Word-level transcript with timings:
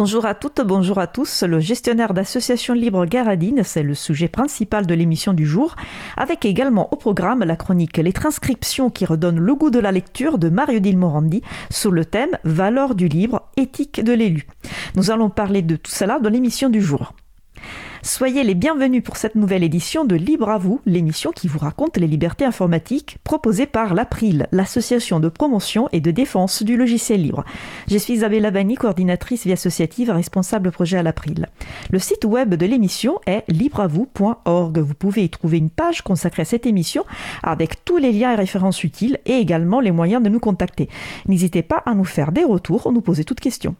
Bonjour 0.00 0.24
à 0.24 0.32
toutes, 0.32 0.62
bonjour 0.62 0.96
à 0.96 1.06
tous. 1.06 1.42
Le 1.42 1.60
gestionnaire 1.60 2.14
d'association 2.14 2.72
libre 2.72 3.04
Garadine, 3.04 3.62
c'est 3.64 3.82
le 3.82 3.94
sujet 3.94 4.28
principal 4.28 4.86
de 4.86 4.94
l'émission 4.94 5.34
du 5.34 5.44
jour, 5.44 5.76
avec 6.16 6.46
également 6.46 6.90
au 6.90 6.96
programme 6.96 7.44
la 7.44 7.54
chronique 7.54 7.98
Les 7.98 8.14
transcriptions 8.14 8.88
qui 8.88 9.04
redonnent 9.04 9.38
le 9.38 9.54
goût 9.54 9.68
de 9.68 9.78
la 9.78 9.92
lecture 9.92 10.38
de 10.38 10.48
Mario 10.48 10.78
Dilmorandi 10.78 11.42
sur 11.68 11.90
le 11.90 12.06
thème 12.06 12.30
Valeur 12.44 12.94
du 12.94 13.08
livre, 13.08 13.42
éthique 13.58 14.02
de 14.02 14.14
l'élu. 14.14 14.46
Nous 14.96 15.10
allons 15.10 15.28
parler 15.28 15.60
de 15.60 15.76
tout 15.76 15.90
cela 15.90 16.18
dans 16.18 16.30
l'émission 16.30 16.70
du 16.70 16.80
jour. 16.80 17.12
Soyez 18.02 18.44
les 18.44 18.54
bienvenus 18.54 19.02
pour 19.04 19.18
cette 19.18 19.34
nouvelle 19.34 19.62
édition 19.62 20.06
de 20.06 20.16
Libre 20.16 20.48
à 20.48 20.56
vous, 20.56 20.80
l'émission 20.86 21.32
qui 21.32 21.48
vous 21.48 21.58
raconte 21.58 21.98
les 21.98 22.06
libertés 22.06 22.46
informatiques 22.46 23.18
proposée 23.24 23.66
par 23.66 23.92
l'April, 23.92 24.48
l'association 24.52 25.20
de 25.20 25.28
promotion 25.28 25.86
et 25.92 26.00
de 26.00 26.10
défense 26.10 26.62
du 26.62 26.78
logiciel 26.78 27.22
libre. 27.22 27.44
Je 27.88 27.98
suis 27.98 28.14
Isabelle 28.14 28.42
Lavani, 28.42 28.76
coordinatrice 28.76 29.44
vie 29.44 29.52
associative 29.52 30.10
responsable 30.10 30.72
projet 30.72 30.96
à 30.96 31.02
l'April. 31.02 31.46
Le 31.90 31.98
site 31.98 32.24
web 32.24 32.54
de 32.54 32.64
l'émission 32.64 33.20
est 33.26 33.44
libreavou.org. 33.48 34.78
Vous 34.78 34.94
pouvez 34.94 35.24
y 35.24 35.28
trouver 35.28 35.58
une 35.58 35.70
page 35.70 36.00
consacrée 36.00 36.42
à 36.42 36.46
cette 36.46 36.64
émission 36.64 37.04
avec 37.42 37.84
tous 37.84 37.98
les 37.98 38.12
liens 38.12 38.32
et 38.32 38.36
références 38.36 38.82
utiles 38.82 39.18
et 39.26 39.34
également 39.34 39.80
les 39.80 39.92
moyens 39.92 40.22
de 40.22 40.30
nous 40.30 40.40
contacter. 40.40 40.88
N'hésitez 41.28 41.62
pas 41.62 41.82
à 41.84 41.94
nous 41.94 42.04
faire 42.04 42.32
des 42.32 42.44
retours 42.44 42.86
ou 42.86 42.92
nous 42.92 43.02
poser 43.02 43.24
toutes 43.24 43.40
questions. 43.40 43.76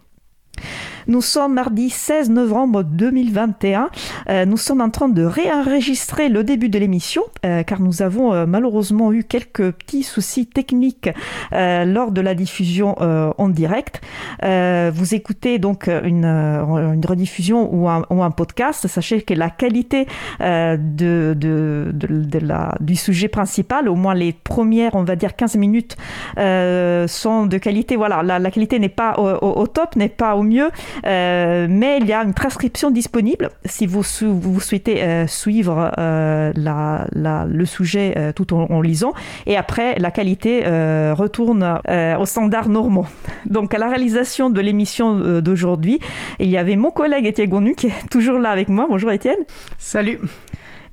Nous 1.11 1.23
sommes 1.23 1.55
mardi 1.55 1.91
16 1.91 2.31
novembre 2.31 2.85
2021. 2.85 3.91
Euh, 4.29 4.45
nous 4.45 4.57
sommes 4.57 4.81
en 4.81 4.91
train 4.91 5.09
de 5.09 5.25
réenregistrer 5.25 6.29
le 6.29 6.45
début 6.45 6.69
de 6.69 6.79
l'émission 6.79 7.25
euh, 7.45 7.65
car 7.65 7.81
nous 7.81 8.03
avons 8.03 8.33
euh, 8.33 8.47
malheureusement 8.47 9.13
eu 9.13 9.25
quelques 9.25 9.73
petits 9.73 10.05
soucis 10.05 10.47
techniques 10.47 11.11
lors 11.51 12.13
de 12.13 12.21
la 12.21 12.35
diffusion 12.35 12.95
en 13.01 13.49
direct. 13.49 14.01
vous 14.41 15.15
écoutez 15.15 15.59
donc 15.59 15.89
une, 15.89 16.25
une 16.25 17.05
rediffusion 17.05 17.75
ou 17.75 17.89
un, 17.89 18.05
ou 18.11 18.23
un, 18.23 18.31
podcast. 18.31 18.87
Sachez 18.87 19.23
que 19.23 19.35
la 19.35 19.51
qualité 19.51 20.07
de, 20.39 21.35
de, 21.37 21.91
de, 21.93 22.39
la, 22.39 22.77
du 22.81 22.95
sujet 22.95 23.27
principal, 23.27 23.89
au 23.89 23.97
moins 23.97 24.15
les 24.15 24.33
premières, 24.33 24.95
on 24.95 25.03
va 25.03 25.17
dire 25.17 25.35
15 25.35 25.57
minutes, 25.57 25.97
sont 26.37 27.47
de 27.47 27.59
qualité. 27.59 27.97
Voilà, 27.97 28.23
la, 28.23 28.39
la 28.39 28.51
qualité 28.53 28.79
n'est 28.79 28.89
pas 28.89 29.15
au, 29.19 29.61
au 29.61 29.67
top, 29.67 29.97
n'est 29.97 30.09
pas 30.09 30.37
au 30.37 30.43
mieux. 30.43 30.71
Euh, 31.07 31.67
mais 31.69 31.99
il 32.01 32.07
y 32.07 32.13
a 32.13 32.23
une 32.23 32.35
transcription 32.35 32.91
disponible 32.91 33.51
si 33.65 33.87
vous, 33.87 34.03
vous 34.23 34.61
souhaitez 34.61 35.03
euh, 35.03 35.27
suivre 35.27 35.93
euh, 35.99 36.53
la, 36.57 37.07
la, 37.13 37.47
le 37.47 37.67
sujet 37.67 38.33
tout 38.35 38.55
en, 38.55 38.81
lisant. 38.81 39.13
Et 39.47 39.57
après, 39.57 39.99
la 39.99 40.11
qualité 40.11 40.63
retourne 41.13 41.81
aux 42.19 42.27
standards 42.27 42.69
normaux. 42.69 43.07
Donc, 43.47 43.75
à 43.75 43.79
la 43.79 43.89
réalisation 43.89 44.51
de 44.51 44.61
l'émission 44.61 45.41
d'aujourd'hui, 45.41 46.01
il 46.39 46.49
y 46.49 46.57
avait 46.57 46.77
mon 46.77 46.91
collègue 46.91 47.27
Étienne 47.27 47.51
Gonu 47.51 47.75
qui 47.75 47.89
est 47.89 48.09
toujours 48.11 48.39
là 48.39 48.51
avec 48.51 48.69
moi. 48.69 48.87
Bonjour 48.89 49.11
Étienne. 49.11 49.39
Salut. 49.79 50.21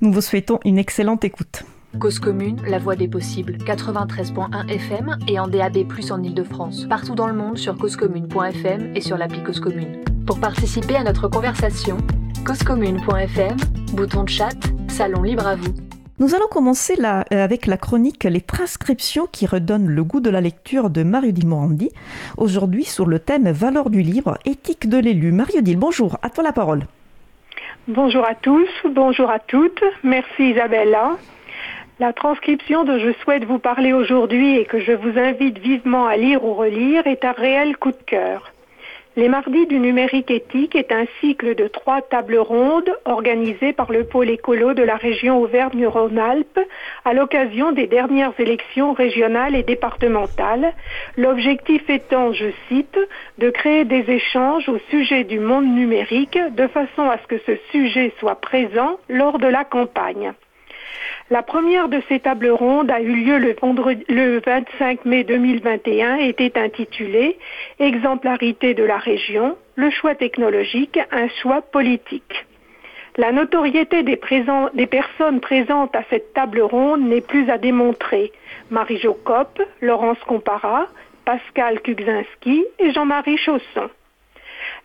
Nous 0.00 0.12
vous 0.12 0.20
souhaitons 0.20 0.60
une 0.64 0.78
excellente 0.78 1.24
écoute. 1.24 1.64
Cause 1.96 2.20
commune, 2.20 2.60
la 2.68 2.78
voix 2.78 2.94
des 2.94 3.08
possibles, 3.08 3.56
93.1 3.56 4.68
FM 4.68 5.16
et 5.26 5.40
en 5.40 5.48
DAB+, 5.48 5.78
en 6.10 6.22
Ile-de-France. 6.22 6.86
Partout 6.88 7.14
dans 7.14 7.26
le 7.26 7.32
monde 7.32 7.56
sur 7.56 7.76
causecommune.fm 7.76 8.92
et 8.94 9.00
sur 9.00 9.16
l'appli 9.16 9.42
Cause 9.42 9.58
Commune. 9.58 10.02
Pour 10.26 10.38
participer 10.38 10.96
à 10.96 11.02
notre 11.02 11.28
conversation, 11.28 11.96
causecommune.fm, 12.46 13.56
bouton 13.94 14.24
de 14.24 14.28
chat, 14.28 14.54
salon 14.88 15.22
libre 15.22 15.46
à 15.46 15.56
vous. 15.56 15.72
Nous 16.20 16.34
allons 16.34 16.46
commencer 16.48 16.94
euh, 17.02 17.22
avec 17.30 17.66
la 17.66 17.78
chronique 17.78 18.24
Les 18.24 18.42
transcriptions 18.42 19.26
qui 19.26 19.46
redonnent 19.46 19.88
le 19.88 20.04
goût 20.04 20.20
de 20.20 20.30
la 20.30 20.42
lecture 20.42 20.90
de 20.90 21.02
Mario-Dil 21.02 21.48
Morandi. 21.48 21.90
Aujourd'hui 22.36 22.84
sur 22.84 23.06
le 23.06 23.18
thème 23.18 23.50
Valeur 23.50 23.88
du 23.88 24.02
livre, 24.02 24.36
éthique 24.44 24.88
de 24.88 24.98
l'élu. 24.98 25.32
Mario-Dil, 25.32 25.78
bonjour, 25.78 26.18
à 26.22 26.28
toi 26.28 26.44
la 26.44 26.52
parole. 26.52 26.82
Bonjour 27.88 28.26
à 28.26 28.34
tous, 28.34 28.68
bonjour 28.84 29.30
à 29.30 29.38
toutes. 29.38 29.82
Merci 30.04 30.50
Isabella. 30.50 31.16
La 32.00 32.12
transcription 32.12 32.84
dont 32.84 33.00
je 33.00 33.10
souhaite 33.24 33.44
vous 33.44 33.58
parler 33.58 33.92
aujourd'hui 33.92 34.56
et 34.56 34.64
que 34.66 34.78
je 34.78 34.92
vous 34.92 35.18
invite 35.18 35.58
vivement 35.58 36.06
à 36.06 36.16
lire 36.16 36.44
ou 36.44 36.54
relire 36.54 37.08
est 37.08 37.24
un 37.24 37.32
réel 37.32 37.76
coup 37.76 37.90
de 37.90 38.02
cœur. 38.06 38.52
Les 39.16 39.28
mardis 39.28 39.66
du 39.66 39.80
numérique 39.80 40.30
éthique 40.30 40.76
est 40.76 40.92
un 40.92 41.06
cycle 41.18 41.56
de 41.56 41.66
trois 41.66 42.00
tables 42.02 42.38
rondes 42.38 42.96
organisées 43.04 43.72
par 43.72 43.90
le 43.90 44.04
pôle 44.04 44.30
écolo 44.30 44.74
de 44.74 44.84
la 44.84 44.94
région 44.94 45.42
Auvergne-Rhône-Alpes 45.42 46.60
à 47.04 47.14
l'occasion 47.14 47.72
des 47.72 47.88
dernières 47.88 48.38
élections 48.38 48.92
régionales 48.92 49.56
et 49.56 49.64
départementales. 49.64 50.72
L'objectif 51.16 51.90
étant, 51.90 52.32
je 52.32 52.46
cite, 52.68 52.96
de 53.38 53.50
créer 53.50 53.84
des 53.84 54.08
échanges 54.08 54.68
au 54.68 54.78
sujet 54.88 55.24
du 55.24 55.40
monde 55.40 55.66
numérique 55.66 56.38
de 56.54 56.68
façon 56.68 57.10
à 57.10 57.18
ce 57.18 57.26
que 57.26 57.38
ce 57.44 57.56
sujet 57.72 58.12
soit 58.20 58.40
présent 58.40 59.00
lors 59.08 59.40
de 59.40 59.48
la 59.48 59.64
campagne. 59.64 60.32
La 61.30 61.42
première 61.42 61.88
de 61.88 62.00
ces 62.08 62.20
tables 62.20 62.50
rondes 62.50 62.90
a 62.90 63.00
eu 63.00 63.14
lieu 63.14 63.38
le, 63.38 63.54
le 64.08 64.40
25 64.40 65.04
mai 65.04 65.24
2021 65.24 66.16
et 66.18 66.28
était 66.28 66.58
intitulée 66.58 67.38
Exemplarité 67.78 68.74
de 68.74 68.84
la 68.84 68.96
région, 68.96 69.56
le 69.76 69.90
choix 69.90 70.14
technologique, 70.14 70.98
un 71.12 71.28
choix 71.42 71.62
politique. 71.62 72.46
La 73.18 73.32
notoriété 73.32 74.04
des, 74.04 74.16
personnes 74.16 75.40
présentes 75.40 75.96
à 75.96 76.04
cette 76.08 76.32
table 76.34 76.60
ronde 76.60 77.00
n'est 77.00 77.20
plus 77.20 77.50
à 77.50 77.58
démontrer. 77.58 78.30
Marie 78.70 78.98
Jocope, 78.98 79.60
Laurence 79.80 80.20
Compara, 80.20 80.86
Pascal 81.24 81.80
Kugzinski 81.80 82.64
et 82.78 82.92
Jean-Marie 82.92 83.36
Chausson. 83.36 83.90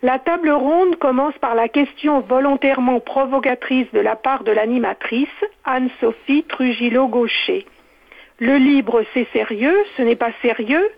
La 0.03 0.19
table 0.19 0.52
ronde 0.52 0.97
commence 0.97 1.38
par 1.38 1.56
la 1.56 1.69
question 1.69 2.19
volontairement 2.19 3.00
provocatrice 3.00 3.90
de 3.94 4.02
la 4.02 4.18
part 4.18 4.44
de 4.44 4.52
l'animatrice, 4.52 5.30
Anne-Sophie 5.64 6.44
Trujillo-Gaucher. 6.44 7.66
Le 8.38 8.58
libre, 8.58 9.03
c'est 9.13 9.30
sérieux, 9.31 9.78
ce 9.96 10.02
n'est 10.02 10.18
pas 10.18 10.34
sérieux? 10.42 10.90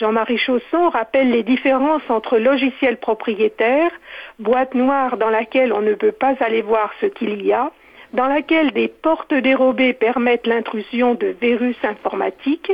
Jean-Marie 0.00 0.38
Chausson 0.38 0.88
rappelle 0.88 1.30
les 1.30 1.42
différences 1.42 2.08
entre 2.08 2.38
logiciel 2.38 2.96
propriétaire, 2.96 3.90
boîte 4.38 4.74
noire 4.74 5.18
dans 5.18 5.28
laquelle 5.28 5.74
on 5.74 5.82
ne 5.82 5.92
peut 5.92 6.12
pas 6.12 6.34
aller 6.40 6.62
voir 6.62 6.90
ce 7.02 7.06
qu'il 7.06 7.44
y 7.44 7.52
a, 7.52 7.70
dans 8.14 8.28
laquelle 8.28 8.70
des 8.70 8.88
portes 8.88 9.34
dérobées 9.34 9.92
permettent 9.92 10.46
l'intrusion 10.46 11.12
de 11.12 11.36
virus 11.38 11.76
informatiques, 11.82 12.72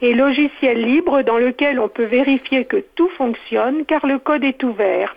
et 0.00 0.14
logiciel 0.14 0.82
libre 0.82 1.22
dans 1.22 1.38
lequel 1.38 1.80
on 1.80 1.88
peut 1.88 2.04
vérifier 2.04 2.64
que 2.64 2.84
tout 2.94 3.08
fonctionne 3.10 3.84
car 3.84 4.06
le 4.06 4.18
code 4.18 4.44
est 4.44 4.62
ouvert. 4.62 5.16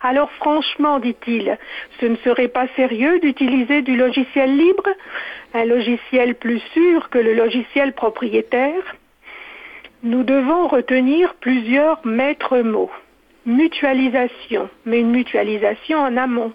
Alors 0.00 0.30
franchement, 0.32 0.98
dit-il, 0.98 1.58
ce 2.00 2.06
ne 2.06 2.16
serait 2.16 2.48
pas 2.48 2.66
sérieux 2.76 3.20
d'utiliser 3.20 3.82
du 3.82 3.96
logiciel 3.96 4.56
libre, 4.56 4.88
un 5.54 5.64
logiciel 5.64 6.34
plus 6.34 6.60
sûr 6.72 7.08
que 7.08 7.18
le 7.18 7.34
logiciel 7.34 7.92
propriétaire? 7.92 8.96
Nous 10.02 10.24
devons 10.24 10.66
retenir 10.66 11.34
plusieurs 11.34 12.04
maîtres 12.04 12.58
mots. 12.58 12.90
Mutualisation, 13.46 14.68
mais 14.84 15.00
une 15.00 15.10
mutualisation 15.10 15.98
en 15.98 16.16
amont. 16.16 16.52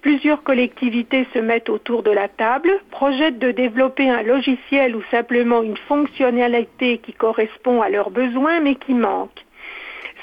Plusieurs 0.00 0.44
collectivités 0.44 1.26
se 1.34 1.40
mettent 1.40 1.68
autour 1.68 2.04
de 2.04 2.12
la 2.12 2.28
table, 2.28 2.70
projettent 2.90 3.40
de 3.40 3.50
développer 3.50 4.08
un 4.08 4.22
logiciel 4.22 4.94
ou 4.94 5.02
simplement 5.10 5.62
une 5.62 5.76
fonctionnalité 5.76 6.98
qui 6.98 7.12
correspond 7.12 7.82
à 7.82 7.88
leurs 7.88 8.10
besoins 8.10 8.60
mais 8.60 8.76
qui 8.76 8.94
manque. 8.94 9.44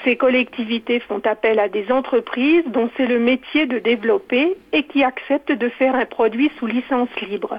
Ces 0.04 0.16
collectivités 0.16 1.00
font 1.00 1.20
appel 1.24 1.58
à 1.58 1.68
des 1.68 1.90
entreprises 1.92 2.64
dont 2.68 2.88
c'est 2.96 3.06
le 3.06 3.18
métier 3.18 3.66
de 3.66 3.78
développer 3.78 4.56
et 4.72 4.84
qui 4.84 5.04
acceptent 5.04 5.52
de 5.52 5.68
faire 5.68 5.94
un 5.94 6.06
produit 6.06 6.50
sous 6.58 6.66
licence 6.66 7.14
libre. 7.20 7.58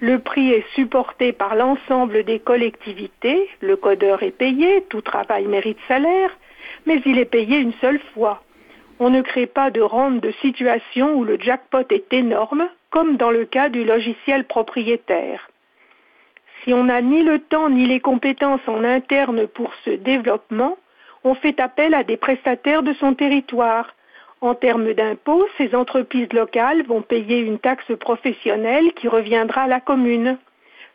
Le 0.00 0.18
prix 0.18 0.50
est 0.50 0.66
supporté 0.74 1.32
par 1.32 1.54
l'ensemble 1.54 2.24
des 2.24 2.40
collectivités, 2.40 3.48
le 3.60 3.76
codeur 3.76 4.22
est 4.22 4.36
payé, 4.36 4.84
tout 4.90 5.00
travail 5.00 5.46
mérite 5.46 5.78
salaire, 5.88 6.36
mais 6.86 7.00
il 7.06 7.18
est 7.18 7.24
payé 7.24 7.58
une 7.58 7.72
seule 7.80 8.00
fois. 8.12 8.42
On 8.98 9.10
ne 9.10 9.22
crée 9.22 9.46
pas 9.46 9.70
de 9.70 9.80
rente 9.80 10.20
de 10.20 10.30
situation 10.42 11.14
où 11.14 11.24
le 11.24 11.38
jackpot 11.38 11.84
est 11.90 12.12
énorme, 12.12 12.68
comme 12.90 13.16
dans 13.16 13.30
le 13.30 13.44
cas 13.44 13.68
du 13.68 13.84
logiciel 13.84 14.44
propriétaire. 14.44 15.48
Si 16.62 16.72
on 16.72 16.84
n'a 16.84 17.00
ni 17.02 17.22
le 17.22 17.40
temps 17.40 17.70
ni 17.70 17.86
les 17.86 18.00
compétences 18.00 18.66
en 18.68 18.84
interne 18.84 19.48
pour 19.48 19.72
ce 19.84 19.90
développement, 19.90 20.76
on 21.24 21.34
fait 21.34 21.58
appel 21.60 21.94
à 21.94 22.04
des 22.04 22.16
prestataires 22.16 22.82
de 22.82 22.92
son 22.94 23.14
territoire. 23.14 23.94
En 24.40 24.54
termes 24.54 24.92
d'impôts, 24.92 25.46
ces 25.56 25.74
entreprises 25.74 26.32
locales 26.32 26.82
vont 26.84 27.02
payer 27.02 27.40
une 27.40 27.58
taxe 27.58 27.96
professionnelle 27.98 28.92
qui 28.94 29.08
reviendra 29.08 29.62
à 29.62 29.68
la 29.68 29.80
commune. 29.80 30.38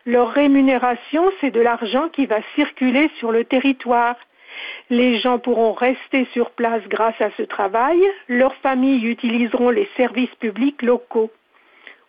Leur 0.05 0.29
rémunération, 0.29 1.29
c'est 1.41 1.51
de 1.51 1.61
l'argent 1.61 2.09
qui 2.09 2.25
va 2.25 2.39
circuler 2.55 3.09
sur 3.19 3.31
le 3.31 3.43
territoire 3.43 4.15
Les 4.89 5.17
gens 5.19 5.39
pourront 5.39 5.73
rester 5.73 6.25
sur 6.33 6.51
place 6.51 6.81
grâce 6.87 7.19
à 7.19 7.29
ce 7.37 7.43
travail. 7.43 7.99
Leurs 8.27 8.55
familles 8.55 9.05
utiliseront 9.05 9.69
les 9.69 9.89
services 9.97 10.33
publics 10.35 10.81
locaux. 10.81 11.31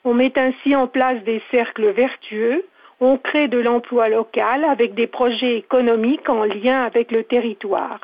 On 0.04 0.14
met 0.14 0.38
ainsi 0.38 0.74
en 0.76 0.86
place 0.86 1.22
des 1.24 1.42
cercles 1.50 1.90
vertueux. 1.90 2.64
On 3.00 3.16
crée 3.16 3.48
de 3.48 3.58
l'emploi 3.58 4.08
local 4.08 4.64
avec 4.64 4.94
des 4.94 5.06
projets 5.06 5.56
économiques 5.56 6.28
en 6.28 6.44
lien 6.44 6.82
avec 6.82 7.12
le 7.12 7.24
territoire. 7.24 8.00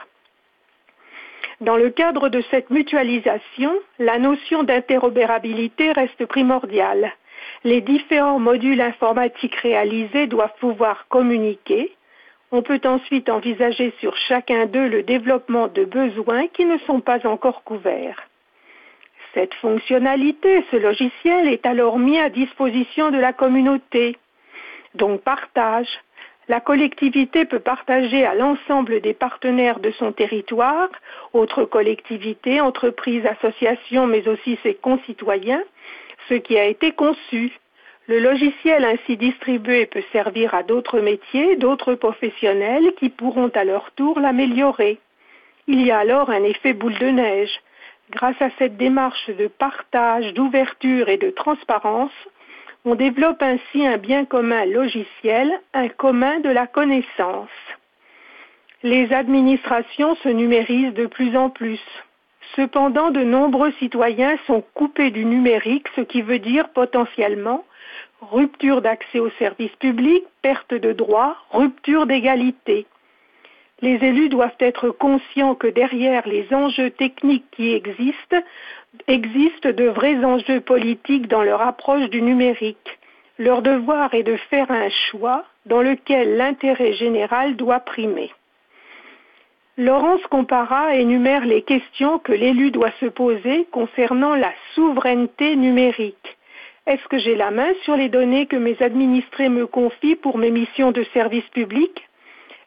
Dans 1.60 1.76
le 1.76 1.90
cadre 1.90 2.28
de 2.28 2.42
cette 2.50 2.70
mutualisation, 2.70 3.72
la 3.98 4.18
notion 4.18 4.64
d'interopérabilité 4.64 5.92
reste 5.92 6.26
primordiale. 6.26 7.12
Les 7.62 7.80
différents 7.80 8.38
modules 8.38 8.80
informatiques 8.80 9.54
réalisés 9.56 10.26
doivent 10.26 10.58
pouvoir 10.60 11.06
communiquer. 11.08 11.92
On 12.56 12.62
peut 12.62 12.82
ensuite 12.84 13.30
envisager 13.30 13.92
sur 13.98 14.16
chacun 14.16 14.66
d'eux 14.66 14.86
le 14.86 15.02
développement 15.02 15.66
de 15.66 15.84
besoins 15.84 16.46
qui 16.46 16.64
ne 16.64 16.78
sont 16.86 17.00
pas 17.00 17.26
encore 17.26 17.64
couverts. 17.64 18.28
Cette 19.34 19.54
fonctionnalité, 19.54 20.64
ce 20.70 20.76
logiciel 20.76 21.48
est 21.48 21.66
alors 21.66 21.98
mis 21.98 22.16
à 22.16 22.28
disposition 22.28 23.10
de 23.10 23.18
la 23.18 23.32
communauté. 23.32 24.16
Donc 24.94 25.22
partage, 25.22 25.88
la 26.46 26.60
collectivité 26.60 27.44
peut 27.44 27.58
partager 27.58 28.24
à 28.24 28.36
l'ensemble 28.36 29.00
des 29.00 29.14
partenaires 29.14 29.80
de 29.80 29.90
son 29.90 30.12
territoire, 30.12 30.90
autres 31.32 31.64
collectivités, 31.64 32.60
entreprises, 32.60 33.26
associations, 33.26 34.06
mais 34.06 34.28
aussi 34.28 34.60
ses 34.62 34.74
concitoyens, 34.74 35.64
ce 36.28 36.34
qui 36.34 36.56
a 36.56 36.66
été 36.66 36.92
conçu. 36.92 37.58
Le 38.06 38.18
logiciel 38.18 38.84
ainsi 38.84 39.16
distribué 39.16 39.86
peut 39.86 40.04
servir 40.12 40.54
à 40.54 40.62
d'autres 40.62 41.00
métiers, 41.00 41.56
d'autres 41.56 41.94
professionnels 41.94 42.92
qui 42.98 43.08
pourront 43.08 43.48
à 43.54 43.64
leur 43.64 43.92
tour 43.92 44.20
l'améliorer. 44.20 44.98
Il 45.66 45.80
y 45.80 45.90
a 45.90 46.00
alors 46.00 46.28
un 46.28 46.44
effet 46.44 46.74
boule 46.74 46.98
de 46.98 47.06
neige. 47.08 47.60
Grâce 48.10 48.40
à 48.40 48.50
cette 48.58 48.76
démarche 48.76 49.30
de 49.30 49.46
partage, 49.46 50.34
d'ouverture 50.34 51.08
et 51.08 51.16
de 51.16 51.30
transparence, 51.30 52.12
on 52.84 52.94
développe 52.94 53.42
ainsi 53.42 53.86
un 53.86 53.96
bien 53.96 54.26
commun 54.26 54.66
logiciel, 54.66 55.50
un 55.72 55.88
commun 55.88 56.40
de 56.40 56.50
la 56.50 56.66
connaissance. 56.66 57.48
Les 58.82 59.14
administrations 59.14 60.14
se 60.16 60.28
numérisent 60.28 60.92
de 60.92 61.06
plus 61.06 61.34
en 61.34 61.48
plus. 61.48 61.80
Cependant, 62.56 63.10
de 63.10 63.22
nombreux 63.22 63.72
citoyens 63.72 64.36
sont 64.46 64.62
coupés 64.74 65.10
du 65.10 65.24
numérique, 65.24 65.88
ce 65.96 66.02
qui 66.02 66.22
veut 66.22 66.38
dire 66.38 66.68
potentiellement 66.70 67.64
rupture 68.20 68.80
d'accès 68.80 69.18
aux 69.18 69.30
services 69.38 69.74
publics, 69.76 70.24
perte 70.42 70.74
de 70.74 70.92
droits, 70.92 71.36
rupture 71.50 72.06
d'égalité. 72.06 72.86
Les 73.80 73.96
élus 74.02 74.28
doivent 74.28 74.56
être 74.60 74.88
conscients 74.88 75.54
que 75.54 75.66
derrière 75.66 76.26
les 76.26 76.46
enjeux 76.54 76.90
techniques 76.90 77.50
qui 77.50 77.72
existent, 77.72 78.42
existent 79.08 79.72
de 79.72 79.84
vrais 79.84 80.24
enjeux 80.24 80.60
politiques 80.60 81.28
dans 81.28 81.42
leur 81.42 81.60
approche 81.60 82.08
du 82.08 82.22
numérique. 82.22 82.98
Leur 83.38 83.62
devoir 83.62 84.14
est 84.14 84.22
de 84.22 84.36
faire 84.36 84.70
un 84.70 84.88
choix 85.10 85.44
dans 85.66 85.82
lequel 85.82 86.36
l'intérêt 86.36 86.92
général 86.92 87.56
doit 87.56 87.80
primer. 87.80 88.30
Laurence 89.76 90.22
Compara 90.30 90.94
énumère 90.94 91.44
les 91.44 91.62
questions 91.62 92.20
que 92.20 92.30
l'élu 92.30 92.70
doit 92.70 92.92
se 93.00 93.06
poser 93.06 93.66
concernant 93.72 94.36
la 94.36 94.52
souveraineté 94.76 95.56
numérique. 95.56 96.38
Est-ce 96.86 97.02
que 97.08 97.18
j'ai 97.18 97.34
la 97.34 97.50
main 97.50 97.72
sur 97.82 97.96
les 97.96 98.08
données 98.08 98.46
que 98.46 98.54
mes 98.54 98.80
administrés 98.80 99.48
me 99.48 99.66
confient 99.66 100.14
pour 100.14 100.38
mes 100.38 100.52
missions 100.52 100.92
de 100.92 101.02
service 101.12 101.48
public? 101.48 102.08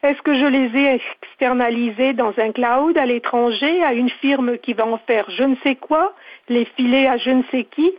Est-ce 0.02 0.20
que 0.20 0.34
je 0.34 0.44
les 0.44 0.78
ai 0.78 1.00
externalisés 1.22 2.12
dans 2.12 2.34
un 2.36 2.52
cloud 2.52 2.98
à 2.98 3.06
l'étranger 3.06 3.82
à 3.82 3.94
une 3.94 4.10
firme 4.10 4.58
qui 4.58 4.74
va 4.74 4.86
en 4.86 4.98
faire 4.98 5.30
je 5.30 5.44
ne 5.44 5.56
sais 5.62 5.76
quoi, 5.76 6.14
les 6.50 6.66
filer 6.76 7.06
à 7.06 7.16
je 7.16 7.30
ne 7.30 7.42
sais 7.50 7.64
qui? 7.64 7.90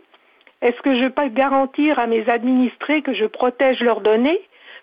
Est-ce 0.62 0.80
que 0.82 0.94
je 0.94 1.08
peux 1.08 1.28
garantir 1.30 1.98
à 1.98 2.06
mes 2.06 2.28
administrés 2.30 3.02
que 3.02 3.12
je 3.12 3.24
protège 3.24 3.80
leurs 3.80 4.02
données, 4.02 4.40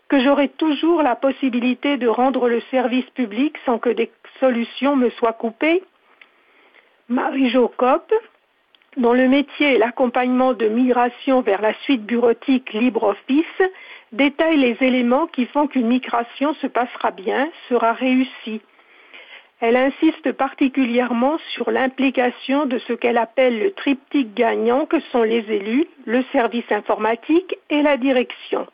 que 0.09 0.19
j'aurai 0.19 0.49
toujours 0.49 1.03
la 1.03 1.15
possibilité 1.15 1.97
de 1.97 2.07
rendre 2.07 2.47
le 2.47 2.61
service 2.71 3.09
public 3.11 3.55
sans 3.65 3.77
que 3.79 3.89
des 3.89 4.11
solutions 4.39 4.95
me 4.95 5.09
soient 5.11 5.33
coupées 5.33 5.83
Marie-Jo 7.09 7.71
dont 8.97 9.13
le 9.13 9.29
métier 9.29 9.75
est 9.75 9.77
l'accompagnement 9.77 10.53
de 10.53 10.67
migration 10.67 11.41
vers 11.41 11.61
la 11.61 11.73
suite 11.83 12.03
bureautique 12.03 12.73
LibreOffice, 12.73 13.61
détaille 14.11 14.57
les 14.57 14.75
éléments 14.81 15.27
qui 15.27 15.45
font 15.45 15.67
qu'une 15.67 15.87
migration 15.87 16.53
se 16.55 16.67
passera 16.67 17.11
bien, 17.11 17.49
sera 17.69 17.93
réussie. 17.93 18.61
Elle 19.59 19.77
insiste 19.77 20.31
particulièrement 20.33 21.37
sur 21.53 21.71
l'implication 21.71 22.65
de 22.65 22.77
ce 22.79 22.93
qu'elle 22.93 23.17
appelle 23.17 23.59
le 23.59 23.71
triptyque 23.71 24.33
gagnant 24.33 24.85
que 24.85 24.99
sont 25.11 25.23
les 25.23 25.45
élus, 25.51 25.87
le 26.05 26.23
service 26.31 26.71
informatique 26.71 27.57
et 27.69 27.81
la 27.81 27.97
direction. 27.97 28.67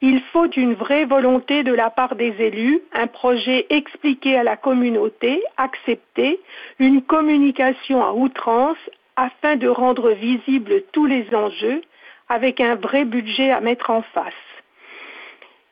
Il 0.00 0.20
faut 0.32 0.48
une 0.50 0.74
vraie 0.74 1.06
volonté 1.06 1.64
de 1.64 1.72
la 1.72 1.90
part 1.90 2.14
des 2.14 2.32
élus, 2.38 2.80
un 2.92 3.08
projet 3.08 3.66
expliqué 3.68 4.36
à 4.36 4.44
la 4.44 4.56
communauté, 4.56 5.42
accepté, 5.56 6.38
une 6.78 7.02
communication 7.02 8.04
à 8.04 8.12
outrance 8.12 8.78
afin 9.16 9.56
de 9.56 9.66
rendre 9.66 10.10
visibles 10.12 10.82
tous 10.92 11.06
les 11.06 11.26
enjeux 11.34 11.82
avec 12.28 12.60
un 12.60 12.76
vrai 12.76 13.04
budget 13.04 13.50
à 13.50 13.60
mettre 13.60 13.90
en 13.90 14.02
face. 14.02 14.34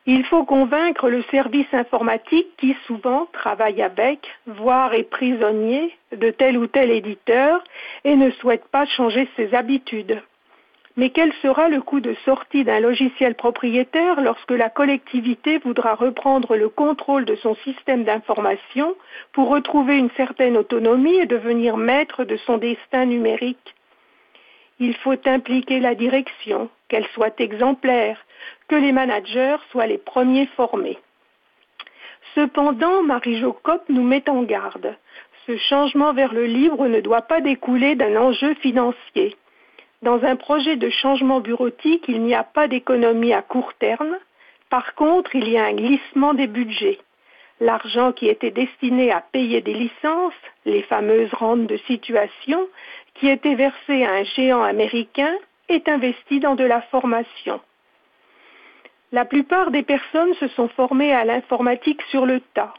Il 0.07 0.25
faut 0.25 0.45
convaincre 0.45 1.09
le 1.09 1.23
service 1.31 1.73
informatique 1.73 2.49
qui 2.59 2.77
souvent 2.87 3.27
travaille 3.33 3.83
avec, 3.83 4.27
voire 4.47 4.95
est 4.95 5.05
prisonnier 5.05 5.97
de 6.13 6.31
tel 6.31 6.59
ou 6.59 6.67
tel 6.67 6.91
éditeur 6.91 7.63
et 8.05 8.17
ne 8.17 8.31
souhaite 8.33 8.67
pas 8.69 8.87
changer 8.87 9.29
ses 9.37 9.55
habitudes. 9.55 10.21
Mais 10.97 11.11
quel 11.11 11.33
sera 11.43 11.69
le 11.69 11.83
coût 11.83 12.01
de 12.01 12.15
sortie 12.25 12.65
d'un 12.65 12.81
logiciel 12.81 13.35
propriétaire 13.35 14.21
lorsque 14.23 14.51
la 14.51 14.71
collectivité 14.71 15.59
voudra 15.59 15.95
reprendre 15.95 16.57
le 16.57 16.71
contrôle 16.71 17.27
de 17.27 17.37
son 17.37 17.55
système 17.57 18.05
d'information 18.05 18.97
pour 19.33 19.49
retrouver 19.49 19.99
une 19.99 20.11
certaine 20.17 20.57
autonomie 20.57 21.17
et 21.17 21.27
devenir 21.27 21.77
maître 21.77 22.25
de 22.25 22.37
son 22.39 22.57
destin 22.57 23.05
numérique? 23.05 23.75
Il 24.79 24.95
faut 24.95 25.17
impliquer 25.27 25.81
la 25.81 25.95
direction, 25.95 26.71
qu'elle 26.89 27.07
soit 27.09 27.41
exemplaire, 27.41 28.19
que 28.69 28.77
les 28.77 28.93
managers 28.93 29.57
soient 29.71 29.87
les 29.87 29.99
premiers 29.99 30.47
formés. 30.57 30.99
Cependant, 32.35 33.03
Marie-Jo 33.03 33.57
nous 33.89 34.03
met 34.03 34.29
en 34.29 34.43
garde. 34.43 34.95
Ce 35.47 35.57
changement 35.57 36.13
vers 36.13 36.35
le 36.35 36.47
livre 36.47 36.89
ne 36.89 37.01
doit 37.01 37.23
pas 37.23 37.41
découler 37.41 37.95
d'un 37.95 38.17
enjeu 38.17 38.55
financier. 38.55 39.37
Dans 40.03 40.23
un 40.25 40.37
projet 40.37 40.77
de 40.77 40.91
changement 40.91 41.41
bureautique, 41.41 42.05
il 42.09 42.23
n'y 42.23 42.35
a 42.35 42.45
pas 42.45 42.69
d'économie 42.69 43.33
à 43.33 43.43
court 43.43 43.73
terme. 43.75 44.17
Par 44.69 44.95
contre, 44.95 45.35
il 45.35 45.49
y 45.49 45.57
a 45.57 45.65
un 45.65 45.75
glissement 45.75 46.35
des 46.35 46.47
budgets. 46.47 46.99
L'argent 47.61 48.13
qui 48.13 48.29
était 48.29 48.51
destiné 48.51 49.11
à 49.11 49.21
payer 49.21 49.63
des 49.63 49.73
licences, 49.73 50.35
les 50.67 50.83
fameuses 50.83 51.33
rentes 51.33 51.67
de 51.67 51.79
situation, 51.87 52.69
qui 53.15 53.29
était 53.29 53.55
versé 53.55 54.05
à 54.05 54.13
un 54.13 54.25
géant 54.25 54.63
américain, 54.63 55.35
est 55.69 55.89
investi 55.89 56.41
dans 56.41 56.55
de 56.55 56.65
la 56.65 56.83
formation. 56.83 57.61
La 59.13 59.25
plupart 59.25 59.71
des 59.71 59.83
personnes 59.83 60.35
se 60.35 60.49
sont 60.49 60.69
formées 60.69 61.15
à 61.15 61.25
l'informatique 61.25 62.03
sur 62.11 62.27
le 62.27 62.41
tas. 62.55 62.75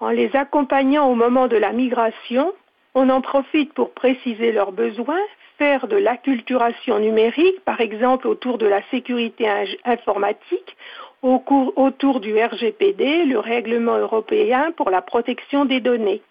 En 0.00 0.10
les 0.10 0.34
accompagnant 0.36 1.08
au 1.08 1.14
moment 1.14 1.46
de 1.48 1.56
la 1.56 1.72
migration, 1.72 2.52
on 2.94 3.08
en 3.10 3.20
profite 3.20 3.72
pour 3.72 3.92
préciser 3.92 4.52
leurs 4.52 4.72
besoins, 4.72 5.20
faire 5.58 5.86
de 5.88 5.96
l'acculturation 5.96 6.98
numérique, 6.98 7.60
par 7.64 7.80
exemple 7.80 8.28
autour 8.28 8.58
de 8.58 8.66
la 8.66 8.82
sécurité 8.90 9.48
informatique, 9.84 10.76
autour 11.22 12.20
du 12.20 12.38
RGPD, 12.38 13.24
le 13.24 13.38
règlement 13.38 13.96
européen 13.96 14.72
pour 14.76 14.90
la 14.90 15.00
protection 15.00 15.64
des 15.64 15.80
données. 15.80 16.22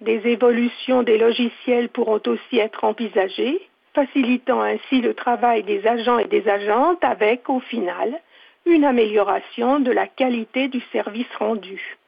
Des 0.00 0.26
évolutions 0.26 1.02
des 1.02 1.18
logiciels 1.18 1.88
pourront 1.88 2.20
aussi 2.26 2.58
être 2.58 2.84
envisagées, 2.84 3.60
facilitant 3.94 4.60
ainsi 4.60 5.00
le 5.00 5.14
travail 5.14 5.62
des 5.64 5.86
agents 5.86 6.18
et 6.18 6.26
des 6.26 6.48
agentes 6.48 7.02
avec, 7.04 7.48
au 7.48 7.60
final, 7.60 8.20
une 8.66 8.84
amélioration 8.84 9.80
de 9.80 9.90
la 9.90 10.06
qualité 10.06 10.68
du 10.68 10.80
service 10.92 11.32
rendu. 11.38 11.98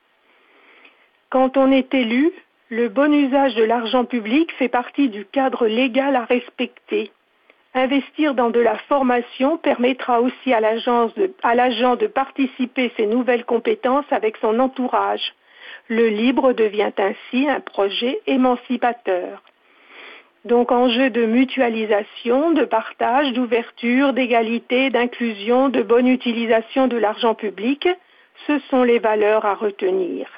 Quand 1.30 1.56
on 1.56 1.72
est 1.72 1.92
élu, 1.94 2.32
le 2.70 2.88
bon 2.88 3.12
usage 3.12 3.54
de 3.54 3.64
l'argent 3.64 4.04
public 4.04 4.50
fait 4.58 4.68
partie 4.68 5.08
du 5.08 5.24
cadre 5.26 5.66
légal 5.66 6.16
à 6.16 6.24
respecter. 6.24 7.12
Investir 7.74 8.34
dans 8.34 8.50
de 8.50 8.60
la 8.60 8.78
formation 8.88 9.58
permettra 9.58 10.20
aussi 10.20 10.52
à 10.52 10.60
l'agent 10.60 11.06
de, 11.16 11.96
de, 11.96 12.06
participer 12.06 12.92
ses 12.96 13.06
nouvelles 13.06 13.44
compétences 13.44 14.10
avec 14.10 14.36
son 14.38 14.58
entourage, 14.60 15.34
le 15.88 16.08
libre 16.08 16.52
devient 16.52 16.92
ainsi 16.96 17.48
un 17.48 17.60
projet 17.60 18.20
émancipateur. 18.26 19.42
Donc 20.44 20.72
enjeu 20.72 21.10
de 21.10 21.26
mutualisation, 21.26 22.52
de 22.52 22.64
partage, 22.64 23.32
d'ouverture, 23.32 24.12
d'égalité, 24.12 24.90
d'inclusion, 24.90 25.68
de 25.68 25.82
bonne 25.82 26.06
utilisation 26.06 26.86
de 26.86 26.96
l'argent 26.96 27.34
public, 27.34 27.88
ce 28.46 28.58
sont 28.70 28.82
les 28.82 28.98
valeurs 28.98 29.44
à 29.44 29.54
retenir. 29.54 30.28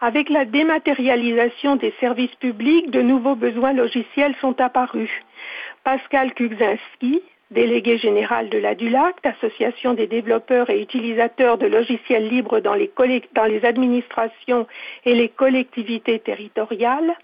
Avec 0.00 0.28
la 0.28 0.44
dématérialisation 0.44 1.76
des 1.76 1.94
services 2.00 2.34
publics, 2.34 2.90
de 2.90 3.00
nouveaux 3.00 3.34
besoins 3.34 3.72
logiciels 3.72 4.34
sont 4.42 4.60
apparus. 4.60 5.10
Pascal 5.84 6.34
Kugzinski, 6.34 7.22
délégué 7.50 7.96
général 7.96 8.50
de 8.50 8.58
la 8.58 8.74
DULACT, 8.74 9.24
Association 9.24 9.94
des 9.94 10.06
développeurs 10.06 10.68
et 10.68 10.82
utilisateurs 10.82 11.56
de 11.56 11.66
logiciels 11.66 12.28
libres 12.28 12.60
dans 12.60 12.74
les 12.74 13.64
administrations 13.64 14.66
et 15.06 15.14
les 15.14 15.30
collectivités 15.30 16.18
territoriales, 16.18 17.14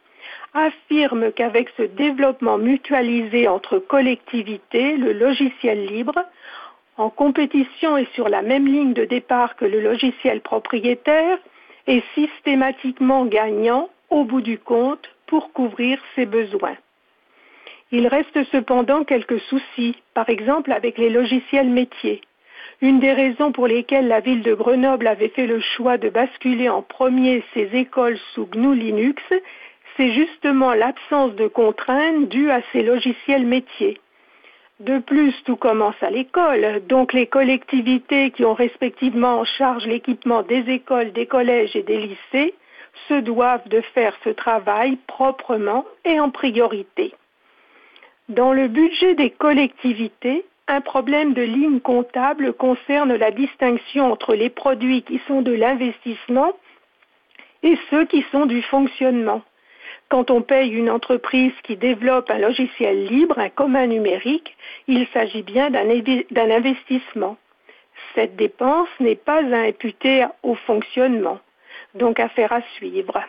affirme 0.54 1.30
qu'avec 1.30 1.68
ce 1.76 1.82
développement 1.82 2.56
mutualisé 2.56 3.48
entre 3.48 3.78
collectivités, 3.78 4.96
le 4.96 5.12
logiciel 5.12 5.84
libre, 5.86 6.24
en 6.96 7.10
compétition 7.10 7.98
et 7.98 8.06
sur 8.14 8.30
la 8.30 8.40
même 8.40 8.66
ligne 8.66 8.94
de 8.94 9.04
départ 9.04 9.56
que 9.56 9.64
le 9.66 9.80
logiciel 9.82 10.40
propriétaire, 10.40 11.38
est 11.86 12.04
systématiquement 12.14 13.24
gagnant 13.26 13.88
au 14.10 14.24
bout 14.24 14.40
du 14.40 14.58
compte 14.58 15.08
pour 15.26 15.52
couvrir 15.52 15.98
ses 16.14 16.26
besoins. 16.26 16.76
Il 17.90 18.06
reste 18.06 18.42
cependant 18.50 19.04
quelques 19.04 19.40
soucis, 19.40 19.96
par 20.14 20.28
exemple 20.30 20.72
avec 20.72 20.98
les 20.98 21.10
logiciels 21.10 21.68
métiers. 21.68 22.22
Une 22.80 23.00
des 23.00 23.12
raisons 23.12 23.52
pour 23.52 23.66
lesquelles 23.66 24.08
la 24.08 24.20
ville 24.20 24.42
de 24.42 24.54
Grenoble 24.54 25.06
avait 25.06 25.28
fait 25.28 25.46
le 25.46 25.60
choix 25.60 25.98
de 25.98 26.08
basculer 26.08 26.68
en 26.68 26.82
premier 26.82 27.44
ses 27.54 27.68
écoles 27.74 28.18
sous 28.34 28.46
GNU 28.46 28.74
Linux, 28.74 29.22
c'est 29.96 30.12
justement 30.12 30.72
l'absence 30.74 31.34
de 31.34 31.46
contraintes 31.46 32.28
due 32.28 32.50
à 32.50 32.60
ces 32.72 32.82
logiciels 32.82 33.46
métiers. 33.46 34.00
De 34.80 34.98
plus, 34.98 35.34
tout 35.44 35.56
commence 35.56 36.00
à 36.02 36.10
l'école, 36.10 36.82
donc 36.88 37.12
les 37.12 37.26
collectivités 37.26 38.30
qui 38.30 38.44
ont 38.44 38.54
respectivement 38.54 39.40
en 39.40 39.44
charge 39.44 39.86
l'équipement 39.86 40.42
des 40.42 40.68
écoles, 40.68 41.12
des 41.12 41.26
collèges 41.26 41.76
et 41.76 41.82
des 41.82 41.98
lycées 41.98 42.54
se 43.08 43.14
doivent 43.14 43.68
de 43.68 43.80
faire 43.80 44.14
ce 44.24 44.30
travail 44.30 44.96
proprement 45.06 45.84
et 46.04 46.18
en 46.18 46.30
priorité. 46.30 47.14
Dans 48.28 48.52
le 48.52 48.68
budget 48.68 49.14
des 49.14 49.30
collectivités, 49.30 50.44
un 50.68 50.80
problème 50.80 51.34
de 51.34 51.42
ligne 51.42 51.80
comptable 51.80 52.52
concerne 52.52 53.14
la 53.14 53.30
distinction 53.30 54.10
entre 54.10 54.34
les 54.34 54.50
produits 54.50 55.02
qui 55.02 55.20
sont 55.26 55.42
de 55.42 55.52
l'investissement 55.52 56.52
et 57.62 57.76
ceux 57.90 58.04
qui 58.06 58.24
sont 58.30 58.46
du 58.46 58.62
fonctionnement. 58.62 59.42
Quand 60.12 60.30
on 60.30 60.42
paye 60.42 60.68
une 60.68 60.90
entreprise 60.90 61.54
qui 61.62 61.74
développe 61.74 62.28
un 62.28 62.36
logiciel 62.36 63.06
libre, 63.06 63.38
un 63.38 63.48
commun 63.48 63.86
numérique, 63.86 64.54
il 64.86 65.06
s'agit 65.06 65.42
bien 65.42 65.70
d'un 65.70 66.50
investissement. 66.50 67.38
Cette 68.14 68.36
dépense 68.36 68.90
n'est 69.00 69.16
pas 69.16 69.38
à 69.38 69.60
imputer 69.60 70.26
au 70.42 70.54
fonctionnement, 70.54 71.40
donc 71.94 72.20
affaire 72.20 72.52
à 72.52 72.60
suivre. 72.76 73.22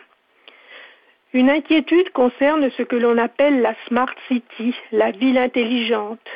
Une 1.32 1.48
inquiétude 1.48 2.10
concerne 2.10 2.68
ce 2.76 2.82
que 2.82 2.96
l'on 2.96 3.16
appelle 3.16 3.62
la 3.62 3.74
Smart 3.86 4.14
City, 4.28 4.74
la 4.92 5.10
ville 5.10 5.38
intelligente. 5.38 6.28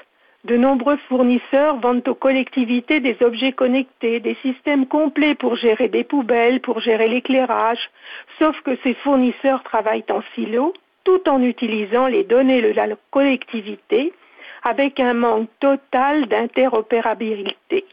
De 0.49 0.57
nombreux 0.57 0.97
fournisseurs 1.09 1.76
vendent 1.76 2.09
aux 2.09 2.14
collectivités 2.14 3.00
des 3.00 3.19
objets 3.21 3.52
connectés, 3.52 4.19
des 4.19 4.35
systèmes 4.37 4.87
complets 4.87 5.35
pour 5.35 5.57
gérer 5.57 5.88
des 5.88 6.05
poubelles, 6.05 6.62
pour 6.62 6.81
gérer 6.81 7.07
l'éclairage, 7.07 7.90
sauf 8.38 8.59
que 8.62 8.75
ces 8.83 8.95
fournisseurs 8.95 9.62
travaillent 9.62 10.11
en 10.11 10.23
silo 10.35 10.73
tout 11.05 11.28
en 11.28 11.43
utilisant 11.43 12.07
les 12.07 12.25
données 12.25 12.62
de 12.62 12.73
la 12.73 12.87
collectivité 13.11 14.14
avec 14.62 15.00
un 15.00 15.12
manque 15.12 15.50
total 15.61 16.26
d'interopérabilité. 16.28 17.85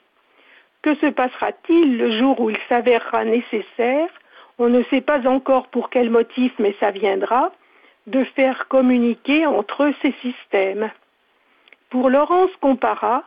Que 0.81 0.95
se 0.95 1.07
passera-t-il 1.07 1.97
le 1.97 2.17
jour 2.17 2.39
où 2.39 2.49
il 2.49 2.57
s'avérera 2.69 3.25
nécessaire? 3.25 4.07
On 4.59 4.69
ne 4.69 4.83
sait 4.83 5.01
pas 5.01 5.27
encore 5.27 5.67
pour 5.67 5.89
quel 5.89 6.09
motif, 6.09 6.53
mais 6.59 6.73
ça 6.79 6.91
viendra, 6.91 7.51
de 8.07 8.23
faire 8.23 8.69
communiquer 8.69 9.45
entre 9.45 9.91
ces 10.01 10.13
systèmes. 10.21 10.89
Pour 11.95 12.09
Laurence 12.09 12.51
Compara, 12.59 13.23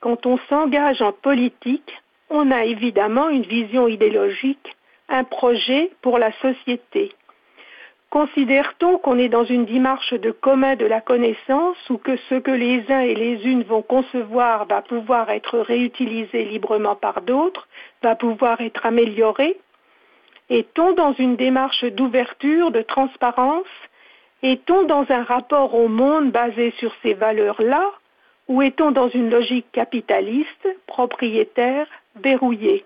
quand 0.00 0.26
on 0.26 0.36
s'engage 0.50 1.00
en 1.00 1.12
politique, 1.12 1.96
on 2.28 2.50
a 2.50 2.66
évidemment 2.66 3.30
une 3.30 3.44
vision 3.44 3.88
idéologique, 3.88 4.76
un 5.08 5.24
projet 5.24 5.90
pour 6.02 6.18
la 6.18 6.30
société. 6.32 7.14
Considère-t-on 8.10 8.98
qu'on 8.98 9.16
est 9.16 9.30
dans 9.30 9.46
une 9.46 9.64
démarche 9.64 10.12
de 10.12 10.30
commun 10.30 10.76
de 10.76 10.84
la 10.84 11.00
connaissance 11.00 11.78
ou 11.88 11.96
que 11.96 12.18
ce 12.28 12.34
que 12.34 12.50
les 12.50 12.84
uns 12.92 13.00
et 13.00 13.14
les 13.14 13.46
unes 13.46 13.62
vont 13.62 13.80
concevoir 13.80 14.66
va 14.66 14.82
pouvoir 14.82 15.30
être 15.30 15.58
réutilisé 15.60 16.44
librement 16.44 16.96
par 16.96 17.22
d'autres, 17.22 17.66
va 18.02 18.14
pouvoir 18.14 18.60
être 18.60 18.84
amélioré? 18.84 19.58
Est-on 20.50 20.92
dans 20.92 21.14
une 21.14 21.36
démarche 21.36 21.84
d'ouverture, 21.84 22.72
de 22.72 22.82
transparence? 22.82 23.72
Est-on 24.42 24.82
dans 24.82 25.06
un 25.08 25.22
rapport 25.22 25.74
au 25.74 25.88
monde 25.88 26.30
basé 26.30 26.74
sur 26.78 26.92
ces 27.02 27.14
valeurs-là? 27.14 27.90
Ou 28.48 28.62
est-on 28.62 28.90
dans 28.90 29.08
une 29.08 29.30
logique 29.30 29.70
capitaliste, 29.72 30.68
propriétaire, 30.86 31.86
verrouillée? 32.16 32.84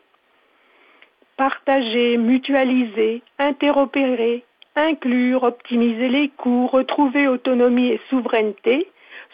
Partager, 1.36 2.16
mutualiser, 2.16 3.22
interopérer, 3.38 4.44
inclure, 4.74 5.42
optimiser 5.42 6.08
les 6.08 6.28
coûts, 6.28 6.66
retrouver 6.66 7.26
autonomie 7.26 7.88
et 7.88 8.00
souveraineté, 8.10 8.88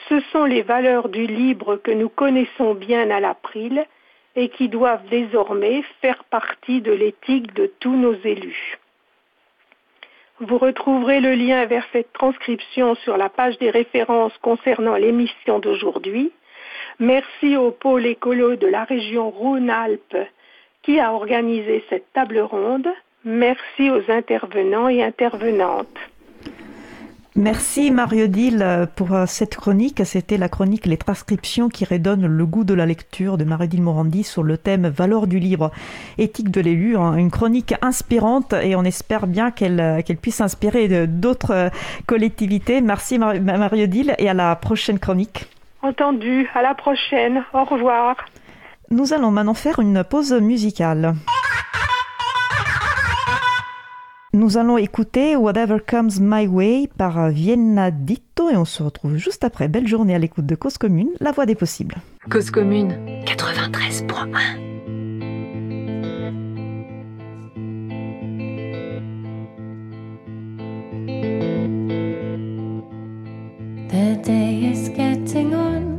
ce 0.09 0.21
sont 0.33 0.45
les 0.45 0.63
valeurs 0.63 1.09
du 1.09 1.27
libre 1.27 1.77
que 1.77 1.91
nous 1.91 2.09
connaissons 2.09 2.75
bien 2.75 3.11
à 3.11 3.21
l'April 3.21 3.85
et 4.35 4.49
qui 4.49 4.69
doivent 4.69 5.07
désormais 5.11 5.83
faire 6.01 6.25
partie 6.25 6.81
de 6.81 6.93
l'éthique 6.93 7.53
de 7.55 7.71
tous 7.81 7.95
nos 7.95 8.15
élus. 8.25 8.79
Vous 10.45 10.59
retrouverez 10.59 11.21
le 11.21 11.35
lien 11.37 11.67
vers 11.67 11.87
cette 11.93 12.13
transcription 12.13 12.97
sur 12.97 13.17
la 13.17 13.29
page 13.29 13.59
des 13.59 13.71
références 13.71 14.37
concernant 14.39 14.97
l'émission 14.97 15.61
d'aujourd'hui. 15.61 16.33
Merci 16.99 17.57
au 17.57 17.71
pôle 17.71 18.07
écolo 18.07 18.57
de 18.57 18.67
la 18.67 18.83
région 18.83 19.31
Rhône-Alpes 19.31 20.17
qui 20.83 20.99
a 20.99 21.13
organisé 21.13 21.85
cette 21.89 22.13
table 22.13 22.41
ronde. 22.41 22.89
Merci 23.25 23.89
aux 23.89 24.11
intervenants 24.11 24.89
et 24.89 25.05
intervenantes. 25.05 25.97
Merci 27.35 27.91
Mario 27.91 28.27
Dill 28.27 28.89
pour 28.95 29.15
euh, 29.15 29.25
cette 29.27 29.57
chronique. 29.57 30.03
C'était 30.05 30.37
la 30.37 30.51
chronique 30.51 30.85
Les 30.85 30.99
transcriptions 30.99 31.71
qui 31.71 31.87
redonnent 31.87 32.27
le 32.27 32.47
goût 32.47 32.63
de 32.65 32.75
la 32.75 32.85
lecture 32.85 33.39
de 33.39 33.45
Mario 33.45 33.69
Dill 33.69 33.81
Morandi 33.81 34.23
sur 34.23 34.43
le 34.43 34.59
thème 34.59 34.87
Valeur 34.87 35.27
du 35.27 35.39
livre, 35.39 35.71
éthique 36.19 36.51
de 36.51 36.61
l'élu. 36.61 36.99
Hein. 36.99 37.15
Une 37.15 37.31
chronique 37.31 37.75
inspirante 37.81 38.53
et 38.53 38.77
on 38.77 38.85
espère 38.85 39.27
bien 39.27 39.51
qu'elle 39.51 39.81
euh, 39.81 40.03
puisse 40.21 40.43
inspirer 40.43 41.07
d'autres 41.07 41.55
euh, 41.55 41.71
collectivités. 42.05 42.83
Merci 42.83 43.19
Mario 43.19 43.87
Dill 43.87 44.15
et 44.19 44.29
à 44.29 44.35
la 44.35 44.55
prochaine 44.55 44.99
chronique. 44.99 45.47
Entendu, 45.81 46.51
à 46.55 46.61
la 46.61 46.75
prochaine. 46.75 47.45
Au 47.55 47.65
revoir. 47.65 48.17
Nous 48.91 49.15
allons 49.15 49.31
maintenant 49.31 49.55
faire 49.55 49.79
une 49.79 50.05
pause 50.05 50.35
musicale. 50.35 51.15
Nous 54.35 54.57
allons 54.57 54.79
écouter 54.79 55.37
Whatever 55.37 55.77
Comes 55.87 56.13
My 56.19 56.47
Way 56.47 56.89
par 56.97 57.29
Vienna 57.29 57.91
Ditto 57.91 58.49
et 58.49 58.57
on 58.57 58.65
se 58.65 58.83
retrouve 58.83 59.17
juste 59.17 59.45
après. 59.45 59.69
Belle 59.69 59.87
journée 59.87 60.15
à 60.15 60.19
l'écoute 60.19 60.47
de 60.47 60.55
Cause 60.55 60.79
Commune, 60.79 61.11
la 61.21 61.33
voix 61.33 61.45
des 61.45 61.55
possibles. 61.55 61.97
Cause 62.31 62.51
Commune 62.51 62.97
93.1 63.27 64.73
The 73.91 74.23
day 74.23 74.73
is 74.73 74.89
getting 74.89 75.53
on. 75.55 75.93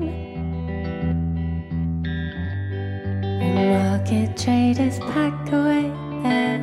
market 4.03 4.35
traders 4.35 4.97
pack 4.99 5.53
away 5.53 5.91
their 6.23 6.59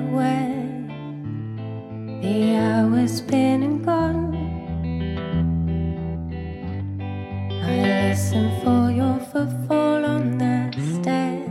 The 2.21 2.55
hours 2.55 3.23
been 3.23 3.63
and 3.63 3.83
gone. 3.83 4.35
I 7.65 8.11
listen 8.11 8.61
for 8.63 8.91
your 8.91 9.19
footfall 9.33 10.05
on 10.05 10.37
the 10.37 10.71
stairs. 10.93 11.49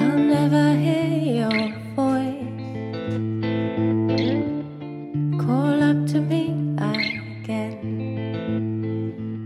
I'll 0.00 0.18
never 0.18 0.74
hear 0.76 1.08
your 1.44 1.68
voice. 1.94 2.40
Call 5.44 5.82
up 5.82 6.06
to 6.12 6.20
me 6.22 6.44
again. 6.78 7.76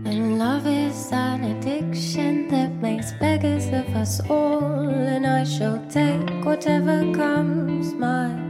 And 0.05 0.39
love 0.39 0.65
is 0.65 1.11
an 1.11 1.43
addiction 1.43 2.47
that 2.47 2.71
makes 2.81 3.11
beggars 3.19 3.67
of 3.67 3.93
us 3.97 4.21
all. 4.29 4.63
And 4.87 5.27
I 5.27 5.43
shall 5.43 5.85
take 5.89 6.45
whatever 6.45 7.01
comes 7.13 7.93
my 7.93 8.40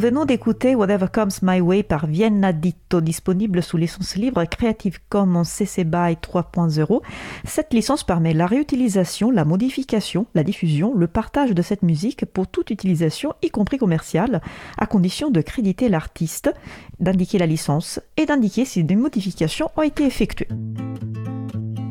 venons 0.00 0.24
d'écouter 0.24 0.74
Whatever 0.74 1.08
Comes 1.12 1.30
My 1.42 1.60
Way 1.60 1.82
par 1.82 2.06
Vienna 2.06 2.54
Ditto, 2.54 3.02
disponible 3.02 3.62
sous 3.62 3.76
licence 3.76 4.16
libre 4.16 4.42
Creative 4.46 4.98
Commons 5.10 5.44
CC 5.44 5.84
BY 5.84 6.14
3.0. 6.14 7.02
Cette 7.44 7.74
licence 7.74 8.02
permet 8.02 8.32
la 8.32 8.46
réutilisation, 8.46 9.30
la 9.30 9.44
modification, 9.44 10.26
la 10.34 10.42
diffusion, 10.42 10.94
le 10.94 11.06
partage 11.06 11.50
de 11.50 11.60
cette 11.60 11.82
musique 11.82 12.24
pour 12.24 12.46
toute 12.46 12.70
utilisation, 12.70 13.34
y 13.42 13.50
compris 13.50 13.76
commerciale, 13.76 14.40
à 14.78 14.86
condition 14.86 15.30
de 15.30 15.42
créditer 15.42 15.90
l'artiste, 15.90 16.50
d'indiquer 16.98 17.36
la 17.36 17.46
licence 17.46 18.00
et 18.16 18.24
d'indiquer 18.24 18.64
si 18.64 18.82
des 18.82 18.96
modifications 18.96 19.70
ont 19.76 19.82
été 19.82 20.06
effectuées. 20.06 20.48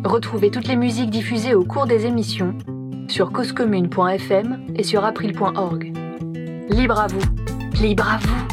Retrouvez 0.04 0.50
toutes 0.50 0.68
les 0.68 0.78
musiques 0.78 1.12
diffusées 1.12 1.54
au 1.54 1.64
cours 1.64 1.86
des 1.86 2.08
émissions 2.08 2.58
sur 3.08 3.32
causecommune.fm 3.32 4.66
et 4.76 4.84
sur 4.84 5.06
april.org. 5.06 5.94
Libre 6.72 7.00
à 7.00 7.08
vous, 7.08 7.22
libre 7.82 8.10
à 8.10 8.18
vous, 8.18 8.48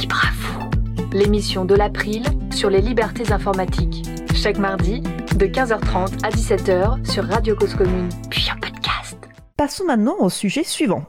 libre 0.00 0.20
à 0.22 0.30
vous. 0.32 0.70
L'émission 1.12 1.64
de 1.64 1.74
l'April 1.74 2.24
sur 2.52 2.68
les 2.68 2.82
libertés 2.82 3.32
informatiques. 3.32 4.06
Chaque 4.34 4.58
mardi, 4.58 5.00
de 5.34 5.46
15h30 5.46 6.22
à 6.22 6.28
17h 6.28 7.10
sur 7.10 7.24
Radio 7.24 7.56
Cause 7.56 7.74
Commune, 7.74 8.10
puis 8.28 8.46
en 8.54 8.60
podcast. 8.60 9.16
Passons 9.56 9.86
maintenant 9.86 10.16
au 10.18 10.28
sujet 10.28 10.62
suivant. 10.62 11.06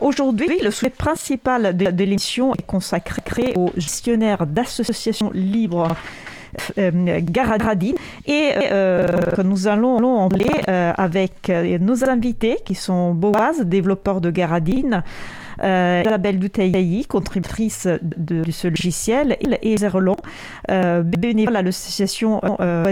Aujourd'hui, 0.00 0.58
le 0.62 0.70
sujet 0.70 0.90
principal 0.90 1.76
de, 1.76 2.04
l'émission 2.04 2.54
est 2.54 2.66
consacré 2.66 3.52
aux 3.56 3.70
gestionnaires 3.76 4.46
d'associations 4.46 5.30
libres 5.34 5.94
Garadine 6.76 7.96
et 8.26 8.50
euh, 8.70 9.06
nous 9.44 9.68
allons, 9.68 9.96
en 9.96 10.28
parler 10.28 10.50
euh, 10.68 10.92
avec 10.96 11.50
euh, 11.50 11.78
nos 11.78 12.08
invités 12.08 12.58
qui 12.64 12.74
sont 12.74 13.14
Boaz, 13.14 13.60
développeur 13.62 14.20
de 14.20 14.30
Garadine, 14.30 15.02
euh, 15.62 16.02
Isabelle 16.04 16.38
Doutaï, 16.38 17.04
contributrice 17.08 17.88
de, 18.02 18.50
ce 18.50 18.68
logiciel, 18.68 19.36
et 19.62 19.76
Zerlon, 19.76 20.16
euh, 20.70 21.02
bénévole 21.02 21.56
à 21.56 21.62
l'association 21.62 22.40
euh. 22.60 22.84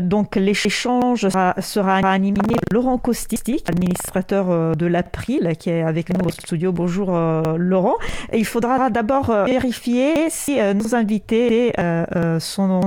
Donc 0.00 0.36
l'échange 0.36 1.28
sera, 1.28 1.54
sera 1.60 1.96
animé 1.98 2.38
par 2.40 2.58
Laurent 2.72 2.98
Costistic, 2.98 3.68
administrateur 3.68 4.50
euh, 4.50 4.74
de 4.74 4.86
l'April, 4.86 5.54
qui 5.58 5.70
est 5.70 5.82
avec 5.82 6.08
nous 6.10 6.24
au 6.26 6.30
studio. 6.30 6.72
Bonjour 6.72 7.14
euh, 7.14 7.42
Laurent. 7.58 7.96
Il 8.32 8.46
faudra 8.46 8.88
d'abord 8.90 9.30
euh, 9.30 9.44
vérifier 9.44 10.30
si 10.30 10.58
nos 10.74 10.94
invités 10.94 11.72
sont, 12.38 12.80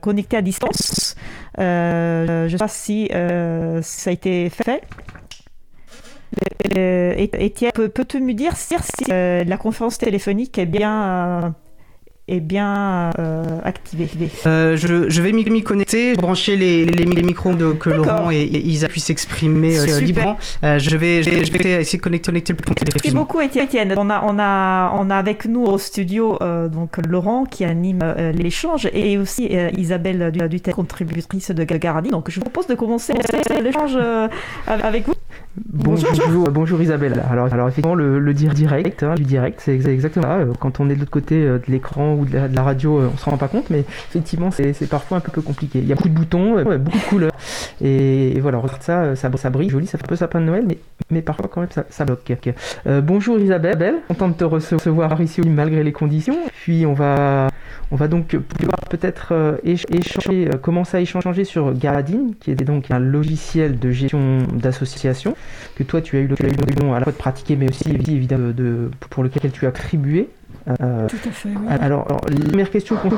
connectés 0.00 0.36
à 0.36 0.42
distance. 0.42 1.16
Je 1.58 2.44
ne 2.44 2.48
sais 2.48 2.56
pas 2.56 2.68
si 2.68 3.08
ça 3.10 4.10
a 4.10 4.12
été 4.12 4.50
fait. 4.50 4.82
Étienne, 6.74 7.72
peux- 7.74 7.88
peux-tu 7.88 8.20
me 8.20 8.34
dire 8.34 8.52
si 8.56 8.74
la 9.08 9.56
conférence 9.56 9.98
téléphonique 9.98 10.58
est 10.58 10.66
bien, 10.66 11.54
est 12.30 12.40
bien 12.40 13.10
euh, 13.18 13.44
activée 13.64 14.08
Euh, 14.46 14.76
je, 14.76 15.08
je 15.10 15.22
vais 15.22 15.32
m'y 15.32 15.62
connecter, 15.62 16.14
brancher 16.14 16.56
les, 16.56 16.84
les, 16.84 17.04
les 17.04 17.22
micros 17.22 17.54
de, 17.54 17.72
que. 17.72 17.90
Laurent 17.90 18.30
et, 18.30 18.40
et 18.42 18.66
Isa 18.66 18.88
puissent 18.88 19.04
s'exprimer 19.04 19.78
euh, 19.78 20.00
librement. 20.00 20.36
Euh, 20.64 20.78
je, 20.78 20.96
vais, 20.96 21.22
je, 21.22 21.30
vais, 21.30 21.44
je 21.44 21.52
vais 21.52 21.80
essayer 21.82 21.98
de 21.98 22.02
connecter, 22.02 22.32
connecter 22.32 22.50
le 22.50 22.54
plus 22.56 22.74
Merci 22.94 23.10
beaucoup 23.10 23.40
Étienne. 23.40 23.94
On 23.96 24.10
a, 24.10 24.22
on, 24.24 24.38
a, 24.38 24.92
on 24.96 25.10
a 25.10 25.16
avec 25.16 25.44
nous 25.46 25.64
au 25.64 25.78
studio 25.78 26.38
donc 26.72 26.96
Laurent 27.06 27.44
qui 27.44 27.64
anime 27.64 28.02
l'échange 28.34 28.88
et 28.92 29.18
aussi 29.18 29.50
Isabelle 29.76 30.30
Du- 30.32 30.60
contributrice 30.72 31.50
de 31.50 31.64
Gagardi. 31.64 32.10
Donc 32.10 32.30
je 32.30 32.36
vous 32.36 32.42
propose 32.46 32.66
de 32.66 32.74
commencer 32.74 33.12
l'échange 33.62 33.98
avec 34.66 35.06
vous. 35.06 35.14
Bonjour, 35.56 36.08
bonjour, 36.16 36.50
bonjour 36.50 36.80
Isabelle. 36.80 37.20
Alors, 37.28 37.52
alors 37.52 37.66
effectivement, 37.68 37.96
le, 37.96 38.20
le 38.20 38.34
dire 38.34 38.54
direct, 38.54 39.02
hein, 39.02 39.16
du 39.16 39.24
direct, 39.24 39.60
c'est 39.60 39.76
exa- 39.76 39.88
exactement 39.90 40.26
ça. 40.26 40.34
Euh, 40.38 40.52
Quand 40.60 40.78
on 40.78 40.88
est 40.88 40.94
de 40.94 41.00
l'autre 41.00 41.10
côté 41.10 41.34
euh, 41.44 41.58
de 41.58 41.64
l'écran 41.72 42.14
ou 42.14 42.24
de 42.24 42.34
la, 42.34 42.46
de 42.48 42.54
la 42.54 42.62
radio, 42.62 42.98
euh, 43.00 43.10
on 43.12 43.16
se 43.16 43.24
rend 43.28 43.36
pas 43.36 43.48
compte, 43.48 43.68
mais 43.68 43.80
effectivement, 43.80 44.52
c'est 44.52 44.88
parfois 44.88 45.18
un 45.18 45.20
peu, 45.20 45.32
peu 45.32 45.42
compliqué. 45.42 45.80
Il 45.80 45.86
y 45.88 45.92
a 45.92 45.96
beaucoup 45.96 46.08
de 46.08 46.14
boutons, 46.14 46.56
euh, 46.56 46.78
beaucoup 46.78 46.98
de 46.98 47.02
couleurs, 47.02 47.32
et, 47.82 48.36
et 48.36 48.40
voilà, 48.40 48.58
regarde 48.58 48.82
ça, 48.82 49.02
euh, 49.02 49.14
ça, 49.16 49.28
ça 49.36 49.50
brille, 49.50 49.70
joli, 49.70 49.88
ça 49.88 49.98
fait 49.98 50.04
un 50.04 50.08
peu 50.08 50.16
sapin 50.16 50.40
de 50.40 50.46
Noël, 50.46 50.64
mais, 50.68 50.78
mais 51.10 51.20
parfois 51.20 51.48
quand 51.52 51.60
même 51.60 51.70
ça, 51.72 51.84
ça 51.90 52.04
bloque. 52.04 52.32
Euh, 52.86 53.00
bonjour 53.00 53.36
Isabelle, 53.40 53.96
content 54.06 54.28
de 54.28 54.34
te 54.34 54.44
recevoir 54.44 55.20
ici 55.20 55.40
malgré 55.40 55.82
les 55.82 55.92
conditions. 55.92 56.36
Puis 56.62 56.86
on 56.86 56.92
va, 56.92 57.48
on 57.90 57.96
va 57.96 58.06
donc 58.06 58.36
pouvoir 58.36 58.78
peut-être 58.88 59.28
euh, 59.32 59.56
éch- 59.64 59.84
échanger, 59.92 60.48
euh, 60.48 60.58
commencer 60.58 60.96
à 60.98 61.00
échanger 61.00 61.44
sur 61.44 61.72
Garadine, 61.74 62.34
qui 62.38 62.52
est 62.52 62.54
donc 62.54 62.90
un 62.92 63.00
logiciel 63.00 63.78
de 63.80 63.90
gestion 63.90 64.38
d'association 64.54 65.34
que 65.76 65.82
toi 65.82 66.00
tu 66.00 66.16
as 66.16 66.20
eu 66.20 66.26
l'occasion 66.26 66.94
à 66.94 66.98
la 66.98 67.04
fois 67.04 67.12
de 67.12 67.18
pratiquer, 67.18 67.56
mais 67.56 67.68
aussi 67.68 67.90
évidemment 67.90 68.48
de, 68.48 68.52
de- 68.52 68.90
pour 69.10 69.22
lequel 69.22 69.50
tu 69.50 69.66
as 69.66 69.70
attribué. 69.70 70.28
Euh, 70.68 71.06
Tout 71.08 71.16
à 71.26 71.30
fait, 71.32 71.48
oui. 71.48 71.66
alors, 71.68 72.04
alors, 72.06 72.20
la 72.28 72.44
première 72.48 72.70
question 72.70 72.96
qu'on 72.96 73.08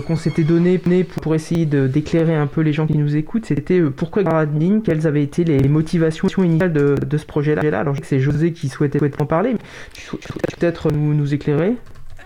qu'on 0.00 0.16
s'était 0.16 0.42
donnée 0.42 0.78
pour, 0.78 1.22
pour 1.22 1.34
essayer 1.34 1.64
d'éclairer 1.64 2.34
un 2.34 2.46
peu 2.48 2.60
les 2.62 2.72
gens 2.72 2.86
qui 2.86 2.98
nous 2.98 3.14
écoutent, 3.14 3.46
c'était 3.46 3.78
euh, 3.78 3.90
pourquoi 3.90 4.24
Garadine, 4.24 4.82
quelles 4.82 5.06
avaient 5.06 5.22
été 5.22 5.44
les 5.44 5.68
motivations 5.68 6.28
initiales 6.42 6.72
de, 6.72 6.96
de 6.96 7.16
ce 7.16 7.24
projet-là? 7.24 7.78
Alors, 7.78 7.94
je 7.94 7.98
sais 7.98 8.02
que 8.02 8.06
c'est 8.08 8.20
José 8.20 8.52
qui 8.52 8.68
souhaitait, 8.68 8.98
souhaitait 8.98 9.22
en 9.22 9.26
parler, 9.26 9.52
mais 9.52 9.58
tu 9.92 10.02
souhaites 10.02 10.26
peut-être 10.58 10.90
nous, 10.90 11.14
nous 11.14 11.34
éclairer? 11.34 11.74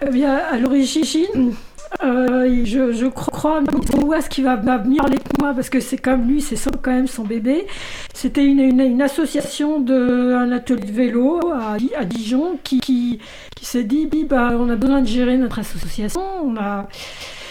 Eh 0.07 0.11
bien, 0.11 0.35
à 0.37 0.59
l'origine, 0.59 1.53
euh, 2.03 2.63
je, 2.65 2.93
je 2.93 3.07
crois, 3.07 3.61
où 4.03 4.15
est-ce 4.15 4.29
qu'il 4.29 4.45
va, 4.45 4.57
venir 4.57 5.05
avec 5.05 5.21
moi 5.41 5.53
parce 5.55 5.71
que 5.71 5.81
c'est 5.81 5.99
comme 5.99 6.27
lui, 6.27 6.41
c'est 6.41 6.57
quand 6.83 6.93
même 6.93 7.07
son 7.07 7.25
bébé. 7.25 7.67
C'était 8.15 8.45
une, 8.45 9.03
association 9.03 9.81
de 9.81 10.35
un 10.35 10.53
atelier 10.53 10.87
de 10.87 10.93
vélo 10.93 11.41
à, 11.53 11.77
Di- 11.79 11.95
à 11.95 12.05
Dijon 12.05 12.59
qui, 12.63 12.81
qui, 12.81 13.21
qui 13.57 13.65
s'est 13.65 13.85
dit, 13.85 14.09
bah, 14.29 14.53
on 14.59 14.69
a 14.69 14.77
besoin 14.77 15.01
de 15.01 15.07
gérer 15.07 15.37
notre 15.37 15.59
association. 15.59 16.23
On 16.45 16.57
a, 16.57 16.89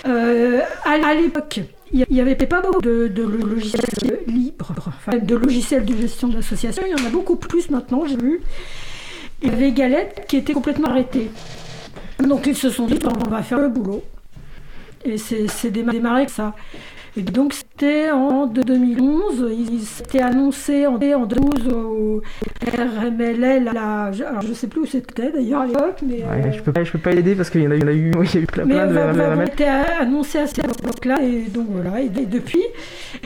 euh, 0.08 0.62
à, 0.86 0.92
à 0.92 1.14
l'époque, 1.14 1.62
il 1.94 2.06
n'y 2.10 2.22
avait 2.22 2.36
pas 2.36 2.62
beaucoup 2.62 2.82
de, 2.82 3.12
logiciels 3.16 4.20
libres, 4.28 4.74
de 5.22 5.36
logiciels 5.36 5.86
de 5.86 5.96
gestion 5.96 6.30
d'association. 6.30 6.84
Il 6.86 6.92
y 6.92 7.02
en 7.02 7.06
a 7.06 7.10
beaucoup 7.10 7.36
plus 7.36 7.70
maintenant, 7.70 8.06
j'ai 8.06 8.18
vu. 8.18 8.42
Il 9.42 9.50
y 9.50 9.52
avait 9.52 9.72
Galette 9.72 10.26
qui 10.28 10.38
était 10.38 10.54
complètement 10.54 10.90
arrêté. 10.90 11.32
Donc 12.20 12.46
ils 12.46 12.56
se 12.56 12.70
sont 12.70 12.86
dit, 12.86 13.00
on 13.06 13.30
va 13.30 13.42
faire 13.42 13.60
le 13.60 13.70
boulot. 13.70 14.04
Et 15.06 15.18
c'est 15.18 15.48
c'est 15.48 15.72
déma- 15.72 15.92
démarré 15.92 16.28
ça. 16.28 16.54
Et 17.18 17.24
donc 17.24 17.52
c'était 17.54 18.10
en 18.10 18.46
2011, 18.48 19.46
il 19.52 19.82
s'était 19.82 20.22
annoncé 20.22 20.88
en 20.88 20.98
2012 20.98 21.68
au 21.74 22.22
RMLL, 22.66 23.68
alors 23.68 24.14
je 24.14 24.48
ne 24.48 24.54
sais 24.54 24.68
plus 24.68 24.82
où 24.82 24.86
c'était 24.86 25.30
d'ailleurs 25.30 25.62
à 25.62 25.66
l'époque. 25.68 25.98
Mais 26.08 26.24
ouais, 26.24 26.54
je 26.54 26.62
peux 26.62 26.72
pas, 26.72 26.86
je 26.86 26.92
peux 26.94 27.00
pas 27.00 27.12
aider 27.12 27.36
parce 27.36 27.50
qu'il 27.50 27.64
y 27.64 27.68
en 27.68 27.72
a, 27.72 27.76
il 27.76 27.82
y 27.82 27.84
en 27.84 27.88
a 27.88 27.92
eu, 27.92 28.12
il 28.24 28.34
y 28.36 28.38
a 28.38 28.42
eu 28.42 28.46
plein, 28.46 28.64
mais 28.64 28.76
de 28.76 28.98
RMLL. 28.98 29.48
été 29.50 29.66
annoncé 29.66 30.38
à 30.40 30.48
cette 30.48 30.60
époque-là 30.60 31.18
et 31.22 31.50
donc 31.50 31.68
voilà. 31.70 32.00
Et, 32.00 32.08
depuis, 32.08 32.64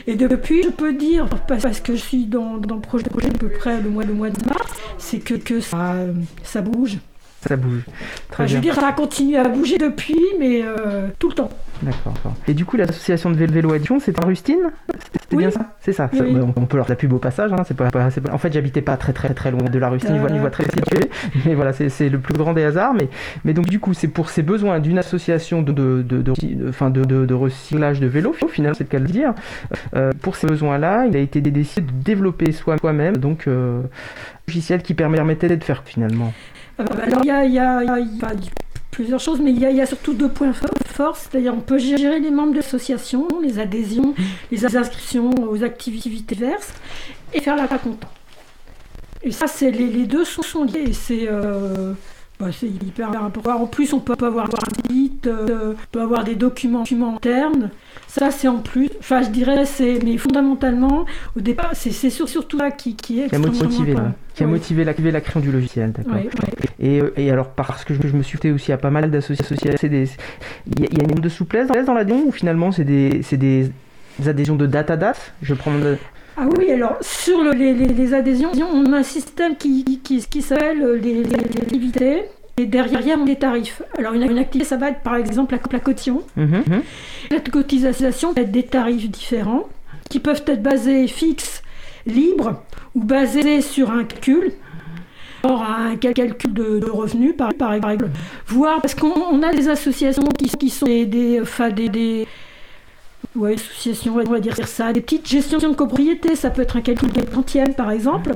et 0.08 0.16
depuis, 0.16 0.64
je 0.64 0.70
peux 0.70 0.92
dire 0.92 1.28
parce 1.46 1.80
que 1.80 1.94
je 1.94 2.00
suis 2.00 2.24
dans, 2.26 2.56
dans 2.56 2.74
le 2.76 2.80
projet, 2.80 3.04
projet 3.04 3.28
à 3.28 3.38
peu 3.38 3.48
près 3.50 3.80
le 3.80 3.88
mois, 3.88 4.02
le 4.02 4.14
mois 4.14 4.30
de 4.30 4.44
mars, 4.48 4.72
c'est 4.98 5.20
que, 5.20 5.34
que 5.34 5.60
ça, 5.60 5.94
ça 6.42 6.60
bouge 6.60 6.98
ça 7.46 7.56
bouge. 7.56 7.82
Très 8.30 8.42
enfin, 8.42 8.46
je 8.46 8.54
veux 8.56 8.60
dire, 8.60 8.74
ça 8.74 8.88
a 8.88 8.92
continué 8.92 9.36
à 9.36 9.46
bouger 9.48 9.78
depuis, 9.78 10.20
mais 10.38 10.62
euh, 10.64 11.08
tout 11.18 11.28
le 11.28 11.34
temps. 11.34 11.50
D'accord. 11.82 12.14
Et 12.48 12.54
du 12.54 12.64
coup, 12.64 12.76
l'association 12.76 13.30
de 13.30 13.36
vélo 13.36 13.72
Addition, 13.72 13.98
c'est 14.00 14.18
en 14.22 14.26
Rustine? 14.26 14.70
C'était 15.12 15.36
oui. 15.36 15.42
bien 15.42 15.50
ça? 15.50 15.74
C'est 15.80 15.92
ça. 15.92 16.08
Oui, 16.12 16.20
oui. 16.22 16.40
On 16.56 16.66
peut 16.66 16.76
leur 16.76 16.88
la 16.88 16.96
pub 16.96 17.12
au 17.12 17.18
passage. 17.18 17.52
Hein, 17.52 17.62
c'est 17.66 17.76
pas, 17.76 17.90
pas, 17.90 18.08
pas, 18.10 18.32
En 18.32 18.38
fait, 18.38 18.52
j'habitais 18.52 18.80
pas 18.80 18.96
très 18.96 19.12
très 19.12 19.34
très 19.34 19.50
loin 19.50 19.64
de 19.64 19.78
la 19.78 19.88
Rustine, 19.88 20.16
euh... 20.16 20.28
une 20.28 20.38
voie 20.38 20.50
très 20.50 20.64
située. 20.64 21.10
Mais 21.44 21.54
voilà, 21.54 21.72
c'est 21.72 22.08
le 22.08 22.18
plus 22.18 22.34
grand 22.34 22.52
des 22.52 22.64
hasards. 22.64 22.94
Mais, 22.94 23.08
mais 23.44 23.52
donc, 23.52 23.66
du 23.66 23.78
coup, 23.78 23.94
c'est 23.94 24.08
pour 24.08 24.30
ces 24.30 24.42
besoins 24.42 24.80
d'une 24.80 24.98
association 24.98 25.62
de, 25.62 25.72
de, 25.72 26.02
de, 26.02 26.22
de, 26.22 27.24
de, 27.24 27.34
recyclage 27.34 28.00
de 28.00 28.06
vélo, 28.06 28.34
au 28.42 28.48
final, 28.48 28.74
c'est 28.74 28.84
le 28.84 28.88
cas 28.88 28.98
de 28.98 29.04
le 29.04 29.10
dire. 29.10 29.34
Euh, 29.94 30.12
pour 30.22 30.36
ces 30.36 30.46
besoins-là, 30.46 31.06
il 31.06 31.16
a 31.16 31.20
été 31.20 31.40
décidé 31.40 31.86
de 31.86 31.92
développer 31.92 32.52
soi-même 32.52 33.16
donc 33.16 33.46
euh, 33.46 33.80
un 33.82 33.88
logiciel 34.48 34.82
qui 34.82 34.94
permettait 34.94 35.54
de 35.54 35.62
faire 35.62 35.82
finalement. 35.84 36.32
Alors, 36.78 37.20
il 37.22 37.26
y 37.26 37.30
a, 37.30 37.44
il 37.44 37.52
y 37.52 37.58
a, 37.58 37.82
y 37.82 37.88
a, 37.88 37.98
y 37.98 38.20
a 38.22 38.32
plusieurs 38.96 39.20
choses, 39.20 39.40
mais 39.40 39.50
il 39.50 39.58
y, 39.60 39.80
a, 39.80 39.84
surtout 39.84 40.14
deux 40.14 40.30
points 40.30 40.54
forts. 40.54 41.18
C'est-à-dire, 41.18 41.52
on 41.54 41.60
peut 41.60 41.76
gérer 41.76 42.18
les 42.18 42.30
membres 42.30 42.52
de 42.52 42.56
l'association, 42.56 43.28
les 43.42 43.58
adhésions, 43.58 44.14
les 44.50 44.64
inscriptions 44.64 45.30
aux 45.50 45.62
activités 45.62 46.34
diverses, 46.34 46.72
et 47.34 47.42
faire 47.42 47.56
la 47.56 47.68
compta. 47.68 48.08
Et 49.22 49.32
ça, 49.32 49.48
c'est 49.48 49.70
les, 49.70 50.06
deux 50.06 50.24
sont, 50.24 50.40
sont 50.40 50.64
liés. 50.64 50.84
Et 50.88 50.92
c'est 50.94 51.28
euh, 51.28 51.92
bah, 52.38 52.46
hyper 52.62 53.08
important. 53.22 53.62
En 53.62 53.66
plus, 53.66 53.92
on 53.92 54.00
peut 54.00 54.14
avoir 54.24 54.46
un 54.46 54.92
site, 54.92 55.26
euh, 55.26 55.72
on 55.72 55.76
peut 55.92 56.02
avoir 56.02 56.24
des 56.24 56.34
documents, 56.34 56.80
documents 56.80 57.16
internes. 57.16 57.70
Ça, 58.08 58.30
c'est 58.30 58.48
en 58.48 58.58
plus. 58.58 58.90
Enfin, 58.98 59.22
je 59.22 59.28
dirais, 59.30 59.64
c'est. 59.64 59.98
Mais 60.04 60.16
fondamentalement, 60.18 61.06
au 61.36 61.40
départ, 61.40 61.70
c'est 61.74 61.90
surtout 62.10 62.58
là 62.58 62.70
qui, 62.70 62.94
qui 62.94 63.20
est. 63.20 63.28
Qui 63.28 63.34
a 63.36 63.38
motivé, 63.38 63.94
là. 63.94 64.12
Qui 64.34 64.42
a 64.42 64.46
Oui. 64.46 64.52
motivé 64.52 64.84
la, 64.84 64.92
la 64.92 65.20
création 65.22 65.40
du 65.40 65.50
logiciel, 65.50 65.92
d'accord. 65.92 66.12
Oui, 66.14 66.28
oui. 66.28 66.64
Et, 66.78 67.00
euh, 67.00 67.12
et 67.16 67.30
alors, 67.30 67.48
parce 67.48 67.84
que 67.84 67.94
je, 67.94 68.00
je 68.06 68.14
me 68.16 68.22
suis 68.22 68.36
fait 68.38 68.50
aussi 68.50 68.70
à 68.70 68.76
pas 68.76 68.90
mal 68.90 69.10
d'associations, 69.10 69.56
c'est 69.80 69.88
des- 69.88 70.10
il 70.76 70.80
y, 70.82 70.84
a- 70.84 70.88
il 70.92 70.98
y 70.98 71.00
a 71.00 71.04
une 71.04 71.20
de 71.20 71.28
souplesse 71.30 71.68
dans 71.68 71.94
l'adhésion 71.94 72.26
ou 72.26 72.32
finalement 72.32 72.70
c'est 72.70 72.84
des, 72.84 73.20
c'est 73.22 73.38
des 73.38 73.70
adhésions 74.26 74.56
de 74.56 74.66
date 74.66 74.90
à 74.90 74.96
date 74.98 75.32
Je 75.42 75.54
prends 75.54 75.72
Ah 76.36 76.46
oui, 76.58 76.70
alors 76.70 76.96
sur 77.00 77.42
le- 77.42 77.52
les, 77.52 77.72
adhésions, 78.14 78.50
on 78.72 78.92
a 78.92 78.98
un 78.98 79.02
système 79.02 79.56
qui, 79.56 80.00
qui, 80.02 80.24
qui 80.24 80.42
s'appelle 80.42 81.00
les, 81.02 81.22
les- 81.24 81.34
activités. 81.62 82.22
Et 82.58 82.64
derrière, 82.66 83.18
on 83.18 83.22
a 83.22 83.26
des 83.26 83.36
tarifs. 83.36 83.82
Alors, 83.98 84.14
une, 84.14 84.22
une 84.22 84.38
activité, 84.38 84.66
ça 84.68 84.76
va 84.78 84.88
être 84.90 85.00
par 85.00 85.16
exemple 85.16 85.54
la, 85.54 85.78
la. 85.78 86.24
Mhm, 86.36 86.62
mhm. 86.66 86.82
La 87.30 87.40
cotisation 87.40 88.32
peut 88.32 88.40
être 88.42 88.50
des 88.50 88.62
tarifs 88.62 89.10
différents 89.10 89.68
qui 90.08 90.20
peuvent 90.20 90.42
être 90.46 90.62
basés 90.62 91.06
fixes, 91.06 91.62
libres 92.06 92.62
ou 92.94 93.02
basés 93.04 93.60
sur 93.60 93.90
un 93.90 94.04
calcul. 94.04 94.52
Or, 95.42 95.62
un 95.62 95.96
cal- 95.96 96.14
calcul 96.14 96.52
de, 96.54 96.78
de 96.80 96.90
revenus, 96.90 97.34
par, 97.36 97.52
par 97.54 97.74
exemple. 97.74 98.08
Voire, 98.46 98.80
parce 98.80 98.94
qu'on 98.94 99.12
on 99.30 99.42
a 99.42 99.52
des 99.52 99.68
associations 99.68 100.24
qui, 100.36 100.48
qui 100.48 100.70
sont 100.70 100.86
des, 100.86 101.04
des, 101.06 101.40
enfin, 101.42 101.68
des, 101.70 101.88
des- 101.90 102.26
ouais, 103.36 103.54
associations, 103.54 104.16
on 104.16 104.30
va 104.30 104.40
dire 104.40 104.56
ça, 104.66 104.92
des 104.92 105.00
petites 105.00 105.28
gestions 105.28 105.58
de 105.58 105.74
copropriété. 105.74 106.36
Ça 106.36 106.50
peut 106.50 106.62
être 106.62 106.76
un 106.76 106.80
calcul 106.80 107.12
de 107.12 107.22
quantième, 107.22 107.74
par 107.74 107.90
exemple. 107.90 108.32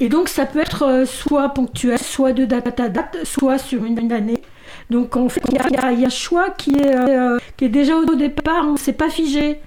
Et, 0.00 0.08
donc, 0.08 0.28
ça 0.28 0.46
peut 0.46 0.60
être 0.60 0.82
euh, 0.82 1.06
soit 1.06 1.48
ponctuel, 1.50 1.98
soit 1.98 2.32
de 2.32 2.44
date 2.44 2.80
à 2.80 2.88
date, 2.88 3.18
soit 3.24 3.58
sur 3.58 3.84
une, 3.84 4.12
année. 4.12 4.42
Donc, 4.88 5.16
en 5.16 5.28
fait, 5.28 5.42
il 5.48 5.54
y 5.54 5.76
a, 5.76 6.06
un 6.06 6.08
choix 6.08 6.50
qui 6.50 6.76
est, 6.76 6.94
euh, 6.94 7.38
qui 7.56 7.64
est 7.66 7.70
déjà 7.70 7.96
au 7.96 8.14
départ, 8.14 8.66
on 8.66 8.72
ne 8.72 8.78
s'est 8.78 8.92
pas 8.92 9.10
figé. 9.10 9.60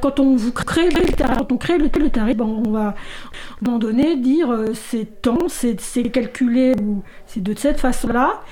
Quand 0.00 0.18
on 0.18 0.34
vous 0.34 0.52
crée 0.52 0.90
le 0.90 1.12
tarif, 1.12 1.38
quand 1.38 1.52
on 1.52 1.56
crée 1.56 1.78
le, 1.78 1.84
le 1.84 2.10
tarif, 2.10 2.36
ben, 2.36 2.44
on 2.44 2.70
va 2.70 2.80
à 2.80 2.88
un 2.88 2.94
moment 3.62 3.78
donné 3.78 4.16
dire 4.16 4.50
euh, 4.50 4.72
c'est 4.74 5.22
temps, 5.22 5.46
c'est 5.48 5.76
calculé 6.10 6.74
ou 6.82 7.02
c'est 7.26 7.42
de 7.42 7.54
cette 7.56 7.78
façon-là, 7.78 8.42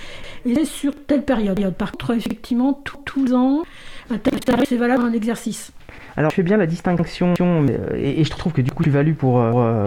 et 0.46 0.54
c'est 0.54 0.64
sur 0.64 0.92
telle 1.06 1.24
période. 1.24 1.74
Par 1.74 1.90
contre, 1.92 2.12
effectivement, 2.12 2.74
tout- 2.84 2.98
tous 3.04 3.24
les 3.24 3.34
ans, 3.34 3.62
un 4.10 4.18
tarif, 4.18 4.64
c'est 4.68 4.76
valable 4.76 5.04
un 5.04 5.12
exercice. 5.12 5.72
Alors 6.16 6.30
je 6.30 6.36
fais 6.36 6.42
bien 6.42 6.56
la 6.56 6.66
distinction, 6.66 7.34
euh, 7.40 7.94
et, 7.94 8.22
je 8.24 8.30
trouve 8.30 8.52
que 8.52 8.60
du 8.60 8.70
coup 8.70 8.82
tu 8.82 8.90
values 8.90 9.14
pour 9.14 9.40
euh. 9.40 9.86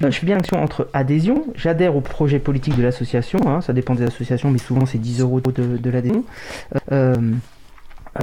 je 0.00 0.10
fais 0.10 0.26
bien 0.26 0.36
la 0.36 0.40
distinction 0.40 0.62
entre 0.62 0.88
adhésion, 0.92 1.46
j'adhère 1.54 1.94
au 1.96 2.00
projet 2.00 2.38
politique 2.38 2.76
de 2.76 2.82
l'association, 2.82 3.38
hein, 3.46 3.60
ça 3.60 3.72
dépend 3.72 3.94
des 3.94 4.04
associations, 4.04 4.50
mais 4.50 4.58
souvent 4.58 4.86
c'est 4.86 4.98
10 4.98 5.20
euros 5.20 5.40
de, 5.40 5.76
de 5.76 5.90
l'adhésion. 5.90 6.24
Euh, 6.90 7.14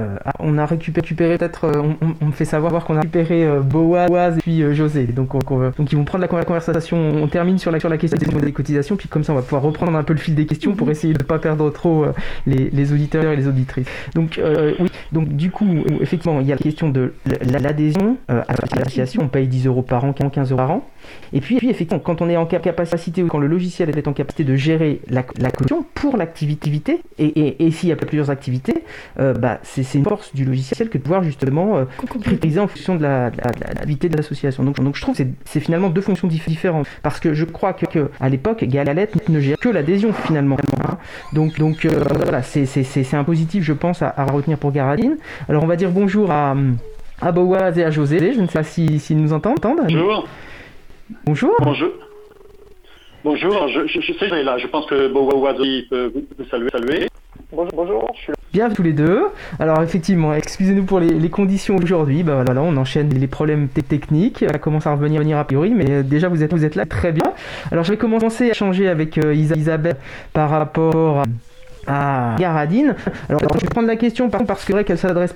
euh, 0.00 0.16
ah, 0.24 0.32
on 0.38 0.56
a 0.58 0.66
récupéré, 0.66 1.00
récupéré 1.02 1.38
peut-être, 1.38 1.64
euh, 1.64 1.82
on, 2.20 2.26
me 2.26 2.32
fait 2.32 2.44
savoir 2.44 2.84
qu'on 2.84 2.94
a 2.96 3.00
récupéré 3.00 3.44
euh, 3.44 3.60
Boaz 3.60 4.38
et 4.38 4.40
puis 4.40 4.62
euh, 4.62 4.72
José. 4.72 5.04
Donc, 5.06 5.34
on- 5.34 5.40
on- 5.50 5.70
donc 5.70 5.90
ils 5.92 5.96
vont 5.96 6.04
prendre 6.04 6.22
la, 6.22 6.28
con- 6.28 6.36
la 6.36 6.44
conversation. 6.44 6.96
On 6.96 7.26
termine 7.26 7.58
sur 7.58 7.70
la, 7.72 7.80
sur 7.80 7.88
la 7.88 7.98
question 7.98 8.18
des, 8.38 8.52
cotisations, 8.52 8.96
puis 8.96 9.08
comme 9.08 9.24
ça 9.24 9.32
on 9.32 9.36
va 9.36 9.42
pouvoir 9.42 9.62
reprendre 9.62 9.96
un 9.96 10.02
peu 10.04 10.12
le 10.12 10.18
fil 10.20 10.34
des 10.34 10.46
questions 10.46 10.74
pour 10.74 10.90
essayer 10.90 11.12
de 11.14 11.18
ne 11.22 11.24
pas 11.26 11.38
perdre 11.38 11.70
trop 11.70 12.06
les, 12.46 12.70
les 12.70 12.92
auditeurs 12.92 13.32
et 13.32 13.36
les 13.36 13.48
auditrices. 13.48 13.86
Donc 14.14 14.40
oui, 14.78 14.88
donc 15.12 15.28
du 15.28 15.50
coup 15.50 15.66
effectivement 16.00 16.40
il 16.40 16.46
y 16.46 16.52
a 16.52 16.54
la 16.56 16.60
question 16.60 16.88
de 16.88 17.14
l'adhésion 17.42 18.16
à 18.28 18.44
l'association. 18.76 19.22
On 19.24 19.28
paye 19.28 19.46
10 19.48 19.66
euros 19.66 19.82
par 19.82 20.04
an, 20.04 20.12
15 20.12 20.50
euros 20.50 20.56
par 20.58 20.70
an. 20.70 20.84
Et 21.32 21.40
puis, 21.40 21.56
puis 21.56 21.70
effectivement 21.70 22.00
quand 22.02 22.20
on 22.22 22.28
est 22.28 22.36
en 22.36 22.46
cap- 22.46 22.62
capacité 22.62 23.22
ou 23.22 23.26
quand 23.26 23.38
le 23.38 23.46
logiciel 23.46 23.90
est 23.96 24.06
en 24.08 24.12
capacité 24.12 24.44
de 24.44 24.54
gérer 24.56 25.00
la, 25.08 25.24
la 25.38 25.50
caution 25.50 25.84
pour 25.94 26.16
l'activité 26.16 27.00
et, 27.18 27.24
et, 27.26 27.66
et 27.66 27.70
s'il 27.70 27.88
y 27.88 27.92
a 27.92 27.96
plusieurs 27.96 28.30
activités, 28.30 28.84
bah, 29.18 29.58
c'est 29.62 29.79
c'est 29.82 29.98
une 29.98 30.04
force 30.04 30.34
du 30.34 30.44
logiciel 30.44 30.88
que 30.88 30.98
de 30.98 31.02
pouvoir 31.02 31.22
justement 31.22 31.78
euh, 31.78 31.84
prioriser 32.20 32.60
en 32.60 32.66
fonction 32.68 32.96
de 32.96 33.02
la- 33.02 33.30
de 33.30 33.36
la- 33.36 33.50
de 33.52 33.60
la- 33.60 33.68
de 33.68 33.74
l'activité 33.74 34.08
de 34.08 34.16
l'association. 34.16 34.62
Donc, 34.64 34.80
donc 34.80 34.96
je 34.96 35.00
trouve 35.02 35.16
que 35.16 35.22
c'est- 35.44 35.60
finalement 35.60 35.88
deux 35.90 36.00
fonctions 36.00 36.28
dif- 36.28 36.48
différentes. 36.48 36.86
Parce 37.02 37.20
que 37.20 37.34
je 37.34 37.44
crois 37.44 37.72
que, 37.72 37.86
que 37.86 38.10
à 38.20 38.28
l'époque, 38.28 38.64
Galette 38.64 39.28
ne 39.28 39.40
gère 39.40 39.56
que 39.58 39.68
l'adhésion 39.68 40.12
finalement. 40.12 40.56
hein. 40.84 40.98
Donc, 41.32 41.58
donc 41.58 41.84
euh, 41.84 41.90
voilà, 42.22 42.42
c'est- 42.42 43.14
un 43.14 43.24
positif, 43.24 43.64
je 43.64 43.72
pense, 43.72 44.02
à, 44.02 44.12
à 44.16 44.24
retenir 44.24 44.56
pour 44.58 44.72
Garadine. 44.72 45.16
Alors 45.48 45.62
on 45.64 45.66
va 45.66 45.76
dire 45.76 45.90
bonjour 45.90 46.30
à, 46.30 46.54
à 47.20 47.32
Boaz 47.32 47.78
et 47.78 47.84
à 47.84 47.90
José. 47.90 48.32
Je 48.34 48.40
ne 48.40 48.46
sais 48.46 48.52
pas 48.54 48.62
s'ils 48.62 49.00
si, 49.00 49.14
nous 49.14 49.32
entendent. 49.32 49.58
Bonjour. 49.60 50.26
Bonjour. 51.24 51.54
Bonjour. 51.60 51.90
Bonjour, 53.24 53.68
je, 53.68 53.86
je, 53.86 54.00
je 54.00 54.12
sais 54.14 54.26
qu'il 54.28 54.34
est 54.34 54.44
là. 54.44 54.56
Je 54.58 54.66
pense 54.68 54.86
que 54.86 55.08
Bowawazi 55.12 55.86
peut 55.90 56.10
vous 56.14 56.44
saluer. 56.50 56.70
saluer. 56.70 57.08
Bonjour, 57.52 57.72
bonjour, 57.74 58.12
je 58.16 58.20
suis 58.22 58.32
là. 58.32 58.38
Bien 58.52 58.68
tous 58.68 58.82
les 58.82 58.92
deux. 58.92 59.22
Alors 59.60 59.80
effectivement, 59.82 60.34
excusez-nous 60.34 60.82
pour 60.84 60.98
les, 60.98 61.28
conditions 61.30 61.76
aujourd'hui. 61.76 62.24
Bah 62.24 62.42
voilà, 62.44 62.62
on 62.62 62.76
enchaîne 62.76 63.08
les 63.10 63.28
problèmes 63.28 63.68
te- 63.68 63.80
techniques. 63.80 64.44
Ça 64.50 64.58
commence 64.58 64.88
à 64.88 64.92
revenir 64.92 65.20
venir 65.20 65.38
a 65.38 65.44
priori, 65.44 65.72
mais 65.72 65.88
euh, 65.88 66.02
déjà 66.02 66.28
vous 66.28 66.42
êtes 66.42 66.52
vous 66.52 66.64
êtes 66.64 66.74
là 66.74 66.84
très 66.84 67.12
bien. 67.12 67.32
Alors 67.70 67.84
je 67.84 67.92
vais 67.92 67.96
commencer 67.96 68.50
à 68.50 68.54
changer 68.54 68.88
avec 68.88 69.18
euh, 69.18 69.34
Isa- 69.34 69.56
Isabelle 69.56 69.96
par 70.32 70.50
rapport 70.50 71.22
à 71.86 72.34
Garadine. 72.38 72.96
Alors, 73.28 73.40
je 73.54 73.60
vais 73.60 73.68
prendre 73.68 73.86
la 73.88 73.96
question 73.96 74.28
parce 74.30 74.64
que 74.64 74.72
vrai 74.72 74.84
qu'elle 74.84 74.98
s'adresse 74.98 75.34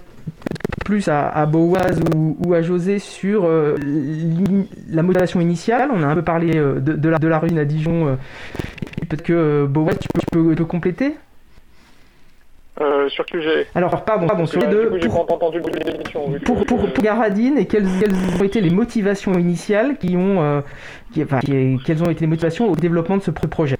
plus 0.84 1.08
à, 1.08 1.28
à 1.28 1.46
Boaz 1.46 2.00
ou, 2.14 2.36
à 2.52 2.62
José 2.62 2.98
sur 2.98 3.44
euh, 3.46 3.76
la 4.90 5.02
motivation 5.02 5.40
initiale. 5.40 5.88
On 5.94 6.02
a 6.02 6.06
un 6.06 6.14
peu 6.14 6.22
parlé 6.22 6.52
de, 6.52 7.08
la, 7.08 7.18
de 7.18 7.28
la 7.28 7.38
ruine 7.38 7.58
à 7.58 7.64
Dijon. 7.64 8.18
Peut-être 9.08 9.22
que 9.22 9.66
Boaz, 9.66 9.96
tu 10.00 10.08
peux, 10.30 10.50
tu 10.50 10.56
peux 10.56 10.64
compléter? 10.64 11.14
Euh, 12.80 13.08
sur 13.08 13.24
sujet 13.30 13.68
Alors, 13.76 14.04
pardon, 14.04 14.26
pardon, 14.26 14.46
sur 14.46 14.60
les 14.60 14.66
deux. 14.66 14.90
Pour- 14.90 14.98
pour, 16.44 16.66
pour, 16.66 16.78
pour 16.92 17.04
Garadine 17.04 17.56
et 17.56 17.66
quelles, 17.66 17.86
quelles 18.00 18.14
ont 18.40 18.42
été 18.42 18.60
les 18.60 18.70
motivations 18.70 19.34
initiales 19.34 19.96
qui 19.96 20.16
ont, 20.16 20.42
euh, 20.42 20.60
qui- 21.12 21.22
enfin, 21.22 21.38
qui- 21.38 21.78
quelles 21.86 22.02
ont 22.02 22.10
été 22.10 22.22
les 22.22 22.26
motivations 22.26 22.68
au 22.70 22.74
développement 22.74 23.16
de 23.18 23.22
ce 23.22 23.30
pro- 23.30 23.46
projet? 23.46 23.76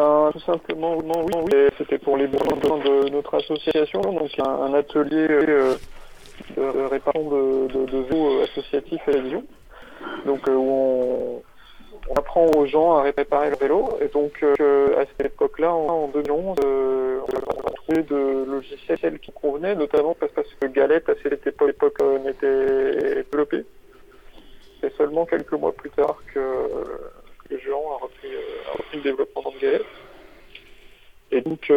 Euh, 0.00 0.30
tout 0.32 0.40
simplement, 0.40 0.96
oui, 0.96 1.04
oui, 1.52 1.68
c'était 1.76 1.98
pour 1.98 2.16
les 2.16 2.26
besoins 2.26 2.78
de 2.78 3.10
notre 3.10 3.34
association, 3.36 4.00
donc 4.00 4.30
un, 4.38 4.48
un 4.48 4.72
atelier 4.72 5.26
euh, 5.28 5.74
de 6.56 6.88
réparation 6.90 7.28
de, 7.28 7.68
de, 7.84 8.42
associatifs 8.44 9.06
à 9.06 9.12
Lyon, 9.18 9.44
donc 10.24 10.48
euh, 10.48 10.54
où 10.54 10.70
on, 10.70 11.42
on 12.10 12.14
apprend 12.14 12.46
aux 12.56 12.66
gens 12.66 12.96
à 12.96 13.02
réparer 13.02 13.50
leur 13.50 13.58
vélo, 13.58 13.88
et 14.00 14.08
donc 14.08 14.42
euh, 14.42 15.00
à 15.00 15.06
cette 15.06 15.26
époque-là, 15.26 15.72
en, 15.72 16.04
en 16.04 16.08
2011, 16.08 16.56
euh, 16.64 17.20
on 17.22 17.68
a 17.68 17.70
trouvé 17.70 18.02
de 18.02 18.44
logiciels 18.50 19.18
qui 19.20 19.30
convenaient, 19.30 19.76
notamment 19.76 20.16
parce, 20.18 20.32
que 20.60 20.66
Galette 20.66 21.08
à 21.08 21.14
cette 21.22 21.46
époque, 21.46 21.94
euh, 22.02 22.18
n'était 22.18 23.22
développé. 23.22 23.64
C'est 24.80 24.92
seulement 24.96 25.24
quelques 25.24 25.52
mois 25.52 25.72
plus 25.72 25.90
tard 25.90 26.16
que, 26.34 26.40
que 27.48 27.58
Jean 27.58 27.82
a 27.92 28.02
repris, 28.02 28.28
le 28.94 29.00
développement 29.02 29.52
de 29.54 29.60
Galette. 29.60 29.84
Et 31.32 31.42
donc, 31.42 31.70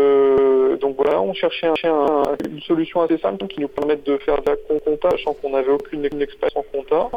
donc 0.80 0.96
voilà, 0.96 1.22
on 1.22 1.34
cherchait, 1.34 1.68
un, 1.68 2.24
une 2.50 2.62
solution 2.62 3.02
assez 3.02 3.20
simple 3.20 3.46
qui 3.48 3.60
nous 3.60 3.68
permette 3.68 4.04
de 4.04 4.18
faire 4.18 4.42
de 4.42 4.50
la 4.50 4.56
compta, 4.56 5.12
sachant 5.12 5.34
qu'on 5.34 5.52
n'avait 5.52 5.74
aucune 5.74 6.06
expérience 6.06 6.56
en 6.56 6.64
compta. 6.64 7.12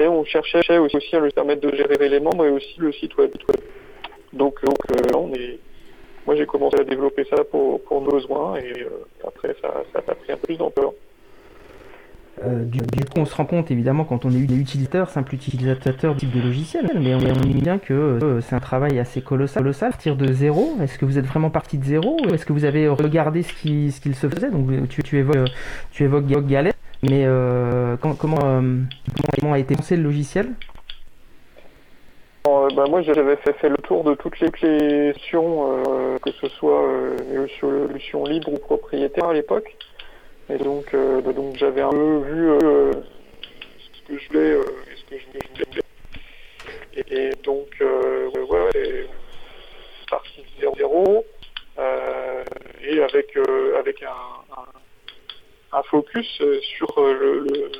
Et 0.00 0.06
on 0.06 0.24
cherchait 0.24 0.78
aussi 0.78 1.16
à 1.16 1.20
lui 1.20 1.30
permettre 1.30 1.60
de 1.60 1.74
gérer 1.74 2.08
les 2.08 2.20
membres 2.20 2.46
et 2.46 2.50
aussi 2.50 2.74
le 2.78 2.92
site 2.92 3.16
web. 3.16 3.30
Donc, 4.32 4.62
donc 4.64 4.78
là, 4.90 5.16
on 5.16 5.32
est, 5.32 5.58
moi 6.26 6.34
j'ai 6.34 6.46
commencé 6.46 6.80
à 6.80 6.84
développer 6.84 7.24
ça 7.24 7.44
pour, 7.44 7.80
pour 7.84 8.00
nos 8.00 8.10
besoins 8.10 8.56
et 8.56 8.86
après 9.26 9.54
ça, 9.62 9.84
ça 9.92 10.02
a 10.06 10.14
pris 10.14 10.32
un 10.32 10.36
peu 10.36 10.46
plus 10.46 10.56
d'ampleur. 10.56 10.92
Euh, 12.42 12.64
du, 12.64 12.80
coup, 12.80 13.18
on 13.18 13.24
se 13.26 13.34
rend 13.34 13.44
compte 13.44 13.70
évidemment 13.70 14.04
quand 14.04 14.24
on 14.24 14.30
est 14.30 14.38
utilisateur, 14.38 15.08
simple 15.08 15.34
utilisateur 15.34 16.16
type 16.16 16.32
de 16.32 16.40
logiciel, 16.40 16.90
mais 17.00 17.14
on 17.14 17.20
est 17.20 17.60
bien 17.60 17.78
que 17.78 17.94
euh, 17.94 18.40
c'est 18.40 18.56
un 18.56 18.60
travail 18.60 18.98
assez 18.98 19.20
colossal, 19.20 19.62
colossal, 19.62 19.90
partir 19.90 20.16
de 20.16 20.32
zéro. 20.32 20.76
Est-ce 20.82 20.98
que 20.98 21.04
vous 21.04 21.18
êtes 21.18 21.26
vraiment 21.26 21.50
parti 21.50 21.78
de 21.78 21.84
zéro? 21.84 22.16
Est-ce 22.32 22.44
que 22.44 22.52
vous 22.52 22.64
avez 22.64 22.88
regardé 22.88 23.42
ce 23.42 23.52
qui 23.54 23.92
ce 23.92 24.00
qu'il 24.00 24.16
se 24.16 24.28
faisait? 24.28 24.50
Donc 24.50 24.66
tu, 24.88 25.02
tu 25.02 25.18
évoques 25.18 25.48
tu 25.92 26.02
évoques 26.02 26.26
Galette, 26.26 26.76
mais 27.02 27.24
euh, 27.24 27.96
comment, 27.96 28.62
a 29.52 29.58
été 29.58 29.76
pensé 29.76 29.96
le 29.96 30.02
logiciel? 30.02 30.48
Bah, 32.44 32.84
moi 32.88 33.02
j'avais 33.02 33.36
fait, 33.36 33.68
le 33.68 33.76
tour 33.76 34.02
de 34.02 34.14
toutes 34.14 34.40
les 34.40 34.50
questions, 34.50 35.82
que 36.20 36.30
ce 36.32 36.48
soit 36.48 36.82
solution 37.60 38.24
libre 38.24 38.52
ou 38.52 38.58
propriétaire 38.58 39.26
à 39.26 39.32
l'époque. 39.32 39.76
Et 40.50 40.58
donc, 40.58 40.92
euh, 40.92 41.20
donc 41.22 41.56
j'avais 41.56 41.80
un 41.80 41.90
peu 41.90 42.18
vu 42.18 42.50
euh, 42.50 42.92
ce 42.92 44.12
que 44.12 44.18
je 44.18 44.28
voulais 44.28 44.50
euh, 44.50 44.62
et 44.62 44.96
ce 44.96 45.04
que 45.04 45.18
je 45.18 45.26
voulais. 45.26 45.80
Et, 46.96 47.28
et 47.28 47.30
donc, 47.42 47.68
ouais, 47.80 48.40
ouais, 48.42 49.06
parti 50.10 50.44
de 50.60 50.68
0 50.76 51.24
et 52.86 53.02
avec, 53.02 53.36
avec 53.78 54.02
un, 54.02 54.56
un, 54.56 55.78
un 55.78 55.82
focus 55.84 56.40
sur 56.76 56.92
le, 56.98 57.40
le 57.40 57.70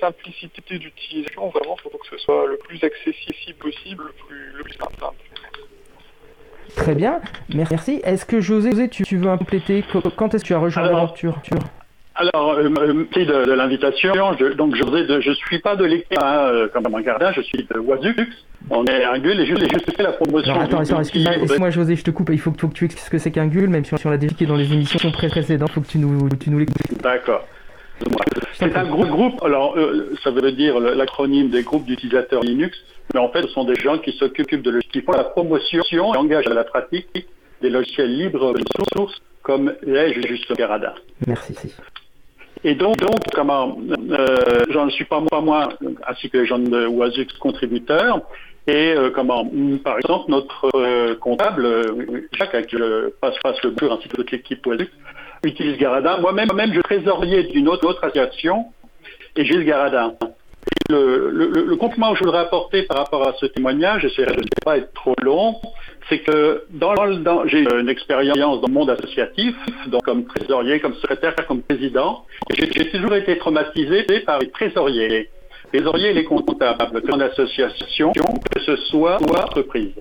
simplicité 0.00 0.78
d'utilisation, 0.78 1.48
vraiment, 1.50 1.76
il 1.78 1.82
faut 1.90 1.98
que 1.98 2.06
ce 2.10 2.18
soit 2.18 2.46
le 2.46 2.56
plus 2.56 2.82
accessible 2.82 3.58
possible, 3.58 4.04
le 4.04 4.12
plus, 4.26 4.52
le 4.56 4.64
plus 4.64 4.72
simple. 4.72 4.96
Très 6.74 6.94
bien, 6.94 7.20
merci. 7.54 8.00
Est-ce 8.04 8.26
que 8.26 8.40
José, 8.40 8.88
tu, 8.88 9.04
tu 9.04 9.16
veux 9.18 9.36
compléter? 9.36 9.84
Quand 10.16 10.34
est-ce 10.34 10.42
que 10.42 10.48
tu 10.48 10.54
as 10.54 10.58
rejoint 10.58 10.82
l'aventure? 10.84 11.40
Alors, 12.16 12.52
euh, 12.52 12.68
merci 12.70 13.26
de, 13.26 13.44
de 13.44 13.52
l'invitation. 13.52 14.12
donc, 14.56 14.74
je 14.74 15.20
je 15.20 15.32
suis 15.32 15.58
pas 15.58 15.76
de 15.76 15.84
l'équipe 15.84 16.18
hein, 16.18 16.48
euh, 16.48 16.68
comme 16.68 16.86
un 16.94 17.00
gardien, 17.02 17.32
je 17.32 17.42
suis 17.42 17.66
de 17.70 17.78
Wazux. 17.78 18.14
On 18.70 18.84
est 18.86 19.04
un 19.04 19.18
GUL 19.18 19.38
et 19.38 19.46
juste, 19.46 19.60
juste 19.70 19.96
fait 19.96 20.02
la 20.02 20.12
promotion. 20.12 20.52
Alors, 20.52 20.64
attends, 20.64 20.80
attends 20.80 21.00
excuse-moi, 21.00 21.70
José, 21.70 21.94
je 21.94 22.04
te 22.04 22.10
coupe. 22.10 22.30
Il 22.32 22.40
faut, 22.40 22.52
faut 22.58 22.68
que 22.68 22.74
tu 22.74 22.86
expliques 22.86 23.04
ce 23.04 23.10
que 23.10 23.18
c'est 23.18 23.30
qu'un 23.30 23.46
GUL, 23.46 23.68
même 23.68 23.84
si 23.84 23.94
on, 24.06 24.10
l'a 24.10 24.16
déjà 24.16 24.34
dans 24.46 24.56
les 24.56 24.72
émissions 24.72 25.10
précédentes. 25.10 25.68
Il 25.70 25.74
faut 25.74 25.80
que 25.82 25.88
tu 25.88 25.98
nous, 25.98 26.28
tu 26.40 26.50
nous 26.50 26.58
l'expliques. 26.58 27.00
D'accord. 27.02 27.44
C'est 28.54 28.76
un 28.76 28.84
groupe, 28.84 29.08
groupe 29.08 29.42
alors 29.42 29.76
euh, 29.78 30.14
ça 30.22 30.30
veut 30.30 30.52
dire 30.52 30.78
l'acronyme 30.78 31.48
des 31.48 31.62
groupes 31.62 31.86
d'utilisateurs 31.86 32.42
Linux, 32.42 32.76
mais 33.14 33.20
en 33.20 33.30
fait 33.30 33.42
ce 33.42 33.48
sont 33.48 33.64
des 33.64 33.74
gens 33.74 33.96
qui 33.98 34.12
s'occupent 34.12 34.62
de 34.62 34.80
qui 34.92 35.00
font 35.00 35.12
la 35.12 35.24
promotion 35.24 35.82
et 35.90 35.98
engagent 35.98 36.46
à 36.46 36.54
la 36.54 36.64
pratique 36.64 37.08
des 37.62 37.70
logiciels 37.70 38.14
libres 38.14 38.52
de 38.52 38.62
source 38.94 39.18
comme 39.42 39.72
l'est 39.82 40.12
juste 40.26 40.54
Garada. 40.56 40.94
Merci. 41.26 41.54
Et 42.64 42.74
donc, 42.74 42.96
donc 42.98 43.20
comment, 43.32 43.78
euh, 44.10 44.64
j'en 44.70 44.88
suis 44.90 45.04
pas 45.04 45.20
moi, 45.20 45.40
moi, 45.40 45.68
ainsi 46.06 46.30
que 46.30 46.38
les 46.38 46.46
gens 46.46 46.58
de 46.58 46.86
Oasux 46.86 47.26
contributeurs. 47.38 48.22
Et 48.68 48.94
euh, 48.96 49.10
comment, 49.10 49.48
par 49.84 49.98
exemple, 49.98 50.24
notre 50.28 50.68
euh, 50.74 51.14
comptable, 51.14 51.64
euh, 51.64 52.28
Jacques, 52.32 52.66
qui 52.66 52.76
passe, 53.20 53.36
passe 53.42 53.62
le 53.62 53.72
pur 53.72 53.92
ainsi 53.92 54.08
que 54.08 54.16
toute 54.16 54.32
l'équipe 54.32 54.66
Oasux, 54.66 54.90
utilise 55.44 55.78
Garadin. 55.78 56.18
Moi-même, 56.18 56.48
même, 56.54 56.72
je 56.72 56.80
trésorier 56.80 57.44
d'une 57.44 57.68
autre, 57.68 57.86
autre 57.86 58.02
association 58.02 58.66
et 59.36 59.44
Gilles 59.44 59.64
Garadin. 59.64 60.14
Le, 60.88 61.30
le, 61.30 61.64
le, 61.64 61.76
complément 61.76 62.12
que 62.12 62.18
je 62.18 62.24
voudrais 62.24 62.40
apporter 62.40 62.82
par 62.82 62.98
rapport 62.98 63.26
à 63.28 63.34
ce 63.34 63.46
témoignage, 63.46 64.02
j'essaierai 64.02 64.34
de 64.34 64.42
ne 64.42 64.64
pas 64.64 64.78
être 64.78 64.92
trop 64.94 65.14
long, 65.22 65.56
c'est 66.08 66.20
que 66.20 66.64
dans, 66.70 66.94
dans 67.18 67.46
j'ai 67.46 67.60
une 67.60 67.88
expérience 67.88 68.36
dans 68.60 68.66
le 68.66 68.72
monde 68.72 68.90
associatif, 68.90 69.54
donc 69.88 70.04
comme 70.04 70.24
trésorier, 70.24 70.80
comme 70.80 70.94
secrétaire, 70.94 71.34
comme 71.46 71.62
président. 71.62 72.24
J'ai 72.56 72.90
toujours 72.90 73.14
été 73.14 73.38
traumatisé 73.38 74.04
par 74.24 74.38
les 74.38 74.50
trésoriers. 74.50 75.08
Les 75.72 75.80
trésoriers 75.80 76.10
et 76.10 76.14
les 76.14 76.24
comptables 76.24 77.02
dans 77.02 77.16
l'association, 77.16 78.12
que 78.12 78.60
ce 78.60 78.76
soit 78.76 79.18
ou 79.20 79.36
entreprise. 79.36 79.94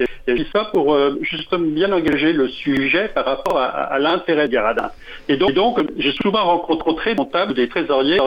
Et 0.00 0.06
je 0.26 0.32
dis 0.32 0.48
ça 0.52 0.64
pour 0.72 0.94
euh, 0.94 1.18
justement 1.20 1.66
bien 1.66 1.92
engager 1.92 2.32
le 2.32 2.48
sujet 2.48 3.08
par 3.08 3.26
rapport 3.26 3.58
à, 3.58 3.66
à 3.66 3.98
l'intérêt 3.98 4.48
de 4.48 4.52
Garadin. 4.52 4.90
Et 5.28 5.36
donc, 5.36 5.52
donc 5.52 5.80
j'ai 5.98 6.12
souvent 6.22 6.44
rencontré 6.44 7.10
des 7.10 7.16
comptables, 7.16 7.54
des 7.54 7.68
trésoriers 7.68 8.18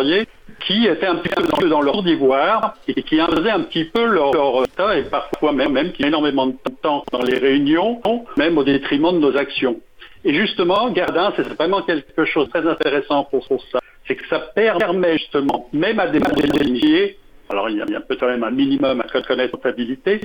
qui 0.66 0.88
étaient 0.88 1.06
un 1.06 1.16
petit 1.16 1.34
peu 1.36 1.68
dans, 1.68 1.82
leur 1.82 2.04
d'ivoire 2.04 2.76
et 2.88 3.02
qui 3.04 3.18
faisaient 3.18 3.50
un 3.50 3.62
petit 3.62 3.86
peu 3.86 4.06
leur, 4.06 4.34
leur 4.34 4.68
temps 4.76 4.92
et 4.92 5.04
parfois 5.04 5.52
même, 5.52 5.74
même 5.74 5.92
qui 5.92 6.04
énormément 6.04 6.48
de 6.48 6.56
temps 6.82 7.04
dans 7.12 7.22
les 7.22 7.38
réunions, 7.38 8.02
même 8.38 8.58
au 8.58 8.64
détriment 8.64 9.14
de 9.14 9.20
nos 9.20 9.38
actions. 9.38 9.80
Et 10.26 10.34
justement, 10.34 10.90
Gardin, 10.90 11.34
c'est 11.36 11.48
vraiment 11.56 11.82
quelque 11.82 12.26
chose 12.26 12.48
de 12.48 12.52
très 12.52 12.68
intéressant 12.68 13.26
pour, 13.26 13.46
ça. 13.72 13.80
C'est 14.08 14.16
que 14.16 14.28
ça 14.28 14.40
permet 14.40 15.18
justement, 15.18 15.70
même 15.74 16.00
à 16.00 16.08
des 16.08 16.20
initiés, 16.66 17.18
alors 17.50 17.70
il 17.70 17.78
y 17.78 17.82
a, 17.82 18.00
peut-être 18.00 18.26
même 18.26 18.44
un 18.44 18.52
minimum 18.52 19.02
à 19.02 19.22
connaître 19.22 19.52
comptabilité, 19.52 20.22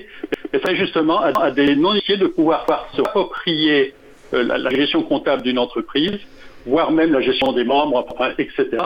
mais 0.53 0.61
c'est 0.64 0.77
justement 0.77 1.20
à, 1.20 1.51
des 1.51 1.74
non-initiés 1.74 2.16
de 2.16 2.29
pouvoir 2.29 2.64
se 2.94 3.01
approprier 3.01 3.92
euh, 4.35 4.44
la, 4.44 4.59
la, 4.59 4.70
gestion 4.70 5.03
comptable 5.03 5.42
d'une 5.42 5.59
entreprise, 5.59 6.18
voire 6.64 6.92
même 6.92 7.12
la 7.12 7.20
gestion 7.20 7.53
des 7.53 7.64
membres, 7.64 8.07
etc 8.38 8.79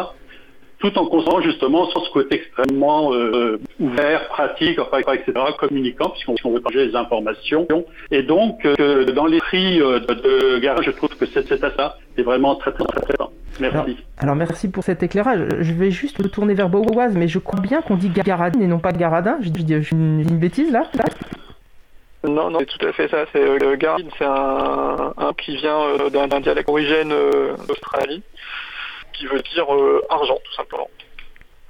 tout 0.82 0.98
en 0.98 1.06
conservant 1.06 1.40
justement 1.40 1.86
sur 1.86 2.04
ce 2.04 2.10
côté 2.10 2.34
extrêmement 2.36 3.14
euh, 3.14 3.60
ouvert, 3.78 4.28
pratique, 4.28 4.80
enfin, 4.80 4.98
etc., 4.98 5.32
communicant, 5.56 6.10
puisqu'on 6.10 6.50
veut 6.50 6.60
partager 6.60 6.86
les 6.86 6.96
informations. 6.96 7.68
Et 8.10 8.24
donc, 8.24 8.66
euh, 8.66 9.04
dans 9.04 9.26
les 9.26 9.38
prix 9.38 9.80
euh, 9.80 10.00
de, 10.00 10.58
garage, 10.58 10.86
je 10.86 10.90
trouve 10.90 11.10
que 11.10 11.24
c'est 11.26 11.52
à 11.52 11.70
ça. 11.76 11.96
C'est 12.16 12.24
vraiment 12.24 12.56
très, 12.56 12.72
très, 12.72 12.84
très, 12.84 13.00
très 13.00 13.14
bien. 13.16 13.28
Merci. 13.60 13.96
Alors, 14.18 14.34
merci 14.34 14.68
pour 14.68 14.82
cet 14.82 15.04
éclairage. 15.04 15.46
Je 15.60 15.72
vais 15.72 15.92
juste 15.92 16.18
me 16.18 16.28
tourner 16.28 16.54
vers 16.54 16.68
Boaz, 16.68 17.14
mais 17.14 17.28
je 17.28 17.38
crois 17.38 17.60
bien 17.60 17.80
qu'on 17.80 17.96
dit 17.96 18.08
Garadin 18.08 18.60
et 18.60 18.66
non 18.66 18.80
pas 18.80 18.90
Garadin. 18.92 19.38
Je 19.40 19.50
dis 19.50 19.72
une, 19.92 20.20
une 20.20 20.38
bêtise 20.38 20.72
là, 20.72 20.84
non, 22.24 22.50
non, 22.50 22.60
c'est 22.60 22.78
tout 22.78 22.86
à 22.86 22.92
fait 22.92 23.08
ça. 23.08 23.24
C'est 23.32 23.42
euh, 23.42 23.76
Garadin, 23.76 24.08
c'est 24.16 24.24
un, 24.24 25.12
un, 25.16 25.32
qui 25.32 25.56
vient 25.56 25.96
d'un 26.10 26.40
dialecte 26.40 26.68
origine 26.68 27.12
d'Australie 27.68 28.22
qui 29.22 29.28
veut 29.28 29.42
dire 29.54 29.72
euh, 29.72 30.02
argent, 30.10 30.36
tout 30.44 30.54
simplement. 30.54 30.88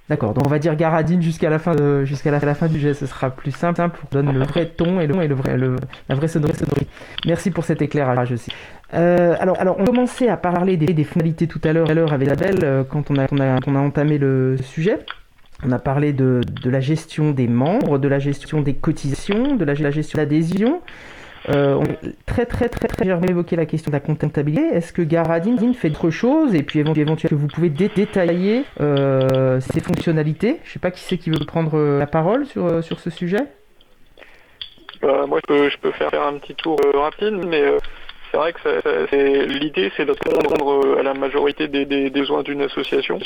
D'accord, 0.09 0.35
donc 0.35 0.47
on 0.47 0.51
va 0.51 0.59
dire 0.59 0.75
Garadine 0.75 1.23
jusqu'à 1.23 1.49
la 1.49 1.59
fin 1.59 1.75
de, 1.75 2.05
la, 2.25 2.55
fin 2.55 2.67
du 2.67 2.81
jet, 2.81 2.93
ce 2.93 3.07
sera 3.07 3.31
plus 3.31 3.53
simple, 3.53 3.77
simple 3.77 3.99
pour 3.99 4.09
donner 4.11 4.33
le 4.33 4.45
vrai 4.45 4.67
ton 4.67 5.01
et 5.01 5.07
le 5.07 5.23
et 5.23 5.29
le 5.29 5.35
vrai 5.35 5.57
le, 5.57 5.77
la 6.09 6.15
vraie 6.15 6.29
sonorité. 6.29 6.65
Merci 7.25 7.51
pour 7.51 7.65
cet 7.65 7.83
éclairage 7.83 8.33
aussi. 8.33 8.51
Euh, 8.95 9.37
alors, 9.38 9.59
alors 9.61 9.77
on 9.79 9.85
commençait 9.85 10.29
à 10.29 10.37
parler 10.37 10.77
des, 10.77 10.93
des 10.93 11.05
finalités 11.05 11.47
tout 11.47 11.61
à 11.65 11.73
l'heure, 11.73 12.12
avec 12.12 12.27
Isabelle 12.27 12.61
euh, 12.65 12.85
quand 12.85 13.11
on 13.11 13.17
a, 13.17 13.27
on 13.31 13.38
on 13.67 13.77
a 13.77 13.79
entamé 13.79 14.19
le 14.19 14.57
sujet. 14.62 14.99
On 15.65 15.71
a 15.71 15.79
parlé 15.79 16.12
de, 16.12 16.41
de, 16.45 16.71
la 16.71 16.81
gestion 16.81 17.31
des 17.31 17.47
membres, 17.47 17.99
de 17.99 18.09
la 18.09 18.19
gestion 18.19 18.61
des 18.61 18.75
cotisations, 18.75 19.55
de 19.55 19.65
la, 19.65 19.75
gestion 19.93 20.17
d'adhésion. 20.17 20.81
Euh, 21.49 21.75
on 21.75 21.85
très 22.27 22.47
très 22.47 22.69
très 22.69 22.87
très 22.87 23.05
j'ai 23.05 23.31
évoqué 23.31 23.57
la 23.57 23.67
question 23.67 23.91
de 23.91 23.97
la 23.97 24.01
comptabilité. 24.01 24.63
Est-ce 24.75 24.93
que 24.93 25.03
Garadine 25.03 25.75
fait 25.75 25.91
d'autres 25.91 26.11
choses 26.11 26.55
et 26.55 26.63
puis 26.63 26.79
éventuellement 26.79 27.17
que 27.17 27.35
vous 27.35 27.49
pouvez 27.49 27.69
détailler 27.69 28.65
euh, 28.81 29.61
ses 29.61 29.81
fonctionnalités? 29.81 30.61
Je 30.65 30.73
sais 30.73 30.79
pas 30.79 30.91
qui 30.91 31.01
c'est 31.01 31.19
qui 31.19 31.31
veut 31.31 31.45
prendre 31.45 31.77
euh, 31.77 31.99
la 31.99 32.07
parole 32.07 32.47
sur, 32.47 32.67
euh, 32.67 32.83
sur 32.83 33.01
ce 33.01 33.11
sujet. 33.11 33.49
Euh, 35.03 35.27
moi, 35.27 35.41
je 35.43 35.55
peux, 35.55 35.69
je 35.69 35.79
peux, 35.79 35.91
faire 35.91 36.15
un 36.23 36.39
petit 36.39 36.55
tour 36.55 36.79
rapide, 36.95 37.35
mais 37.49 37.65
c'est 38.31 38.37
vrai 38.37 38.53
que 38.53 39.47
l'idée, 39.47 39.91
c'est 39.97 40.05
de 40.05 40.13
répondre 40.13 40.97
à 40.97 41.03
la 41.03 41.13
majorité 41.13 41.67
des, 41.67 41.85
des, 41.85 42.09
des 42.09 42.21
besoins 42.21 42.45
d'une 42.45 42.63
association. 42.63 43.19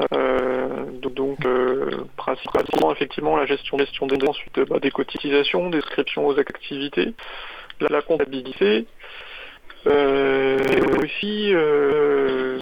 Euh, 0.00 0.86
donc, 1.00 1.44
euh, 1.44 2.04
principalement 2.16 2.92
effectivement 2.92 3.36
la 3.36 3.46
gestion, 3.46 3.78
gestion 3.78 4.06
des 4.06 4.26
ensuite 4.26 4.58
bah, 4.60 4.80
des 4.80 4.90
cotisations, 4.90 5.70
description 5.70 6.26
aux 6.26 6.38
activités, 6.38 7.14
la, 7.80 7.88
la 7.88 8.02
comptabilité, 8.02 8.86
euh, 9.86 10.58
et 10.58 11.04
aussi 11.04 11.54
euh, 11.54 12.58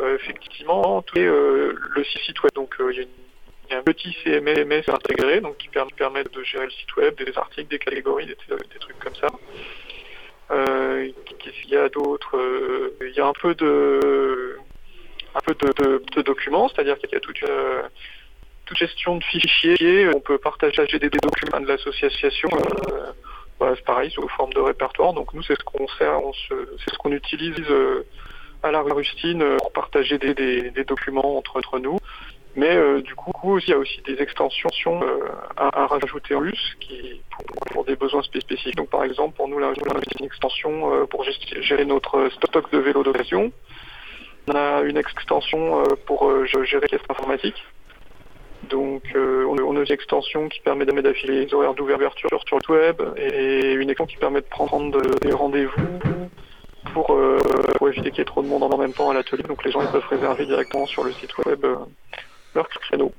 euh, 0.00 0.16
effectivement 0.16 1.02
tout 1.02 1.18
euh, 1.18 1.74
le 1.94 2.04
site 2.04 2.42
web. 2.42 2.52
Donc 2.54 2.74
il 2.80 3.02
y, 3.02 3.72
y, 3.72 3.74
a 3.74 3.78
un 3.78 3.82
petit 3.82 4.16
CMS 4.24 4.88
intégré 4.88 5.40
donc 5.40 5.58
qui 5.58 5.68
permet, 5.68 6.24
de 6.24 6.42
gérer 6.42 6.64
le 6.64 6.70
site 6.70 6.96
web, 6.96 7.14
des 7.22 7.38
articles, 7.38 7.68
des 7.68 7.78
catégories, 7.78 8.26
des, 8.26 8.36
des 8.48 8.78
trucs 8.80 8.98
comme 8.98 9.14
ça. 9.14 9.28
Qu'est-ce 11.38 11.62
qu'il 11.62 11.70
y 11.70 11.76
a 11.76 11.88
d'autre? 11.88 12.36
Il 13.00 13.14
y 13.14 13.20
a 13.20 13.26
un 13.26 13.32
peu 13.34 13.54
de 13.54 14.58
un 15.34 15.40
peu 15.40 15.54
de, 15.54 16.22
documents, 16.22 16.68
c'est-à-dire 16.68 16.98
qu'il 16.98 17.10
y 17.10 17.16
a 17.16 17.20
toute, 17.20 17.42
euh, 17.44 17.82
toute 18.66 18.76
gestion 18.76 19.16
de 19.16 19.24
fichiers, 19.24 20.08
on 20.14 20.20
peut 20.20 20.38
partager 20.38 20.98
des, 20.98 21.10
documents 21.10 21.60
de 21.60 21.66
l'association, 21.66 22.48
euh, 22.52 23.12
bah, 23.60 23.72
c'est 23.76 23.84
pareil 23.84 24.10
sous 24.10 24.26
forme 24.28 24.52
de 24.52 24.60
répertoire. 24.60 25.12
Donc 25.12 25.32
nous, 25.34 25.42
c'est 25.42 25.58
ce 25.58 25.64
qu'on 25.64 25.86
c'est 25.98 26.90
ce 26.92 26.98
qu'on 26.98 27.12
utilise 27.12 27.66
à 28.62 28.70
la 28.70 28.80
rustine 28.82 29.44
pour 29.58 29.72
partager 29.72 30.18
des, 30.18 30.84
documents 30.84 31.38
entre, 31.38 31.78
nous. 31.78 31.98
Mais 32.58 32.74
euh, 32.74 33.02
du 33.02 33.14
coup, 33.14 33.58
il 33.58 33.68
y 33.68 33.72
a 33.72 33.78
aussi 33.78 34.00
des 34.02 34.20
extensions 34.20 35.00
euh, 35.02 35.28
à, 35.56 35.86
rajouter 35.86 36.34
en 36.34 36.40
plus 36.40 36.76
qui, 36.80 37.20
pour, 37.72 37.84
des 37.84 37.94
besoins 37.94 38.22
spécifiques. 38.22 38.74
Donc 38.74 38.90
par 38.90 39.04
exemple, 39.04 39.36
pour 39.36 39.46
nous, 39.46 39.60
là, 39.60 39.72
on 39.86 39.96
a 39.96 40.00
une 40.18 40.26
extension 40.26 40.92
euh, 40.92 41.06
pour 41.06 41.24
gérer 41.60 41.84
notre 41.84 42.28
stock 42.30 42.70
de 42.72 42.78
vélos 42.78 43.04
d'occasion. 43.04 43.52
On 44.48 44.54
a 44.54 44.80
une 44.82 44.96
extension 44.96 45.82
pour 46.06 46.46
gérer 46.46 46.80
les 46.80 46.88
caisses 46.88 47.00
informatiques. 47.08 47.62
Donc 48.70 49.02
on 49.14 49.58
a 49.58 49.60
une 49.60 49.92
extension 49.92 50.48
qui 50.48 50.60
permet 50.60 50.86
d'affiler 50.86 51.44
les 51.44 51.54
horaires 51.54 51.74
d'ouverture 51.74 52.40
sur 52.46 52.58
le 52.68 52.74
web 52.74 53.02
et 53.16 53.72
une 53.72 53.90
extension 53.90 54.14
qui 54.14 54.16
permet 54.16 54.40
de 54.40 54.46
prendre 54.46 55.00
des 55.20 55.32
rendez-vous 55.32 55.98
pour, 56.94 57.18
éviter 57.88 58.10
qu'il 58.10 58.18
y 58.18 58.22
ait 58.22 58.24
trop 58.24 58.42
de 58.42 58.48
monde 58.48 58.62
en 58.62 58.78
même 58.78 58.92
temps 58.92 59.10
à 59.10 59.14
l'atelier. 59.14 59.42
Donc 59.42 59.64
les 59.64 59.70
gens 59.70 59.84
peuvent 59.86 60.06
réserver 60.08 60.46
directement 60.46 60.86
sur 60.86 61.04
le 61.04 61.12
site 61.12 61.36
web 61.38 61.64
leur 62.54 62.68
créneau. 62.68 63.12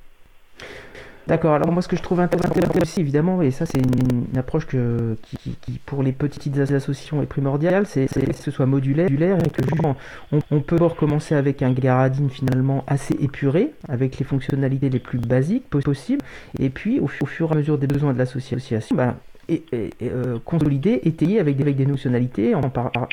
D'accord, 1.30 1.54
alors 1.54 1.72
moi 1.72 1.84
ce 1.84 1.88
que 1.88 1.96
je 1.96 2.02
trouve 2.02 2.20
intéressant 2.22 2.52
aussi 2.82 3.02
évidemment, 3.02 3.44
et 3.44 3.52
ça 3.52 3.68
c'est 3.68 3.78
une, 3.78 4.36
approche 4.36 4.66
que, 4.66 5.16
qui, 5.22 5.80
pour 5.86 6.02
les 6.02 6.12
petites 6.12 6.58
associations 6.58 7.22
est 7.22 7.28
primordiale, 7.28 7.86
c'est 7.86 8.08
que 8.08 8.34
ce 8.34 8.50
soit 8.50 8.66
modulaire, 8.66 9.38
et 9.38 9.50
que 9.52 9.62
justement 9.62 9.96
on, 10.32 10.40
on, 10.50 10.62
peut 10.62 10.84
recommencer 10.84 11.36
avec 11.36 11.62
un 11.62 11.72
Garadine 11.72 12.32
finalement 12.32 12.84
assez 12.88 13.14
épuré, 13.22 13.74
avec 13.88 14.18
les 14.18 14.26
fonctionnalités 14.26 14.90
les 14.90 14.98
plus 14.98 15.20
basiques 15.20 15.70
possibles, 15.70 16.24
et 16.58 16.72
puis 16.72 17.00
au, 17.00 17.06
fur 17.06 17.52
et 17.52 17.54
à 17.54 17.56
mesure 17.58 17.78
des 17.78 17.86
besoins 17.86 18.14
de 18.14 18.18
l'association, 18.18 18.96
bah, 18.96 19.14
euh, 19.52 20.40
consolider, 20.46 21.02
étayer 21.04 21.40
avec 21.40 21.58
des, 21.58 21.62
avec 21.62 21.76
des 21.76 21.86
fonctionnalités 21.86 22.56
en, 22.56 22.62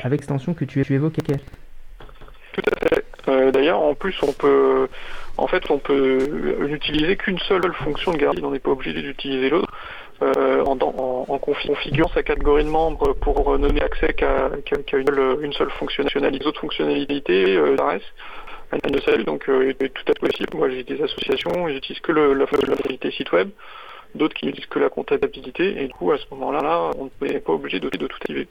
avec 0.03 0.21
extension 0.21 0.55
que 0.55 0.65
tu, 0.65 0.83
tu 0.83 0.95
évoquais. 0.95 1.21
Tout 2.53 2.63
à 2.73 2.89
fait. 2.89 3.05
Euh, 3.29 3.51
D'ailleurs, 3.51 3.83
en 3.83 3.95
plus, 3.95 4.17
on 4.23 4.33
peut, 4.33 4.89
en 5.39 5.47
fait, 5.47 5.71
on 5.71 5.79
peut 5.79 6.19
n'utiliser 6.69 7.17
qu'une 7.17 7.39
seule 7.41 7.73
fonction 7.75 8.13
de 8.13 8.19
garde. 8.19 8.41
On 8.43 8.51
n'est 8.51 8.59
pas 8.59 8.71
obligé 8.71 9.01
d'utiliser 9.03 9.51
l'autre. 9.51 9.73
Euh, 10.23 10.65
en, 10.65 10.79
en, 10.81 11.27
en, 11.29 11.39
configurant 11.39 12.09
sa 12.15 12.23
catégorie 12.23 12.65
de 12.65 12.71
membres 12.71 13.13
pour 13.13 13.59
donner 13.59 13.83
accès 13.83 14.15
qu'à 14.15 14.49
qu 14.65 14.75
une, 14.97 15.39
une, 15.43 15.53
seule 15.53 15.69
fonctionnalité. 15.73 16.31
Les 16.31 16.47
autres 16.47 16.61
fonctionnalités, 16.61 17.55
euh, 17.55 17.77
de 17.77 19.01
celles, 19.01 19.25
donc 19.25 19.47
euh, 19.51 19.75
est 19.79 19.93
tout 19.93 20.05
à 20.11 20.15
possible. 20.15 20.57
Moi, 20.57 20.71
j'ai 20.71 20.85
des 20.85 21.03
associations, 21.03 21.69
j'utilise 21.69 22.01
que 22.01 22.13
le, 22.13 22.33
la 22.33 22.47
fonctionnalité 22.47 23.11
site 23.11 23.31
web, 23.33 23.51
d'autres 24.15 24.35
qui 24.35 24.47
n'utilisent 24.47 24.71
que 24.71 24.79
la 24.79 24.89
comptabilité, 24.89 25.83
et 25.83 25.87
du 25.87 25.93
coup, 25.93 26.11
à 26.13 26.17
ce 26.17 26.25
moment-là, 26.31 26.63
là, 26.63 26.91
on 26.99 27.11
n'est 27.21 27.41
pas 27.41 27.53
obligé 27.53 27.79
de, 27.79 27.91
de 27.91 28.07
tout 28.07 28.17
activer. 28.19 28.49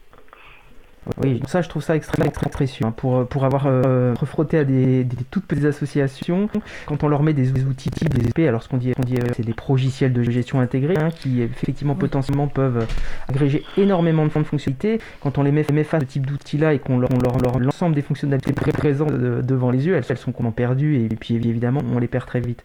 Oui, 1.22 1.42
ça 1.48 1.62
je 1.62 1.70
trouve 1.70 1.84
ça 1.84 1.96
extrêmement 1.96 2.32
très 2.32 2.50
précieux 2.50 2.86
hein, 2.86 2.94
pour, 2.96 3.28
pour 3.28 3.46
avoir 3.46 3.66
euh, 3.68 4.14
refrotté 4.20 4.58
à 4.58 4.64
des, 4.64 5.04
des, 5.04 5.18
toutes 5.30 5.46
petites 5.46 5.66
associations. 5.66 6.50
Quand 6.88 7.04
on 7.04 7.08
leur 7.08 7.24
met 7.24 7.34
des 7.34 7.64
outils 7.64 7.92
type 7.92 8.10
des 8.10 8.30
SP, 8.30 8.40
alors 8.48 8.64
ce 8.64 8.70
qu'on 8.70 8.78
dit, 8.78 8.94
on 8.98 9.04
dit 9.04 9.18
euh, 9.18 9.28
c'est 9.36 9.46
des 9.46 9.54
progiciels 9.54 10.14
de 10.14 10.24
gestion 10.24 10.60
intégrés 10.60 10.98
hein, 10.98 11.10
qui 11.12 11.42
effectivement 11.42 11.96
potentiellement 11.96 12.48
peuvent 12.48 12.88
agréger 13.28 13.64
énormément 13.78 14.26
de 14.26 14.30
fonctionnalités. 14.30 15.00
Quand 15.22 15.38
on 15.38 15.44
les 15.44 15.52
met, 15.52 15.64
face 15.64 15.94
à 15.94 16.00
ce 16.00 16.06
type 16.06 16.26
d'outils-là 16.26 16.74
et 16.74 16.80
qu'on 16.80 16.98
leur, 16.98 17.12
leur, 17.12 17.38
leur 17.40 17.60
l'ensemble 17.60 17.96
des 17.96 18.02
fonctionnalités 18.02 18.54
présentes 18.54 19.12
de, 19.12 19.42
devant 19.42 19.72
les 19.72 19.86
yeux, 19.86 19.96
elles, 19.96 20.06
elles 20.10 20.18
sont 20.18 20.32
complètement 20.32 20.52
perdues 20.52 20.98
et, 20.98 21.06
et, 21.06 21.10
puis 21.10 21.36
évidemment 21.36 21.82
on 21.94 22.00
les 22.00 22.08
perd 22.08 22.26
très 22.26 22.40
vite. 22.40 22.64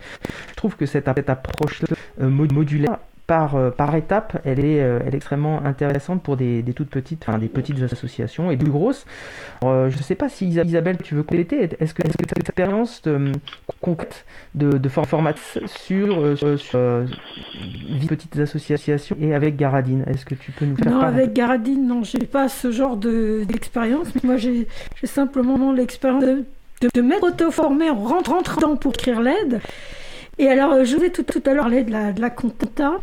Je 0.50 0.55
trouve 0.55 0.76
que 0.76 0.87
cette, 0.87 1.09
cette 1.14 1.31
approche 1.31 1.83
euh, 2.20 2.29
modulaire 2.29 2.98
par, 3.31 3.55
euh, 3.55 3.71
par 3.71 3.95
étape, 3.95 4.40
elle 4.45 4.59
est, 4.59 4.83
euh, 4.83 4.99
elle 5.07 5.14
est 5.14 5.19
extrêmement 5.19 5.64
intéressante 5.64 6.21
pour 6.21 6.37
des, 6.37 6.62
des, 6.62 6.73
toutes 6.73 6.90
petites, 6.90 7.23
enfin 7.23 7.38
des 7.38 7.47
petites 7.47 7.81
associations 7.81 8.51
et 8.51 8.57
plus 8.57 8.73
grosses. 8.73 9.07
Euh, 9.62 9.88
je 9.88 9.97
ne 9.97 10.03
sais 10.03 10.16
pas 10.16 10.29
si 10.29 10.49
Isabelle, 10.49 10.97
tu 11.01 11.14
veux 11.14 11.23
compléter. 11.23 11.62
Est-ce 11.79 11.95
que, 11.95 12.03
est-ce 12.03 12.16
que 12.16 12.25
tu 12.25 12.35
as 12.35 12.38
une 12.38 12.43
expérience 12.43 13.03
de, 13.03 13.31
concrète 13.81 14.25
de, 14.57 14.79
de 14.79 14.88
format 14.88 15.35
sur, 15.66 16.37
sur 16.59 17.07
petites 18.09 18.37
associations 18.37 19.16
et 19.21 19.33
avec 19.33 19.57
Garadine 19.57 20.03
Est-ce 20.09 20.25
que 20.25 20.35
tu 20.35 20.51
peux 20.51 20.64
nous 20.64 20.77
faire 20.77 20.90
Non, 20.90 20.99
avec 20.99 21.33
Garadine, 21.33 21.87
non, 21.87 22.03
j'ai 22.03 22.27
pas 22.27 22.49
ce 22.49 22.73
genre 22.73 22.97
de, 22.97 23.45
d'expérience. 23.45 24.09
Moi, 24.25 24.38
j'ai, 24.38 24.66
j'ai 25.01 25.07
simplement 25.07 25.73
l'expérience 25.73 26.25
de, 26.25 26.45
de, 26.81 26.88
de 26.93 27.01
m'être 27.01 27.23
auto-formé 27.23 27.90
en 27.90 27.95
rentrant 27.95 28.75
pour 28.75 28.93
écrire 28.93 29.21
l'aide. 29.21 29.61
Et 30.38 30.49
alors, 30.49 30.85
je 30.85 30.97
vous 30.97 31.05
ai 31.05 31.11
tout, 31.12 31.23
tout 31.23 31.43
à 31.47 31.55
l'heure 31.55 31.66
parlé 31.66 31.85
de 31.85 31.93
la, 31.93 32.12
de 32.12 32.21
la 32.21 32.31
compta. 32.31 32.99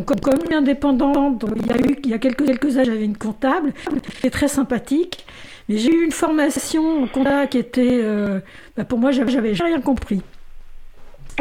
Comme, 0.00 0.20
comme 0.20 0.40
indépendante, 0.52 1.44
il 1.56 1.66
y 1.66 1.72
a 1.72 1.76
eu 1.76 1.96
il 2.04 2.10
y 2.10 2.14
a 2.14 2.18
quelques, 2.18 2.46
quelques 2.46 2.76
années, 2.78 2.86
j'avais 2.86 3.04
une 3.04 3.18
comptable, 3.18 3.74
qui 4.20 4.26
est 4.26 4.30
très 4.30 4.48
sympathique. 4.48 5.26
Mais 5.68 5.76
j'ai 5.76 5.92
eu 5.94 6.04
une 6.04 6.12
formation 6.12 7.04
en 7.04 7.06
compta 7.06 7.46
qui 7.46 7.58
était, 7.58 8.00
euh, 8.02 8.40
bah 8.76 8.84
pour 8.84 8.98
moi, 8.98 9.10
j'avais 9.12 9.52
rien 9.52 9.80
compris. 9.80 10.22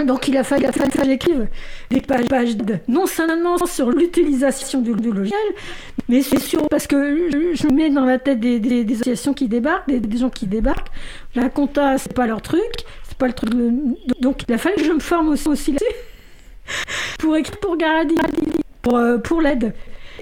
Donc 0.05 0.27
il 0.27 0.37
a 0.37 0.43
fallu, 0.43 0.65
que 0.65 1.05
j'écrive 1.05 1.47
des 1.89 2.01
pages, 2.01 2.55
non 2.87 3.05
seulement 3.05 3.57
sur 3.65 3.89
l'utilisation 3.89 4.81
du, 4.81 4.93
logiciel, 4.93 5.39
mais 6.07 6.21
c'est 6.21 6.39
sûr 6.39 6.67
parce 6.69 6.87
que 6.87 7.29
je, 7.29 7.55
je, 7.55 7.67
mets 7.67 7.89
dans 7.89 8.05
la 8.05 8.17
tête 8.17 8.39
des, 8.39 8.85
associations 8.93 9.33
qui 9.33 9.47
débarquent, 9.47 9.87
des, 9.87 10.17
gens 10.17 10.29
qui 10.29 10.47
débarquent. 10.47 10.87
La 11.35 11.49
compta, 11.49 11.97
c'est 11.97 12.13
pas 12.13 12.25
leur 12.25 12.41
truc, 12.41 12.85
c'est 13.03 13.17
pas 13.17 13.27
le 13.27 13.33
truc. 13.33 13.53
Donc 14.21 14.43
il 14.47 14.53
a 14.53 14.57
fallu 14.57 14.75
que 14.75 14.85
je 14.85 14.91
me 14.91 14.99
forme 14.99 15.29
aussi, 15.29 15.47
aussi 15.49 15.71
là-dessus 15.71 16.10
pour 17.19 17.35
pour 17.61 17.77
pour, 18.81 18.97
euh, 18.97 19.17
pour 19.17 19.41
l'aide. 19.41 19.73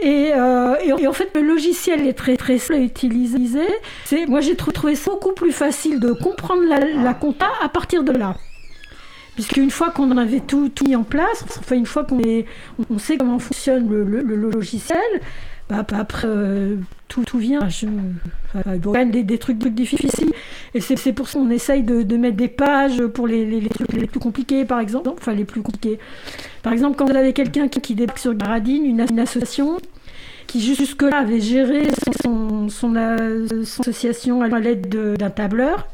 Et, 0.01 0.31
euh, 0.33 0.75
et, 0.81 1.07
en 1.07 1.13
fait, 1.13 1.29
le 1.35 1.41
logiciel 1.41 2.07
est 2.07 2.13
très 2.13 2.38
très 2.38 2.57
simple 2.57 2.75
à 2.75 2.83
utiliser. 2.83 3.67
C'est, 4.05 4.25
moi, 4.27 4.39
j'ai 4.39 4.55
trouvé 4.55 4.95
ça 4.95 5.12
beaucoup 5.12 5.33
plus 5.33 5.51
facile 5.51 5.99
de 5.99 6.13
comprendre 6.13 6.63
la, 7.03 7.13
compta 7.13 7.49
à 7.62 7.67
partir 7.67 8.03
de 8.03 8.13
là. 8.13 8.35
Puisqu'une 9.35 9.71
fois 9.71 9.89
qu'on 9.89 10.17
avait 10.17 10.41
tout, 10.41 10.69
tout 10.69 10.85
mis 10.85 10.95
en 10.95 11.03
place, 11.03 11.45
enfin 11.59 11.75
une 11.75 11.85
fois 11.85 12.03
qu'on 12.03 12.21
on 12.89 12.97
sait 12.97 13.17
comment 13.17 13.39
fonctionne 13.39 13.89
le 13.89 14.35
logiciel, 14.35 14.99
bah, 15.69 15.86
après 15.91 16.27
euh, 16.27 16.77
tout, 17.08 17.23
tout 17.23 17.38
vient. 17.38 17.69
Je, 17.69 17.88
enfin, 18.55 18.77
bon, 18.77 19.10
des, 19.10 19.23
des 19.23 19.38
trucs 19.38 19.58
difficiles. 19.58 20.32
Et 20.73 20.82
c'est 20.82 21.13
pour 21.13 21.27
ça 21.27 21.39
qu'on 21.39 21.49
essaye 21.49 21.84
de, 21.84 22.03
de, 22.03 22.17
mettre 22.17 22.38
des 22.38 22.47
pages 22.47 23.05
pour 23.08 23.27
les, 23.27 23.45
les, 23.45 23.60
les, 23.62 23.69
trucs 23.69 23.93
les 23.93 24.08
plus 24.08 24.19
compliqués, 24.19 24.65
par 24.65 24.79
exemple. 24.79 25.10
Enfin, 25.17 25.34
les 25.34 25.45
plus 25.45 25.62
compliqués. 25.62 25.99
Par 26.63 26.73
exemple, 26.73 26.97
quand 26.97 27.05
vous 27.05 27.15
avez 27.15 27.34
quelqu'un 27.34 27.67
qui, 27.67 27.82
qui 27.82 27.95
débarque 27.95 28.19
sur 28.19 28.34
Garadine, 28.34 28.86
une, 28.86 29.05
une 29.10 29.19
association 29.19 29.77
qui 30.47 30.62
jusque-là 30.62 31.19
avait 31.19 31.41
géré 31.41 31.88
son, 32.23 32.69
son, 32.69 32.95
son 33.63 33.82
association 33.82 34.41
à 34.41 34.60
l'aide 34.60 34.89
d'un 34.89 35.29
tableur, 35.29 35.88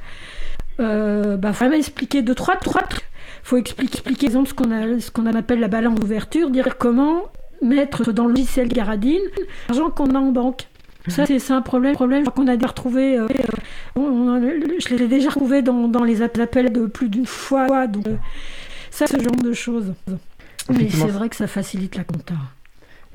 euh, 0.79 1.35
bah, 1.35 1.51
vraiment 1.51 1.75
expliquer 1.75 2.21
deux, 2.21 2.35
trois, 2.35 2.55
trois 2.55 2.83
trucs 2.83 3.05
faut 3.45 3.57
expliquer, 3.57 3.93
expliquer 3.99 4.25
exemple, 4.25 4.49
ce 4.49 4.53
qu'on 4.55 4.99
ce 4.99 5.11
qu'on 5.11 5.27
appelle 5.27 5.59
la 5.59 5.67
balance 5.67 5.99
d'ouverture, 5.99 6.49
dire 6.49 6.77
comment 6.79 7.21
mettre 7.61 8.11
dans 8.11 8.25
le 8.25 8.31
logiciel 8.31 8.67
Garadine 8.67 9.21
l'argent 9.69 9.89
qu'on 9.89 10.15
a 10.15 10.19
en 10.19 10.31
banque. 10.31 10.67
Ça, 11.07 11.25
c'est 11.25 11.51
un 11.51 11.61
problème, 11.61 11.93
problème 11.93 12.25
qu'on 12.25 12.47
a 12.47 12.55
déjà 12.55 12.67
retrouvé. 12.67 13.17
Euh, 13.17 13.27
on, 13.95 14.01
on, 14.01 14.41
je 14.41 14.95
l'ai 14.95 15.07
déjà 15.07 15.29
retrouvé 15.29 15.61
dans, 15.61 15.87
dans, 15.87 16.03
les 16.03 16.21
appels 16.21 16.71
de 16.71 16.87
plus 16.87 17.09
d'une 17.09 17.27
fois. 17.27 17.85
Donc, 17.85 18.07
euh, 18.07 18.15
ça, 18.89 19.05
ce 19.05 19.17
genre 19.17 19.35
de 19.35 19.53
choses. 19.53 19.93
Mais 20.69 20.89
c'est 20.89 21.07
vrai 21.07 21.29
que 21.29 21.35
ça 21.35 21.47
facilite 21.47 21.95
la 21.95 22.03
compta. 22.03 22.33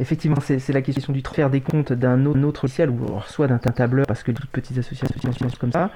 Effectivement, 0.01 0.39
c'est 0.41 0.73
la 0.73 0.83
question 0.83 1.13
du 1.13 1.23
faire 1.23 1.51
des 1.51 1.61
comptes 1.61 1.93
d'un 1.93 2.25
autre, 2.25 2.43
autre 2.45 2.63
logiciel 2.65 2.91
ou 2.91 2.99
soit 3.27 3.47
d'un 3.47 3.59
tableur 3.59 4.07
parce 4.07 4.23
que 4.23 4.33
toutes 4.33 4.51
petites 4.51 4.79
associations 4.79 5.31
comme 5.61 5.73
ça. 5.73 5.91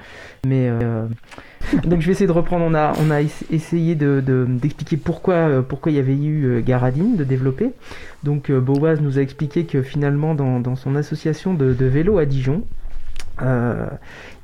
Mais 0.45 0.69
euh, 0.69 1.07
donc 1.83 2.01
je 2.01 2.05
vais 2.05 2.11
essayer 2.11 2.27
de 2.27 2.31
reprendre. 2.31 2.65
On 2.65 3.11
a, 3.11 3.21
essayé 3.51 3.95
d'expliquer 3.95 4.97
euh, 4.97 5.61
pourquoi 5.61 5.91
il 5.91 5.95
y 5.95 5.99
avait 5.99 6.15
eu 6.15 6.45
euh, 6.45 6.61
Garadine 6.61 7.15
de 7.15 7.23
développer. 7.23 7.71
Donc 8.23 8.51
Boaz 8.51 9.01
nous 9.01 9.17
a 9.17 9.21
expliqué 9.21 9.65
que 9.65 9.81
finalement 9.81 10.35
dans, 10.35 10.75
son 10.75 10.95
association 10.95 11.53
de, 11.53 11.73
de 11.73 11.85
vélo 11.85 12.17
à 12.17 12.25
Dijon, 12.25 12.63
euh, 13.41 13.87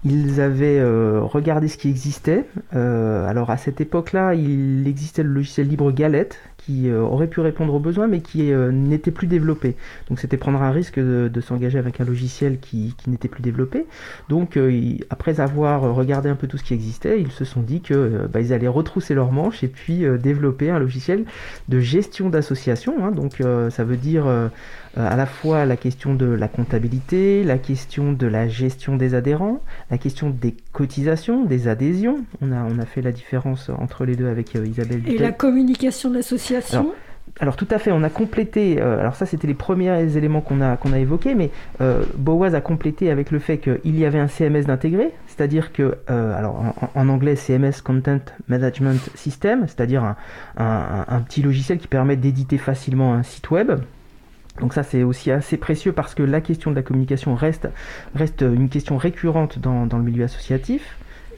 ils 0.04 0.42
avaient 0.42 0.80
euh, 0.80 1.22
regardé 1.22 1.68
ce 1.68 1.78
qui 1.78 1.88
existait. 1.90 2.46
Euh, 2.76 3.28
alors 3.28 3.52
à 3.52 3.58
cette 3.58 3.82
époque-là, 3.82 4.34
il 4.34 4.88
existait 4.88 5.22
le 5.22 5.30
logiciel 5.30 5.68
libre 5.68 5.92
Galette 5.92 6.40
qui 6.58 6.90
euh, 6.90 7.02
aurait 7.02 7.28
pu 7.28 7.40
répondre 7.40 7.74
aux 7.74 7.80
besoins 7.80 8.08
mais 8.08 8.22
qui 8.22 8.52
euh, 8.52 8.72
n'était 8.72 9.12
plus 9.12 9.28
développé. 9.28 9.76
Donc 10.10 10.20
c'était 10.20 10.38
prendre 10.38 10.62
un 10.62 10.72
risque 10.72 11.00
de, 11.00 11.30
de 11.32 11.42
s'engager 11.42 11.78
avec 11.78 12.02
un 12.02 12.06
logiciel 12.06 12.60
qui, 12.60 12.96
qui 12.98 13.12
n'était 13.12 13.28
plus 13.28 13.44
développé. 13.44 13.86
Donc 14.30 14.56
il, 14.56 15.06
après 15.12 15.40
avoir 15.40 15.82
regardé 15.94 16.30
un 16.30 16.36
peu 16.36 16.48
tout 16.48 16.58
ce 16.58 16.64
qui 16.64 16.74
existait, 16.74 17.22
ils 17.22 17.32
se 17.32 17.46
sont 17.46 17.62
dit 17.62 17.82
que 17.82 18.28
bah, 18.32 18.42
ils 18.42 18.54
allaient 18.54 18.68
retrousser 18.68 19.14
leurs 19.14 19.32
manches 19.32 19.64
et 19.64 19.68
puis 19.68 20.04
développer 20.20 20.70
un 20.72 20.80
logiciel 20.80 21.26
de 21.70 21.80
gestion 21.80 22.30
d'association. 22.30 23.06
Hein. 23.06 23.12
Donc 23.12 23.42
ça 23.70 23.84
veut 23.84 23.98
dire 23.98 24.26
à 24.98 25.16
la 25.16 25.26
fois 25.26 25.66
la 25.66 25.78
question 25.78 26.14
de 26.14 26.26
la 26.26 26.48
comptabilité, 26.48 27.44
la 27.44 27.58
question 27.58 28.12
de 28.12 28.28
la 28.28 28.48
gestion 28.48 28.98
des 28.98 29.16
adhérents, 29.16 29.62
la 29.90 29.98
question 29.98 30.30
des 30.30 30.56
cotisations, 30.74 31.46
des 31.46 31.68
adhésions. 31.68 32.20
On 32.42 32.52
a, 32.52 32.64
on 32.64 32.78
a 32.80 32.86
fait 32.86 33.02
la 33.02 33.12
différence 33.12 33.70
entre 33.70 34.06
les 34.06 34.16
deux 34.16 34.28
avec 34.28 34.56
euh, 34.56 34.66
Isabelle 34.66 35.04
Et 35.08 35.18
la 35.18 35.32
communication 35.32 36.10
de 36.10 36.16
l'association? 36.16 36.94
Alors 37.40 37.56
tout 37.56 37.68
à 37.72 37.80
fait, 37.80 37.92
on 37.92 38.04
a 38.04 38.10
complété, 38.10 38.82
euh, 38.82 39.00
alors 39.00 39.16
ça 39.16 39.26
c'était 39.26 39.48
les 39.48 39.54
premiers 39.54 40.18
éléments 40.18 40.42
qu'on 40.42 40.62
a, 40.62 40.76
qu'on 40.76 40.92
a 40.92 41.00
évoqués, 41.00 41.34
mais 41.34 41.50
euh, 41.80 42.04
Boaz 42.18 42.54
a 42.56 42.62
complété 42.62 43.10
avec 43.10 43.32
le 43.32 43.40
fait 43.40 43.58
qu'il 43.58 43.98
y 43.98 44.06
avait 44.06 44.20
un 44.20 44.28
CMS 44.28 44.66
d'intégrer, 44.66 45.12
c'est-à-dire 45.28 45.72
que, 45.72 45.98
euh, 46.10 46.38
alors 46.38 46.76
en, 46.94 47.10
anglais 47.10 47.36
CMS 47.36 47.82
Content 47.84 48.20
Management 48.48 49.00
System, 49.16 49.66
c'est-à-dire 49.68 50.04
un, 50.04 50.16
un, 51.08 51.22
petit 51.22 51.42
logiciel 51.42 51.78
qui 51.78 51.88
permet 51.88 52.16
d'éditer 52.16 52.58
facilement 52.58 53.14
un 53.14 53.24
site 53.24 53.50
web. 53.50 53.72
Donc 54.60 54.74
ça 54.74 54.84
c'est 54.84 55.04
aussi 55.04 55.32
assez 55.32 55.58
précieux 55.58 55.94
parce 55.94 56.14
que 56.14 56.24
la 56.24 56.42
question 56.42 56.72
de 56.72 56.76
la 56.76 56.82
communication 56.82 57.36
reste, 57.36 57.70
reste 58.16 58.42
une 58.42 58.70
question 58.70 58.98
récurrente 58.98 59.60
dans, 59.60 59.86
dans 59.86 59.98
le 59.98 60.04
milieu 60.04 60.26
associatif. 60.26 60.98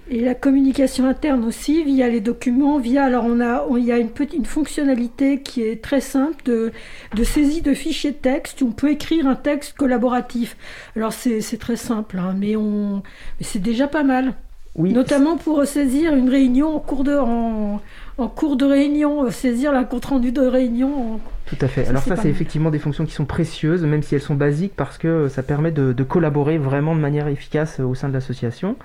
Et 0.09 0.20
la 0.20 0.36
communication 0.36 1.07
interne 1.07 1.45
aussi, 1.45 1.82
via 1.84 2.09
les 2.09 2.20
documents, 2.20 2.78
via. 2.78 3.05
Alors, 3.05 3.24
on 3.26 3.39
a, 3.39 3.66
il 3.78 3.86
y 3.86 3.91
a 3.91 3.97
une, 3.97 4.09
petite, 4.09 4.38
une 4.38 4.45
fonctionnalité 4.45 5.39
qui 5.41 5.61
est 5.64 5.82
très 5.82 6.01
simple 6.01 6.43
de, 6.43 6.74
de 7.16 7.24
saisie 7.24 7.61
de 7.61 7.74
fichiers 7.74 8.14
texte. 8.14 8.61
On 8.64 8.72
peut 8.72 8.91
écrire 8.91 9.28
un 9.28 9.36
texte 9.36 9.78
collaboratif. 9.78 10.57
Alors, 10.97 11.14
c'est 11.14 11.57
très 11.57 11.78
simple, 11.78 12.20
hein, 12.20 12.36
mais, 12.38 12.57
on, 12.57 12.95
mais 12.95 13.45
c'est 13.45 13.59
déjà 13.61 13.88
pas 13.88 14.03
mal. 14.03 14.34
Oui. 14.76 14.91
Notamment 14.91 15.38
pour 15.38 15.64
saisir 15.66 16.14
une 16.14 16.30
réunion 16.30 16.76
en 16.76 16.80
cours 16.80 17.05
de, 17.05 17.16
en, 17.16 17.80
en 18.18 18.28
cours 18.28 18.57
de 18.57 18.66
réunion, 18.66 19.32
saisir 19.32 19.72
la 19.72 19.86
compte 19.86 20.05
rendu 20.05 20.34
de 20.34 20.41
réunion 20.41 21.22
tout 21.46 21.58
à 21.60 21.68
fait. 21.68 21.88
Alors 21.88 22.04
ça, 22.04 22.16
c'est 22.16 22.30
effectivement 22.30 22.72
des 22.72 22.80
fonctions 22.80 23.06
qui 23.06 23.12
sont 23.12 23.26
précieuses, 23.26 23.84
même 23.84 24.02
si 24.02 24.16
elles 24.16 24.22
sont 24.22 24.36
basiques, 24.36 24.74
parce 24.76 24.98
que 24.98 25.28
ça 25.28 25.44
permet 25.44 25.72
de, 25.72 26.04
collaborer 26.04 26.58
vraiment 26.58 26.96
de 26.96 27.02
manière 27.02 27.28
efficace 27.28 27.80
au 27.80 27.96
sein 27.96 28.10
de 28.10 28.14
l'association. 28.14 28.76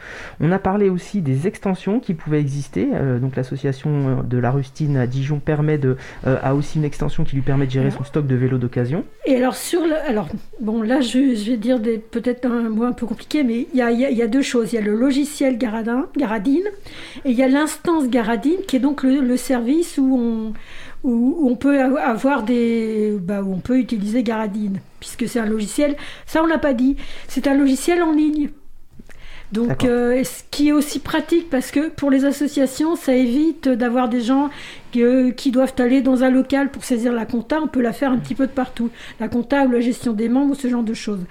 On 0.41 0.51
a 0.53 0.59
parlé 0.59 0.89
aussi 0.89 1.21
des 1.21 1.47
extensions 1.47 2.01
qui 2.01 2.15
pouvaient 2.15 2.41
exister. 2.41 2.89
Euh, 2.95 3.19
donc 3.19 3.37
l'association 3.37 4.23
de 4.23 4.39
la 4.39 4.51
Rustine 4.51 4.97
à 4.97 5.07
Dijon 5.07 5.41
permet 5.41 5.79
de, 5.79 5.97
euh, 6.27 6.37
a 6.43 6.55
aussi 6.55 6.79
une 6.79 6.85
extension 6.85 7.25
qui 7.25 7.37
lui 7.37 7.43
permet 7.43 7.67
de 7.67 7.73
gérer 7.73 7.91
son 7.91 8.05
stock 8.05 8.27
de 8.27 8.35
vélos 8.35 8.59
d'occasion. 8.59 9.05
Et 9.27 9.37
alors 9.37 9.57
sur 9.57 9.83
le, 9.83 9.95
alors 10.09 10.29
bon 10.61 10.83
là 10.83 11.01
je, 11.01 11.19
vais 11.51 11.57
dire 11.57 11.81
peut-être 12.11 12.47
un 12.47 12.69
mot 12.69 12.85
un 12.85 12.93
peu 12.93 13.07
compliqué, 13.07 13.43
mais 13.43 13.67
il 13.73 13.79
y 13.79 13.83
a, 13.83 13.91
y 13.91 14.23
a, 14.23 14.27
deux 14.27 14.43
choses. 14.43 14.73
Il 14.73 14.77
y 14.77 14.79
a 14.79 14.83
le 14.83 14.95
logiciel 14.95 15.59
Garadin, 15.59 16.07
Garadine 16.17 16.67
et 17.25 17.31
il 17.31 17.37
y 17.37 17.43
a 17.43 17.49
l'instance 17.49 18.09
Garadine 18.09 18.61
qui 18.67 18.77
est 18.77 18.81
donc 18.81 19.03
le 19.03 19.37
service 19.37 19.99
où 19.99 20.17
on 20.17 20.53
où, 21.05 21.49
on 21.49 21.57
peut 21.57 21.81
avoir 21.81 22.43
des, 22.43 23.17
bah, 23.21 23.43
où 23.43 23.53
on 23.53 23.59
peut 23.59 23.79
utiliser 23.79 24.23
Garadine, 24.23 24.81
puisque 25.01 25.29
c'est 25.29 25.41
un 25.41 25.47
logiciel. 25.47 25.97
Ça, 26.27 26.43
on 26.43 26.47
l'a 26.47 26.59
pas 26.59 26.75
dit. 26.75 26.97
C'est 27.29 27.47
un 27.47 27.55
logiciel 27.55 28.03
en 28.03 28.13
ligne. 28.13 28.51
Donc, 29.53 29.85
euh, 29.85 30.23
ce 30.25 30.43
qui 30.51 30.69
est 30.69 30.73
aussi 30.73 30.99
pratique 30.99 31.49
parce 31.49 31.71
que 31.71 31.89
pour 31.89 32.11
les 32.11 32.27
associations, 32.27 32.97
ça 32.97 33.15
évite 33.15 33.69
d'avoir 33.69 34.09
des 34.09 34.21
gens 34.21 34.51
qui 34.93 35.51
doivent 35.51 35.75
aller 35.79 36.03
dans 36.03 36.23
un 36.23 36.31
local 36.31 36.71
pour 36.71 36.85
saisir 36.85 37.13
la 37.13 37.25
compta. 37.25 37.59
On 37.63 37.67
peut 37.67 37.81
la 37.81 37.93
faire 37.93 38.13
un 38.13 38.19
petit 38.19 38.35
peu 38.35 38.47
de 38.47 38.53
partout. 38.53 38.91
La 39.21 39.29
compta 39.29 39.65
ou 39.65 39.71
la 39.71 39.81
gestion 39.81 40.13
des 40.13 40.29
membres, 40.29 40.55
ce 40.55 40.69
genre 40.69 40.83
de 40.83 40.95
choses. 40.95 41.25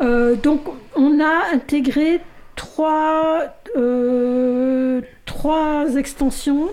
Euh, 0.00 0.36
donc, 0.36 0.60
on 0.94 1.20
a 1.20 1.52
intégré 1.52 2.20
trois, 2.54 3.42
euh, 3.76 5.00
trois 5.26 5.96
extensions 5.96 6.68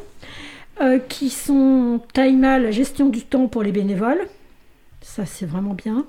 euh, 0.82 0.98
qui 0.98 1.30
sont 1.30 2.00
Taima, 2.14 2.58
la 2.58 2.72
gestion 2.72 3.10
du 3.10 3.24
temps 3.24 3.48
pour 3.48 3.64
les 3.64 3.72
bénévoles. 3.74 4.22
Ça, 5.02 5.26
c'est 5.26 5.46
vraiment 5.46 5.74
bien. 5.74 6.06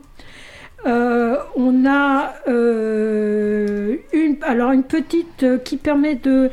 Euh, 0.86 1.36
on 1.56 1.84
a 1.86 2.34
euh, 2.48 3.96
une, 4.12 4.36
alors 4.42 4.70
une 4.70 4.84
petite 4.84 5.44
qui 5.64 5.76
permet 5.76 6.14
de, 6.14 6.50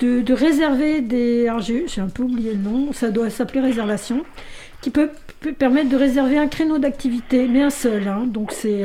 de, 0.00 0.32
réserver 0.32 1.02
des. 1.02 1.50
J'ai 1.60 2.00
un 2.00 2.08
peu 2.08 2.22
oublié 2.22 2.54
le 2.54 2.58
nom, 2.58 2.92
ça 2.92 3.10
doit 3.10 3.28
s'appeler 3.28 3.60
réservation, 3.60 4.24
qui 4.80 4.90
peut, 4.90 5.10
permettre 5.58 5.90
de 5.90 5.96
réserver 5.96 6.38
un 6.38 6.48
créneau 6.48 6.78
d'activité, 6.78 7.46
mais 7.48 7.62
un 7.62 7.70
seul. 7.70 8.08
Hein. 8.08 8.24
donc 8.26 8.52
c'est 8.52 8.82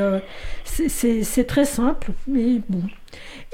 c'est 0.65 1.47
très 1.47 1.65
simple, 1.65 2.11
mais 2.27 2.61
bon, 2.67 2.81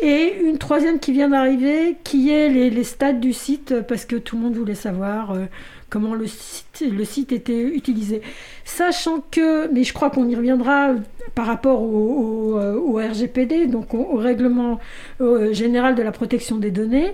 et 0.02 0.36
une 0.44 0.58
troisième 0.58 1.00
qui 1.00 1.12
vient 1.12 1.30
d'arriver, 1.30 1.98
qui 2.04 2.32
est 2.32 2.50
les, 2.50 2.84
stades 2.84 3.20
du 3.20 3.34
site, 3.34 3.82
parce 3.88 4.06
que 4.06 4.16
tout 4.16 4.38
le 4.38 4.44
monde 4.44 4.56
voulait 4.56 4.76
savoir 4.76 5.32
euh, 5.32 5.46
comment 5.90 6.14
le 6.14 6.28
site, 6.28 6.84
le 6.90 7.04
site 7.04 7.32
était 7.32 7.62
utilisé. 7.62 8.22
Sachant 8.64 9.24
que, 9.32 9.72
mais 9.74 9.84
je 9.84 9.94
crois 9.94 10.10
qu'on 10.10 10.28
y 10.28 10.36
reviendra 10.36 10.92
par 11.36 11.46
rapport 11.48 11.82
au, 11.82 12.58
RGPD, 12.96 13.68
donc 13.68 13.94
au, 13.94 14.16
règlement 14.16 14.80
euh, 15.22 15.54
général 15.54 15.96
de 15.96 16.02
la 16.02 16.12
protection 16.12 16.58
des 16.58 16.72
données, 16.72 17.14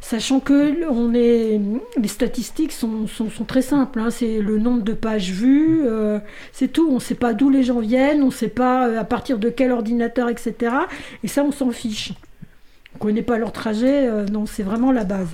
sachant 0.00 0.40
que 0.40 0.88
on 0.88 1.14
est, 1.14 1.60
les 2.00 2.08
statistiques 2.08 2.72
sont, 2.72 3.06
très 3.46 3.62
simples. 3.62 4.00
Hein. 4.00 4.10
c'est 4.10 4.40
le 4.40 4.58
nombre 4.58 4.82
de 4.82 4.92
pages 4.92 5.30
vues, 5.30 5.82
euh, 5.84 6.18
c'est 6.52 6.68
tout. 6.68 6.88
On 6.90 6.94
ne 6.94 7.00
sait 7.00 7.14
pas 7.14 7.34
d'où 7.34 7.50
les 7.50 7.62
gens 7.62 7.80
viennent, 7.80 8.22
on 8.22 8.26
ne 8.26 8.30
sait 8.32 8.48
pas 8.48 8.98
à 8.98 9.04
partir 9.04 9.38
de 9.38 9.50
quel 9.50 9.72
ordinateur, 9.72 10.28
etc. 10.28 10.74
Et 11.22 11.28
ça, 11.28 11.42
on 11.42 11.52
s'en 11.52 11.70
fiche. 11.70 12.12
On 12.94 12.98
ne 12.98 13.00
connaît 13.00 13.22
pas 13.22 13.38
leur 13.38 13.52
trajet, 13.52 14.08
euh, 14.08 14.26
non, 14.26 14.46
c'est 14.46 14.62
vraiment 14.62 14.92
la 14.92 15.04
base. 15.04 15.28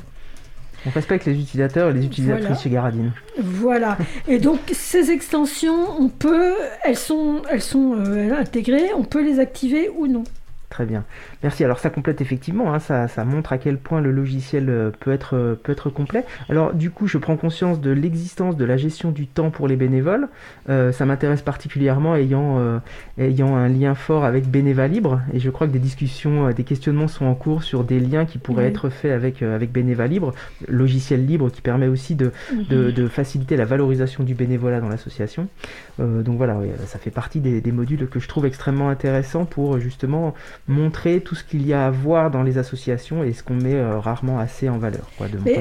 On 0.85 0.91
respecte 0.91 1.25
les 1.25 1.33
utilisateurs 1.33 1.91
et 1.91 1.95
les 1.95 2.05
utilisatrices 2.05 2.61
chez 2.61 2.71
Garadine. 2.71 3.13
Voilà. 3.39 3.99
Et 4.29 4.39
donc 4.39 4.61
ces 4.73 5.11
extensions, 5.11 5.99
on 5.99 6.09
peut, 6.09 6.55
elles 6.85 6.97
sont, 6.97 7.43
elles 7.51 7.63
sont 7.63 7.97
euh, 7.97 8.39
intégrées, 8.39 8.91
on 8.97 9.03
peut 9.03 9.25
les 9.25 9.41
activer 9.41 9.89
ou 9.89 10.07
non. 10.07 10.23
Très 10.71 10.85
bien. 10.85 11.05
Merci. 11.43 11.65
Alors 11.65 11.79
ça 11.79 11.91
complète 11.91 12.21
effectivement, 12.21 12.73
hein, 12.73 12.79
ça, 12.79 13.25
montre 13.25 13.53
à 13.53 13.59
quel 13.59 13.79
point 13.79 14.01
le 14.01 14.11
logiciel 14.11 14.69
euh, 14.69 14.91
peut 15.01 15.13
être, 15.13 15.37
euh, 15.37 15.55
peut 15.55 15.73
être 15.73 15.91
complet. 15.91 16.25
Alors 16.49 16.73
du 16.73 16.91
coup, 16.91 17.07
je 17.07 17.19
prends 17.19 17.37
conscience 17.37 17.81
de 17.81 17.91
l'existence 17.91 18.57
de 18.57 18.65
la 18.65 18.77
gestion 18.77 19.11
du 19.11 19.27
temps 19.27 19.51
pour 19.51 19.69
les 19.69 19.77
bénévoles. 19.77 20.29
Euh, 20.69 20.93
ça 20.93 21.05
m'intéresse 21.05 21.43
particulièrement 21.43 22.17
ayant, 22.17 22.81
ayant 23.19 23.57
un 23.57 23.69
lien 23.69 23.95
fort 23.95 24.25
avec 24.25 24.49
Bénéva 24.49 24.89
Libre. 24.89 25.21
Et 25.33 25.41
je 25.41 25.51
crois 25.51 25.67
que 25.67 25.73
des 25.73 25.79
discussions, 25.79 26.51
des 26.51 26.65
questionnements 26.65 27.09
sont 27.09 27.27
en 27.27 27.35
cours 27.35 27.63
sur 27.63 27.85
des 27.85 28.01
liens 28.01 28.25
qui 28.25 28.39
pourraient 28.39 28.67
être 28.67 28.89
faits 28.89 29.13
avec, 29.13 29.43
avec 29.43 29.73
Bénéva 29.73 30.07
Libre, 30.07 30.33
logiciel 30.69 31.27
libre 31.27 31.51
qui 31.51 31.61
permet 31.61 31.87
aussi 31.87 32.15
de, 32.15 32.33
de, 32.71 33.03
mhm. 33.03 33.09
faciliter 33.09 33.57
la 33.57 33.65
valorisation 33.65 34.25
du 34.25 34.35
bénévolat 34.35 34.81
dans 34.81 34.89
l'association. 34.89 35.49
donc 35.99 36.37
voilà, 36.37 36.59
ça 36.87 36.99
fait 36.99 37.11
partie 37.11 37.41
des, 37.41 37.61
des 37.61 37.73
modules 37.73 38.09
que 38.09 38.21
je 38.21 38.29
trouve 38.29 38.47
extrêmement 38.47 38.89
intéressants 38.89 39.45
pour 39.45 39.79
justement 39.79 40.35
montrer 40.69 41.21
tout 41.27 41.35
ce 41.35 41.43
qu'il 41.43 41.67
y 41.67 41.73
a 41.73 41.87
à 41.87 41.91
voir 41.91 42.31
dans 42.31 42.45
les 42.45 42.57
associations 42.57 43.25
et 43.25 43.33
ce 43.33 43.43
qu'on 43.43 43.57
met 43.57 43.75
euh, 43.75 43.99
rarement 43.99 44.39
assez 44.39 44.69
en 44.69 44.79
valeur. 44.79 45.11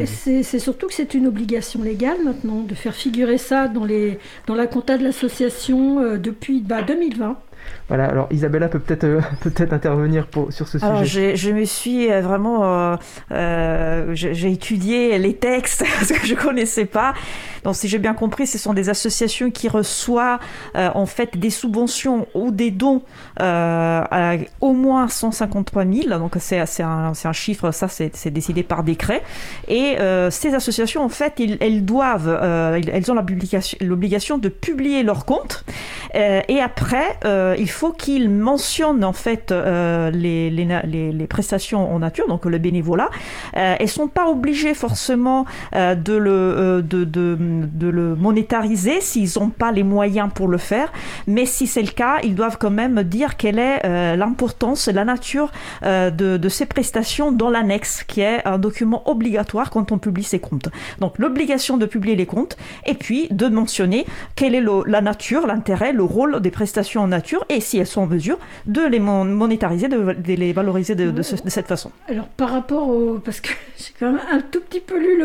c'est 0.05 0.59
surtout 0.59 0.85
que 0.85 0.93
c'est 0.93 1.15
une 1.15 1.25
obligation 1.25 1.81
légale 1.81 2.17
maintenant 2.23 2.61
de 2.61 2.75
faire 2.75 2.93
figurer 2.93 3.39
ça 3.39 3.67
dans, 3.67 3.83
les, 3.83 4.19
dans 4.45 4.53
la 4.53 4.67
compta 4.67 4.95
de 4.99 5.03
l'association 5.03 6.01
euh, 6.01 6.17
depuis 6.17 6.61
bah, 6.61 6.83
2020. 6.83 7.39
Voilà, 7.87 8.05
alors 8.05 8.27
Isabella 8.31 8.67
peut 8.67 8.79
peut-être 8.79 9.03
euh, 9.03 9.21
peut-être 9.41 9.73
intervenir 9.73 10.25
pour, 10.27 10.51
sur 10.51 10.67
ce 10.67 10.79
sujet. 10.79 11.35
Je 11.35 11.51
me 11.51 11.65
suis 11.65 12.11
euh, 12.11 12.21
vraiment, 12.21 12.97
euh, 13.31 14.11
j'ai 14.13 14.51
étudié 14.51 15.17
les 15.19 15.35
textes 15.35 15.83
parce 15.99 16.11
que 16.11 16.25
je 16.25 16.33
connaissais 16.33 16.85
pas. 16.85 17.13
Donc 17.63 17.75
si 17.75 17.87
j'ai 17.87 17.99
bien 17.99 18.13
compris, 18.13 18.47
ce 18.47 18.57
sont 18.57 18.73
des 18.73 18.89
associations 18.89 19.49
qui 19.49 19.67
reçoivent 19.67 20.39
en 20.75 21.05
fait 21.07 21.35
des 21.37 21.49
subventions 21.49 22.27
ou 22.35 22.51
des 22.51 22.69
dons 22.69 23.01
à 23.39 24.35
au 24.61 24.73
moins 24.73 25.07
153 25.07 25.85
000. 25.85 26.19
Donc 26.19 26.35
c'est 26.39 26.59
un, 26.59 27.13
un, 27.23 27.33
chiffre, 27.33 27.71
ça 27.71 27.87
c'est 27.87 28.29
décidé 28.29 28.61
par 28.61 28.83
décret. 28.83 29.23
Et 29.67 29.95
ces 30.29 30.53
associations 30.53 31.03
en 31.03 31.09
fait, 31.09 31.41
elles 31.59 31.85
doivent, 31.85 32.39
elles 32.87 33.11
ont 33.11 33.15
l'obligation 33.15 34.37
de 34.37 34.49
publier 34.49 35.01
leurs 35.01 35.25
comptes. 35.25 35.65
Et 36.15 36.61
après, 36.61 37.17
il 37.57 37.69
faut 37.69 37.91
qu'il 37.91 38.29
mentionne 38.29 39.03
en 39.03 39.13
fait 39.13 39.51
euh, 39.51 40.11
les, 40.11 41.27
prestations 41.27 41.93
en 41.93 41.99
nature, 41.99 42.27
donc 42.27 42.45
le 42.45 42.57
bénévolat. 42.57 43.09
Euh, 43.57 43.75
elles 43.79 43.89
sont 43.89 44.07
pas 44.07 44.27
obligées 44.27 44.73
forcément 44.73 45.45
euh, 45.75 45.95
de, 45.95 46.13
le, 46.13 46.83
euh, 46.93 48.15
monétariser 48.15 49.01
s'ils 49.01 49.29
n'ont 49.39 49.49
pas 49.49 49.71
les 49.71 49.83
moyens 49.83 50.29
pour 50.33 50.47
le 50.47 50.57
faire. 50.57 50.91
Mais 51.27 51.45
si 51.45 51.67
c'est 51.67 51.81
le 51.81 51.91
cas, 51.91 52.17
ils 52.23 52.35
doivent 52.35 52.57
quand 52.57 52.71
même 52.71 53.03
dire 53.03 53.37
quelle 53.37 53.59
est 53.59 54.15
l'importance, 54.15 54.87
la 54.87 55.05
nature 55.05 55.51
de, 55.83 56.09
de 56.37 56.49
ces 56.49 56.65
prestations 56.65 57.31
dans 57.31 57.49
l'annexe, 57.49 58.03
qui 58.03 58.21
est 58.21 58.45
un 58.45 58.57
document 58.57 59.07
obligatoire 59.09 59.69
quand 59.69 59.91
on 59.91 59.97
publie 59.97 60.23
ses 60.23 60.39
comptes. 60.39 60.69
Donc 60.99 61.17
l'obligation 61.17 61.77
de 61.77 61.85
publier 61.85 62.15
les 62.15 62.25
comptes 62.25 62.57
et 62.85 62.93
puis 62.93 63.27
de 63.31 63.47
mentionner 63.47 64.05
quelle 64.35 64.55
est 64.55 64.63
la 64.85 65.01
nature, 65.01 65.47
l'intérêt, 65.47 65.91
le 65.91 66.03
rôle 66.05 66.39
des 66.41 66.51
prestations 66.51 67.01
en 67.01 67.07
nature 67.07 67.45
et 67.49 67.59
si 67.59 67.77
elles 67.77 67.87
sont 67.87 68.01
en 68.01 68.07
mesure 68.07 68.39
de 68.65 68.81
les 68.81 68.99
monétariser, 68.99 69.87
de, 69.87 70.15
les 70.27 70.53
valoriser 70.53 70.95
de, 70.95 71.21
cette 71.21 71.67
façon. 71.67 71.91
Alors 72.07 72.27
par 72.27 72.49
rapport 72.49 72.87
au... 72.89 73.19
Parce 73.19 73.41
que 73.41 73.49
j'ai 73.77 73.91
quand 73.99 74.11
même 74.11 74.21
un 74.31 74.41
tout 74.41 74.61
petit 74.61 74.79
peu 74.79 74.97
lu 74.97 75.23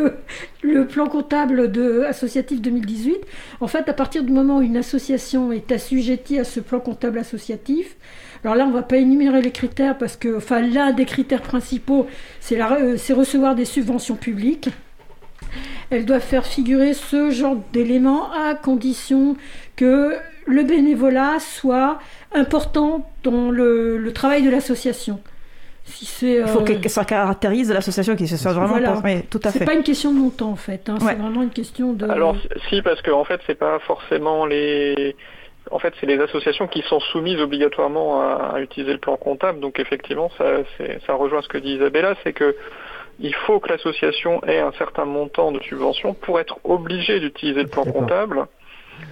le, 0.62 0.86
plan 0.86 1.06
comptable 1.06 1.70
associatif 2.08 2.60
2018. 2.60 3.16
En 3.60 3.68
fait, 3.68 3.88
à 3.88 3.92
partir 3.92 4.24
du 4.24 4.32
moment 4.32 4.58
où 4.58 4.62
une 4.62 4.76
association 4.76 5.52
est 5.52 5.70
assujettie 5.72 6.38
à 6.38 6.44
ce 6.44 6.60
plan 6.60 6.80
comptable 6.80 7.18
associatif, 7.18 7.96
alors 8.44 8.56
là, 8.56 8.64
on 8.64 8.68
ne 8.68 8.74
va 8.74 8.82
pas 8.82 8.96
énumérer 8.96 9.42
les 9.42 9.50
critères 9.50 9.98
parce 9.98 10.16
que, 10.16 10.36
enfin, 10.36 10.62
l'un 10.62 10.92
des 10.92 11.04
critères 11.04 11.42
principaux, 11.42 12.06
c'est 12.40 12.60
recevoir 12.62 13.54
des 13.54 13.66
subventions 13.66 14.16
publiques. 14.16 14.70
elles 15.90 16.06
doivent 16.06 16.22
faire 16.22 16.46
figurer 16.46 16.94
ce 16.94 17.30
genre 17.30 17.56
d'éléments 17.72 18.32
à 18.32 18.54
condition 18.54 19.36
que 19.76 20.14
le 20.50 20.62
bénévolat 20.62 21.38
soit 21.40 21.98
important 22.32 23.10
dans 23.22 23.50
le, 23.50 24.10
travail 24.14 24.42
de 24.42 24.50
l'association. 24.50 25.20
Si 25.84 26.34
Il 26.34 26.46
faut 26.46 26.60
que 26.60 26.88
ça 26.88 27.04
caractérise 27.04 27.72
l'association, 27.72 28.14
qui 28.14 28.28
se 28.28 28.36
soit 28.36 28.52
vraiment 28.52 28.78
voilà. 28.78 29.22
tout 29.28 29.40
à 29.42 29.50
fait. 29.50 29.60
C'est 29.60 29.64
pas 29.64 29.74
une 29.74 29.82
question 29.82 30.12
de 30.12 30.18
montant 30.18 30.50
en 30.50 30.56
fait, 30.56 30.88
hein. 30.88 30.96
c'est 31.00 31.14
vraiment 31.14 31.42
une 31.42 31.50
question 31.50 31.94
de. 31.94 32.08
Alors 32.08 32.36
si, 32.68 32.80
parce 32.82 33.02
qu'en 33.02 33.20
en 33.20 33.24
fait 33.24 33.40
c'est 33.46 33.58
pas 33.58 33.78
forcément 33.80 34.46
les 34.46 35.16
en 35.70 35.78
fait, 35.78 35.94
c'est 36.00 36.06
les 36.06 36.18
associations 36.18 36.66
qui 36.66 36.82
sont 36.82 37.00
soumises 37.00 37.40
obligatoirement 37.40 38.20
à, 38.20 38.60
utiliser 38.60 38.92
le 38.92 38.98
plan 38.98 39.16
comptable. 39.16 39.60
Donc 39.60 39.78
effectivement, 39.78 40.30
ça, 40.36 40.44
ça 41.06 41.14
rejoint 41.14 41.42
ce 41.42 41.48
que 41.48 41.58
dit 41.58 41.74
Isabella, 41.74 42.14
c'est 42.24 42.32
que 42.32 42.56
il 43.20 43.34
faut 43.34 43.60
que 43.60 43.68
l'association 43.68 44.42
ait 44.44 44.60
un 44.60 44.72
certain 44.72 45.04
montant 45.04 45.52
de 45.52 45.60
subvention 45.60 46.14
pour 46.14 46.40
être 46.40 46.58
obligée 46.64 47.20
d'utiliser 47.20 47.62
le 47.62 47.68
plan 47.68 47.84
comptable 47.84 48.46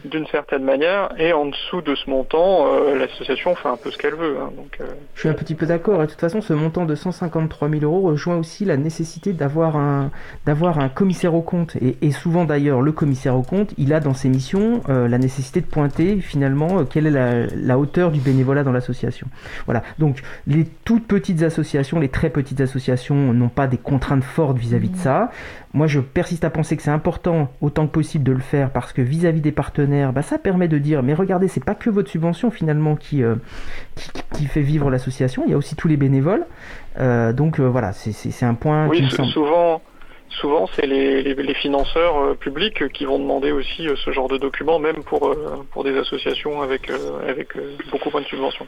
d'une 0.04 0.26
certaine 0.26 0.64
manière, 0.64 1.10
et 1.18 1.32
en 1.32 1.46
dessous 1.46 1.82
de 1.82 1.94
ce 1.94 2.08
montant, 2.08 2.66
euh, 2.66 2.96
l'association 2.96 3.54
fait 3.54 3.68
un 3.68 3.76
peu 3.76 3.90
ce 3.90 3.98
qu'elle 3.98 4.14
veut. 4.14 4.36
Hein, 4.40 4.50
donc, 4.56 4.78
euh. 4.80 4.86
Je 5.14 5.20
suis 5.20 5.28
un 5.28 5.34
petit 5.34 5.54
peu 5.54 5.66
d'accord, 5.66 6.02
et 6.02 6.06
de 6.06 6.10
toute 6.10 6.20
façon, 6.20 6.40
ce 6.40 6.52
montant 6.52 6.84
de 6.84 6.94
153 6.94 7.68
000 7.68 7.82
euros 7.82 8.00
rejoint 8.00 8.36
aussi 8.36 8.64
la 8.64 8.76
nécessité 8.76 9.32
d'avoir 9.32 9.76
un, 9.76 10.10
un 10.46 10.88
commissaire 10.88 11.34
au 11.34 11.42
compte, 11.42 11.76
et, 11.76 12.10
souvent 12.10 12.44
d'ailleurs, 12.44 12.80
le 12.80 12.92
commissaire 12.92 13.36
au 13.36 13.42
compte, 13.42 13.74
il 13.76 13.92
a 13.92 14.00
dans 14.00 14.14
ses 14.14 14.28
missions 14.28 14.82
euh, 14.88 15.08
la 15.08 15.18
nécessité 15.18 15.60
de 15.60 15.66
pointer 15.66 16.20
finalement 16.20 16.84
quelle 16.84 17.06
est 17.06 17.46
la, 17.54 17.78
hauteur 17.78 18.10
du 18.10 18.20
bénévolat 18.20 18.64
dans 18.64 18.72
l'association. 18.72 19.28
Voilà, 19.66 19.82
donc 19.98 20.22
les 20.46 20.64
toutes 20.84 21.06
petites 21.06 21.42
associations, 21.42 22.00
les 22.00 22.08
très 22.08 22.30
petites 22.30 22.60
associations 22.60 23.32
n'ont 23.32 23.48
pas 23.48 23.66
des 23.66 23.78
contraintes 23.78 24.24
fortes 24.24 24.58
vis-à-vis 24.58 24.90
de 24.90 24.96
ça. 24.96 25.30
Moi, 25.74 25.86
je 25.86 26.00
persiste 26.00 26.44
à 26.44 26.50
penser 26.50 26.76
que 26.76 26.82
c'est 26.82 26.90
important 26.90 27.50
autant 27.60 27.86
que 27.86 27.92
possible 27.92 28.24
de 28.24 28.32
le 28.32 28.40
faire 28.40 28.70
parce 28.72 28.92
que 28.92 29.02
vis-à-vis 29.02 29.40
des 29.40 29.52
partenaires, 29.52 30.12
bah, 30.12 30.22
ça 30.22 30.38
permet 30.38 30.68
de 30.68 30.78
dire 30.78 31.02
mais 31.02 31.14
regardez, 31.14 31.48
c'est 31.48 31.64
pas 31.64 31.74
que 31.74 31.90
votre 31.90 32.10
subvention 32.10 32.50
finalement 32.50 32.96
qui, 32.96 33.22
euh, 33.22 33.34
qui, 34.32 34.46
fait 34.46 34.62
vivre 34.62 34.90
l'association, 34.90 35.42
il 35.46 35.50
y 35.50 35.54
a 35.54 35.58
aussi 35.58 35.76
tous 35.76 35.88
les 35.88 35.96
bénévoles. 35.96 36.46
Euh, 36.98 37.32
donc 37.32 37.60
euh, 37.60 37.68
voilà, 37.68 37.92
c'est 37.92 38.46
un 38.46 38.54
point. 38.54 38.88
Oui, 38.88 39.08
souvent. 39.10 39.82
Souvent, 40.30 40.68
c'est 40.76 40.86
les, 40.86 41.22
les, 41.22 41.54
financeurs 41.54 42.36
publics 42.36 42.92
qui 42.92 43.06
vont 43.06 43.18
demander 43.18 43.50
aussi 43.50 43.88
ce 43.96 44.10
genre 44.12 44.28
de 44.28 44.36
documents, 44.36 44.78
même 44.78 45.02
pour, 45.02 45.34
pour 45.72 45.84
des 45.84 45.96
associations 45.96 46.60
avec, 46.60 46.90
avec 47.26 47.48
beaucoup 47.90 48.10
moins 48.10 48.20
de 48.20 48.26
subventions. 48.26 48.66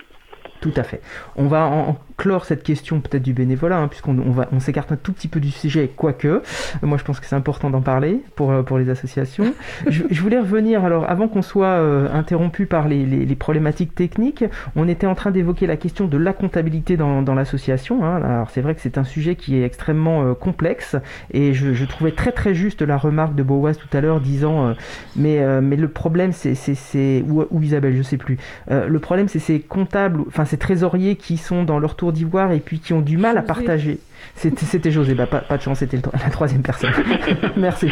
Tout 0.61 0.73
à 0.77 0.83
fait. 0.83 1.01
On 1.37 1.47
va 1.47 1.65
en 1.67 1.99
clore 2.21 2.45
cette 2.45 2.63
question 2.63 3.01
peut-être 3.01 3.23
du 3.23 3.33
bénévolat, 3.33 3.79
hein, 3.79 3.89
puisqu'on 3.89 4.19
on 4.19 4.35
on 4.53 4.61
s'écarte 4.61 4.93
un 4.93 4.97
tout 4.97 5.13
petit 5.13 5.29
peu 5.29 5.41
du 5.41 5.51
sujet, 5.51 5.91
quoique. 5.97 6.43
Moi, 6.83 6.99
je 6.99 7.05
pense 7.05 7.19
que 7.19 7.25
c'est 7.25 7.35
important 7.35 7.71
d'en 7.71 7.81
parler 7.81 8.21
pour, 8.37 8.51
euh, 8.51 8.63
pour 8.63 8.79
les 8.79 8.91
associations. 8.91 9.55
je, 9.89 10.21
voulais 10.21 10.39
revenir, 10.39 10.85
alors, 10.85 11.09
avant 11.09 11.29
qu'on 11.29 11.41
soit 11.41 11.67
euh, 11.67 12.09
interrompu 12.13 12.67
par 12.67 12.89
les, 12.89 13.07
les, 13.07 13.37
problématiques 13.37 13.95
techniques, 13.95 14.45
on 14.77 14.87
était 14.87 15.07
en 15.07 15.15
train 15.15 15.31
d'évoquer 15.31 15.67
la 15.67 15.77
question 15.77 16.07
de 16.07 16.19
la 16.19 16.35
comptabilité 16.35 16.99
dans, 16.99 17.23
dans 17.23 17.35
l'association. 17.35 18.05
Hein. 18.05 18.17
Alors, 18.23 18.51
c'est 18.51 18.61
vrai 18.61 18.75
que 18.75 18.83
c'est 18.83 18.99
un 18.99 19.05
sujet 19.05 19.35
qui 19.35 19.57
est 19.57 19.65
extrêmement 19.65 20.23
euh, 20.23 20.35
complexe, 20.35 20.97
et 21.33 21.55
je, 21.55 21.73
je, 21.73 21.85
trouvais 21.87 22.13
très 22.13 22.33
très 22.33 22.55
juste 22.55 22.83
la 22.83 22.99
remarque 22.99 23.35
de 23.35 23.43
Boaz 23.43 23.79
tout 23.79 23.97
à 23.97 24.03
l'heure 24.03 24.21
disant, 24.21 24.75
mais, 25.17 25.41
mais 25.63 25.77
le 25.77 25.89
problème, 25.89 26.33
c'est, 26.33 27.25
ou, 27.27 27.45
ou 27.51 27.63
Isabelle, 27.63 27.97
je 27.97 28.03
sais 28.03 28.19
plus, 28.19 28.37
le 28.69 28.99
problème, 28.99 29.29
c'est 29.29 29.39
ces 29.39 29.61
comptables, 29.61 30.21
enfin, 30.29 30.45
ces 30.51 30.59
trésoriers 30.59 31.15
qui 31.15 31.37
sont 31.37 31.63
dans 31.63 31.79
leur 31.79 31.95
tour 31.95 32.13
d'ivoire 32.13 32.51
et 32.51 32.59
puis 32.59 32.81
qui 32.81 32.93
ont 32.93 33.01
du 33.01 33.17
mal 33.17 33.39
à 33.39 33.43
partager. 33.43 34.01
C'était 34.35 34.91
José, 34.91 35.15
bah, 35.15 35.27
pas, 35.27 35.57
de 35.57 35.63
chance, 35.63 35.79
c'était 35.79 35.97
la 35.97 36.31
troisième 36.31 36.63
personne. 36.63 36.91
Merci. 37.57 37.89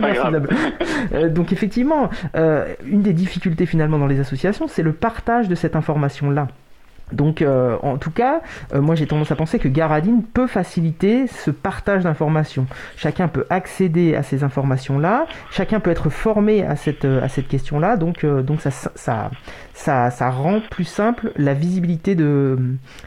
Merci 0.00 0.20
euh, 1.14 1.28
donc 1.30 1.52
effectivement, 1.52 2.10
euh, 2.36 2.74
une 2.86 3.00
des 3.00 3.14
difficultés 3.14 3.64
finalement 3.64 3.98
dans 3.98 4.06
les 4.06 4.20
associations, 4.20 4.68
c'est 4.68 4.82
le 4.82 4.92
partage 4.92 5.48
de 5.48 5.54
cette 5.54 5.76
information-là. 5.76 6.48
Donc, 7.12 7.40
euh, 7.40 7.76
en 7.82 7.98
tout 7.98 8.10
cas, 8.10 8.40
euh, 8.74 8.80
moi 8.80 8.96
j'ai 8.96 9.06
tendance 9.06 9.30
à 9.30 9.36
penser 9.36 9.60
que 9.60 9.68
Garadine 9.68 10.22
peut 10.22 10.48
faciliter 10.48 11.28
ce 11.28 11.52
partage 11.52 12.02
d'informations. 12.02 12.66
Chacun 12.96 13.28
peut 13.28 13.46
accéder 13.48 14.16
à 14.16 14.24
ces 14.24 14.42
informations-là, 14.42 15.26
chacun 15.50 15.78
peut 15.78 15.90
être 15.90 16.10
formé 16.10 16.64
à 16.64 16.74
cette, 16.74 17.04
euh, 17.04 17.22
à 17.22 17.28
cette 17.28 17.46
question-là, 17.46 17.96
donc, 17.96 18.26
donc 18.26 18.60
ça, 18.60 18.70
ça, 18.70 19.30
ça, 19.72 20.10
ça, 20.10 20.30
rend 20.30 20.60
plus 20.68 20.84
simple 20.84 21.30
la 21.36 21.54
visibilité 21.54 22.16
de, 22.16 22.58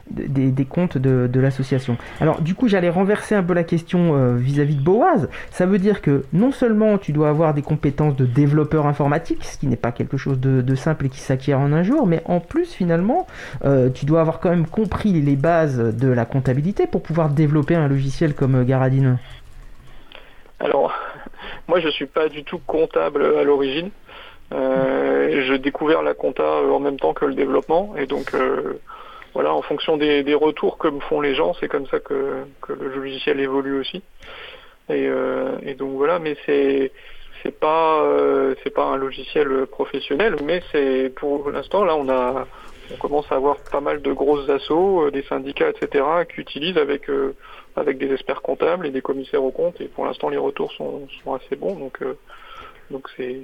des, 0.09 0.51
des 0.51 0.65
comptes 0.65 0.97
de, 0.97 1.29
de 1.31 1.39
l'association. 1.39 1.97
Alors, 2.21 2.41
du 2.41 2.55
coup, 2.55 2.67
j'allais 2.69 2.89
renverser 2.89 3.35
un 3.35 3.43
peu 3.43 3.53
la 3.53 3.63
question 3.63 4.35
vis-à-vis 4.35 4.75
de 4.75 4.81
Boaz. 4.81 5.29
Ça 5.51 5.65
veut 5.65 5.77
dire 5.77 6.01
que 6.01 6.23
non 6.31 6.51
seulement 6.51 6.97
tu 6.97 7.11
dois 7.11 7.29
avoir 7.29 7.53
des 7.53 7.61
compétences 7.61 8.15
de 8.15 8.25
développeur 8.25 8.87
informatique, 8.87 9.43
ce 9.43 9.57
qui 9.57 9.67
n'est 9.67 9.75
pas 9.75 9.91
quelque 9.91 10.17
chose 10.17 10.39
de, 10.39 10.61
de, 10.61 10.75
simple 10.75 11.07
et 11.07 11.09
qui 11.09 11.19
s'acquiert 11.19 11.59
en 11.59 11.73
un 11.73 11.83
jour, 11.83 12.07
mais 12.07 12.21
en 12.25 12.39
plus, 12.39 12.71
finalement, 12.71 13.27
tu 13.93 14.05
dois 14.05 14.21
avoir 14.21 14.39
quand 14.39 14.49
même 14.49 14.67
compris 14.67 15.13
les 15.13 15.35
bases 15.35 15.77
de 15.95 16.11
la 16.11 16.25
comptabilité 16.25 16.87
pour 16.87 17.01
pouvoir 17.01 17.29
développer 17.29 17.75
un 17.75 17.87
logiciel 17.87 18.33
comme 18.33 18.55
euh, 18.55 18.63
Garadine. 18.63 19.17
Alors, 20.59 20.93
moi 21.67 21.79
je 21.79 21.89
suis 21.89 22.05
pas 22.05 22.29
du 22.29 22.43
tout 22.43 22.59
comptable 22.65 23.23
à 23.37 23.43
l'origine. 23.43 23.91
Euh, 24.51 25.43
j'ai 25.45 25.59
découvert 25.59 26.01
la 26.01 26.13
compta 26.13 26.43
euh, 26.43 26.71
en 26.71 26.79
même 26.79 26.97
temps 26.97 27.13
que 27.13 27.25
le 27.25 27.35
développement 27.35 27.95
et 27.97 28.07
donc 28.07 28.35
voilà, 29.35 29.53
en 29.53 29.61
fonction 29.61 29.95
des, 29.95 30.33
retours 30.33 30.79
que 30.79 30.87
me 30.87 30.99
font 31.01 31.21
les 31.21 31.35
gens, 31.35 31.53
c'est 31.59 31.67
comme 31.67 31.85
ça 31.85 31.99
que, 31.99 32.45
le 32.67 32.95
logiciel 32.95 33.39
évolue 33.39 33.79
aussi. 33.79 34.01
Et, 34.89 35.07
et 35.61 35.75
donc 35.75 35.91
voilà, 35.91 36.17
mais 36.17 36.35
c'est 36.47 36.91
c'est 37.43 37.57
pas 37.57 38.03
c'est 38.63 38.73
pas 38.73 38.85
un 38.85 38.97
logiciel 38.97 39.67
professionnel, 39.67 40.35
mais 40.43 40.63
c'est 40.71 41.13
pour 41.15 41.51
l'instant 41.51 41.85
là 41.85 41.95
on 41.95 42.09
a 42.09 42.47
on 42.91 42.97
commence 42.97 43.31
à 43.31 43.35
avoir 43.35 43.57
pas 43.71 43.81
mal 43.81 44.01
de 44.01 44.11
grosses 44.13 44.49
assos, 44.49 45.05
euh, 45.05 45.11
des 45.11 45.23
syndicats, 45.23 45.69
etc., 45.69 46.03
qui 46.33 46.41
utilisent 46.41 46.77
avec 46.77 47.09
euh, 47.09 47.35
avec 47.75 47.97
des 47.97 48.11
experts 48.11 48.41
comptables 48.41 48.87
et 48.87 48.91
des 48.91 49.01
commissaires 49.01 49.43
aux 49.43 49.51
comptes. 49.51 49.79
Et 49.81 49.85
pour 49.85 50.05
l'instant, 50.05 50.29
les 50.29 50.37
retours 50.37 50.71
sont, 50.73 51.07
sont 51.23 51.33
assez 51.33 51.55
bons. 51.55 51.75
Donc 51.75 52.01
euh, 52.01 52.17
donc 52.89 53.07
c'est 53.15 53.39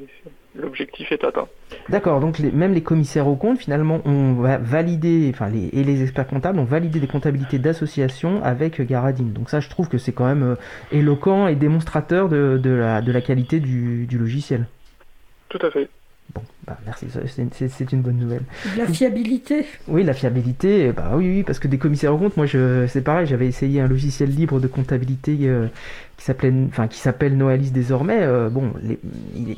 l'objectif 0.56 1.12
est 1.12 1.24
atteint. 1.24 1.48
D'accord, 1.90 2.20
donc 2.20 2.40
même 2.40 2.74
les 2.74 2.82
commissaires 2.82 3.28
aux 3.28 3.36
comptes, 3.36 3.60
finalement, 3.60 4.02
ont 4.06 4.34
validé, 4.34 5.30
enfin 5.34 5.50
les, 5.50 5.68
et 5.68 5.84
les 5.84 6.02
experts 6.02 6.28
comptables 6.28 6.58
ont 6.58 6.66
validé 6.66 7.00
des 7.00 7.08
comptabilités 7.08 7.60
d'association 7.60 8.42
avec 8.44 8.82
Garadine. 8.82 9.34
Donc 9.34 9.50
ça, 9.50 9.60
je 9.60 9.70
trouve 9.70 9.88
que 9.88 10.00
c'est 10.00 10.14
quand 10.14 10.26
même 10.26 10.56
éloquent 10.92 11.48
et 11.48 11.56
démonstrateur 11.56 12.30
de, 12.30 12.58
de, 12.58 12.72
la, 12.72 13.02
de 13.02 13.12
la 13.12 13.22
qualité 13.22 13.60
du, 13.60 14.08
du 14.08 14.18
logiciel. 14.18 14.66
Tout 15.50 15.60
à 15.62 15.70
fait. 15.70 15.90
Bon, 16.34 16.42
bah 16.66 16.78
merci, 16.86 17.06
c'est 17.70 17.92
une 17.94 18.02
bonne 18.02 18.18
nouvelle. 18.18 18.42
La 18.78 18.88
fiabilité. 18.88 19.66
Oui, 19.88 20.04
la 20.04 20.14
fiabilité, 20.14 20.92
bah 20.92 21.12
oui, 21.14 21.30
oui, 21.30 21.44
parce 21.44 21.60
que 21.60 21.68
des 21.68 21.78
commissaires 21.78 22.14
aux 22.14 22.18
comptes, 22.18 22.36
moi, 22.36 22.48
c'est 22.48 23.02
pareil, 23.02 23.28
j'avais 23.28 23.48
essayé 23.48 23.80
un 23.80 23.88
logiciel 23.88 24.32
libre 24.32 24.60
de 24.60 24.68
comptabilité 24.68 25.38
euh, 25.44 25.68
qui 26.18 26.26
s'appelait, 26.26 26.52
enfin, 26.68 26.88
qui 26.88 27.00
s'appelle 27.00 27.38
Noalis 27.38 27.70
désormais. 27.72 28.20
Euh, 28.22 28.50
bon, 28.50 28.74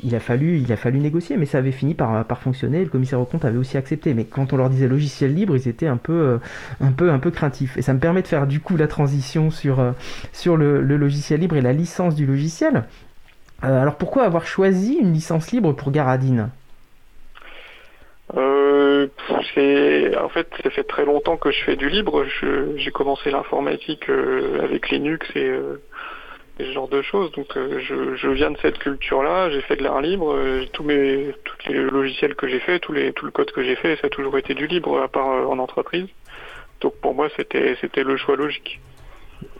il, 0.04 0.14
a 0.14 0.20
fallu, 0.20 0.58
il 0.58 0.70
a 0.70 0.76
fallu 0.76 0.98
négocier, 0.98 1.36
mais 1.36 1.46
ça 1.46 1.58
avait 1.58 1.72
fini 1.72 1.94
par, 1.94 2.24
par 2.26 2.40
fonctionner. 2.40 2.84
Le 2.84 2.90
commissaire 2.90 3.20
aux 3.20 3.24
comptes 3.24 3.46
avait 3.46 3.58
aussi 3.58 3.76
accepté, 3.78 4.12
mais 4.12 4.24
quand 4.24 4.52
on 4.52 4.56
leur 4.56 4.68
disait 4.68 4.88
logiciel 4.88 5.34
libre, 5.34 5.56
ils 5.56 5.68
étaient 5.68 5.86
un 5.88 5.96
peu, 5.96 6.12
euh, 6.12 6.38
un 6.80 6.92
peu, 6.92 7.10
un 7.10 7.18
peu 7.18 7.30
craintifs. 7.30 7.76
Et 7.78 7.82
ça 7.82 7.94
me 7.94 7.98
permet 7.98 8.22
de 8.22 8.28
faire 8.28 8.46
du 8.46 8.60
coup 8.60 8.76
la 8.76 8.86
transition 8.88 9.50
sur, 9.50 9.82
sur 10.32 10.56
le, 10.56 10.82
le 10.82 10.96
logiciel 10.96 11.40
libre 11.40 11.56
et 11.56 11.62
la 11.62 11.72
licence 11.72 12.14
du 12.14 12.26
logiciel. 12.26 12.84
alors 13.62 13.96
pourquoi 13.96 14.24
avoir 14.24 14.46
choisi 14.46 14.98
une 15.00 15.12
licence 15.14 15.50
libre 15.50 15.72
pour 15.72 15.90
Garadine? 15.90 16.50
Euh, 18.36 19.08
en 20.20 20.28
fait, 20.28 20.48
ça 20.62 20.70
fait 20.70 20.84
très 20.84 21.04
longtemps 21.04 21.36
que 21.36 21.50
je 21.50 21.62
fais 21.64 21.76
du 21.76 21.88
libre. 21.88 22.24
J'ai 22.76 22.90
commencé 22.90 23.30
l'informatique 23.30 24.08
euh, 24.08 24.62
avec 24.62 24.90
Linux 24.90 25.26
et, 25.34 25.44
euh, 25.44 25.80
ce 26.58 26.72
genre 26.72 26.88
de 26.88 27.02
choses. 27.02 27.32
Donc, 27.32 27.56
euh, 27.56 27.80
je, 27.80 28.28
viens 28.28 28.50
de 28.50 28.58
cette 28.58 28.78
culture-là. 28.78 29.50
J'ai 29.50 29.62
fait 29.62 29.76
de 29.76 29.82
l'art 29.82 30.00
libre. 30.00 30.36
tous 30.72 30.84
mes, 30.84 31.34
tous 31.44 31.72
les 31.72 31.78
logiciels 31.78 32.34
que 32.34 32.48
j'ai 32.48 32.60
fait, 32.60 32.78
tous 32.80 32.92
les, 32.92 33.12
tout 33.12 33.24
le 33.24 33.30
code 33.30 33.50
que 33.52 33.62
j'ai 33.62 33.76
fait, 33.76 33.96
ça 33.96 34.08
a 34.08 34.10
toujours 34.10 34.36
été 34.36 34.54
du 34.54 34.66
libre, 34.66 35.00
à 35.00 35.08
part 35.08 35.26
en 35.26 35.58
entreprise. 35.58 36.06
Donc, 36.80 36.94
pour 37.00 37.14
moi, 37.14 37.28
c'était, 37.36 37.76
c'était 37.80 38.04
le 38.04 38.16
choix 38.16 38.36
logique. 38.36 38.80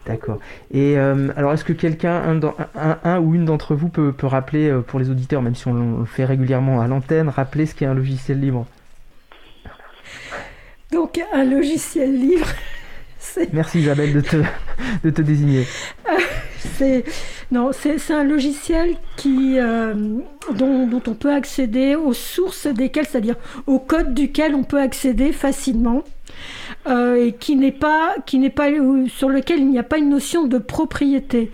D'accord. 0.08 0.38
Et 0.72 0.96
alors, 0.96 1.52
est-ce 1.52 1.64
que 1.64 1.72
quelqu'un, 1.72 2.40
un, 2.74 2.98
un, 3.04 3.20
ou 3.20 3.34
une 3.34 3.44
d'entre 3.44 3.74
vous 3.74 3.88
peut, 3.88 4.12
peut 4.12 4.26
rappeler 4.26 4.72
pour 4.86 4.98
les 4.98 5.10
auditeurs, 5.10 5.42
même 5.42 5.54
si 5.54 5.68
on 5.68 6.00
le 6.00 6.04
fait 6.06 6.24
régulièrement 6.24 6.80
à 6.80 6.88
l'antenne, 6.88 7.28
rappeler 7.28 7.66
ce 7.66 7.74
qu'est 7.74 7.86
un 7.86 7.94
logiciel 7.94 8.40
libre? 8.40 8.66
Donc, 10.90 11.20
un 11.32 11.44
logiciel 11.44 12.18
libre. 12.18 12.46
Merci 13.52 13.80
Isabelle 13.80 14.14
de 14.14 14.20
te, 14.20 14.36
de 15.04 15.10
te 15.10 15.22
désigner. 15.22 15.66
c'est 16.58 17.04
non, 17.50 17.70
c'est 17.72 18.12
un 18.12 18.24
logiciel 18.24 18.96
qui 19.16 19.56
dont, 19.56 20.86
dont, 20.86 21.02
on 21.06 21.14
peut 21.14 21.32
accéder 21.32 21.96
aux 21.96 22.12
sources 22.12 22.66
desquelles, 22.66 23.06
c'est-à-dire 23.06 23.36
au 23.66 23.78
code 23.78 24.12
duquel 24.14 24.54
on 24.54 24.64
peut 24.64 24.80
accéder 24.80 25.32
facilement. 25.32 26.02
Euh, 26.88 27.26
et 27.26 27.32
qui 27.32 27.56
n'est 27.56 27.72
pas, 27.72 28.14
qui 28.24 28.38
n'est 28.38 28.50
pas, 28.50 28.68
sur 29.08 29.28
lequel 29.28 29.58
il 29.58 29.68
n'y 29.68 29.78
a 29.78 29.82
pas 29.82 29.98
une 29.98 30.08
notion 30.08 30.46
de 30.46 30.58
propriété. 30.58 31.50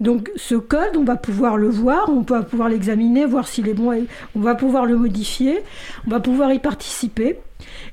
Donc 0.00 0.30
ce 0.36 0.54
code, 0.54 0.96
on 0.96 1.02
va 1.02 1.16
pouvoir 1.16 1.56
le 1.56 1.68
voir, 1.68 2.08
on 2.08 2.20
va 2.20 2.42
pouvoir 2.42 2.68
l'examiner, 2.68 3.26
voir 3.26 3.48
s'il 3.48 3.68
est 3.68 3.74
bon, 3.74 4.06
on 4.36 4.40
va 4.40 4.54
pouvoir 4.54 4.86
le 4.86 4.96
modifier, 4.96 5.60
on 6.06 6.10
va 6.10 6.20
pouvoir 6.20 6.52
y 6.52 6.60
participer. 6.60 7.38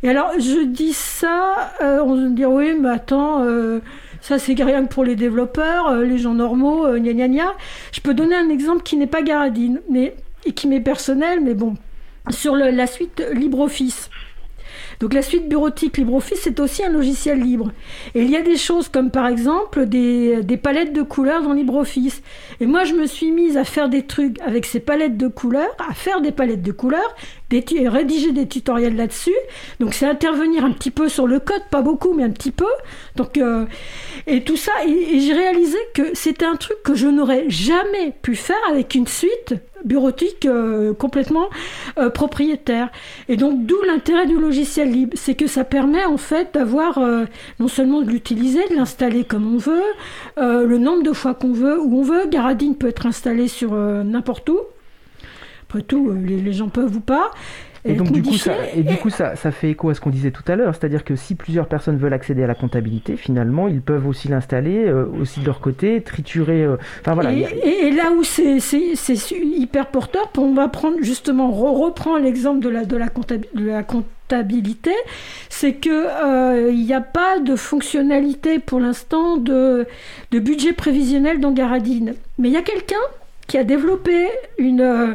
Et 0.04 0.10
alors 0.10 0.32
je 0.38 0.66
dis 0.66 0.94
ça, 0.94 1.74
euh, 1.82 2.00
on 2.06 2.16
va 2.16 2.30
dire 2.30 2.52
oui, 2.52 2.74
mais 2.80 2.90
attends, 2.90 3.44
euh, 3.44 3.80
ça 4.22 4.38
c'est 4.38 4.54
rien 4.54 4.86
que 4.86 4.94
pour 4.94 5.04
les 5.04 5.16
développeurs, 5.16 5.88
euh, 5.88 6.04
les 6.04 6.20
gens 6.20 6.36
normaux, 6.36 6.88
gna 6.98 7.14
gna 7.14 7.28
gna. 7.28 7.54
Je 7.92 8.02
peux 8.02 8.14
donner 8.14 8.36
un 8.36 8.50
exemple 8.50 8.84
qui 8.84 8.98
n'est 8.98 9.08
pas 9.08 9.24
Garadine, 9.24 9.82
mais 9.90 10.16
et 10.46 10.52
qui 10.52 10.68
m'est 10.68 10.82
personnel, 10.82 11.42
mais 11.42 11.56
bon, 11.56 11.74
sur 12.30 12.56
la 12.56 12.86
suite 12.86 13.24
LibreOffice. 13.34 14.12
Donc 15.00 15.14
la 15.14 15.22
suite 15.22 15.50
bureautique 15.50 15.98
LibreOffice, 15.98 16.40
c'est 16.42 16.60
aussi 16.60 16.84
un 16.84 16.90
logiciel 16.90 17.40
libre. 17.40 17.72
Et 18.14 18.22
il 18.22 18.30
y 18.30 18.36
a 18.36 18.42
des 18.42 18.58
choses 18.58 18.90
comme 18.90 19.12
par 19.12 19.28
exemple 19.28 19.86
des, 19.86 20.60
palettes 20.62 20.94
de 20.94 21.02
couleurs 21.02 21.44
dans 21.44 21.54
LibreOffice. 21.54 22.22
Et 22.60 22.66
moi, 22.66 22.84
je 22.84 22.94
me 22.94 23.06
suis 23.06 23.32
mise 23.32 23.58
à 23.58 23.64
faire 23.64 23.90
des 23.90 24.04
trucs 24.04 24.40
avec 24.42 24.66
ces 24.66 24.80
palettes 24.80 25.18
de 25.18 25.28
couleurs, 25.28 25.76
à 25.90 25.94
faire 25.94 26.22
des 26.22 26.32
palettes 26.32 26.62
de 26.62 26.72
couleurs, 26.72 27.16
des 27.50 27.64
rédiger 27.88 28.32
des 28.32 28.48
tutoriels 28.48 28.96
là-dessus. 28.96 29.36
Donc 29.80 29.94
c'est 29.94 30.08
intervenir 30.08 30.66
un 30.66 30.72
petit 30.72 30.92
peu 30.92 31.10
sur 31.10 31.28
le 31.28 31.40
code, 31.40 31.62
pas 31.70 31.82
beaucoup, 31.82 32.14
mais 32.14 32.24
un 32.24 32.32
petit 32.32 32.52
peu. 32.52 32.66
Donc, 33.16 33.38
euh, 33.38 33.66
et 34.28 34.44
tout 34.44 34.58
ça, 34.58 34.72
et 34.88 35.20
j'ai 35.20 35.34
réalisé 35.34 35.78
que 35.94 36.14
c'était 36.14 36.46
un 36.46 36.56
truc 36.56 36.78
que 36.84 36.96
je 36.96 37.08
n'aurais 37.08 37.50
jamais 37.50 38.14
pu 38.22 38.36
faire 38.36 38.58
avec 38.70 38.96
une 38.96 39.08
suite 39.08 39.56
bureautique 39.84 40.46
euh, 40.46 40.94
complètement 40.94 41.50
euh, 42.00 42.10
propriétaire. 42.10 42.90
Et 43.30 43.38
donc 43.38 43.66
d'où 43.66 43.76
l'intérêt 43.84 44.26
du 44.26 44.38
logiciel 44.38 44.92
libre, 44.92 45.14
c'est 45.16 45.36
que 45.36 45.48
ça 45.48 45.64
permet 45.64 46.06
en 46.06 46.18
fait 46.18 46.54
d'avoir 46.54 47.00
non 47.60 47.68
seulement 47.68 48.02
de 48.02 48.10
l'utiliser, 48.10 48.68
de 48.70 48.76
l'installer 48.76 49.24
comme 49.24 49.54
on 49.54 49.58
veut, 49.58 49.84
le 50.38 50.78
nombre 50.78 51.04
de 51.04 51.14
fois 51.14 51.34
qu'on 51.34 51.54
veut, 51.54 51.80
où 51.80 52.00
on 52.00 52.04
veut. 52.04 52.28
Garadine 52.28 52.76
peut 52.76 52.88
être 52.88 53.06
installé 53.06 53.48
sur 53.48 53.74
n'importe 53.74 54.50
où. 54.50 54.60
Après 55.76 55.84
tout, 55.84 56.10
les, 56.12 56.40
les 56.40 56.54
gens 56.54 56.70
peuvent 56.70 56.96
ou 56.96 57.02
pas. 57.02 57.32
Et, 57.84 57.96
donc 57.96 58.14
du 58.14 58.24
coup, 58.24 58.38
ça, 58.38 58.54
et 58.74 58.82
du 58.82 58.96
coup 58.96 59.10
ça, 59.10 59.36
ça 59.36 59.52
fait 59.52 59.72
écho 59.72 59.90
à 59.90 59.94
ce 59.94 60.00
qu'on 60.00 60.10
disait 60.10 60.32
tout 60.32 60.44
à 60.48 60.56
l'heure, 60.56 60.74
c'est-à-dire 60.74 61.04
que 61.04 61.18
si 61.18 61.36
plusieurs 61.36 61.68
personnes 61.68 61.98
veulent 61.98 62.14
accéder 62.14 62.44
à 62.44 62.48
la 62.48 62.56
comptabilité, 62.56 63.18
finalement, 63.18 63.68
ils 63.68 63.82
peuvent 63.82 64.08
aussi 64.08 64.30
l'installer 64.30 64.86
euh, 64.86 65.06
aussi 65.20 65.42
de 65.42 65.46
leur 65.46 65.60
côté, 65.60 66.02
triturer. 66.02 66.64
Euh, 66.64 66.78
enfin 67.02 67.14
voilà. 67.14 67.34
Et, 67.34 67.92
là 67.92 68.12
où 68.18 68.24
c'est 68.24 68.58
hyper 69.32 69.88
porteur, 69.88 70.32
on 70.38 70.54
va 70.54 70.70
prendre 70.70 70.98
justement 71.02 71.52
reprend 71.52 72.18
l'exemple 72.18 72.62
de 72.62 72.70
la 72.70 72.86
de 72.86 72.96
la, 72.96 73.10
de 73.10 73.66
la 73.66 73.84
comptabilité, 73.84 74.94
c'est 75.50 75.74
que 75.74 75.90
euh, 75.90 76.72
il 76.72 76.86
n'y 76.86 76.94
a 76.94 77.02
pas 77.02 77.40
de 77.40 77.58
fonctionnalité 77.58 78.60
pour 78.60 78.80
l'instant 78.80 79.36
de, 79.36 79.86
de 80.32 80.40
budget 80.40 80.72
prévisionnel 80.72 81.42
dans 81.42 81.52
Garadine. 81.52 82.16
Mais 82.40 82.48
il 82.48 82.54
y 82.54 82.58
a 82.58 82.64
quelqu'un 82.64 82.96
qui 83.48 83.58
a 83.58 83.64
développé 83.64 84.28
une, 84.58 84.82
euh, 84.82 85.14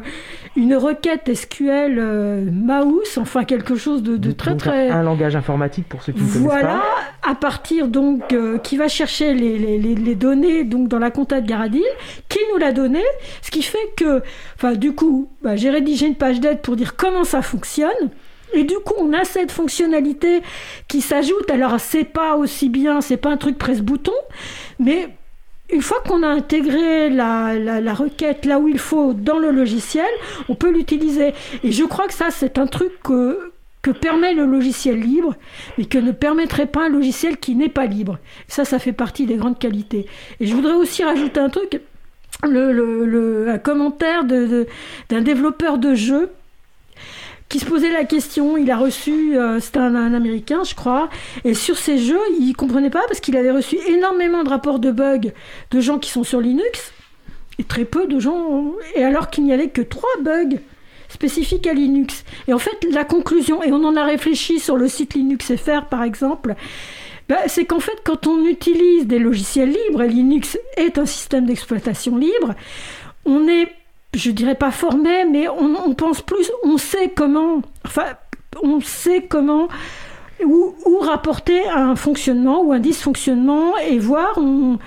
une 0.57 0.77
requête 0.77 1.35
SQL 1.35 1.99
euh, 1.99 2.45
Mouse, 2.51 3.19
enfin 3.19 3.45
quelque 3.45 3.75
chose 3.77 4.03
de, 4.03 4.33
très 4.33 4.57
très... 4.57 4.89
Un 4.91 5.03
langage 5.03 5.37
informatique 5.37 5.89
pour 5.89 6.03
ceux 6.03 6.13
qui 6.13 6.21
ne 6.21 6.27
connaissent 6.27 6.43
pas. 6.43 6.61
Voilà, 6.61 6.83
à 7.23 7.35
partir 7.35 7.89
donc, 7.89 8.33
euh, 8.33 8.59
qui 8.59 8.77
va 8.77 8.89
chercher 8.89 9.35
les, 9.35 9.59
les, 9.59 9.79
les, 9.79 10.15
données 10.15 10.65
donc 10.65 10.89
dans 10.89 10.99
la 10.99 11.11
compta 11.11 11.41
de 11.41 11.47
Garadil, 11.47 11.83
qui 12.29 12.39
nous 12.53 12.59
l'a 12.59 12.73
donné, 12.73 13.03
ce 13.43 13.51
qui 13.51 13.63
fait 13.63 13.79
que, 13.97 14.23
enfin 14.57 14.75
du 14.75 14.93
coup, 14.93 15.29
bah, 15.43 15.57
j'ai 15.57 15.71
rédigé 15.71 16.07
une 16.07 16.17
page 16.17 16.41
d'aide 16.41 16.61
pour 16.61 16.77
dire 16.77 16.97
comment 16.97 17.25
ça 17.25 17.43
fonctionne. 17.43 18.11
Et 18.53 18.65
du 18.65 18.75
coup, 18.85 18.95
on 18.99 19.13
a 19.13 19.25
cette 19.25 19.53
fonctionnalité 19.53 20.43
qui 20.89 21.03
s'ajoute. 21.03 21.49
Alors, 21.51 21.79
c'est 21.79 22.05
pas 22.05 22.37
aussi 22.37 22.69
bien, 22.69 23.01
c'est 23.01 23.17
pas 23.17 23.31
un 23.31 23.37
truc 23.37 23.57
presse-bouton, 23.57 24.13
mais 24.81 25.09
une 25.73 25.83
fois 25.83 26.03
qu'on 26.07 26.23
a 26.23 26.29
intégré 26.29 27.11
la, 27.11 27.95
requête 27.95 28.45
là 28.45 28.59
où 28.59 28.69
il 28.69 28.79
faut 28.79 29.13
dans 29.13 29.39
le 29.39 29.51
logiciel, 29.51 30.09
on 30.49 30.55
peut 30.55 30.71
l'utiliser. 30.71 31.33
Et 31.65 31.73
je 31.73 31.85
crois 31.85 32.07
que 32.07 32.15
ça, 32.15 32.31
c'est 32.31 32.59
un 32.59 32.67
truc 32.67 32.93
que, 33.03 33.51
permet 34.01 34.35
le 34.35 34.45
logiciel 34.45 35.01
libre, 35.01 35.35
mais 35.77 35.85
que 35.85 35.99
ne 35.99 36.13
permettrait 36.13 36.67
pas 36.67 36.87
un 36.87 36.89
logiciel 36.89 37.39
qui 37.39 37.55
n'est 37.55 37.69
pas 37.69 37.87
libre. 37.87 38.19
Ça, 38.47 38.65
ça 38.65 38.79
fait 38.79 38.93
partie 38.93 39.27
des 39.27 39.37
grandes 39.37 39.59
qualités. 39.59 40.07
Et 40.39 40.47
je 40.47 40.55
voudrais 40.55 40.75
aussi 40.75 41.03
rajouter 41.03 41.41
un 41.41 41.49
truc, 41.49 41.81
un 42.43 43.59
commentaire 43.59 44.25
d'un 44.25 45.21
développeur 45.21 45.79
de 45.79 45.95
jeu 45.95 46.31
qui 47.51 47.59
se 47.59 47.67
posait 47.67 47.91
la 47.91 48.05
question. 48.05 48.57
Il 48.57 48.71
a 48.71 48.79
reçu, 48.79 49.37
euh, 49.37 49.61
c'était 49.61 49.81
un, 49.81 50.15
américain, 50.15 50.63
je 50.65 50.75
crois, 50.75 51.11
et 51.45 51.53
sur 51.53 51.77
ces 51.77 51.99
jeux, 51.99 52.21
il 52.39 52.55
comprenait 52.55 52.89
pas 52.89 53.03
parce 53.09 53.21
qu'il 53.21 53.37
avait 53.37 53.51
reçu 53.51 53.77
énormément 53.89 54.43
de 54.43 54.49
rapports 54.49 54.79
de 54.79 54.91
bugs 54.91 55.33
de 55.71 55.81
gens 55.81 55.99
qui 55.99 56.11
sont 56.11 56.25
sur 56.25 56.41
Linux 56.41 56.93
et 57.59 57.65
très 57.65 57.85
peu 57.85 58.07
de 58.07 58.19
gens, 58.19 58.73
et 58.95 59.05
alors 59.05 59.29
qu'il 59.29 59.45
n'y 59.45 59.53
avait 59.53 59.69
que 59.69 59.83
trois 59.83 60.09
bugs 60.23 60.57
spécifiques 61.09 61.67
à 61.67 61.75
Linux. 61.75 62.25
Et 62.49 62.55
en 62.55 62.59
fait, 62.59 62.87
la 62.91 63.05
conclusion, 63.05 63.63
et 63.63 63.73
on 63.73 63.85
en 63.85 63.97
a 63.97 64.05
réfléchi 64.05 64.61
sur 64.61 64.77
le 64.77 64.89
site 64.89 65.15
Linux 65.15 65.53
FR 65.57 65.87
par 65.91 66.05
exemple, 66.05 66.55
bah, 67.29 67.37
c'est 67.49 67.65
qu'en 67.65 67.81
fait, 67.81 67.99
quand 68.05 68.29
on 68.29 68.47
utilise 68.47 69.07
des 69.07 69.19
logiciels 69.19 69.71
libres, 69.71 70.03
et 70.03 70.09
Linux 70.09 70.57
est 70.77 70.99
un 70.99 71.07
système 71.07 71.47
d'exploitation 71.47 72.17
libre, 72.17 72.55
on 73.25 73.47
est 73.49 73.69
je 74.15 74.31
dirais 74.31 74.55
pas 74.55 74.71
formé, 74.71 75.25
mais 75.25 75.49
on, 75.49 75.95
pense 75.95 76.21
plus, 76.21 76.51
on 76.65 76.79
sait 76.79 77.13
comment, 77.15 77.63
enfin, 77.85 78.07
on 78.63 78.81
sait 78.81 79.27
comment 79.29 79.69
où, 80.45 80.75
rapporter 81.01 81.69
un 81.69 81.97
fonctionnement 81.97 82.63
ou 82.63 82.73
un 82.73 82.81
dysfonctionnement 82.81 83.77
et 83.79 83.99
voir, 83.99 84.39
on, 84.39 84.79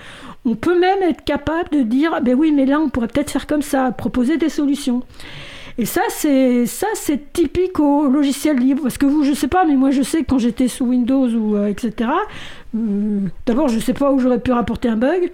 peut 0.55 0.77
même 0.77 1.01
être 1.03 1.23
capable 1.23 1.69
de 1.69 1.81
dire, 1.81 2.19
ben 2.21 2.35
oui, 2.35 2.51
mais 2.51 2.65
là, 2.65 2.79
on 2.79 2.89
pourrait 2.89 3.07
peut-être 3.07 3.31
faire 3.31 3.47
comme 3.47 3.61
ça, 3.61 3.91
proposer 3.91 4.37
des 4.37 4.49
solutions. 4.49 5.03
Et 5.77 5.85
ça, 5.85 6.01
c'est 6.09 6.67
ça, 6.67 6.87
c'est 6.93 7.33
typique 7.33 7.79
au 7.79 8.07
logiciel 8.07 8.57
libre. 8.57 8.83
Parce 8.83 8.97
que 8.97 9.07
vous, 9.07 9.23
je 9.23 9.33
sais 9.33 9.47
pas, 9.47 9.65
mais 9.65 9.75
moi, 9.75 9.89
je 9.89 10.03
sais 10.03 10.19
que 10.19 10.25
quand 10.29 10.37
j'étais 10.37 10.67
sous 10.67 10.85
Windows 10.85 11.27
ou 11.29 11.55
euh, 11.55 11.67
etc. 11.67 12.11
Euh, 12.75 13.19
d'abord, 13.45 13.69
je 13.69 13.79
sais 13.79 13.93
pas 13.93 14.11
où 14.11 14.19
j'aurais 14.19 14.39
pu 14.39 14.51
rapporter 14.51 14.87
un 14.87 14.97
bug, 14.97 15.31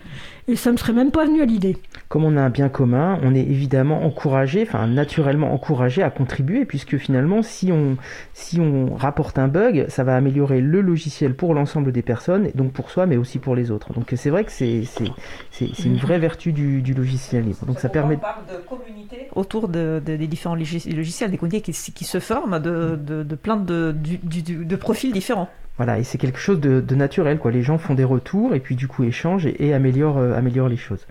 et 0.49 0.55
ça 0.55 0.71
me 0.71 0.77
serait 0.77 0.93
même 0.93 1.11
pas 1.11 1.25
venu 1.25 1.41
à 1.41 1.45
l'idée 1.45 1.77
comme 2.09 2.23
on 2.23 2.35
a 2.37 2.41
un 2.41 2.49
bien 2.49 2.69
commun, 2.69 3.19
on 3.21 3.35
est 3.35 3.43
évidemment 3.43 4.03
encouragé, 4.03 4.63
enfin 4.63 4.87
naturellement 4.87 5.53
encouragé 5.53 6.01
à 6.01 6.09
contribuer, 6.09 6.65
puisque 6.65 6.97
finalement, 6.97 7.43
si 7.43 7.71
on, 7.71 7.97
si 8.33 8.59
on 8.59 8.95
rapporte 8.95 9.37
un 9.37 9.47
bug, 9.47 9.85
ça 9.89 10.03
va 10.03 10.15
améliorer 10.15 10.59
le 10.59 10.81
logiciel 10.81 11.35
pour 11.35 11.53
l'ensemble 11.53 11.91
des 11.91 12.01
personnes, 12.01 12.47
et 12.47 12.51
donc 12.55 12.73
pour 12.73 12.89
soi, 12.89 13.05
mais 13.05 13.15
aussi 13.15 13.37
pour 13.37 13.55
les 13.55 13.69
autres. 13.69 13.93
Donc 13.93 14.11
c'est 14.15 14.31
vrai 14.31 14.43
que 14.43 14.51
c'est, 14.51 14.85
c'est, 14.85 15.85
une 15.85 15.97
vraie 15.97 16.17
vertu 16.17 16.51
du, 16.51 16.93
logiciel 16.95 17.43
libre. 17.45 17.63
Donc 17.67 17.79
ça 17.79 17.89
permet. 17.89 18.15
On 18.15 18.19
parle 18.19 18.45
de 18.47 18.67
communauté 18.67 19.27
autour 19.35 19.67
des 19.67 20.27
différents 20.27 20.55
logiciels, 20.55 21.29
des 21.29 21.37
communautés 21.37 21.61
qui, 21.61 21.73
qui 21.93 22.05
se 22.05 22.19
forment 22.19 22.59
de, 22.59 22.97
de, 22.97 23.35
plein 23.35 23.57
de, 23.57 23.95
de 23.95 24.75
profils 24.75 25.11
différents. 25.11 25.49
Voilà, 25.80 25.97
et 25.97 26.03
c'est 26.03 26.17
quelque 26.17 26.39
chose 26.39 26.59
de, 26.59 26.93
naturel, 26.93 27.38
quoi. 27.38 27.51
Les 27.51 27.63
gens 27.63 27.77
font 27.77 27.93
des 27.93 28.03
retours 28.03 28.53
et 28.53 28.59
puis 28.59 28.75
du 28.75 28.89
coup 28.89 29.05
échangent 29.05 29.45
et, 29.45 29.73
améliorent, 29.73 30.17
euh, 30.17 30.34
améliorent 30.34 30.67
les 30.67 30.75
choses. 30.75 31.07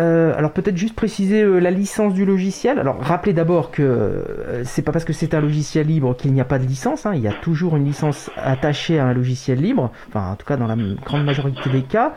Euh, 0.00 0.32
alors 0.36 0.52
peut-être 0.52 0.76
juste 0.76 0.94
préciser 0.94 1.42
euh, 1.42 1.58
la 1.58 1.70
licence 1.70 2.14
du 2.14 2.24
logiciel. 2.24 2.78
Alors 2.78 3.00
rappelez 3.00 3.32
d'abord 3.32 3.70
que 3.70 3.82
euh, 3.82 4.64
c'est 4.64 4.82
pas 4.82 4.92
parce 4.92 5.04
que 5.04 5.12
c'est 5.12 5.34
un 5.34 5.40
logiciel 5.40 5.86
libre 5.86 6.16
qu'il 6.16 6.32
n'y 6.32 6.40
a 6.40 6.44
pas 6.44 6.58
de 6.58 6.66
licence. 6.66 7.04
Hein. 7.04 7.12
Il 7.14 7.20
y 7.20 7.28
a 7.28 7.32
toujours 7.32 7.76
une 7.76 7.84
licence 7.84 8.30
attachée 8.36 8.98
à 8.98 9.06
un 9.06 9.12
logiciel 9.12 9.60
libre. 9.60 9.92
Enfin 10.08 10.32
en 10.32 10.36
tout 10.36 10.46
cas 10.46 10.56
dans 10.56 10.66
la 10.66 10.76
grande 11.04 11.24
majorité 11.24 11.68
des 11.70 11.82
cas. 11.82 12.14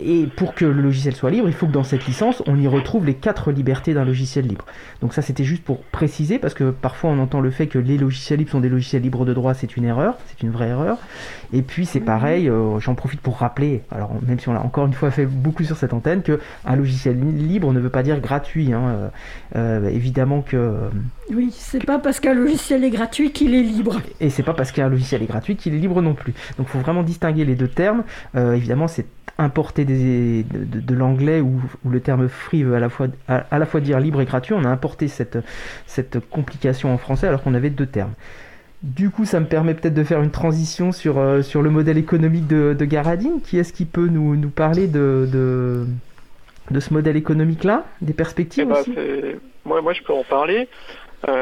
et 0.00 0.26
pour 0.36 0.54
que 0.54 0.64
le 0.64 0.82
logiciel 0.82 1.14
soit 1.14 1.30
libre, 1.30 1.48
il 1.48 1.54
faut 1.54 1.66
que 1.66 1.72
dans 1.72 1.84
cette 1.84 2.06
licence 2.06 2.42
on 2.46 2.58
y 2.58 2.68
retrouve 2.68 3.06
les 3.06 3.14
quatre 3.14 3.52
libertés 3.52 3.94
d'un 3.94 4.04
logiciel 4.04 4.46
libre. 4.46 4.66
Donc 5.00 5.14
ça 5.14 5.22
c'était 5.22 5.44
juste 5.44 5.64
pour 5.64 5.82
préciser 5.84 6.38
parce 6.38 6.54
que 6.54 6.70
parfois 6.70 7.10
on 7.10 7.18
entend 7.18 7.40
le 7.40 7.50
fait 7.50 7.68
que 7.68 7.78
les 7.78 7.96
logiciels 7.96 8.38
libres 8.38 8.50
sont 8.50 8.60
des 8.60 8.68
logiciels 8.68 9.02
libres 9.02 9.24
de 9.24 9.32
droit. 9.32 9.54
C'est 9.54 9.76
une 9.76 9.84
erreur, 9.84 10.18
c'est 10.26 10.42
une 10.42 10.50
vraie 10.50 10.68
erreur. 10.68 10.98
Et 11.52 11.62
puis 11.62 11.86
c'est 11.86 12.00
pareil. 12.00 12.50
J'en 12.78 12.94
profite 12.94 13.20
pour 13.20 13.38
rappeler. 13.38 13.82
Alors 13.90 14.12
même 14.26 14.38
si 14.38 14.48
on 14.48 14.52
l'a 14.52 14.62
encore 14.62 14.86
une 14.86 14.92
fois 14.92 15.10
fait 15.10 15.26
beaucoup 15.26 15.64
sur 15.64 15.76
cette 15.76 15.94
antenne 15.94 16.22
que 16.22 16.40
un 16.66 16.76
logiciel 16.76 17.13
libre 17.14 17.72
ne 17.72 17.80
veut 17.80 17.90
pas 17.90 18.02
dire 18.02 18.20
gratuit. 18.20 18.72
Hein. 18.72 18.82
Euh, 18.86 19.08
euh, 19.56 19.88
évidemment 19.88 20.42
que. 20.42 20.56
Euh, 20.56 20.88
oui, 21.32 21.50
c'est 21.52 21.84
pas 21.84 21.98
parce 21.98 22.20
qu'un 22.20 22.34
logiciel 22.34 22.84
est 22.84 22.90
gratuit 22.90 23.32
qu'il 23.32 23.54
est 23.54 23.62
libre. 23.62 24.00
Et 24.20 24.30
c'est 24.30 24.42
pas 24.42 24.54
parce 24.54 24.72
qu'un 24.72 24.88
logiciel 24.88 25.22
est 25.22 25.26
gratuit 25.26 25.56
qu'il 25.56 25.74
est 25.74 25.78
libre 25.78 26.02
non 26.02 26.14
plus. 26.14 26.34
Donc 26.58 26.66
il 26.68 26.70
faut 26.70 26.80
vraiment 26.80 27.02
distinguer 27.02 27.44
les 27.44 27.54
deux 27.54 27.68
termes. 27.68 28.04
évidemment, 28.34 28.88
c'est 28.88 29.06
importer 29.36 29.84
des, 29.84 30.44
de, 30.44 30.94
l'anglais 30.94 31.40
où, 31.40 31.60
le 31.88 32.00
terme 32.00 32.28
free 32.28 32.62
veut 32.62 32.76
à 32.76 32.80
la, 32.80 32.88
fois, 32.88 33.08
à, 33.26 33.58
la 33.58 33.66
fois 33.66 33.80
dire 33.80 33.98
libre 33.98 34.20
et 34.20 34.24
gratuit. 34.26 34.54
On 34.54 34.64
a 34.64 34.68
importé 34.68 35.08
cette, 35.08 35.38
cette 35.86 36.18
complication 36.30 36.92
en 36.92 36.98
français 36.98 37.26
alors 37.26 37.42
qu'on 37.42 37.54
avait 37.54 37.70
deux 37.70 37.86
termes. 37.86 38.12
Du 38.82 39.08
coup, 39.08 39.24
ça 39.24 39.40
me 39.40 39.46
permet 39.46 39.72
peut-être 39.72 39.94
de 39.94 40.04
faire 40.04 40.20
une 40.20 40.30
transition 40.30 40.92
sur, 40.92 41.18
sur 41.42 41.62
le 41.62 41.70
modèle 41.70 41.96
économique 41.96 42.46
de, 42.46 42.76
de 42.78 42.84
Garadine. 42.84 43.40
Qui 43.42 43.58
est-ce 43.58 43.72
qui 43.72 43.86
peut 43.86 44.08
nous, 44.08 44.36
nous 44.36 44.50
parler 44.50 44.86
de, 44.86 45.26
de, 45.32 45.86
de 46.70 46.80
ce 46.80 46.92
modèle 46.92 47.16
économique-là, 47.16 47.84
des 48.00 48.14
perspectives 48.14 48.64
eh 48.68 48.72
ben, 48.72 48.80
aussi? 48.80 49.40
moi, 49.64 49.82
moi, 49.82 49.92
je 49.92 50.02
peux 50.02 50.12
en 50.12 50.24
parler. 50.24 50.68
Euh, 51.28 51.32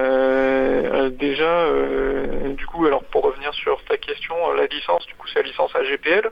euh, 0.93 1.11
déjà, 1.11 1.65
euh, 1.67 2.53
du 2.55 2.67
coup, 2.67 2.87
alors 2.87 3.03
pour 3.05 3.25
revenir 3.25 3.53
sur 3.55 3.83
ta 3.85 3.97
question, 3.97 4.35
la 4.53 4.67
licence, 4.67 5.07
du 5.07 5.15
coup, 5.15 5.27
c'est 5.29 5.43
la 5.43 5.49
licence 5.49 5.75
AGPL, 5.75 6.31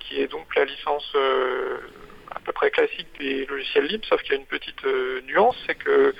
qui 0.00 0.20
est 0.20 0.28
donc 0.28 0.54
la 0.56 0.64
licence 0.64 1.14
à 2.34 2.40
peu 2.40 2.52
près 2.52 2.70
classique 2.70 3.08
des 3.18 3.46
logiciels 3.46 3.86
libres, 3.86 4.06
sauf 4.08 4.22
qu'il 4.22 4.32
y 4.32 4.36
a 4.36 4.40
une 4.40 4.46
petite 4.46 4.84
nuance, 5.26 5.56
c'est 5.66 5.74
que 5.74 6.14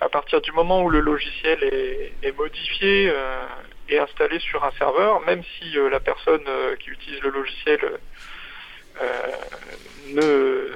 à 0.00 0.08
partir 0.08 0.40
du 0.40 0.50
moment 0.52 0.82
où 0.82 0.90
le 0.90 1.00
logiciel 1.00 1.62
est, 1.62 2.36
modifié 2.36 3.12
et 3.88 3.98
installé 3.98 4.40
sur 4.40 4.64
un 4.64 4.72
serveur, 4.72 5.20
même 5.26 5.42
si 5.44 5.76
la 5.90 6.00
personne 6.00 6.44
qui 6.80 6.90
utilise 6.90 7.20
le 7.20 7.30
logiciel 7.30 7.80
ne 10.08 10.72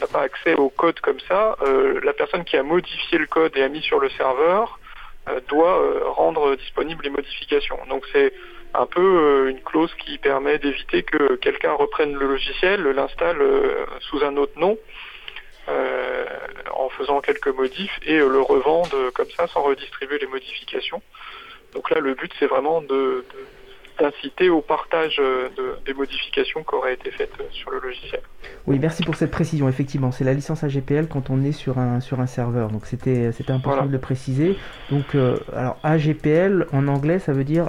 n'a 0.00 0.06
pas 0.06 0.22
accès 0.22 0.54
au 0.54 0.70
code 0.70 0.98
comme 1.00 1.20
ça, 1.28 1.56
la 2.02 2.12
personne 2.12 2.44
qui 2.44 2.56
a 2.56 2.62
modifié 2.62 3.18
le 3.18 3.26
code 3.26 3.56
et 3.56 3.62
a 3.62 3.68
mis 3.68 3.82
sur 3.82 4.00
le 4.00 4.08
serveur 4.10 4.78
doit 5.48 5.80
rendre 6.10 6.56
disponibles 6.56 7.04
les 7.04 7.10
modifications. 7.10 7.78
Donc 7.88 8.04
c'est 8.12 8.32
un 8.74 8.86
peu 8.86 9.00
euh, 9.00 9.50
une 9.50 9.60
clause 9.60 9.92
qui 9.94 10.18
permet 10.18 10.58
d'éviter 10.58 11.02
que 11.02 11.36
quelqu'un 11.36 11.72
reprenne 11.72 12.14
le 12.14 12.26
logiciel, 12.26 12.82
l'installe 12.82 13.40
euh, 13.40 13.84
sous 14.00 14.22
un 14.22 14.36
autre 14.36 14.58
nom, 14.58 14.78
euh, 15.68 16.24
en 16.72 16.88
faisant 16.90 17.20
quelques 17.20 17.48
modifs 17.48 17.98
et 18.04 18.18
le 18.18 18.40
revende 18.40 18.94
comme 19.14 19.30
ça 19.36 19.46
sans 19.48 19.62
redistribuer 19.62 20.18
les 20.18 20.26
modifications. 20.26 21.02
Donc 21.74 21.90
là, 21.90 22.00
le 22.00 22.14
but, 22.14 22.32
c'est 22.38 22.46
vraiment 22.46 22.80
de, 22.80 23.24
d'inciter 24.00 24.48
au 24.48 24.60
partage 24.60 25.20
des 25.86 25.94
modifications 25.94 26.64
qui 26.64 26.74
auraient 26.74 26.94
été 26.94 27.10
faites 27.10 27.32
sur 27.52 27.70
le 27.70 27.80
logiciel. 27.80 28.20
Oui, 28.66 28.78
merci 28.78 29.02
pour 29.02 29.14
cette 29.14 29.30
précision. 29.30 29.68
Effectivement, 29.68 30.10
c'est 30.10 30.24
la 30.24 30.34
licence 30.34 30.64
AGPL 30.64 31.06
quand 31.08 31.30
on 31.30 31.42
est 31.44 31.52
sur 31.52 31.78
un, 31.78 32.00
sur 32.00 32.20
un 32.20 32.26
serveur. 32.26 32.70
Donc 32.70 32.86
c'était, 32.86 33.32
c'était 33.32 33.52
important 33.52 33.86
de 33.86 33.92
le 33.92 33.98
préciser. 33.98 34.56
Donc, 34.90 35.14
alors 35.54 35.78
AGPL 35.82 36.66
en 36.72 36.88
anglais, 36.88 37.18
ça 37.18 37.32
veut 37.32 37.44
dire 37.44 37.68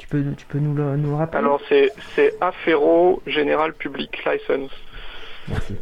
tu 0.00 0.08
peux, 0.08 0.24
tu 0.36 0.46
peux 0.46 0.58
nous, 0.58 0.74
le, 0.74 0.96
nous 0.96 1.14
rappeler? 1.16 1.38
Alors, 1.38 1.60
c'est, 1.68 1.92
c'est 2.14 2.34
Affero 2.40 3.22
General 3.26 3.72
Public 3.74 4.10
License. 4.24 4.70
Merci. 5.46 5.76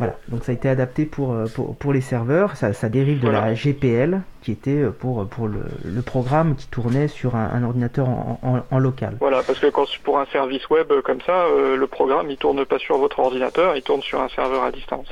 Voilà, 0.00 0.16
donc 0.28 0.44
ça 0.44 0.52
a 0.52 0.54
été 0.54 0.68
adapté 0.68 1.04
pour, 1.04 1.32
euh, 1.32 1.46
pour, 1.54 1.76
pour 1.76 1.92
les 1.92 2.00
serveurs. 2.00 2.56
Ça, 2.56 2.72
ça 2.72 2.88
dérive 2.88 3.20
de 3.20 3.28
la 3.28 3.54
GPL, 3.54 4.22
qui 4.42 4.50
était 4.52 4.82
euh, 4.82 4.90
pour, 4.90 5.26
pour 5.28 5.46
le, 5.46 5.60
le 5.84 6.02
programme 6.02 6.56
qui 6.56 6.66
tournait 6.68 7.08
sur 7.08 7.36
un, 7.36 7.62
ordinateur 7.62 8.08
en, 8.08 8.64
en, 8.70 8.78
local. 8.78 9.16
Voilà, 9.20 9.42
parce 9.42 9.58
que 9.58 9.68
quand, 9.68 9.86
pour 10.02 10.18
un 10.18 10.26
service 10.26 10.68
web 10.70 10.92
comme 11.04 11.20
ça, 11.20 11.44
euh, 11.44 11.76
le 11.76 11.86
programme 11.86 12.30
il 12.30 12.36
tourne 12.36 12.64
pas 12.64 12.78
sur 12.78 12.98
votre 12.98 13.18
ordinateur, 13.18 13.76
il 13.76 13.82
tourne 13.82 14.02
sur 14.02 14.20
un 14.20 14.28
serveur 14.28 14.64
à 14.64 14.72
distance. 14.72 15.08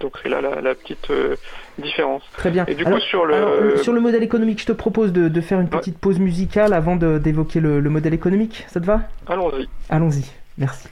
Donc 0.00 0.18
c'est 0.22 0.28
là 0.28 0.40
la, 0.40 0.74
petite 0.74 1.10
euh, 1.10 1.36
différence. 1.78 2.22
Très 2.36 2.50
bien. 2.50 2.64
Et 2.66 2.74
du 2.74 2.84
coup 2.84 2.98
sur 3.00 3.24
le 3.24 3.34
euh, 3.34 3.76
sur 3.78 3.92
le 3.92 4.00
modèle 4.00 4.22
économique, 4.22 4.60
je 4.60 4.66
te 4.66 4.72
propose 4.72 5.12
de, 5.12 5.40
faire 5.40 5.60
une 5.60 5.68
petite 5.68 5.98
pause 5.98 6.18
musicale 6.18 6.72
avant 6.72 6.96
d'évoquer 6.96 7.60
le, 7.60 7.80
modèle 7.82 8.14
économique. 8.14 8.64
Ça 8.68 8.80
te 8.80 8.86
va? 8.86 9.02
Allons-y. 9.26 9.68
Allons-y. 9.88 10.24
Merci. 10.58 10.88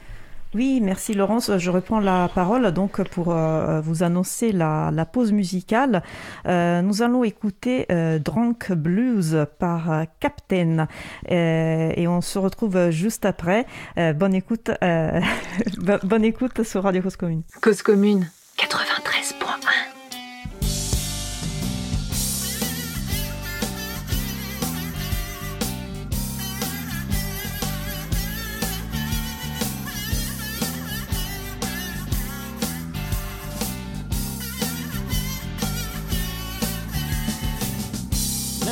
Oui, 0.55 0.79
merci 0.81 1.13
Laurence. 1.13 1.51
Je 1.57 1.69
reprends 1.69 1.99
la 1.99 2.29
parole 2.33 2.71
donc 2.71 3.03
pour 3.09 3.33
euh, 3.33 3.81
vous 3.81 4.03
annoncer 4.03 4.53
la, 4.53 5.05
pause 5.11 5.33
musicale. 5.33 6.01
nous 6.45 7.01
allons 7.01 7.25
écouter 7.25 7.85
Drunk 8.23 8.71
Blues 8.71 9.45
par 9.59 10.05
Captain 10.21 10.87
et 11.29 12.07
on 12.07 12.21
se 12.21 12.39
retrouve 12.39 12.89
juste 12.89 13.25
après. 13.25 13.65
bonne 14.15 14.33
écoute, 14.33 14.71
bonne 16.03 16.23
écoute 16.23 16.63
sur 16.63 16.83
Radio 16.83 17.01
Cause 17.01 17.17
Commune. 17.17 17.43
Cause 17.61 17.81
Commune. 17.81 18.29
93.1 18.57 19.84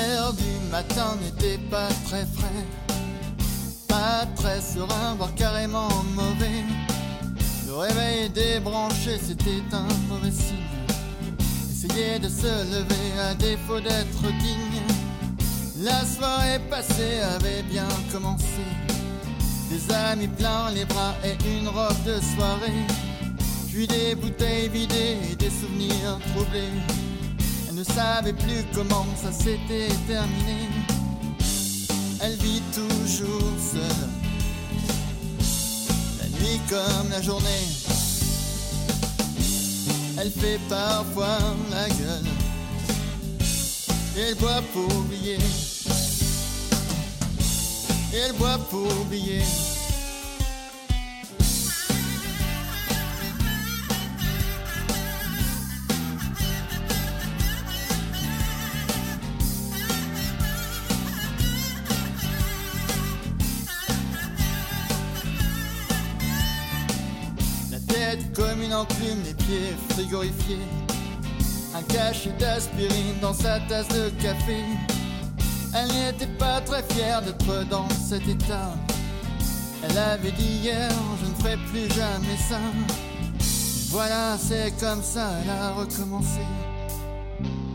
L'air 0.03 0.33
du 0.33 0.53
matin 0.69 1.15
n'était 1.21 1.59
pas 1.71 1.87
très 2.05 2.25
frais, 2.25 2.65
pas 3.87 4.25
très 4.35 4.59
serein, 4.59 5.15
voire 5.17 5.33
carrément 5.35 5.87
mauvais. 6.13 6.63
Le 7.67 7.73
réveil 7.73 8.29
débranché, 8.29 9.17
c'était 9.21 9.63
un 9.71 9.87
mauvais 10.09 10.31
signe. 10.31 10.57
Essayer 11.71 12.19
de 12.19 12.27
se 12.27 12.53
lever 12.73 13.09
à 13.29 13.33
défaut 13.35 13.79
d'être 13.79 14.23
digne. 14.41 14.81
La 15.79 16.03
soirée 16.03 16.59
passée 16.69 17.21
avait 17.35 17.63
bien 17.63 17.87
commencé. 18.11 18.65
Des 19.69 19.93
amis 19.93 20.27
pleins 20.27 20.71
les 20.71 20.85
bras 20.85 21.13
et 21.23 21.37
une 21.57 21.69
robe 21.69 22.03
de 22.05 22.19
soirée. 22.35 22.83
Puis 23.71 23.87
des 23.87 24.15
bouteilles 24.15 24.67
vidées 24.67 25.17
et 25.31 25.35
des 25.35 25.49
souvenirs 25.49 26.19
troublés. 26.33 26.73
Ne 27.85 27.93
savait 27.93 28.31
plus 28.31 28.63
comment 28.73 29.05
ça 29.21 29.29
s'était 29.33 29.89
terminé. 30.07 30.69
Elle 32.21 32.37
vit 32.37 32.61
toujours 32.71 33.51
seule 33.59 34.09
comme 36.69 37.09
la 37.09 37.21
journée. 37.21 37.67
Elle 40.17 40.31
fait 40.31 40.59
parfois 40.69 41.39
la 41.71 41.89
gueule. 41.89 42.25
Et 44.15 44.21
elle 44.29 44.35
boit 44.35 44.61
pour 44.71 44.97
oublier. 44.99 45.37
Elle 48.13 48.33
boit 48.33 48.59
pour 48.69 48.87
oublier. 49.01 49.41
Enclume, 69.03 69.23
les 69.25 69.33
pieds 69.33 69.75
frigorifiés. 69.89 70.57
Un 71.75 71.81
cachet 71.83 72.31
d'aspirine 72.39 73.19
dans 73.21 73.33
sa 73.33 73.59
tasse 73.61 73.87
de 73.89 74.09
café. 74.21 74.57
Elle 75.75 75.87
n'était 75.87 76.31
pas 76.37 76.61
très 76.61 76.83
fière 76.93 77.21
d'être 77.21 77.67
dans 77.69 77.89
cet 77.89 78.27
état. 78.27 78.73
Elle 79.83 79.97
avait 79.97 80.31
dit 80.31 80.59
hier, 80.63 80.89
je 81.23 81.29
ne 81.29 81.35
ferai 81.35 81.57
plus 81.71 81.89
jamais 81.93 82.37
ça. 82.49 82.59
Voilà, 83.89 84.37
c'est 84.37 84.73
comme 84.79 85.03
ça, 85.03 85.29
elle 85.43 85.49
a 85.49 85.71
recommencé. 85.71 86.41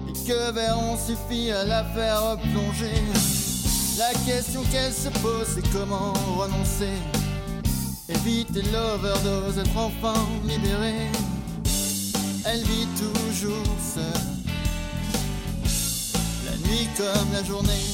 Et 0.08 0.26
que 0.26 0.52
verront 0.52 0.96
suffit 0.96 1.50
à 1.50 1.64
la 1.64 1.84
faire 1.84 2.36
plonger? 2.38 3.02
La 3.98 4.12
question 4.24 4.62
qu'elle 4.70 4.92
se 4.92 5.08
pose, 5.20 5.46
c'est 5.54 5.72
comment 5.72 6.12
renoncer? 6.36 6.94
Éviter 8.08 8.62
l'overdose, 8.72 9.58
être 9.58 9.76
enfin 9.76 10.14
libérée. 10.46 11.10
Elle 12.46 12.62
vit 12.62 12.88
toujours 12.96 13.66
seule, 13.94 14.02
la 16.46 16.56
nuit 16.66 16.88
comme 16.96 17.32
la 17.32 17.44
journée. 17.44 17.84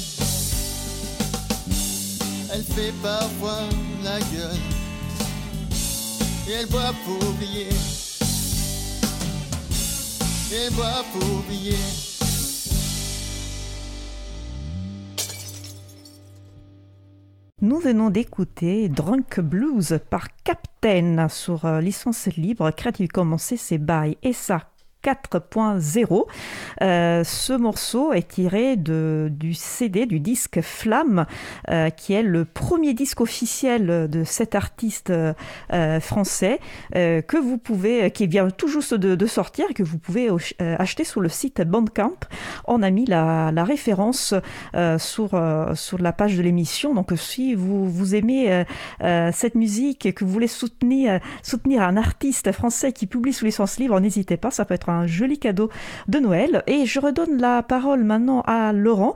Elle 2.53 2.63
fait 2.63 2.93
parfois 3.03 3.63
la 4.05 4.21
gueule 4.21 4.61
et 6.49 6.53
elle 6.53 6.67
boit 6.67 6.95
pour 7.05 7.29
oublier. 7.31 7.69
Et 10.53 10.57
elle 10.67 10.73
boit 10.75 11.05
pour 11.13 11.39
oublier. 11.39 12.14
Nous 17.65 17.79
venons 17.79 18.11
d'écouter 18.11 18.91
Drunk 18.91 19.41
Blues 19.41 19.99
par 20.11 20.27
Captain 20.45 21.31
sur 21.31 21.65
euh, 21.65 21.81
licence 21.81 22.27
libre 22.37 22.71
Creative 22.71 23.09
Commons 23.09 23.39
CC 23.39 23.79
BY 23.79 24.19
et 24.23 24.35
ça 24.35 24.74
4.0. 25.05 26.25
Euh, 26.83 27.25
ce 27.25 27.53
morceau 27.53 28.13
est 28.13 28.29
tiré 28.29 28.77
de, 28.77 29.29
du 29.31 29.53
CD, 29.53 30.07
du 30.07 30.19
disque 30.19 30.61
Flamme, 30.63 31.27
euh, 31.71 31.91
qui 31.91 32.15
est 32.15 32.23
le 32.23 32.45
premier 32.45 32.95
disque 32.95 33.21
officiel 33.21 34.09
de 34.09 34.25
cet 34.25 34.55
artiste 34.55 35.11
euh, 35.11 36.01
français 36.01 36.59
que 36.93 37.37
vous 37.37 37.59
pouvez, 37.59 38.11
qui 38.11 38.27
vient 38.27 38.49
tout 38.49 38.69
juste 38.69 38.95
de, 38.95 39.27
sortir 39.27 39.67
et 39.71 39.75
que 39.75 39.83
vous 39.83 39.99
pouvez 39.99 40.29
acheter 40.61 41.05
sur 41.05 41.21
le 41.21 41.29
site 41.29 41.61
Bandcamp. 41.63 42.17
On 42.67 42.83
a 42.83 42.91
mis 42.91 43.05
la, 43.05 43.51
référence 43.65 44.35
sur, 44.99 45.31
sur 45.75 45.99
la 45.99 46.13
page 46.13 46.37
de 46.37 46.43
l'émission. 46.43 46.95
Donc 46.95 47.13
si 47.17 47.55
vous, 47.55 47.89
vous 47.89 48.15
aimez 48.15 48.65
cette 49.01 49.55
musique 49.55 50.07
et 50.07 50.13
que 50.13 50.25
vous 50.25 50.31
voulez 50.31 50.47
soutenir, 50.47 51.21
soutenir 51.43 51.83
un 51.83 51.97
artiste 51.97 52.53
français 52.53 52.93
qui 52.93 53.07
publie 53.07 53.33
sous 53.33 53.45
licence 53.45 53.79
libre, 53.79 53.99
n'hésitez 54.01 54.37
pas, 54.37 54.51
ça 54.51 54.65
peut 54.65 54.75
être 54.75 54.89
un 54.89 54.94
un 54.95 55.07
joli 55.07 55.39
cadeau 55.39 55.71
de 56.09 56.19
Noël. 56.19 56.63
Et 56.67 56.87
je 56.87 57.01
redonne 57.01 57.41
la 57.41 57.63
parole 57.63 58.05
maintenant 58.05 58.43
à 58.47 58.73
Laurent, 58.73 59.15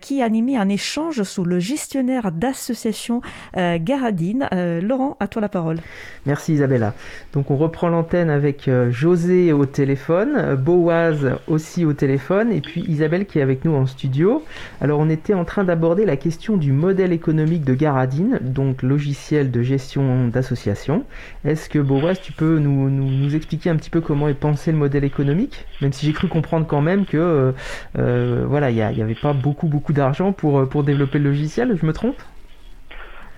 qui 0.00 0.22
a 0.22 0.24
animé 0.24 0.56
un 0.56 0.68
échange 0.68 1.22
sous 1.22 1.44
le 1.44 1.58
gestionnaire 1.58 2.32
d'association 2.32 3.20
Garadine. 3.56 4.48
Laurent, 4.82 5.16
à 5.20 5.28
toi 5.28 5.42
la 5.42 5.48
parole. 5.48 5.78
Merci 6.26 6.54
Isabella. 6.54 6.94
Donc 7.32 7.50
on 7.50 7.56
reprend 7.56 7.88
l'antenne 7.88 8.30
avec 8.30 8.70
José 8.90 9.52
au 9.52 9.66
téléphone, 9.66 10.56
Boaz 10.56 11.38
aussi 11.48 11.84
au 11.84 11.92
téléphone, 11.92 12.52
et 12.52 12.60
puis 12.60 12.84
Isabelle 12.88 13.26
qui 13.26 13.38
est 13.38 13.42
avec 13.42 13.64
nous 13.64 13.74
en 13.74 13.86
studio. 13.86 14.42
Alors 14.80 15.00
on 15.00 15.08
était 15.08 15.34
en 15.34 15.44
train 15.44 15.64
d'aborder 15.64 16.04
la 16.04 16.16
question 16.16 16.56
du 16.56 16.72
modèle 16.72 17.12
économique 17.12 17.64
de 17.64 17.74
Garadine, 17.74 18.38
donc 18.40 18.82
logiciel 18.82 19.50
de 19.50 19.62
gestion 19.62 20.28
d'association. 20.28 21.04
Est-ce 21.44 21.68
que 21.68 21.78
Boaz, 21.78 22.20
tu 22.20 22.32
peux 22.32 22.58
nous, 22.58 22.90
nous, 22.90 23.34
expliquer 23.34 23.70
un 23.70 23.76
petit 23.76 23.90
peu 23.90 24.00
comment 24.00 24.28
est 24.28 24.34
pensé 24.34 24.72
le 24.72 24.78
modèle 24.78 25.04
économique 25.04 25.09
Même 25.18 25.92
si 25.92 26.06
j'ai 26.06 26.12
cru 26.12 26.28
comprendre 26.28 26.66
quand 26.66 26.80
même 26.80 27.06
que 27.06 27.16
euh, 27.16 27.52
euh, 27.98 28.44
voilà, 28.46 28.70
il 28.70 28.76
n'y 28.76 29.02
avait 29.02 29.14
pas 29.14 29.32
beaucoup 29.32 29.66
beaucoup 29.66 29.92
d'argent 29.92 30.32
pour, 30.32 30.68
pour 30.68 30.82
développer 30.82 31.18
le 31.18 31.30
logiciel, 31.30 31.76
je 31.80 31.86
me 31.86 31.92
trompe? 31.92 32.16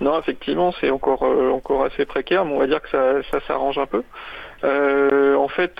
Non, 0.01 0.18
effectivement, 0.18 0.75
c'est 0.81 0.91
encore 0.91 1.23
euh, 1.23 1.51
encore 1.51 1.85
assez 1.85 2.05
précaire, 2.05 2.45
mais 2.45 2.55
on 2.55 2.59
va 2.59 2.66
dire 2.66 2.83
que 2.83 2.91
ça, 2.91 3.23
ça 3.31 3.41
s'arrange 3.47 3.79
un 3.79 3.87
peu. 3.87 4.03
en 4.64 5.49
fait, 5.49 5.79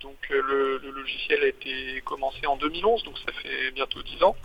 donc 0.00 0.16
le, 0.30 0.78
logiciel 0.94 1.42
a 1.42 1.46
été 1.46 2.00
commencé 2.04 2.46
en 2.46 2.56
2011, 2.56 3.04
donc 3.04 3.18
ça 3.18 3.32
fait 3.42 3.70
bientôt 3.72 4.02
10 4.02 4.22
ans. 4.22 4.36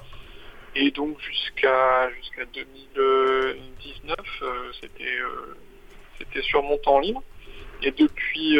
Et 0.80 0.92
donc 0.92 1.20
jusqu'à 1.22 2.10
jusqu'à 2.12 2.46
2019, 2.54 4.16
euh, 4.44 4.72
c'était 4.80 5.04
euh, 5.04 5.56
c'était 6.20 6.42
sur 6.44 6.62
mon 6.62 6.78
temps 6.78 7.00
libre. 7.00 7.24
Et 7.82 7.92
depuis 7.92 8.58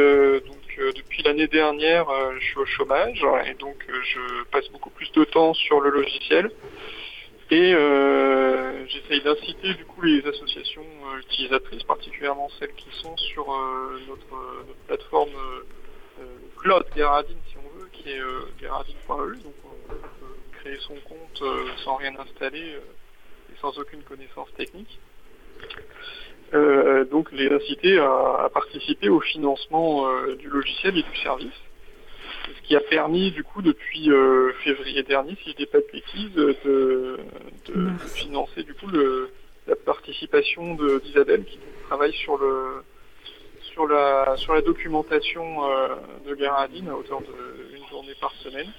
euh, 0.80 0.92
depuis 0.94 1.24
l'année 1.24 1.48
dernière, 1.48 2.08
je 2.40 2.46
suis 2.46 2.58
au 2.58 2.66
chômage 2.66 3.26
et 3.46 3.54
donc 3.56 3.86
je 3.88 4.44
passe 4.46 4.70
beaucoup 4.70 4.90
plus 4.90 5.12
de 5.12 5.24
temps 5.24 5.54
sur 5.54 5.80
le 5.82 5.90
logiciel. 5.90 6.52
Et 7.50 7.72
j'essaye 8.88 9.22
d'inciter 9.22 9.74
du 9.74 9.86
coup 9.86 10.02
les 10.02 10.26
associations 10.28 10.86
utilisatrices, 11.20 11.84
particulièrement 11.84 12.50
celles 12.60 12.74
qui 12.74 12.90
sont 12.92 13.16
sur 13.18 13.48
notre, 14.08 14.66
plateforme 14.88 15.32
Cloud 16.58 16.86
Garadine 16.96 17.38
si 17.50 17.56
on 17.58 17.80
veut, 17.80 17.88
qui 17.94 18.12
est 18.12 18.22
garadine.eu. 18.62 19.38
Donc 19.38 19.54
son 20.80 20.96
compte 20.96 21.42
euh, 21.42 21.70
sans 21.84 21.96
rien 21.96 22.14
installer 22.18 22.74
euh, 22.74 23.52
et 23.52 23.58
sans 23.60 23.78
aucune 23.78 24.04
connaissance 24.04 24.50
technique. 24.56 25.00
Euh, 26.54 27.04
donc 27.06 27.32
les 27.34 27.50
inciter 27.50 28.00
à, 28.00 28.50
participer 28.54 29.10
au 29.10 29.20
financement 29.20 30.06
du 30.40 30.48
logiciel 30.48 30.98
et 30.98 31.04
du 31.04 31.18
service. 31.18 31.52
Ce 32.46 32.68
qui 32.68 32.76
a 32.76 32.80
permis 32.80 33.32
du 33.32 33.44
coup 33.44 33.62
depuis 33.62 34.10
février 34.64 35.04
dernier, 35.04 35.36
si 35.44 35.52
je 35.52 35.56
dis 35.58 35.66
pas 35.66 35.80
de 35.80 35.88
bêtises, 35.92 36.34
de, 36.34 37.18
financer 38.16 38.64
du 38.64 38.74
coup 38.74 38.88
la 39.68 39.76
participation 39.76 40.78
d'Isabelle 41.04 41.44
qui 41.44 41.60
travaille 41.88 42.14
sur 42.14 42.38
le 42.38 42.84
sur 43.74 43.86
la 43.86 44.38
sur 44.38 44.54
la 44.54 44.62
documentation 44.62 45.62
de 46.26 46.36
Garadine 46.36 46.88
à 46.88 46.96
hauteur 46.96 47.22
d'une 47.22 47.88
journée 47.90 48.16
par 48.22 48.32
semaine 48.36 48.72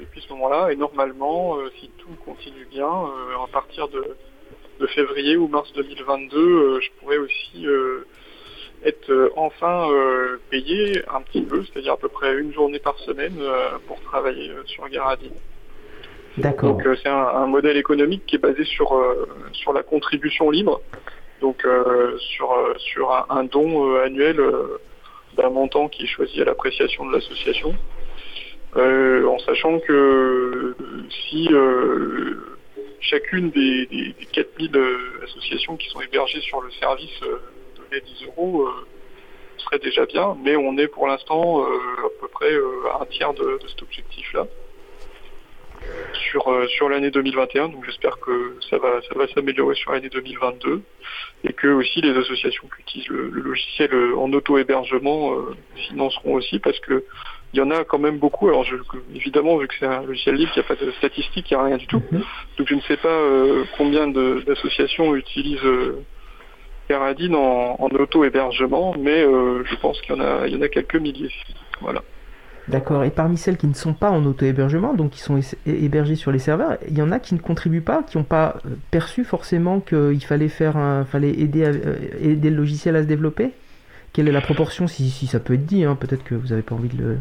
depuis 0.00 0.20
ce 0.20 0.28
moment-là. 0.32 0.72
Et 0.72 0.76
normalement, 0.76 1.56
euh, 1.56 1.70
si 1.80 1.88
tout 1.98 2.14
continue 2.24 2.66
bien, 2.66 2.88
euh, 2.88 3.42
à 3.42 3.46
partir 3.48 3.88
de, 3.88 4.16
février 4.86 5.36
ou 5.36 5.48
mars 5.48 5.72
2022, 5.74 6.38
euh, 6.38 6.80
je 6.80 6.88
pourrais 7.00 7.18
aussi 7.18 7.66
être 8.84 9.32
enfin 9.36 9.88
payé 10.50 11.02
un 11.12 11.22
petit 11.22 11.40
peu, 11.40 11.64
c'est-à-dire 11.64 11.94
à 11.94 11.96
peu 11.96 12.08
près 12.08 12.38
une 12.38 12.52
journée 12.52 12.78
par 12.78 12.98
semaine 12.98 13.36
pour 13.86 14.00
travailler 14.02 14.52
sur 14.66 14.88
Garadine. 14.88 15.32
D'accord. 16.36 16.74
Donc 16.74 16.86
c'est 17.02 17.08
un, 17.08 17.46
modèle 17.46 17.78
économique 17.78 18.24
qui 18.26 18.36
est 18.36 18.38
basé 18.38 18.64
sur, 18.64 18.94
sur 19.52 19.72
la 19.72 19.82
contribution 19.82 20.50
libre, 20.50 20.82
donc 21.40 21.66
sur, 22.18 22.74
sur 22.76 23.26
un 23.30 23.44
don 23.44 23.96
annuel 23.96 24.38
d'un 25.36 25.50
montant 25.50 25.88
qui 25.88 26.04
est 26.04 26.08
choisi 26.08 26.42
à 26.42 26.44
l'appréciation 26.44 27.06
de 27.06 27.12
l'association. 27.12 27.74
Euh, 28.76 29.26
en 29.26 29.38
sachant 29.38 29.78
que 29.78 29.92
euh, 29.92 30.76
si 31.08 31.48
euh, 31.50 32.55
chacune 33.00 33.50
des, 33.50 33.86
des, 33.86 34.14
4000 34.32 34.70
associations 35.24 35.76
qui 35.76 35.88
sont 35.88 36.00
hébergées 36.00 36.40
sur 36.40 36.60
le 36.60 36.70
service 36.72 37.20
donnait 37.20 38.00
10 38.00 38.26
euros, 38.26 38.68
serait 39.58 39.78
déjà 39.78 40.06
bien, 40.06 40.36
mais 40.42 40.56
on 40.56 40.76
est 40.78 40.88
pour 40.88 41.06
l'instant 41.06 41.64
à 41.64 42.08
peu 42.20 42.28
près 42.28 42.54
à 42.92 43.02
un 43.02 43.06
tiers 43.06 43.34
de, 43.34 43.58
cet 43.68 43.82
objectif-là 43.82 44.46
sur, 46.30 46.68
sur 46.70 46.88
l'année 46.88 47.10
2021. 47.10 47.68
Donc 47.68 47.84
j'espère 47.84 48.18
que 48.18 48.56
ça 48.68 48.78
va, 48.78 49.00
ça 49.02 49.14
va 49.14 49.26
s'améliorer 49.28 49.74
sur 49.76 49.92
l'année 49.92 50.08
2022 50.08 50.82
et 51.44 51.52
que 51.52 51.68
aussi 51.68 52.00
les 52.00 52.16
associations 52.16 52.68
qui 52.68 52.82
utilisent 52.82 53.08
le 53.08 53.28
logiciel 53.28 53.94
en 54.16 54.32
auto-hébergement 54.32 55.36
financeront 55.88 56.34
aussi 56.34 56.58
parce 56.58 56.78
que 56.80 57.04
il 57.56 57.60
y 57.60 57.62
en 57.62 57.70
a 57.70 57.84
quand 57.84 57.98
même 57.98 58.18
beaucoup. 58.18 58.48
Alors 58.48 58.66
évidemment, 59.14 59.56
vu 59.56 59.66
que 59.66 59.74
c'est 59.80 59.86
un 59.86 60.02
logiciel 60.02 60.34
libre, 60.34 60.52
il 60.54 60.60
n'y 60.60 60.64
a 60.64 60.68
pas 60.68 60.84
de 60.84 60.90
statistiques, 60.92 61.50
il 61.50 61.54
n'y 61.54 61.60
a 61.60 61.64
rien 61.64 61.76
du 61.78 61.86
tout. 61.86 62.02
Mhm. 62.12 62.22
Donc 62.58 62.68
je 62.68 62.74
ne 62.74 62.80
sais 62.82 62.98
pas 62.98 63.08
euh, 63.08 63.64
combien 63.78 64.06
d'associations 64.08 65.16
utilisent 65.16 65.64
euh, 65.64 66.04
Caradine 66.88 67.34
en, 67.34 67.76
auto-hébergement, 67.80 68.94
mais 68.98 69.24
euh, 69.24 69.64
je 69.64 69.74
pense 69.76 70.00
qu'il 70.02 70.14
y, 70.14 70.18
en 70.18 70.20
a, 70.20 70.46
y 70.46 70.56
en 70.56 70.60
a 70.60 70.68
quelques 70.68 70.96
milliers. 70.96 71.32
Voilà. 71.80 72.02
D'accord. 72.68 73.04
Et 73.04 73.10
parmi 73.10 73.36
celles 73.38 73.56
qui 73.56 73.66
ne 73.66 73.74
sont 73.74 73.94
pas 73.94 74.10
en 74.10 74.24
auto-hébergement, 74.24 74.92
donc 74.92 75.12
qui 75.12 75.20
sont 75.20 75.40
hébergées 75.66 76.14
sur 76.14 76.30
les 76.30 76.38
serveurs, 76.38 76.76
il 76.88 76.96
y 76.96 77.02
en 77.02 77.10
a 77.10 77.18
qui 77.18 77.34
ne 77.34 77.40
contribuent 77.40 77.80
pas, 77.80 78.02
qui 78.02 78.18
n'ont 78.18 78.24
pas 78.24 78.56
perçu 78.90 79.24
forcément 79.24 79.80
qu'il 79.80 80.22
fallait 80.24 80.48
faire, 80.48 80.76
un, 80.76 81.04
fallait 81.04 81.30
aider, 81.30 81.70
aider 82.20 82.50
le 82.50 82.56
logiciel 82.56 82.96
à 82.96 83.02
se 83.02 83.08
développer? 83.08 83.52
Quelle 84.16 84.28
est 84.28 84.32
la 84.32 84.40
proportion, 84.40 84.86
si, 84.86 85.10
ça 85.26 85.40
peut 85.40 85.52
être 85.52 85.66
dit 85.66 85.84
hein, 85.84 85.94
Peut-être 85.94 86.24
que 86.24 86.34
vous 86.34 86.48
n'avez 86.48 86.62
pas 86.62 86.74
envie 86.74 86.88
de 86.88 86.96
le... 86.96 87.18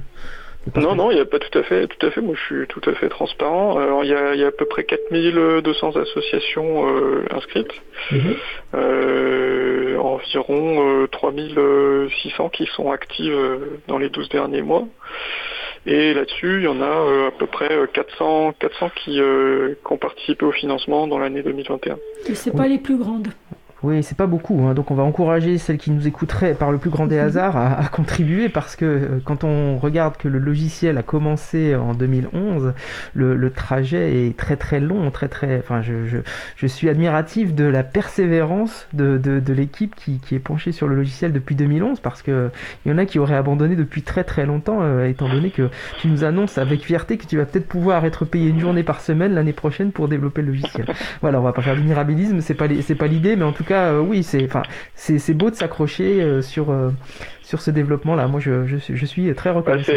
non, 0.80 0.96
non, 0.96 1.12
il 1.12 1.16
n'y 1.16 1.20
a 1.20 1.26
pas 1.26 1.40
tout 1.40 1.60
à 1.60 1.64
fait, 1.64 1.88
tout 1.88 2.06
à 2.06 2.10
fait. 2.10 2.22
Moi, 2.22 2.36
je 2.38 2.56
suis 2.56 2.68
tout 2.68 2.90
à 2.90 2.94
fait 2.94 3.10
transparent. 3.10 3.78
Alors, 3.78 4.06
il 4.06 4.12
y 4.12 4.14
a, 4.14 4.48
à 4.48 4.52
peu 4.52 4.64
près 4.64 4.86
4200 4.86 5.98
associations 5.98 6.88
euh, 6.88 7.26
inscrites, 7.32 7.74
mhm. 8.14 8.36
euh, 8.76 9.98
environ 9.98 11.06
3600 11.12 11.58
euh, 11.60 12.50
qui 12.54 12.66
sont 12.68 12.90
actives 12.90 13.38
dans 13.90 13.98
les 13.98 14.08
12 14.08 14.30
derniers 14.30 14.62
mois. 14.62 14.88
Et 15.86 16.14
là-dessus, 16.14 16.60
il 16.60 16.64
y 16.64 16.68
en 16.70 16.82
a 16.82 17.28
à 17.28 17.32
peu 17.38 17.46
près 17.46 17.78
400, 17.92 18.54
400 18.58 18.90
qui, 18.96 19.12
qui, 19.12 19.22
ont 19.22 19.98
participé 19.98 20.46
au 20.46 20.54
financement 20.54 21.08
dans 21.08 21.20
l'année 21.20 21.44
2021. 21.44 21.98
Et 22.30 22.36
c'est 22.36 22.56
pas 22.56 22.70
les 22.70 22.80
plus 22.80 22.98
grandes. 22.98 23.28
Oui, 23.86 24.02
c'est 24.02 24.18
pas 24.18 24.26
beaucoup, 24.26 24.66
hein. 24.66 24.74
donc 24.74 24.90
on 24.90 24.96
va 24.96 25.04
encourager 25.04 25.60
celles 25.60 25.78
qui 25.78 25.92
nous 25.92 26.08
écouteraient 26.08 26.56
par 26.56 26.72
le 26.72 26.80
plus 26.80 26.90
grand 26.90 27.06
des 27.06 27.20
hasards 27.26 27.56
à, 27.56 27.88
contribuer 27.92 28.50
parce 28.50 28.76
que 28.76 28.86
euh, 28.86 29.08
quand 29.24 29.44
on 29.44 29.78
regarde 29.78 30.18
que 30.18 30.28
le 30.28 30.40
logiciel 30.40 30.98
a 30.98 31.04
commencé 31.04 31.76
en 31.76 31.94
2011, 31.94 32.74
le, 33.14 33.50
trajet 33.52 34.26
est 34.26 34.36
très 34.36 34.56
très 34.56 34.80
long, 34.80 35.12
très 35.12 35.28
très. 35.28 35.60
Enfin, 35.60 35.84
je, 35.84 35.94
je, 36.56 36.68
suis 36.68 36.90
admiratif 36.90 37.54
de 37.54 37.64
la 37.64 37.84
persévérance 37.84 38.88
de, 38.94 39.20
de, 39.20 39.54
l'équipe 39.54 39.94
qui, 39.94 40.18
qui, 40.18 40.34
est 40.34 40.40
penchée 40.40 40.72
sur 40.72 40.88
le 40.88 40.96
logiciel 40.96 41.32
depuis 41.32 41.54
2011 41.54 42.00
parce 42.00 42.24
que 42.24 42.50
il 42.86 42.92
y 42.92 42.96
en 42.96 42.98
a 42.98 43.06
qui 43.06 43.20
auraient 43.20 43.36
abandonné 43.36 43.76
depuis 43.76 44.02
très 44.02 44.24
très 44.24 44.48
longtemps, 44.48 44.80
euh, 44.82 45.08
étant 45.08 45.30
donné 45.30 45.52
que 45.52 45.70
tu 46.02 46.08
nous 46.08 46.24
annonces 46.24 46.58
avec 46.58 46.82
fierté 46.82 47.18
que 47.18 47.28
tu 47.28 47.38
vas 47.38 47.46
peut-être 47.46 47.68
pouvoir 47.68 48.04
être 48.06 48.26
payé 48.26 48.50
une 48.50 48.60
journée 48.60 48.84
par 48.84 49.00
semaine 49.00 49.36
l'année 49.36 49.54
prochaine 49.54 49.92
pour 49.92 50.08
développer 50.08 50.42
le 50.42 50.48
logiciel. 50.48 50.88
voilà, 51.22 51.40
on 51.40 51.44
va 51.44 51.54
pas 51.54 51.62
faire 51.62 51.76
du 51.76 51.84
mirabilisme, 51.84 52.42
c'est 52.42 52.56
pas 52.56 52.66
c'est 52.82 52.96
pas 52.96 53.08
l'idée, 53.08 53.36
mais 53.36 53.46
en 53.46 53.52
tout 53.52 53.64
cas 53.64 53.75
euh, 53.76 54.00
oui, 54.00 54.24
c'est 54.24 54.44
enfin 54.46 54.64
c'est 54.96 55.34
beau 55.34 55.50
de 55.50 55.56
s'accrocher 55.56 56.22
euh, 56.22 56.42
sur 56.42 56.72
euh, 56.72 56.90
sur 57.44 57.62
ce 57.62 57.72
développement-là. 57.72 58.28
Moi, 58.28 58.40
je, 58.40 58.66
je, 58.66 59.06
suis 59.06 59.34
très 59.36 59.52
bah, 59.52 59.58
reconnaissant. 59.58 59.94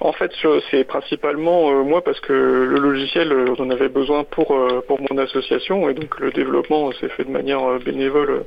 en 0.00 0.12
fait, 0.12 0.32
c'est 0.70 0.84
principalement 0.84 1.84
moi 1.84 2.02
parce 2.02 2.20
que 2.20 2.32
le 2.32 2.78
logiciel, 2.78 3.32
on 3.32 3.62
en 3.62 3.70
avait 3.70 3.88
besoin 3.88 4.24
pour 4.24 4.56
pour 4.86 5.00
mon 5.00 5.18
association 5.18 5.88
et 5.88 5.94
donc 5.94 6.18
le 6.18 6.30
développement 6.30 6.92
s'est 6.92 7.08
fait 7.08 7.24
de 7.24 7.30
manière 7.30 7.78
bénévole 7.84 8.44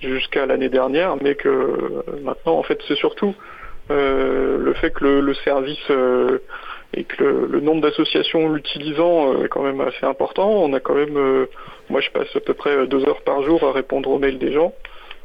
jusqu'à 0.00 0.46
l'année 0.46 0.68
dernière, 0.68 1.16
mais 1.22 1.36
que 1.36 2.02
maintenant, 2.22 2.58
en 2.58 2.62
fait, 2.62 2.80
c'est 2.88 2.96
surtout 2.96 3.34
le 3.90 4.74
fait 4.80 4.90
que 4.90 5.04
le, 5.04 5.34
service 5.34 5.90
et 6.94 7.04
que 7.04 7.22
le, 7.22 7.60
nombre 7.60 7.80
d'associations 7.80 8.50
l'utilisant 8.50 9.42
est 9.42 9.48
quand 9.48 9.62
même 9.62 9.80
assez 9.80 10.04
important. 10.04 10.50
On 10.50 10.72
a 10.72 10.80
quand 10.80 10.94
même 10.94 11.46
moi, 11.92 12.00
je 12.00 12.10
passe 12.10 12.34
à 12.34 12.40
peu 12.40 12.54
près 12.54 12.86
deux 12.86 13.06
heures 13.06 13.22
par 13.22 13.42
jour 13.42 13.62
à 13.64 13.72
répondre 13.72 14.10
aux 14.10 14.18
mails 14.18 14.38
des 14.38 14.52
gens. 14.52 14.72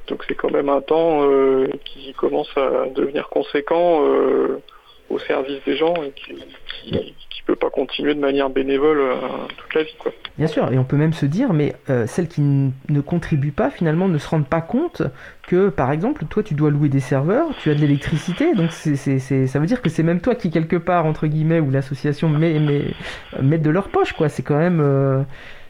Donc 0.07 0.23
c'est 0.27 0.35
quand 0.35 0.51
même 0.51 0.69
un 0.69 0.81
temps 0.81 1.23
euh, 1.23 1.67
qui 1.85 2.13
commence 2.13 2.49
à 2.57 2.87
devenir 2.93 3.29
conséquent 3.29 4.05
euh, 4.05 4.61
au 5.09 5.19
service 5.19 5.63
des 5.65 5.77
gens 5.77 5.93
peut 7.47 7.55
pas 7.55 7.69
continuer 7.69 8.13
de 8.13 8.19
manière 8.19 8.49
bénévole 8.49 9.01
toute 9.57 9.73
la 9.73 9.83
vie. 9.83 9.95
Quoi. 9.97 10.11
Bien 10.37 10.47
sûr, 10.47 10.71
et 10.71 10.77
on 10.77 10.83
peut 10.83 10.97
même 10.97 11.13
se 11.13 11.25
dire, 11.25 11.53
mais 11.53 11.73
celles 12.05 12.27
qui 12.27 12.41
ne 12.41 13.01
contribuent 13.01 13.51
pas 13.51 13.69
finalement 13.69 14.07
ne 14.07 14.17
se 14.17 14.27
rendent 14.27 14.47
pas 14.47 14.61
compte 14.61 15.01
que, 15.47 15.69
par 15.69 15.91
exemple, 15.91 16.25
toi 16.25 16.43
tu 16.43 16.53
dois 16.53 16.69
louer 16.69 16.89
des 16.89 16.99
serveurs, 16.99 17.47
tu 17.59 17.71
as 17.71 17.75
de 17.75 17.79
l'électricité, 17.79 18.53
donc 18.53 18.71
c'est, 18.71 18.97
ça 18.97 19.59
veut 19.59 19.65
dire 19.65 19.81
que 19.81 19.89
c'est 19.89 20.03
même 20.03 20.21
toi 20.21 20.35
qui 20.35 20.51
quelque 20.51 20.75
part 20.75 21.05
entre 21.05 21.25
guillemets 21.27 21.59
ou 21.59 21.71
l'association 21.71 22.29
met, 22.29 22.59
met, 22.59 22.85
met 23.41 23.57
de 23.57 23.69
leur 23.69 23.89
poche, 23.89 24.13
quoi. 24.13 24.29
C'est 24.29 24.43
quand 24.43 24.57
même 24.57 25.25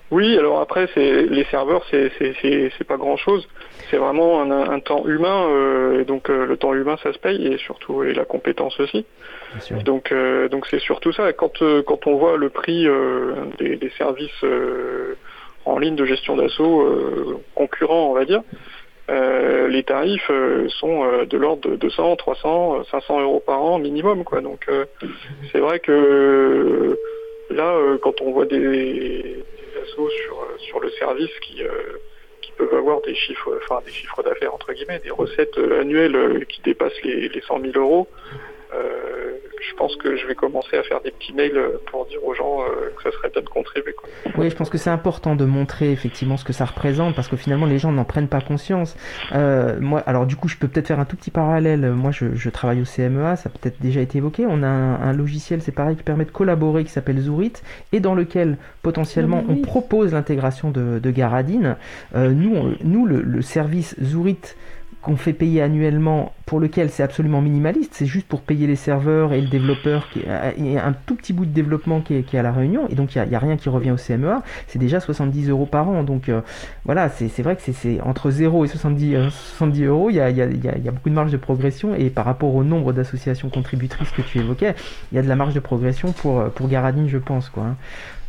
oui, 0.09 0.37
alors 0.37 0.61
après, 0.61 0.87
c'est 0.93 1.23
les 1.23 1.43
serveurs, 1.45 1.85
c'est 1.91 2.11
c'est 2.17 2.87
pas 2.87 2.95
grand 2.95 3.17
chose. 3.17 3.47
C'est 3.89 3.97
vraiment 3.97 4.41
un, 4.41 4.79
temps 4.79 5.05
humain, 5.05 5.47
euh, 5.49 6.01
et 6.01 6.05
donc 6.05 6.29
euh, 6.29 6.45
le 6.45 6.55
temps 6.55 6.73
humain, 6.73 6.97
ça 7.03 7.11
se 7.11 7.19
paye, 7.19 7.45
et 7.45 7.57
surtout 7.57 8.03
et 8.03 8.13
la 8.13 8.23
compétence 8.23 8.79
aussi. 8.79 9.05
Donc 9.83 10.11
euh, 10.11 10.47
donc 10.47 10.65
c'est 10.67 10.79
surtout 10.79 11.11
ça. 11.11 11.33
Quand 11.33 11.61
quand 11.85 12.07
on 12.07 12.15
voit 12.15 12.37
le 12.37 12.49
prix 12.49 12.87
des, 13.59 13.75
des, 13.75 13.89
services 13.97 14.45
en 15.65 15.77
ligne 15.77 15.95
de 15.95 16.05
gestion 16.05 16.37
d'assaut 16.37 17.41
concurrents, 17.53 18.09
on 18.09 18.13
va 18.13 18.23
dire, 18.23 18.43
les 19.09 19.83
tarifs 19.83 20.31
sont 20.69 21.25
de 21.25 21.37
l'ordre 21.37 21.69
de 21.69 21.75
200, 21.75 22.15
300, 22.15 22.83
500 22.91 23.21
euros 23.21 23.43
par 23.45 23.61
an 23.61 23.77
minimum, 23.77 24.23
quoi. 24.23 24.39
Donc 24.39 24.69
c'est 25.51 25.59
vrai 25.59 25.79
que 25.79 26.97
là, 27.49 27.97
quand 28.01 28.21
on 28.21 28.31
voit 28.31 28.45
des 28.45 29.43
sur, 29.95 30.39
euh, 30.41 30.57
sur 30.57 30.79
le 30.79 30.89
service 30.91 31.31
qui, 31.41 31.63
euh, 31.63 31.97
qui 32.41 32.51
peuvent 32.53 32.73
avoir 32.73 33.01
des 33.01 33.15
chiffres, 33.15 33.59
enfin 33.63 33.81
des 33.85 33.91
chiffres 33.91 34.21
d'affaires 34.23 34.53
entre 34.53 34.73
guillemets, 34.73 34.99
des 34.99 35.11
recettes 35.11 35.57
euh, 35.57 35.81
annuelles 35.81 36.45
qui 36.47 36.61
dépassent 36.61 37.01
les, 37.03 37.29
les 37.29 37.41
100 37.41 37.61
000 37.61 37.73
euros. 37.77 38.07
Euh, 38.73 39.37
je 39.69 39.75
pense 39.75 39.95
que 39.95 40.15
je 40.15 40.27
vais 40.27 40.35
commencer 40.35 40.77
à 40.77 40.83
faire 40.83 41.01
des 41.01 41.11
petits 41.11 41.33
mails 41.33 41.59
pour 41.91 42.05
dire 42.05 42.23
aux 42.23 42.33
gens 42.33 42.61
euh, 42.61 42.91
que 42.95 43.03
ça 43.03 43.11
serait 43.11 43.29
bien 43.29 43.41
de 43.41 43.49
contribuer. 43.49 43.93
Quoi. 43.93 44.09
Oui, 44.37 44.49
je 44.49 44.55
pense 44.55 44.69
que 44.69 44.77
c'est 44.77 44.89
important 44.89 45.35
de 45.35 45.45
montrer 45.45 45.91
effectivement 45.91 46.37
ce 46.37 46.45
que 46.45 46.53
ça 46.53 46.65
représente 46.65 47.15
parce 47.15 47.27
que 47.27 47.35
finalement 47.35 47.65
les 47.65 47.79
gens 47.79 47.91
n'en 47.91 48.03
prennent 48.03 48.27
pas 48.27 48.41
conscience. 48.41 48.95
Euh, 49.33 49.77
moi, 49.79 50.01
alors 50.05 50.25
du 50.25 50.35
coup, 50.35 50.47
je 50.47 50.57
peux 50.57 50.67
peut-être 50.67 50.87
faire 50.87 50.99
un 50.99 51.05
tout 51.05 51.15
petit 51.15 51.31
parallèle. 51.31 51.91
Moi, 51.91 52.11
je, 52.11 52.35
je 52.35 52.49
travaille 52.49 52.81
au 52.81 52.85
CMEA, 52.85 53.35
ça 53.35 53.49
a 53.49 53.57
peut-être 53.57 53.81
déjà 53.81 54.01
été 54.01 54.19
évoqué. 54.19 54.45
On 54.47 54.63
a 54.63 54.67
un, 54.67 55.13
logiciel, 55.13 55.61
c'est 55.61 55.71
pareil, 55.71 55.95
qui 55.95 56.03
permet 56.03 56.25
de 56.25 56.31
collaborer, 56.31 56.83
qui 56.83 56.91
s'appelle 56.91 57.19
Zourit, 57.19 57.53
et 57.91 57.99
dans 57.99 58.15
lequel 58.15 58.57
potentiellement 58.83 59.43
on 59.49 59.57
propose 59.57 60.13
l'intégration 60.13 60.71
de, 60.71 60.99
de 60.99 61.11
Garadine. 61.11 61.77
Euh, 62.15 62.29
nous, 62.29 62.75
nous 62.83 63.05
le, 63.05 63.21
le 63.21 63.41
service 63.41 63.95
Zourit 64.01 64.37
qu'on 65.07 65.15
fait 65.15 65.31
payer 65.31 65.61
annuellement, 65.61 66.33
pour 66.45 66.59
lequel 66.59 66.89
c'est 66.89 67.01
absolument 67.01 67.41
minimaliste, 67.41 67.93
c'est 67.93 68.05
juste 68.05 68.27
pour 68.27 68.41
payer 68.41 68.67
les 68.67 68.75
serveurs 68.75 69.31
et 69.31 69.39
le 69.39 69.47
développeur, 69.47 70.09
qui, 70.09 70.19
et 70.19 70.77
un 70.77 70.93
tout 71.05 71.15
petit 71.15 71.31
bout 71.31 71.45
de 71.45 71.51
développement 71.51 72.01
qui 72.01 72.13
est, 72.15 72.35
à 72.35 72.41
la 72.41 72.51
Réunion, 72.51 72.89
et 72.89 72.95
donc 72.95 73.15
il 73.15 73.23
n'y 73.23 73.33
a, 73.33 73.39
rien 73.39 73.55
qui 73.55 73.69
revient 73.69 73.91
au 73.91 73.95
CMEA, 73.95 74.43
c'est 74.67 74.79
déjà 74.79 74.99
70 74.99 75.47
euros 75.47 75.65
par 75.65 75.87
an. 75.87 76.03
Donc 76.03 76.27
euh, 76.27 76.41
voilà, 76.83 77.07
c'est 77.07 77.41
vrai 77.41 77.55
que 77.55 77.61
c'est 77.61 78.01
entre 78.01 78.31
0 78.31 78.65
et 78.65 78.67
70, 78.67 79.29
70 79.29 79.83
euh, 79.83 79.87
euros, 79.87 80.09
il 80.09 80.17
y 80.17 80.19
a, 80.19 80.29
y, 80.29 80.41
a, 80.41 80.45
y 80.45 80.67
a, 80.67 80.91
beaucoup 80.91 81.09
de 81.09 81.15
marge 81.15 81.31
de 81.31 81.37
progression, 81.37 81.95
et 81.95 82.09
par 82.09 82.25
rapport 82.25 82.53
au 82.53 82.65
nombre 82.65 82.91
d'associations 82.91 83.49
contributrices 83.49 84.11
que 84.11 84.21
tu 84.21 84.39
évoquais, 84.39 84.75
il 85.13 85.15
y 85.15 85.19
a 85.19 85.21
de 85.21 85.29
la 85.29 85.37
marge 85.37 85.53
de 85.53 85.61
progression 85.61 86.11
pour, 86.11 86.43
pour 86.49 86.67
Garadine, 86.67 87.07
je 87.07 87.17
pense. 87.17 87.47
Quoi, 87.47 87.63
hein. 87.63 87.75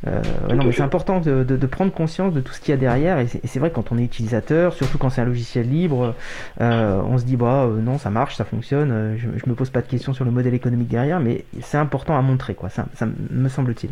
Euh, 0.07 0.23
non, 0.55 0.65
mais 0.65 0.73
c'est 0.73 0.83
important 0.83 1.21
de, 1.21 1.43
de, 1.43 1.67
prendre 1.67 1.93
conscience 1.93 2.33
de 2.33 2.41
tout 2.41 2.53
ce 2.53 2.61
qu'il 2.61 2.71
y 2.71 2.75
a 2.75 2.77
derrière. 2.77 3.19
Et 3.19 3.27
c'est 3.27 3.59
vrai 3.59 3.71
que 3.71 3.75
quand 3.75 3.91
on 3.91 3.99
est 3.99 4.05
utilisateur, 4.05 4.73
surtout 4.73 4.99
quand 4.99 5.11
c'est 5.11 5.21
un 5.21 5.27
logiciel 5.27 5.69
libre, 5.69 6.15
euh, 6.61 7.01
on 7.05 7.19
se 7.19 7.25
dit 7.25 7.37
bah 7.37 7.65
euh, 7.65 7.81
non, 7.81 7.99
ça 7.99 8.11
marche, 8.11 8.37
ça 8.37 8.45
fonctionne. 8.45 9.17
Je, 9.17 9.29
je, 9.39 9.49
me 9.49 9.55
pose 9.55 9.71
pas 9.71 9.81
de 9.81 9.89
questions 9.89 10.13
sur 10.13 10.25
le 10.25 10.31
modèle 10.31 10.55
économique 10.55 10.89
derrière, 10.89 11.21
mais 11.21 11.45
c'est 11.61 11.79
important 11.79 12.17
à 12.17 12.23
montrer, 12.23 12.55
quoi. 12.55 12.69
Ça, 12.69 12.87
ça 12.95 13.07
me 13.07 13.49
semble-t-il. 13.49 13.91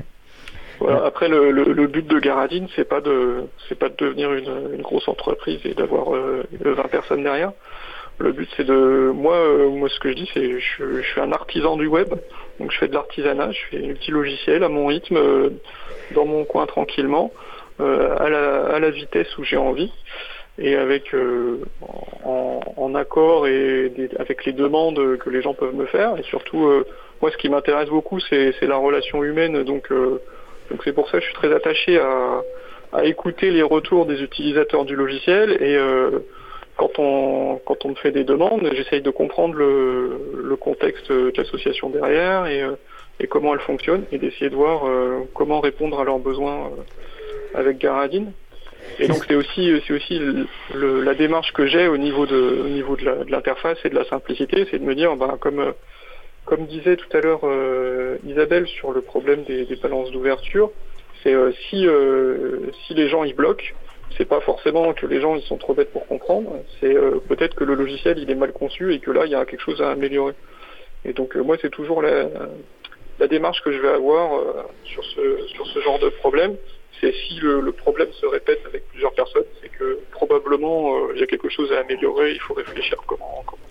Voilà, 0.79 1.07
après 1.07 1.29
le, 1.29 1.51
le, 1.51 1.73
le, 1.73 1.87
but 1.87 2.07
de 2.07 2.19
Garadine, 2.19 2.69
c'est 2.77 2.87
pas 2.87 3.01
de 3.01 3.47
c'est 3.69 3.79
pas 3.79 3.89
de 3.89 3.97
devenir 3.97 4.33
une, 4.35 4.75
une 4.75 4.83
grosse 4.83 5.09
entreprise 5.09 5.61
et 5.65 5.75
d'avoir 5.75 6.11
20 6.11 6.83
personnes 6.89 7.23
derrière. 7.23 7.53
Le 8.19 8.33
but 8.33 8.49
c'est 8.57 8.65
de 8.65 9.11
moi 9.15 9.37
moi 9.71 9.89
ce 9.89 9.99
que 9.99 10.11
je 10.11 10.15
dis 10.15 10.31
c'est 10.35 10.61
je, 10.61 10.97
je 10.97 11.03
suis 11.03 11.21
un 11.21 11.33
artisan 11.33 11.77
du 11.77 11.87
web 11.87 12.15
donc 12.59 12.73
je 12.73 12.79
fais 12.79 12.89
de 12.89 12.95
l'artisanat, 12.95 13.53
je 13.53 13.61
fais 13.71 13.91
un 13.91 13.95
petit 13.95 14.11
logiciel 14.11 14.63
à 14.65 14.69
mon 14.69 14.87
rythme 14.87 15.19
dans 16.13 16.25
mon 16.25 16.45
coin 16.45 16.67
tranquillement, 16.67 17.33
euh, 17.81 18.17
à, 18.19 18.29
la, 18.29 18.67
à, 18.75 18.79
la, 18.79 18.91
vitesse 18.91 19.37
où 19.39 19.45
j'ai 19.45 19.57
envie, 19.57 19.93
et 20.59 20.77
avec 20.77 21.15
euh, 21.15 21.59
en, 22.25 22.61
en, 22.77 22.95
accord 22.95 23.47
et 23.47 23.93
avec 24.19 24.47
les 24.47 24.53
demandes 24.53 25.19
que 25.19 25.29
les 25.29 25.43
gens 25.43 25.53
peuvent 25.53 25.75
me 25.75 25.87
faire. 25.87 26.17
Et 26.19 26.23
surtout, 26.23 26.65
euh, 26.67 26.87
moi, 27.21 27.31
ce 27.31 27.37
qui 27.37 27.49
m'intéresse 27.49 27.91
beaucoup, 27.91 28.19
c'est 28.21 28.55
la 28.63 28.77
relation 28.77 29.23
humaine. 29.23 29.63
Donc, 29.65 29.91
donc 29.91 30.81
c'est 30.85 30.95
pour 30.95 31.09
ça 31.11 31.19
que 31.19 31.25
je 31.25 31.27
suis 31.27 31.35
très 31.35 31.53
attaché 31.53 31.99
à, 31.99 32.43
à 32.93 33.05
écouter 33.05 33.51
les 33.51 33.63
retours 33.63 34.07
des 34.07 34.23
utilisateurs 34.23 34.85
du 34.85 34.97
logiciel 34.97 35.63
et 35.63 35.79
quand 36.77 36.99
on 36.99 37.61
quand 37.64 37.85
on 37.85 37.91
me 37.91 37.95
fait 37.95 38.12
des 38.12 38.24
demandes, 38.24 38.68
j'essaye 38.74 39.03
de 39.03 39.11
comprendre 39.11 39.55
le, 39.55 40.43
le 40.45 40.57
contexte 40.57 41.11
de 41.11 41.33
l'association 41.37 41.91
derrière 41.91 42.47
et 42.47 42.64
et 43.20 43.27
comment 43.27 43.55
elle 43.55 43.61
fonctionne 43.61 44.05
et 44.12 44.18
d'essayer 44.18 44.51
de 44.51 44.55
voir 44.55 44.87
euh, 44.87 45.20
comment 45.35 45.61
répondre 45.61 45.99
à 46.01 46.05
leurs 46.05 46.18
besoins 46.18 46.66
euh, 46.66 47.59
avec 47.59 47.79
Garadine. 47.79 48.33
Et 48.99 49.09
donc 49.09 49.24
c'est 49.27 49.35
aussi 49.35 49.72
c'est 49.87 49.95
aussi 49.95 50.18
le, 50.74 51.03
la 51.03 51.14
démarche 51.14 51.53
que 51.53 51.66
j'ai 51.66 51.89
au 51.89 51.97
niveau 51.97 52.27
de 52.27 52.62
au 52.64 52.68
niveau 52.68 52.97
de 52.97 53.31
l'interface 53.31 53.79
et 53.85 53.89
de 53.89 53.95
la 53.95 54.05
simplicité, 54.05 54.66
c'est 54.70 54.79
de 54.79 54.85
me 54.85 54.95
dire 54.95 55.16
bah 55.16 55.37
comme 55.41 55.72
comme 56.45 56.66
disait 56.66 56.97
tout 56.97 57.16
à 57.16 57.20
l'heure 57.20 57.41
euh, 57.45 58.18
Isabelle 58.24 58.66
sur 58.68 58.93
le 58.93 59.01
problème 59.01 59.43
des, 59.43 59.64
des 59.64 59.77
balances 59.77 60.12
d'ouverture, 60.12 60.70
c'est 61.22 61.35
si 61.68 61.87
si 62.87 62.95
les 62.95 63.09
gens 63.09 63.24
y 63.24 63.33
bloquent, 63.33 63.74
c'est 64.17 64.25
pas 64.25 64.41
forcément 64.41 64.93
que 64.95 65.07
les 65.07 65.21
gens 65.21 65.35
ils 65.35 65.43
sont 65.43 65.57
trop 65.57 65.75
bêtes 65.75 65.93
pour 65.93 66.07
comprendre, 66.07 66.53
c'est 66.81 66.95
peut-être 67.29 67.55
que 67.55 67.65
le 67.65 67.75
logiciel 67.75 68.19
il 68.19 68.31
est 68.31 68.35
mal 68.35 68.53
conçu 68.53 68.95
et 68.95 69.01
que 69.01 69.11
là 69.11 69.27
il 69.27 69.33
y 69.33 69.35
a 69.35 69.45
quelque 69.45 69.61
chose 69.61 69.83
à 69.83 69.91
améliorer. 69.91 70.35
Et 71.05 71.13
donc 71.13 71.35
moi 71.37 71.57
c'est 71.61 71.71
toujours 71.71 72.03
la, 72.03 72.29
démarche 73.29 73.63
que 73.63 73.73
je 73.73 73.79
vais 73.79 73.89
avoir 73.89 74.39
euh, 74.39 74.63
sur, 74.85 75.05
ce, 75.05 75.81
genre 75.81 75.99
de 75.99 76.09
problème, 76.09 76.57
c'est 77.01 77.13
si 77.13 77.41
le, 77.41 77.73
problème 77.73 78.13
se 78.13 78.27
répète 78.27 78.61
avec 78.67 78.89
plusieurs 78.89 79.13
personnes, 79.13 79.45
c'est 79.61 79.69
que 79.69 80.01
probablement 80.13 80.97
euh, 80.97 81.13
il 81.15 81.21
y 81.21 81.23
a 81.23 81.27
quelque 81.27 81.49
chose 81.49 81.73
à 81.73 81.81
améliorer, 81.81 82.33
il 82.33 82.41
faut 82.41 82.55
réfléchir 82.55 82.97
comment, 83.07 83.43
comment 83.47 83.63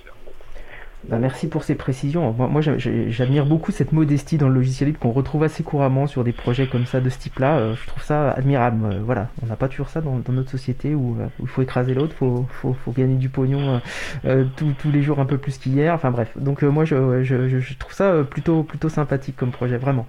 bah, 1.08 1.18
merci 1.20 1.47
pour 1.47 1.64
ces 1.64 1.76
précisions. 1.76 2.34
Moi, 2.34 2.62
j'admire 2.62 3.45
beaucoup 3.45 3.72
cette 3.72 3.91
modestie 3.91 4.38
dans 4.38 4.47
le 4.47 4.56
logiciel 4.56 4.88
libre 4.88 4.99
qu'on 4.99 5.12
retrouve 5.12 5.43
assez 5.43 5.62
couramment 5.64 6.08
sur 6.08 6.24
des 6.24 6.32
projets 6.32 6.68
comme 6.68 6.86
ça 6.86 6.99
de 6.99 7.10
ce 7.10 7.20
type-là. 7.20 7.58
Euh, 7.58 7.76
je 7.76 7.88
trouve 7.88 8.03
ça 8.03 8.32
admirable. 8.32 8.86
Euh, 8.86 8.99
voilà, 9.06 9.30
on 9.43 9.45
n'a 9.45 9.56
pas 9.56 9.68
toujours 9.68 9.89
ça 9.89 10.01
dans, 10.01 10.22
notre 10.30 10.49
société 10.49 10.95
où, 10.95 11.16
euh, 11.20 11.28
il 11.39 11.47
faut 11.47 11.62
écraser 11.62 11.93
l'autre, 11.93 12.16
il 12.22 12.76
faut, 12.76 12.91
gagner 12.91 13.16
du 13.16 13.30
pognon 13.30 13.82
tous 14.24 14.91
les 14.91 15.01
jours 15.01 15.20
un 15.20 15.26
peu 15.26 15.38
plus 15.38 15.58
qu'hier. 15.58 15.93
Enfin 15.93 16.12
bref, 16.12 16.32
donc 16.38 16.64
moi 16.64 16.86
je, 16.86 17.76
trouve 17.78 17.93
ça 17.93 18.24
plutôt 18.24 18.66
sympathique 18.89 19.36
comme 19.36 19.51
projet, 19.51 19.78
vraiment. 19.78 20.08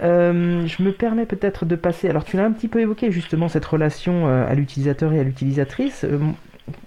je 0.00 0.82
me 0.82 0.90
permets 0.90 1.26
peut-être 1.26 1.64
de 1.64 1.76
passer. 1.76 2.08
Alors, 2.08 2.24
tu 2.24 2.36
l'as 2.36 2.44
un 2.44 2.52
petit 2.52 2.68
peu 2.68 2.80
évoqué 2.80 3.10
justement 3.10 3.48
cette 3.48 3.64
relation 3.64 4.26
à 4.26 4.54
l'utilisateur 4.54 5.12
et 5.12 5.20
à 5.20 5.24
l'utilisatrice 5.24 6.06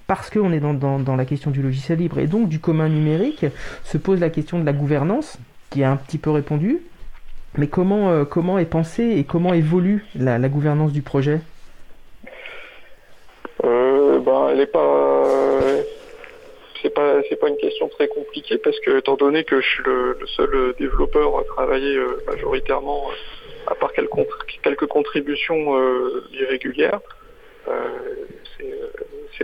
parce 0.07 0.29
qu'on 0.29 0.51
est 0.51 0.59
dans, 0.59 1.15
la 1.15 1.25
question 1.25 1.51
du 1.51 1.61
logiciel 1.61 1.99
libre 1.99 2.19
et 2.19 2.27
donc 2.27 2.49
du 2.49 2.59
commun 2.59 2.89
numérique, 2.89 3.45
se 3.83 3.97
pose 3.97 4.19
la 4.19 4.29
question 4.29 4.59
de 4.59 4.65
la 4.65 4.73
gouvernance, 4.73 5.37
qui 5.69 5.81
est 5.81 5.85
un 5.85 5.97
petit 5.97 6.17
peu 6.17 6.29
répondue. 6.29 6.81
Mais 7.57 7.67
comment, 7.67 8.11
euh, 8.11 8.25
comment 8.25 8.59
est 8.59 8.69
pensée 8.69 9.15
et 9.17 9.23
comment 9.23 9.53
évolue 9.53 10.05
la, 10.15 10.37
gouvernance 10.49 10.91
du 10.91 11.01
projet? 11.01 11.39
Euh, 13.63 14.19
ben, 14.19 14.49
elle 14.51 14.59
est 14.59 14.65
pas. 14.71 15.23
C'est 16.81 17.39
pas, 17.39 17.49
une 17.49 17.57
question 17.57 17.89
très 17.89 18.07
compliquée 18.07 18.59
parce 18.59 18.79
que, 18.79 18.99
étant 18.99 19.15
donné 19.15 19.43
que 19.43 19.59
je 19.59 19.65
suis 19.65 19.83
le, 19.83 20.17
seul 20.35 20.75
développeur 20.77 21.39
à 21.39 21.43
travailler 21.43 21.95
euh, 21.95 22.23
majoritairement, 22.27 23.05
à 23.65 23.73
part 23.73 23.91
quelques, 23.91 24.85
contributions 24.85 25.75
irrégulières, 26.31 26.99
c'est 28.57 28.71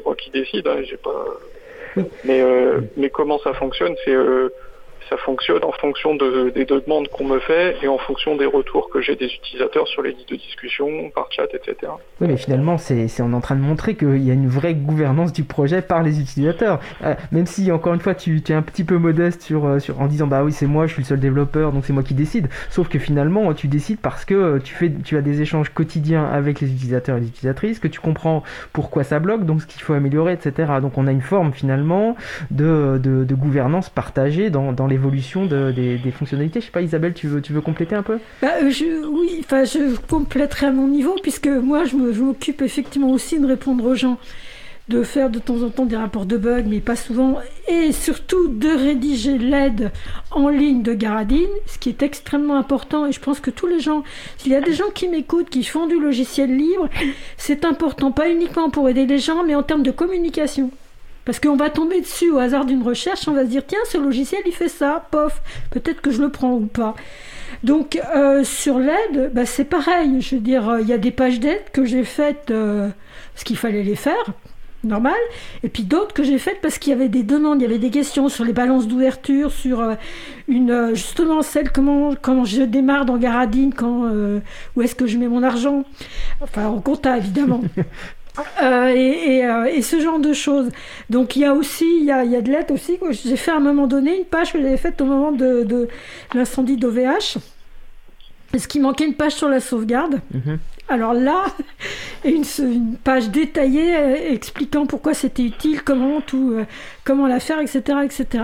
moi 0.06 0.16
qui 0.16 0.30
décide, 0.30 0.68
hein, 0.68 0.82
j'ai 0.84 0.98
pas. 0.98 1.26
Mais, 2.24 2.42
euh, 2.42 2.80
mais 2.96 3.10
comment 3.10 3.40
ça 3.40 3.54
fonctionne 3.54 3.96
C'est 4.06 4.14
euh, 4.14 4.50
ça 5.12 5.18
fonctionne 5.18 5.64
en 5.66 5.74
fonction 5.74 6.16
de, 6.16 6.52
des 6.56 6.64
demandes 6.64 7.10
qu'on 7.10 7.26
me 7.26 7.40
fait 7.40 7.76
et 7.84 7.88
en 7.90 7.98
fonction 7.98 8.38
des 8.38 8.46
retours 8.46 8.90
que 8.90 9.02
j'ai 9.02 9.18
des 9.18 9.26
utilisateurs 9.26 9.86
sur 9.90 10.02
les 10.02 10.14
listes 10.14 10.30
de 10.30 10.38
discussion, 10.38 10.88
par 11.14 11.28
chat, 11.32 11.48
etc. 11.54 11.92
Oui, 12.22 12.28
mais 12.28 12.38
finalement, 12.38 12.78
c'est, 12.78 13.08
on 13.20 13.34
est 13.34 13.36
en 13.36 13.42
train 13.42 13.58
de 13.58 13.62
montrer 13.62 13.96
qu'il 13.96 14.24
y 14.24 14.32
a 14.32 14.34
une 14.34 14.48
vraie 14.48 14.74
gouvernance 14.74 15.34
du 15.34 15.44
projet 15.44 15.82
par 15.82 16.02
les 16.02 16.22
utilisateurs. 16.22 16.80
Euh, 17.04 17.14
même 17.34 17.46
si, 17.46 17.74
encore 17.74 17.94
une 17.94 18.00
fois, 18.00 18.16
tu, 18.16 18.42
es 18.48 18.54
un 18.54 18.62
petit 18.62 18.86
peu 18.86 18.98
modeste 18.98 19.52
euh, 19.52 19.80
en 20.00 20.08
disant, 20.08 20.28
bah 20.28 20.44
oui, 20.46 20.54
c'est 20.54 20.66
moi, 20.66 20.88
je 20.88 20.94
suis 20.94 21.02
le 21.02 21.08
seul 21.08 21.20
développeur, 21.20 21.74
donc 21.74 21.84
c'est 21.86 21.94
moi 21.94 22.04
qui 22.04 22.14
décide. 22.14 22.48
Sauf 22.70 22.88
que 22.88 22.98
finalement, 22.98 23.54
tu 23.54 23.68
décides 23.68 24.00
parce 24.00 24.24
que 24.24 24.60
tu, 24.60 24.74
fais, 24.74 24.94
tu 25.04 25.18
as 25.18 25.22
des 25.22 25.42
échanges 25.42 25.72
quotidiens 25.72 26.24
avec 26.26 26.62
les 26.62 26.72
utilisateurs 26.72 27.18
et 27.18 27.20
les 27.20 27.28
utilisatrices, 27.28 27.80
que 27.80 27.90
tu 27.90 28.00
comprends 28.00 28.44
pourquoi 28.72 29.04
ça 29.04 29.20
bloque, 29.20 29.46
donc 29.46 29.62
ce 29.62 29.68
qu'il 29.68 29.82
faut 29.82 29.94
améliorer, 29.94 30.34
etc. 30.34 30.72
Donc 30.82 30.98
on 30.98 31.06
a 31.06 31.12
une 31.12 31.22
forme 31.22 31.52
finalement 31.52 32.16
de, 32.50 33.28
gouvernance 33.32 33.90
partagée 33.90 34.50
dans, 34.50 34.72
dans 34.72 34.88
l'évolution 35.02 35.46
des, 35.46 36.00
fonctionnalités. 36.12 36.62
Je 36.62 36.66
sais 36.66 36.72
pas, 36.72 36.82
Isabelle, 36.82 37.14
tu 37.14 37.28
veux, 37.28 37.42
tu 37.42 37.54
veux 37.54 37.62
compléter 37.62 37.96
un 37.96 38.04
peu? 38.04 38.20
Bah, 38.42 38.70
je, 38.70 39.06
Oui, 39.08 39.40
enfin, 39.40 39.64
je 39.64 39.98
compléterai 40.08 40.68
à 40.68 40.72
mon 40.72 40.88
niveau, 40.88 41.16
puisque 41.22 41.48
moi, 41.48 41.84
je 41.86 41.96
m'occupe 41.96 42.62
effectivement 42.62 43.10
aussi 43.10 43.40
de 43.40 43.48
répondre 43.48 43.86
aux 43.86 43.96
gens 43.96 44.18
de 44.88 45.04
faire 45.04 45.30
de 45.30 45.40
temps 45.40 45.62
en 45.62 45.70
temps 45.70 45.86
des 45.86 45.96
rapports 45.96 46.26
de 46.26 46.38
bugs, 46.38 46.66
mais 46.66 46.82
pas 46.82 46.96
souvent, 46.96 47.40
et 47.68 47.92
surtout 47.94 48.50
de 48.50 48.68
rédiger 48.68 49.38
l'aide 49.38 49.92
en 50.32 50.50
ligne 50.50 50.82
de 50.82 50.94
Garadine, 50.94 51.48
ce 51.66 51.78
qui 51.78 51.90
est 51.90 52.04
extrêmement 52.04 52.58
important. 52.58 53.06
Et 53.06 53.12
je 53.12 53.20
pense 53.20 53.40
que 53.40 53.52
tous 53.52 53.68
les 53.68 53.80
gens, 53.80 54.04
s'il 54.38 54.52
y 54.52 54.56
a 54.56 54.62
des 54.62 54.74
gens 54.74 54.90
qui 54.94 55.08
m'écoutent, 55.08 55.50
qui 55.50 55.64
font 55.64 55.88
du 55.88 56.00
logiciel 56.00 56.56
libre, 56.56 56.90
c'est 57.38 57.64
important, 57.64 58.12
pas 58.12 58.30
uniquement 58.30 58.70
pour 58.70 58.90
aider 58.90 59.06
les 59.06 59.20
gens, 59.20 59.44
mais 59.46 59.56
en 59.56 59.64
termes 59.64 59.84
de 59.84 59.92
communication. 59.92 60.72
Parce 61.26 61.40
qu'on 61.40 61.56
va 61.56 61.70
tomber 61.70 62.02
dessus 62.02 62.32
au 62.32 62.38
hasard 62.38 62.66
d'une 62.66 62.84
recherche, 62.84 63.28
on 63.28 63.34
va 63.34 63.44
se 63.44 63.50
dire 63.50 63.64
tiens, 63.66 63.80
ce 63.90 63.98
logiciel 63.98 64.42
il 64.46 64.54
fait 64.54 64.70
ça, 64.70 65.06
pof, 65.12 65.42
peut-être 65.70 66.02
que 66.02 66.12
je 66.12 66.22
le 66.22 66.30
prends 66.30 66.54
ou 66.54 66.66
pas. 66.66 66.96
Donc 67.64 68.00
euh, 68.16 68.44
sur 68.44 68.80
l'aide, 68.80 69.32
bah, 69.34 69.46
c'est 69.46 69.66
pareil. 69.66 70.22
Je 70.22 70.36
veux 70.36 70.42
dire, 70.42 70.78
il 70.82 70.88
y 70.88 70.94
a 70.94 70.98
des 70.98 71.12
pages 71.12 71.40
d'aide 71.40 71.64
que 71.74 71.86
j'ai 71.86 72.04
faites 72.04 72.50
euh, 72.50 72.90
ce 73.36 73.46
qu'il 73.46 73.58
fallait 73.58 73.84
les 73.84 73.96
faire 73.96 74.34
normal, 74.84 75.20
et 75.64 75.70
puis 75.70 75.84
d'autres 75.84 76.14
que 76.14 76.24
j'ai 76.24 76.38
faites 76.38 76.60
parce 76.62 76.78
qu'il 76.78 76.92
y 76.92 76.94
avait 76.94 77.10
des 77.10 77.24
demandes, 77.24 77.62
il 77.62 77.64
y 77.64 77.66
avait 77.66 77.78
des 77.78 77.90
questions 77.90 78.30
sur 78.30 78.44
les 78.44 78.54
balances 78.54 78.88
d'ouverture, 78.88 79.52
sur 79.52 79.80
euh, 79.80 79.96
une 80.48 80.72
euh, 80.72 80.96
justement 80.96 81.42
celle 81.42 81.72
comment 81.72 82.14
comment 82.20 82.46
je 82.46 82.64
démarre 82.64 83.06
dans 83.06 83.18
Garadine, 83.18 83.74
quand 83.74 84.06
euh, 84.06 84.40
où 84.76 84.82
est-ce 84.82 84.96
que 84.96 85.08
je 85.08 85.18
mets 85.18 85.28
mon 85.28 85.44
argent, 85.44 85.84
enfin 86.42 86.68
en 86.68 86.82
compta 86.82 87.18
évidemment. 87.18 87.62
et, 88.62 89.44
et, 89.74 89.82
ce 89.82 90.00
genre 90.00 90.20
de 90.20 90.34
choses. 90.34 90.70
Donc 91.10 91.36
il 91.36 91.42
y 91.42 91.46
a 91.46 91.54
aussi, 91.54 91.86
il 92.00 92.06
y 92.06 92.12
a, 92.12 92.24
il 92.24 92.32
y 92.32 92.36
a 92.36 92.42
de 92.42 92.52
l'aide 92.52 92.72
aussi. 92.72 92.98
J'ai 93.12 93.36
fait 93.36 93.52
à 93.52 93.58
un 93.58 93.60
moment 93.60 93.88
donné 93.88 94.18
une 94.20 94.26
page 94.26 94.54
que 94.54 94.62
j'avais 94.62 94.78
faite 94.78 95.02
au 95.02 95.06
moment 95.06 95.32
de, 95.32 95.64
de 95.64 95.88
l'incendie 96.34 96.78
d'OVH. 96.78 97.38
Est-ce 98.54 98.68
qu'il 98.68 98.82
manquait 98.82 99.06
une 99.06 99.16
page 99.16 99.34
sur 99.34 99.50
la 99.50 99.60
sauvegarde. 99.60 100.20
Mhm. 100.34 100.60
Alors 100.92 101.14
là, 101.14 101.46
une, 102.26 102.44
page 103.02 103.30
détaillée 103.30 103.96
euh, 103.96 104.34
expliquant 104.34 104.86
pourquoi 104.86 105.14
c'était 105.14 105.44
utile, 105.44 105.84
comment 105.84 106.20
tout, 106.20 106.52
euh, 106.52 106.66
comment 107.06 107.28
la 107.28 107.40
faire, 107.40 107.60
etc., 107.62 108.00
etc. 108.04 108.44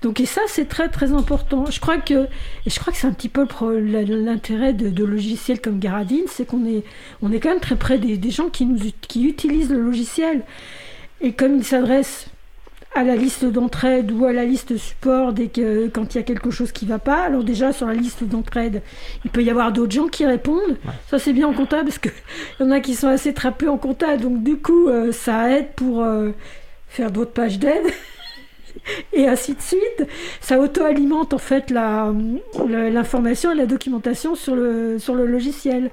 Donc 0.00 0.18
et 0.18 0.24
ça 0.24 0.40
c'est 0.46 0.70
très 0.70 0.88
très 0.88 1.12
important. 1.12 1.66
Je 1.66 1.80
crois 1.80 1.98
que 1.98 2.24
et 2.64 2.70
je 2.70 2.80
crois 2.80 2.94
que 2.94 2.98
c'est 2.98 3.06
un 3.06 3.12
petit 3.12 3.28
peu 3.28 3.46
l'intérêt 3.78 4.72
de, 4.72 5.04
logiciels 5.04 5.60
comme 5.60 5.80
Garadine, 5.80 6.24
c'est 6.28 6.46
qu'on 6.46 6.64
est 6.64 6.82
on 7.20 7.30
est 7.30 7.40
quand 7.40 7.50
même 7.50 7.60
très 7.60 7.76
près 7.76 7.98
des, 7.98 8.30
gens 8.30 8.48
qui 8.48 8.66
qui 9.02 9.26
utilisent 9.26 9.70
le 9.70 9.82
logiciel 9.82 10.44
et 11.20 11.34
comme 11.34 11.56
il 11.56 11.64
s'adresse 11.64 12.31
à 12.94 13.04
la 13.04 13.16
liste 13.16 13.44
d'entraide 13.44 14.12
ou 14.12 14.26
à 14.26 14.32
la 14.32 14.44
liste 14.44 14.76
support 14.76 15.32
dès 15.32 15.48
que 15.48 15.88
quand 15.88 16.14
il 16.14 16.18
y 16.18 16.20
a 16.20 16.24
quelque 16.24 16.50
chose 16.50 16.72
qui 16.72 16.86
va 16.86 16.98
pas. 16.98 17.22
Alors 17.22 17.44
déjà 17.44 17.72
sur 17.72 17.86
la 17.86 17.94
liste 17.94 18.24
d'entraide, 18.24 18.82
il 19.24 19.30
peut 19.30 19.42
y 19.42 19.50
avoir 19.50 19.72
d'autres 19.72 19.92
gens 19.92 20.08
qui 20.08 20.26
répondent. 20.26 20.76
Ça 21.08 21.18
c'est 21.18 21.32
bien 21.32 21.48
en 21.48 21.54
compta 21.54 21.82
parce 21.82 21.98
que 21.98 22.08
y 22.60 22.62
en 22.62 22.70
a 22.70 22.80
qui 22.80 22.94
sont 22.94 23.08
assez 23.08 23.32
trapeux 23.32 23.70
en 23.70 23.78
compta, 23.78 24.16
donc 24.16 24.42
du 24.42 24.56
coup 24.56 24.88
euh, 24.88 25.12
ça 25.12 25.50
aide 25.50 25.68
pour 25.74 26.02
euh, 26.02 26.30
faire 26.88 27.10
d'autres 27.10 27.32
pages 27.32 27.58
d'aide. 27.58 27.86
et 29.12 29.26
ainsi 29.26 29.54
de 29.54 29.60
suite. 29.60 30.06
Ça 30.40 30.58
auto-alimente 30.58 31.32
en 31.32 31.38
fait 31.38 31.70
l'information 31.70 33.52
et 33.52 33.54
la 33.54 33.66
documentation 33.66 34.34
sur 34.34 34.54
le, 34.54 34.98
sur 34.98 35.14
le 35.14 35.26
logiciel. 35.26 35.90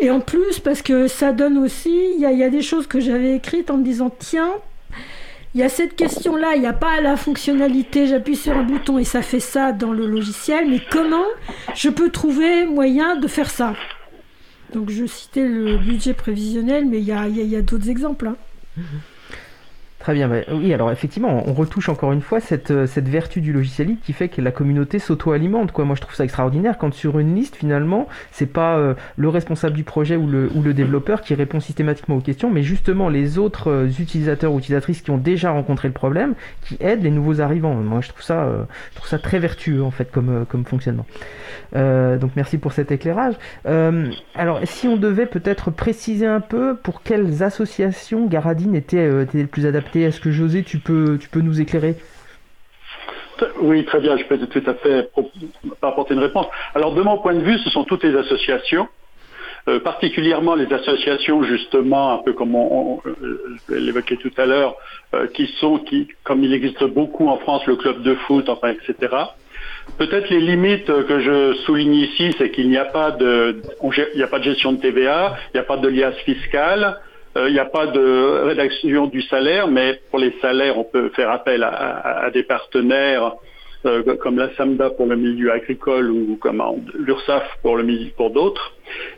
Et 0.00 0.10
en 0.10 0.20
plus, 0.20 0.60
parce 0.60 0.80
que 0.80 1.08
ça 1.08 1.32
donne 1.32 1.58
aussi, 1.58 1.90
il 1.90 2.18
y, 2.18 2.36
y 2.36 2.44
a 2.44 2.50
des 2.50 2.62
choses 2.62 2.86
que 2.86 3.00
j'avais 3.00 3.34
écrites 3.34 3.68
en 3.68 3.78
me 3.78 3.82
disant, 3.84 4.12
tiens, 4.16 4.52
il 5.58 5.62
y 5.62 5.64
a 5.64 5.68
cette 5.68 5.96
question-là, 5.96 6.52
il 6.54 6.60
n'y 6.60 6.68
a 6.68 6.72
pas 6.72 7.00
la 7.00 7.16
fonctionnalité, 7.16 8.06
j'appuie 8.06 8.36
sur 8.36 8.56
un 8.56 8.62
bouton 8.62 8.96
et 8.96 9.02
ça 9.02 9.22
fait 9.22 9.40
ça 9.40 9.72
dans 9.72 9.92
le 9.92 10.06
logiciel, 10.06 10.70
mais 10.70 10.80
comment 10.88 11.26
je 11.74 11.88
peux 11.88 12.10
trouver 12.10 12.64
moyen 12.64 13.16
de 13.16 13.26
faire 13.26 13.50
ça? 13.50 13.74
Donc 14.72 14.88
je 14.88 15.04
citais 15.04 15.48
le 15.48 15.78
budget 15.78 16.14
prévisionnel, 16.14 16.86
mais 16.86 17.00
il 17.00 17.06
y 17.06 17.56
a, 17.56 17.62
d'autres 17.62 17.88
exemples. 17.88 18.28
Hein. 18.28 18.36
Mhm. 18.76 18.84
Très 20.08 20.14
bien, 20.14 20.30
oui, 20.52 20.72
alors 20.72 20.90
effectivement, 20.90 21.42
on 21.46 21.52
retouche 21.52 21.90
encore 21.90 22.12
une 22.12 22.22
fois 22.22 22.40
cette, 22.40 22.70
euh, 22.70 22.86
cette 22.86 23.10
vertu 23.10 23.42
du 23.42 23.52
logiciel 23.52 23.88
libre 23.88 24.00
qui 24.02 24.14
fait 24.14 24.30
que 24.30 24.40
la 24.40 24.50
communauté 24.50 24.98
s'auto-alimente. 24.98 25.76
Moi, 25.76 25.94
je 25.96 26.00
trouve 26.00 26.14
ça 26.14 26.24
extraordinaire 26.24 26.78
quand 26.78 26.94
sur 26.94 27.18
une 27.18 27.34
liste, 27.34 27.56
finalement, 27.56 28.08
c'est 28.32 28.50
pas 28.50 28.78
euh, 28.78 28.94
le 29.18 29.28
responsable 29.28 29.76
du 29.76 29.84
projet 29.84 30.16
ou 30.16 30.26
le, 30.26 30.72
développeur 30.72 31.20
qui 31.20 31.34
répond 31.34 31.60
systématiquement 31.60 32.16
aux 32.16 32.20
questions, 32.22 32.48
mais 32.48 32.62
justement 32.62 33.10
les 33.10 33.36
autres 33.36 33.70
euh, 33.70 33.86
utilisateurs 33.86 34.50
ou 34.54 34.58
utilisatrices 34.60 35.02
qui 35.02 35.10
ont 35.10 35.18
déjà 35.18 35.50
rencontré 35.50 35.88
le 35.88 35.94
problème, 35.94 36.32
qui 36.62 36.78
aident 36.80 37.02
les 37.02 37.10
nouveaux 37.10 37.42
arrivants. 37.42 37.74
Moi, 37.74 38.00
je 38.00 38.08
trouve 38.08 38.22
ça, 38.22 38.48
je 38.92 38.96
trouve 38.96 39.08
ça 39.10 39.18
très 39.18 39.38
vertueux, 39.38 39.82
en 39.82 39.90
fait, 39.90 40.10
comme, 40.10 40.46
comme 40.48 40.64
fonctionnement. 40.64 41.04
donc, 41.74 42.30
merci 42.34 42.56
pour 42.56 42.72
cet 42.72 42.92
éclairage. 42.92 43.34
alors, 43.66 44.60
si 44.64 44.88
on 44.88 44.96
devait 44.96 45.26
peut-être 45.26 45.70
préciser 45.70 46.26
un 46.26 46.40
peu 46.40 46.76
pour 46.76 47.02
quelles 47.02 47.42
associations 47.42 48.26
Garadine 48.26 48.74
était 48.74 49.06
le 49.06 49.46
plus 49.46 49.66
adapté 49.66 49.97
est-ce 50.02 50.20
que 50.20 50.30
José, 50.30 50.62
tu 50.62 50.78
peux, 50.78 51.18
tu 51.18 51.28
peux 51.28 51.40
nous 51.40 51.60
éclairer? 51.60 51.96
Oui, 53.60 53.84
très 53.84 54.00
bien, 54.00 54.16
je 54.16 54.24
peux 54.24 54.38
tout 54.38 54.62
à 54.66 54.74
fait 54.74 55.10
apporter 55.82 56.14
une 56.14 56.20
réponse. 56.20 56.46
Alors, 56.74 56.92
de 56.94 57.02
mon 57.02 57.18
point 57.18 57.34
de 57.34 57.40
vue, 57.40 57.58
ce 57.58 57.70
sont 57.70 57.84
toutes 57.84 58.04
les 58.04 58.16
associations, 58.16 58.88
euh, 59.68 59.80
particulièrement 59.80 60.54
les 60.54 60.72
associations, 60.72 61.42
justement, 61.42 62.14
un 62.14 62.18
peu 62.18 62.32
comme 62.32 62.54
on, 62.54 63.00
l'évoquait 63.68 64.16
tout 64.16 64.32
à 64.36 64.46
l'heure, 64.46 64.76
euh, 65.14 65.26
qui 65.28 65.46
sont, 65.60 65.78
qui, 65.78 66.08
comme 66.24 66.42
il 66.42 66.52
existe 66.52 66.82
beaucoup 66.84 67.28
en 67.28 67.38
France, 67.38 67.66
le 67.66 67.76
club 67.76 68.02
de 68.02 68.14
foot, 68.14 68.48
enfin, 68.48 68.70
etc. 68.70 69.14
Peut-être 69.98 70.28
les 70.30 70.40
limites 70.40 70.86
que 70.86 71.20
je 71.20 71.54
souligne 71.64 71.94
ici, 71.94 72.34
c'est 72.38 72.50
qu'il 72.50 72.68
n'y 72.68 72.76
a 72.76 72.84
pas 72.84 73.10
de, 73.10 73.62
il 73.82 74.16
n'y 74.16 74.22
a 74.22 74.28
pas 74.28 74.38
de 74.38 74.44
gestion 74.44 74.72
de 74.72 74.80
TVA, 74.80 75.36
il 75.52 75.56
n'y 75.56 75.60
a 75.60 75.64
pas 75.64 75.76
de 75.76 75.88
liasse 75.88 76.16
fiscale, 76.18 76.98
il 77.46 77.52
n'y 77.52 77.58
a 77.58 77.64
pas 77.64 77.86
de 77.86 78.44
rédaction 78.46 79.06
du 79.06 79.22
salaire, 79.22 79.68
mais 79.68 80.00
pour 80.10 80.18
les 80.18 80.34
salaires, 80.40 80.78
on 80.78 80.84
peut 80.84 81.10
faire 81.10 81.30
appel 81.30 81.62
à, 81.62 82.30
des 82.32 82.42
partenaires 82.42 83.34
euh, 83.86 84.16
comme 84.16 84.36
la 84.38 84.52
SAMDA 84.56 84.90
pour 84.90 85.06
le 85.06 85.14
milieu 85.14 85.52
agricole 85.52 86.10
ou 86.10 86.36
comme 86.40 86.60
l'URSAF 86.94 87.44
pour 87.62 87.78
pour 88.16 88.30
d'autres. 88.30 88.72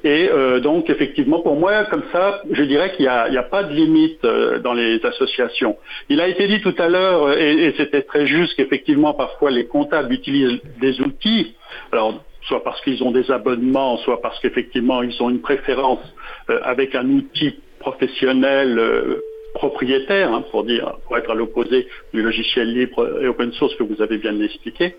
Et 0.05 0.29
euh, 0.31 0.61
donc 0.61 0.91
effectivement, 0.91 1.41
pour 1.41 1.57
moi, 1.57 1.85
comme 1.85 2.03
ça, 2.13 2.43
je 2.51 2.63
dirais 2.65 2.93
qu'il 2.93 3.07
n'y 3.07 3.39
a, 3.39 3.43
pas 3.43 3.63
de 3.63 3.73
limite 3.73 4.23
euh, 4.27 4.59
dans 4.59 4.75
les 4.75 5.03
associations. 5.03 5.79
Il 6.11 6.21
a 6.21 6.29
été 6.29 6.47
dit 6.47 6.61
tout 6.61 6.75
à 6.77 6.89
l'heure, 6.89 7.33
et, 7.39 7.69
et 7.69 7.75
c'était 7.79 8.03
très 8.03 8.27
juste, 8.27 8.55
qu'effectivement 8.55 9.15
parfois 9.15 9.51
les 9.51 9.65
comptables 9.65 10.13
utilisent 10.13 10.61
des 10.79 11.01
outils. 11.01 11.55
Alors 11.91 12.23
soit 12.43 12.63
parce 12.63 12.83
qu'ils 12.83 13.03
ont 13.03 13.13
des 13.13 13.31
abonnements, 13.31 13.97
soit 13.99 14.21
parce 14.21 14.39
qu'effectivement 14.41 15.03
ils 15.03 15.23
ont 15.23 15.31
une 15.31 15.41
préférence 15.41 16.01
avec 16.49 16.95
un 16.95 17.09
outil 17.09 17.55
professionnel 17.81 18.79
euh, 18.79 19.21
propriétaire, 19.55 20.33
hein, 20.33 20.45
pour 20.51 20.65
dire, 20.65 20.97
pour 21.07 21.19
être 21.19 21.31
à 21.31 21.35
l'opposé 21.35 21.89
du 22.15 22.23
logiciel 22.23 22.73
libre 22.73 23.21
et 23.21 23.27
open 23.27 23.53
source 23.53 23.75
que 23.75 23.83
vous 23.83 24.01
avez 24.01 24.19
bien 24.19 24.39
expliqué. 24.41 24.95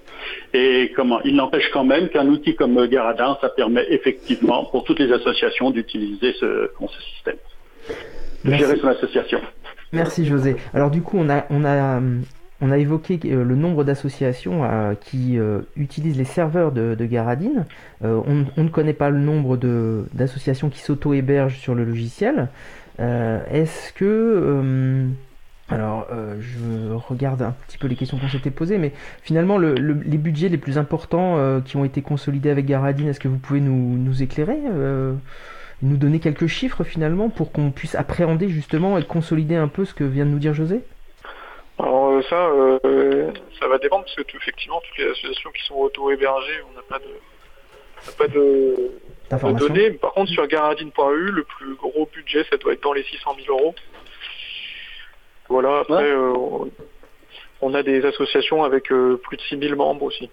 Et 0.53 0.91
comment 0.95 1.21
Il 1.23 1.35
n'empêche 1.35 1.69
quand 1.71 1.85
même 1.85 2.09
qu'un 2.09 2.27
outil 2.27 2.55
comme 2.55 2.85
Garadin, 2.87 3.37
ça 3.39 3.49
permet 3.49 3.85
effectivement 3.89 4.65
pour 4.65 4.83
toutes 4.83 4.99
les 4.99 5.11
associations 5.13 5.71
d'utiliser 5.71 6.33
ce, 6.33 6.69
ce 6.79 7.01
système, 7.13 7.37
de 8.43 8.53
gérer 8.53 8.77
son 8.77 8.89
association. 8.89 9.39
Merci 9.93 10.25
José. 10.25 10.57
Alors 10.73 10.91
du 10.91 11.01
coup, 11.01 11.17
on 11.17 11.29
a, 11.29 11.45
on 11.49 11.63
a 11.63 12.01
on 12.61 12.71
a 12.71 12.77
évoqué 12.77 13.19
euh, 13.25 13.43
le 13.43 13.55
nombre 13.55 13.83
d'associations 13.83 14.63
euh, 14.63 14.93
qui 14.93 15.37
euh, 15.37 15.61
utilisent 15.75 16.17
les 16.17 16.25
serveurs 16.25 16.71
de, 16.71 16.95
Garadine. 17.01 17.65
On, 18.03 18.45
ne 18.57 18.69
connaît 18.69 18.93
pas 18.93 19.09
le 19.09 19.17
nombre 19.19 19.57
d'associations 20.13 20.69
qui 20.69 20.79
s'auto-hébergent 20.79 21.57
sur 21.57 21.75
le 21.75 21.83
logiciel. 21.83 22.47
Est-ce 22.99 23.91
que... 23.93 25.07
alors, 25.69 26.07
je 26.39 26.93
regarde 26.93 27.41
un 27.41 27.55
petit 27.67 27.77
peu 27.79 27.87
les 27.87 27.95
questions 27.95 28.17
qu'on 28.17 28.29
s'était 28.29 28.51
posées, 28.51 28.77
mais 28.77 28.93
finalement, 29.23 29.57
les 29.57 30.17
budgets 30.17 30.49
les 30.49 30.57
plus 30.57 30.77
importants 30.77 31.61
qui 31.65 31.75
ont 31.75 31.83
été 31.83 32.01
consolidés 32.01 32.51
avec 32.51 32.65
Garadine, 32.65 33.07
est-ce 33.07 33.19
que 33.19 33.27
vous 33.27 33.39
pouvez 33.39 33.61
nous, 33.61 33.97
nous 33.97 34.21
éclairer 34.21 34.59
Nous 35.81 35.97
donner 35.97 36.19
quelques 36.19 36.47
chiffres 36.47 36.83
finalement 36.83 37.29
pour 37.29 37.51
qu'on 37.51 37.71
puisse 37.71 37.95
appréhender 37.95 38.49
justement 38.49 38.97
et 38.97 39.03
consolider 39.03 39.55
un 39.55 39.67
peu 39.67 39.85
ce 39.85 39.93
que 39.93 40.03
vient 40.03 40.25
de 40.25 40.31
nous 40.31 40.39
dire 40.39 40.53
José? 40.53 40.81
Alors 41.81 42.11
euh, 42.11 42.21
ça, 42.29 42.47
euh, 42.47 43.31
ça 43.59 43.67
va 43.67 43.77
dépendre 43.79 44.05
parce 44.05 44.15
que 44.15 44.37
effectivement 44.37 44.81
toutes 44.81 44.97
les 44.97 45.11
associations 45.11 45.51
qui 45.51 45.63
sont 45.63 45.75
auto-hébergées, 45.75 46.61
on 46.69 46.75
n'a 46.75 46.83
pas 46.83 46.99
de, 46.99 48.91
pas 49.37 49.51
de, 49.51 49.57
données. 49.57 49.91
Par 49.91 50.13
contre, 50.13 50.31
sur 50.31 50.45
garadine.eu, 50.47 51.31
le 51.31 51.43
plus 51.43 51.75
gros 51.75 52.07
budget, 52.13 52.45
ça 52.49 52.57
doit 52.57 52.73
être 52.73 52.83
dans 52.83 52.93
les 52.93 53.03
600 53.03 53.35
000 53.45 53.57
euros. 53.57 53.75
Voilà. 55.49 55.79
Après, 55.79 56.03
euh, 56.03 56.33
on 57.61 57.73
a 57.73 57.83
des 57.83 58.05
associations 58.05 58.63
avec 58.63 58.85
plus 58.85 59.37
de 59.37 59.41
6 59.41 59.59
000 59.59 59.75
membres 59.75 60.03
aussi. 60.03 60.29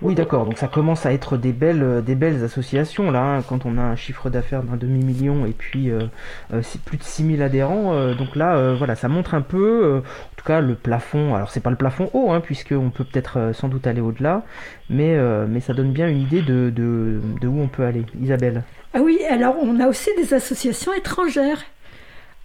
Oui, 0.00 0.16
d'accord. 0.16 0.44
Donc 0.46 0.58
ça 0.58 0.66
commence 0.66 1.06
à 1.06 1.12
être 1.12 1.36
des 1.36 1.52
belles, 1.52 2.02
des 2.04 2.16
belles 2.16 2.42
associations 2.42 3.10
là. 3.12 3.22
hein, 3.22 3.42
quand 3.42 3.66
on 3.66 3.78
a 3.78 3.82
un 3.82 3.94
chiffre 3.94 4.30
d'affaires 4.30 4.64
d'un 4.64 4.76
demi 4.76 5.04
million 5.04 5.46
et 5.46 5.52
puis 5.52 5.90
euh, 5.90 6.06
euh, 6.52 6.60
plus 6.84 6.98
de 6.98 7.04
6000 7.04 7.40
adhérents. 7.40 7.92
euh, 7.94 8.14
donc 8.14 8.34
là, 8.34 8.56
euh, 8.56 8.74
voilà, 8.76 8.96
ça 8.96 9.06
montre 9.08 9.34
un 9.34 9.42
peu. 9.42 9.84
euh, 9.84 9.98
en 10.00 10.34
tout 10.36 10.44
cas, 10.44 10.60
le 10.60 10.74
plafond. 10.74 11.36
Alors 11.36 11.50
c'est 11.50 11.60
pas 11.60 11.70
le 11.70 11.76
plafond 11.76 12.10
haut, 12.14 12.32
hein, 12.32 12.40
puisque 12.40 12.72
on 12.72 12.90
peut 12.90 13.04
peut-être 13.04 13.38
euh, 13.38 13.52
sans 13.52 13.68
doute 13.68 13.86
aller 13.86 14.00
au-delà, 14.00 14.42
mais 14.90 15.14
euh, 15.16 15.46
mais 15.48 15.60
ça 15.60 15.72
donne 15.72 15.92
bien 15.92 16.08
une 16.08 16.18
idée 16.22 16.42
de, 16.42 16.70
de 16.70 17.46
où 17.46 17.60
on 17.60 17.68
peut 17.68 17.84
aller. 17.84 18.04
Isabelle. 18.20 18.64
Ah 18.94 19.00
oui, 19.02 19.20
alors 19.30 19.54
on 19.62 19.78
a 19.78 19.86
aussi 19.86 20.10
des 20.16 20.34
associations 20.34 20.92
étrangères. 20.94 21.62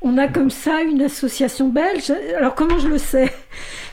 On 0.01 0.17
a 0.17 0.27
comme 0.27 0.51
ça 0.51 0.81
une 0.81 1.01
association 1.01 1.69
belge. 1.69 2.13
Alors 2.37 2.55
comment 2.55 2.77
je 2.79 2.87
le 2.87 2.97
sais? 2.97 3.33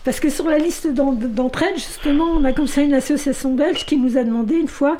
Parce 0.05 0.21
que 0.21 0.29
sur 0.29 0.49
la 0.49 0.59
liste 0.59 0.87
d'en- 0.87 1.13
d'entraide, 1.13 1.77
justement, 1.77 2.25
on 2.25 2.45
a 2.45 2.53
comme 2.53 2.67
ça 2.67 2.83
une 2.83 2.95
association 2.95 3.55
belge 3.55 3.87
qui 3.87 3.97
nous 3.97 4.19
a 4.19 4.25
demandé 4.25 4.55
une 4.55 4.69
fois 4.69 4.99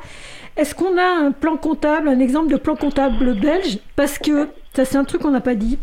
est-ce 0.57 0.73
qu'on 0.73 0.97
a 0.97 1.05
un 1.05 1.31
plan 1.31 1.57
comptable, 1.57 2.07
un 2.07 2.19
exemple 2.19 2.49
de 2.49 2.55
plan 2.57 2.75
comptable 2.75 3.37
belge? 3.39 3.79
Parce 3.95 4.17
que, 4.17 4.47
ça 4.73 4.85
c'est 4.85 4.97
un 4.97 5.03
truc 5.03 5.21
qu'on 5.21 5.31
n'a 5.31 5.41
pas 5.41 5.55
dit, 5.55 5.77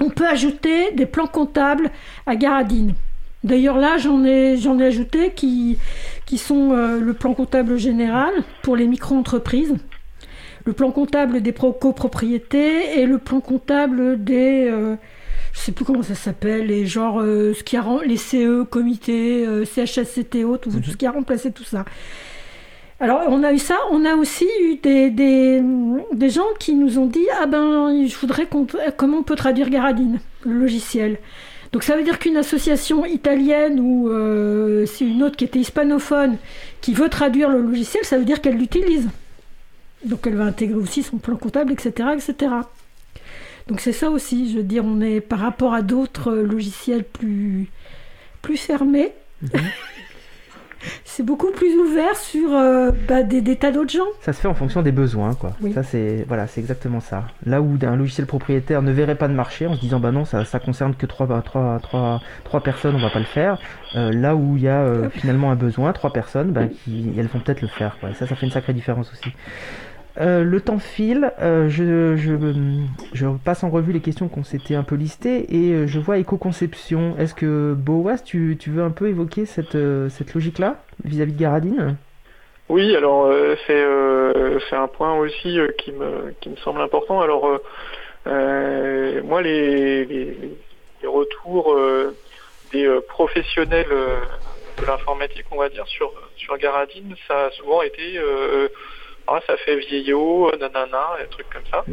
on 0.00 0.08
peut 0.08 0.26
ajouter 0.26 0.92
des 0.92 1.06
plans 1.06 1.26
comptables 1.26 1.90
à 2.24 2.36
Garadine. 2.36 2.94
D'ailleurs 3.42 3.76
là, 3.76 3.98
j'en 3.98 4.24
ai, 4.24 4.56
ajouté 4.82 5.32
qui, 5.34 5.78
qui 6.26 6.38
sont 6.38 6.72
euh, 6.72 7.00
le 7.00 7.12
plan 7.12 7.34
comptable 7.34 7.76
général 7.76 8.32
pour 8.62 8.76
les 8.76 8.86
micro-entreprises 8.86 9.74
le 10.68 10.74
plan 10.74 10.90
comptable 10.90 11.40
des 11.40 11.52
pro- 11.52 11.72
copropriétés 11.72 13.00
et 13.00 13.06
le 13.06 13.16
plan 13.16 13.40
comptable 13.40 14.22
des 14.22 14.68
euh, 14.70 14.96
je 15.54 15.60
sais 15.60 15.72
plus 15.72 15.86
comment 15.86 16.02
ça 16.02 16.14
s'appelle 16.14 16.66
les 16.66 16.84
genre 16.84 17.22
euh, 17.22 17.54
ce 17.54 17.62
qui 17.64 17.74
a 17.78 17.82
les 18.04 18.18
CE 18.18 18.64
comités 18.64 19.46
euh, 19.46 19.64
CHSCTO 19.64 20.58
tout, 20.58 20.70
tout 20.70 20.90
ce 20.90 20.96
qui 20.98 21.06
a 21.06 21.10
remplacé 21.10 21.52
tout 21.52 21.64
ça. 21.64 21.86
Alors 23.00 23.22
on 23.30 23.42
a 23.44 23.54
eu 23.54 23.58
ça 23.58 23.76
on 23.92 24.04
a 24.04 24.14
aussi 24.14 24.46
eu 24.62 24.76
des, 24.76 25.08
des, 25.08 25.62
des 26.12 26.28
gens 26.28 26.50
qui 26.60 26.74
nous 26.74 26.98
ont 26.98 27.06
dit 27.06 27.26
ah 27.40 27.46
ben 27.46 28.06
je 28.06 28.16
voudrais 28.18 28.44
qu'on 28.44 28.66
comment 28.98 29.18
on 29.20 29.22
peut 29.22 29.36
traduire 29.36 29.70
Garadine 29.70 30.20
le 30.44 30.52
logiciel. 30.52 31.16
Donc 31.72 31.82
ça 31.82 31.96
veut 31.96 32.02
dire 32.02 32.18
qu'une 32.18 32.36
association 32.36 33.06
italienne 33.06 33.80
ou 33.80 34.10
euh, 34.10 34.84
c'est 34.84 35.06
une 35.06 35.22
autre 35.22 35.36
qui 35.36 35.44
était 35.44 35.60
hispanophone 35.60 36.36
qui 36.82 36.92
veut 36.92 37.08
traduire 37.08 37.48
le 37.48 37.62
logiciel 37.62 38.04
ça 38.04 38.18
veut 38.18 38.26
dire 38.26 38.42
qu'elle 38.42 38.58
l'utilise 38.58 39.08
donc 40.04 40.26
elle 40.26 40.36
va 40.36 40.44
intégrer 40.44 40.78
aussi 40.78 41.02
son 41.02 41.18
plan 41.18 41.36
comptable, 41.36 41.72
etc. 41.72 42.10
etc. 42.14 42.54
Donc 43.68 43.80
c'est 43.80 43.92
ça 43.92 44.10
aussi, 44.10 44.50
je 44.50 44.58
veux 44.58 44.64
dire, 44.64 44.84
on 44.84 45.00
est 45.00 45.20
par 45.20 45.40
rapport 45.40 45.74
à 45.74 45.82
d'autres 45.82 46.32
logiciels 46.32 47.04
plus, 47.04 47.68
plus 48.40 48.56
fermés. 48.56 49.12
c'est 51.04 51.22
beaucoup 51.22 51.50
plus 51.50 51.74
ouvert 51.76 52.16
sur 52.16 52.54
euh, 52.54 52.90
bah, 53.08 53.22
des, 53.22 53.40
des 53.40 53.56
tas 53.56 53.72
d'autres 53.72 53.92
gens. 53.92 54.06
Ça 54.20 54.32
se 54.32 54.40
fait 54.40 54.48
en 54.48 54.54
fonction 54.54 54.82
des 54.82 54.92
besoins, 54.92 55.34
quoi. 55.34 55.52
Oui. 55.60 55.72
Ça, 55.72 55.82
c'est 55.82 56.24
voilà, 56.28 56.46
c'est 56.46 56.60
exactement 56.60 57.00
ça. 57.00 57.24
Là 57.44 57.60
où 57.60 57.76
un 57.82 57.96
logiciel 57.96 58.26
propriétaire 58.26 58.82
ne 58.82 58.92
verrait 58.92 59.16
pas 59.16 59.28
de 59.28 59.34
marché 59.34 59.66
en 59.66 59.74
se 59.74 59.80
disant 59.80 60.00
bah 60.00 60.12
non, 60.12 60.24
ça, 60.24 60.44
ça 60.44 60.58
concerne 60.60 60.94
que 60.94 61.06
trois, 61.06 61.26
bah, 61.26 61.42
trois, 61.44 61.78
trois, 61.80 62.20
trois 62.44 62.62
personnes, 62.62 62.94
on 62.94 63.00
va 63.00 63.10
pas 63.10 63.18
le 63.18 63.24
faire. 63.24 63.58
Euh, 63.96 64.12
là 64.12 64.34
où 64.36 64.56
il 64.56 64.62
y 64.62 64.68
a 64.68 64.80
euh, 64.80 65.10
finalement 65.10 65.50
un 65.50 65.56
besoin, 65.56 65.92
trois 65.92 66.12
personnes, 66.12 66.52
bah, 66.52 66.66
qui, 66.66 67.12
elles 67.16 67.26
vont 67.26 67.40
peut-être 67.40 67.62
le 67.62 67.68
faire. 67.68 67.96
Quoi. 68.00 68.10
Et 68.10 68.14
ça, 68.14 68.26
ça 68.26 68.34
fait 68.34 68.46
une 68.46 68.52
sacrée 68.52 68.72
différence 68.72 69.12
aussi. 69.12 69.32
Euh, 70.20 70.42
le 70.42 70.60
temps 70.60 70.80
file, 70.80 71.32
euh, 71.40 71.68
je, 71.68 72.16
je, 72.16 73.26
passe 73.44 73.62
en 73.62 73.70
revue 73.70 73.92
les 73.92 74.00
questions 74.00 74.28
qu'on 74.28 74.42
s'était 74.42 74.74
un 74.74 74.82
peu 74.82 74.96
listées 74.96 75.46
et 75.54 75.72
euh, 75.72 75.86
je 75.86 76.00
vois 76.00 76.18
éco-conception. 76.18 77.14
Est-ce 77.18 77.34
que 77.34 77.74
Boas, 77.74 78.18
tu, 78.18 78.58
veux 78.66 78.82
un 78.82 78.90
peu 78.90 79.08
évoquer 79.08 79.46
cette, 79.46 79.74
logique-là 80.34 80.76
vis-à-vis 81.04 81.32
de 81.32 81.38
Garadine 81.38 81.96
Oui, 82.68 82.96
alors 82.96 83.32
c'est 83.66 84.76
un 84.76 84.88
point 84.88 85.16
aussi 85.18 85.58
qui 85.78 85.92
me 85.92 86.56
semble 86.64 86.80
important. 86.80 87.20
Alors 87.20 87.48
moi 88.26 89.42
les, 89.42 90.56
retours 91.04 91.76
des 92.72 92.88
professionnels 93.08 93.86
de 94.80 94.86
l'informatique, 94.86 95.46
on 95.52 95.58
va 95.58 95.68
dire 95.68 95.86
sur 95.86 96.58
Garadine, 96.58 97.14
ça 97.28 97.46
a 97.46 97.50
souvent 97.52 97.82
été 97.82 98.18
ah 99.30 99.40
ça 99.46 99.56
fait 99.58 99.76
vieillot, 99.76 100.50
nanana, 100.58 101.18
des 101.20 101.28
trucs 101.28 101.50
comme 101.50 101.66
ça. 101.70 101.84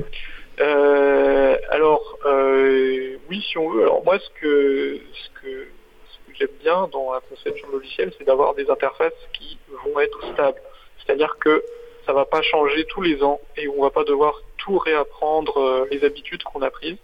Euh, 0.62 1.58
alors 1.70 2.18
euh, 2.26 3.18
oui 3.30 3.42
si 3.42 3.58
on 3.58 3.70
veut. 3.70 3.84
Alors 3.84 4.04
moi 4.06 4.18
ce 4.20 4.30
que 4.40 5.00
ce 5.14 5.42
que 5.42 5.68
j'aime 6.40 6.56
bien 6.62 6.88
dans 6.94 7.14
la 7.14 7.20
conception 7.20 7.68
logicielle, 7.70 8.14
c'est 8.18 8.24
d'avoir 8.24 8.56
des 8.56 8.70
interfaces 8.70 9.14
qui 9.34 9.58
vont 9.70 10.00
être 10.00 10.34
stables. 10.34 10.62
C'est-à-dire 11.00 11.36
que 11.40 11.62
ça 12.06 12.14
va 12.14 12.26
pas 12.26 12.42
changer 12.42 12.86
tous 12.86 13.02
les 13.02 13.22
ans 13.22 13.42
et 13.58 13.68
on 13.68 13.82
va 13.82 13.90
pas 13.90 14.06
devoir 14.06 14.42
tout 14.58 14.78
réapprendre 14.78 15.58
euh, 15.58 15.88
les 15.92 16.04
habitudes 16.06 16.44
qu'on 16.44 16.62
a 16.62 16.70
prises. 16.70 16.98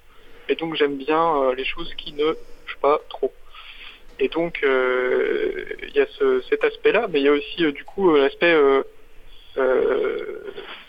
Et 0.47 0.55
donc 0.55 0.75
j'aime 0.75 0.97
bien 0.97 1.43
euh, 1.43 1.55
les 1.55 1.65
choses 1.65 1.93
qui 1.95 2.13
ne 2.13 2.25
bougent 2.25 2.79
pas 2.81 3.01
trop. 3.09 3.33
Et 4.19 4.29
donc 4.29 4.59
euh, 4.63 5.65
il 5.89 5.95
y 5.95 5.99
a 5.99 6.07
ce, 6.19 6.41
cet 6.49 6.63
aspect-là, 6.63 7.07
mais 7.09 7.19
il 7.19 7.25
y 7.25 7.29
a 7.29 7.33
aussi 7.33 7.65
euh, 7.65 7.71
du 7.71 7.83
coup 7.83 8.15
euh, 8.15 8.19
l'aspect 8.19 8.53
euh, 8.53 8.83
euh, 8.83 8.83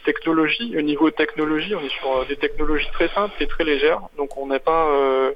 technologie. 0.05 0.77
Au 0.77 0.83
niveau 0.83 1.11
technologie, 1.11 1.75
on 1.75 1.81
est 1.81 1.89
sur 2.01 2.17
euh, 2.17 2.25
des 2.25 2.37
technologies 2.37 2.91
très 2.93 3.09
simples 3.09 3.35
et 3.43 3.47
très 3.47 3.65
légères. 3.65 4.01
Donc 4.17 4.37
on 4.37 4.47
n'a 4.47 4.59
pas 4.61 4.89
euh, 4.89 5.33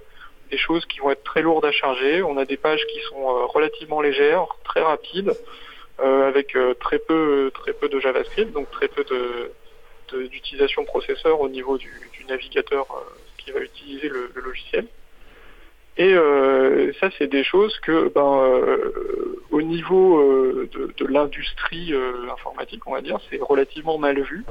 des 0.50 0.58
choses 0.58 0.84
qui 0.86 0.98
vont 1.00 1.10
être 1.10 1.24
très 1.24 1.42
lourdes 1.42 1.64
à 1.64 1.72
charger. 1.72 2.22
On 2.22 2.36
a 2.36 2.44
des 2.44 2.56
pages 2.56 2.84
qui 2.86 3.00
sont 3.08 3.22
euh, 3.22 3.44
relativement 3.46 4.00
légères, 4.00 4.46
très 4.64 4.80
rapides, 4.80 5.32
euh, 6.00 6.28
avec 6.28 6.56
euh, 6.56 6.74
très 6.74 6.98
peu 6.98 7.50
très 7.54 7.72
peu 7.72 7.88
de 7.88 7.98
JavaScript, 8.00 8.52
donc 8.52 8.70
très 8.70 8.88
peu 8.88 9.04
de 9.04 9.50
de- 10.12 10.26
d'utilisation 10.28 10.84
processeur 10.84 11.40
au 11.40 11.48
niveau 11.48 11.78
du, 11.78 11.92
du 12.12 12.24
navigateur 12.26 12.86
euh, 12.92 13.00
qui 13.38 13.50
va 13.50 13.60
utiliser 13.60 14.08
le, 14.08 14.30
le 14.34 14.40
logiciel. 14.42 14.86
Et 15.98 16.12
euh, 16.12 16.92
ça, 17.00 17.08
c'est 17.16 17.26
des 17.26 17.42
choses 17.42 17.78
que, 17.80 18.08
ben, 18.08 18.42
euh, 18.42 19.40
au 19.50 19.62
niveau 19.62 20.18
euh, 20.18 20.68
de, 20.72 20.92
de 20.96 21.06
l'industrie 21.10 21.94
euh, 21.94 22.30
informatique, 22.32 22.86
on 22.86 22.92
va 22.92 23.00
dire, 23.00 23.18
c'est 23.30 23.40
relativement 23.40 23.96
mal 23.96 24.20
vu. 24.20 24.44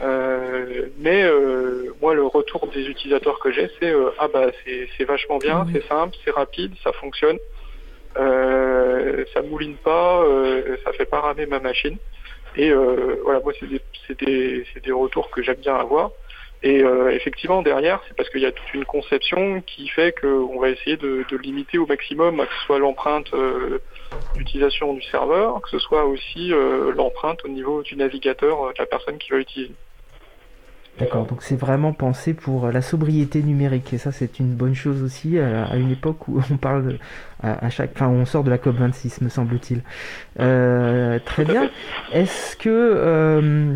Euh, 0.00 0.86
mais 0.98 1.22
euh, 1.22 1.94
moi, 2.00 2.14
le 2.14 2.24
retour 2.24 2.66
des 2.68 2.88
utilisateurs 2.88 3.38
que 3.38 3.52
j'ai, 3.52 3.70
c'est 3.78 3.92
euh, 3.92 4.10
ah 4.18 4.26
bah 4.26 4.46
c'est 4.64 4.88
c'est 4.96 5.04
vachement 5.04 5.38
bien, 5.38 5.66
c'est 5.72 5.86
simple, 5.86 6.16
c'est 6.24 6.32
rapide, 6.32 6.72
ça 6.82 6.92
fonctionne, 6.92 7.38
euh, 8.16 9.24
ça 9.32 9.42
mouline 9.42 9.76
pas, 9.76 10.22
euh, 10.24 10.76
ça 10.84 10.92
fait 10.92 11.04
pas 11.04 11.20
ramer 11.20 11.46
ma 11.46 11.60
machine. 11.60 11.96
Et 12.56 12.70
euh, 12.70 13.20
voilà, 13.22 13.40
moi, 13.40 13.52
c'est 13.58 13.68
des, 13.68 13.80
c'est 14.06 14.18
des, 14.24 14.64
c'est 14.72 14.84
des 14.84 14.92
retours 14.92 15.30
que 15.30 15.42
j'aime 15.42 15.60
bien 15.60 15.76
avoir. 15.76 16.10
Et 16.66 16.82
euh, 16.82 17.10
effectivement, 17.10 17.60
derrière, 17.60 18.00
c'est 18.08 18.16
parce 18.16 18.30
qu'il 18.30 18.40
y 18.40 18.46
a 18.46 18.50
toute 18.52 18.72
une 18.72 18.86
conception 18.86 19.60
qui 19.66 19.86
fait 19.86 20.14
qu'on 20.18 20.58
va 20.58 20.70
essayer 20.70 20.96
de, 20.96 21.22
de 21.30 21.36
limiter 21.36 21.76
au 21.76 21.86
maximum, 21.86 22.38
que 22.38 22.54
ce 22.58 22.64
soit 22.64 22.78
l'empreinte 22.78 23.26
euh, 23.34 23.80
d'utilisation 24.34 24.94
du 24.94 25.02
serveur, 25.02 25.60
que 25.60 25.68
ce 25.68 25.78
soit 25.78 26.06
aussi 26.06 26.54
euh, 26.54 26.90
l'empreinte 26.96 27.44
au 27.44 27.48
niveau 27.48 27.82
du 27.82 27.96
navigateur 27.96 28.72
de 28.72 28.78
la 28.78 28.86
personne 28.86 29.18
qui 29.18 29.30
va 29.30 29.36
utiliser. 29.40 29.74
D'accord, 30.98 31.26
donc 31.26 31.42
c'est 31.42 31.58
vraiment 31.58 31.92
pensé 31.92 32.32
pour 32.32 32.68
la 32.68 32.80
sobriété 32.80 33.42
numérique 33.42 33.92
et 33.92 33.98
ça 33.98 34.12
c'est 34.12 34.38
une 34.38 34.54
bonne 34.54 34.76
chose 34.76 35.02
aussi 35.02 35.38
à, 35.40 35.64
à 35.64 35.76
une 35.76 35.90
époque 35.90 36.28
où 36.28 36.40
on 36.52 36.56
parle 36.56 36.86
de- 36.92 36.98
à, 37.42 37.66
à 37.66 37.68
chaque, 37.68 37.90
enfin 37.96 38.08
on 38.08 38.24
sort 38.24 38.44
de 38.44 38.50
la 38.50 38.58
COP 38.58 38.76
26 38.76 39.20
me 39.20 39.28
semble-t-il. 39.28 39.82
Très 40.38 41.44
bien. 41.44 41.68
Est-ce 42.12 42.56
que 42.56 43.74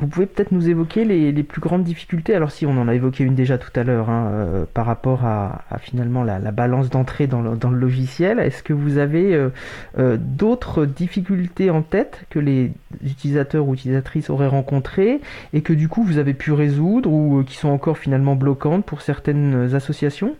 vous 0.00 0.06
pouvez 0.06 0.26
peut-être 0.26 0.52
nous 0.52 0.68
évoquer 0.68 1.04
les, 1.04 1.42
plus 1.42 1.60
grandes 1.60 1.84
difficultés 1.84 2.34
Alors 2.34 2.50
si 2.50 2.66
on 2.66 2.76
en 2.78 2.88
a 2.88 2.94
évoqué 2.94 3.24
une 3.24 3.34
déjà 3.34 3.58
tout 3.58 3.70
à 3.74 3.82
l'heure 3.82 4.10
hein, 4.10 4.30
euh, 4.32 4.64
par 4.72 4.86
rapport 4.86 5.24
à, 5.24 5.64
finalement 5.80 6.22
la, 6.22 6.38
la 6.38 6.52
balance 6.52 6.90
d'entrée 6.90 7.26
dans 7.26 7.42
le, 7.42 7.78
logiciel, 7.78 8.38
est-ce 8.38 8.62
que 8.62 8.72
vous 8.72 8.98
avez 8.98 9.34
euh, 9.34 9.50
euh, 9.98 10.16
d'autres 10.18 10.84
difficultés 10.84 11.70
en 11.70 11.82
tête 11.82 12.24
que 12.30 12.38
les 12.38 12.72
utilisateurs 13.04 13.66
ou 13.66 13.74
utilisatrices 13.74 14.30
auraient 14.30 14.48
rencontrées 14.48 15.20
et 15.52 15.62
que 15.62 15.72
du 15.72 15.88
coup 15.88 16.02
vous 16.02 16.18
avez 16.18 16.34
pu 16.34 16.52
résoudre 16.52 17.10
ou 17.10 17.42
qui 17.44 17.56
sont 17.56 17.68
encore 17.68 17.98
finalement 17.98 18.36
bloquantes 18.36 18.84
pour 18.84 19.02
certaines 19.02 19.74
associations? 19.74 20.36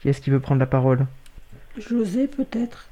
Qui 0.00 0.08
est-ce 0.08 0.20
qui 0.20 0.30
veut 0.30 0.40
prendre 0.40 0.60
la 0.60 0.66
parole? 0.66 1.06
José 1.78 2.26
peut-être? 2.26 2.88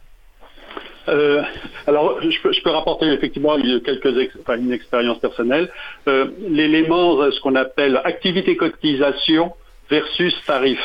Euh, 1.08 1.42
alors, 1.86 2.20
je 2.22 2.40
peux, 2.42 2.52
je 2.52 2.62
peux 2.62 2.70
rapporter 2.70 3.06
effectivement 3.06 3.56
quelques 3.84 4.16
ex- 4.18 4.36
enfin, 4.40 4.56
une 4.56 4.72
expérience 4.72 5.18
personnelle. 5.18 5.68
Euh, 6.08 6.26
L'élément, 6.48 7.20
euh, 7.20 7.30
ce 7.30 7.40
qu'on 7.40 7.54
appelle 7.56 8.00
activité 8.04 8.56
cotisation 8.56 9.52
versus 9.90 10.34
tarif, 10.46 10.80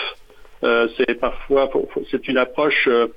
euh, 0.64 0.88
c'est 0.98 1.20
parfois, 1.20 1.70
c'est 2.10 2.28
une 2.28 2.38
approche. 2.38 2.88
euh, 2.88 3.08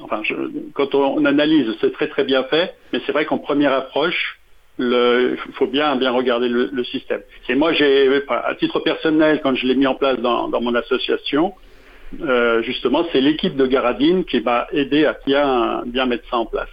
enfin, 0.00 0.22
je- 0.24 0.34
quand 0.74 0.94
on, 0.94 1.24
analyse, 1.24 1.66
c'est 1.80 1.92
très 1.92 2.08
très 2.08 2.24
bien 2.24 2.44
fait, 2.44 2.74
mais 2.92 3.00
c'est 3.06 3.12
vrai 3.12 3.24
qu'en 3.24 3.38
première 3.38 3.72
approche, 3.72 4.38
il 4.78 5.36
faut 5.54 5.68
bien 5.68 5.94
bien 5.94 6.10
regarder 6.10 6.48
le, 6.48 6.68
le 6.72 6.84
système. 6.84 7.22
Et 7.48 7.54
moi, 7.54 7.72
j'ai, 7.72 8.08
à 8.28 8.54
titre 8.56 8.80
personnel, 8.80 9.40
quand 9.40 9.54
je 9.54 9.66
l'ai 9.68 9.76
mis 9.76 9.86
en 9.86 9.94
place 9.94 10.18
dans, 10.18 10.48
dans 10.48 10.60
mon 10.60 10.74
association, 10.74 11.54
euh, 12.22 12.62
justement, 12.62 13.06
c'est 13.12 13.20
l'équipe 13.20 13.56
de 13.56 13.66
Garadine 13.66 14.24
qui 14.24 14.40
m'a 14.40 14.66
aidé 14.72 15.04
à 15.04 15.16
bien, 15.26 15.82
bien 15.86 16.06
mettre 16.06 16.28
ça 16.30 16.38
en 16.38 16.46
place. 16.46 16.68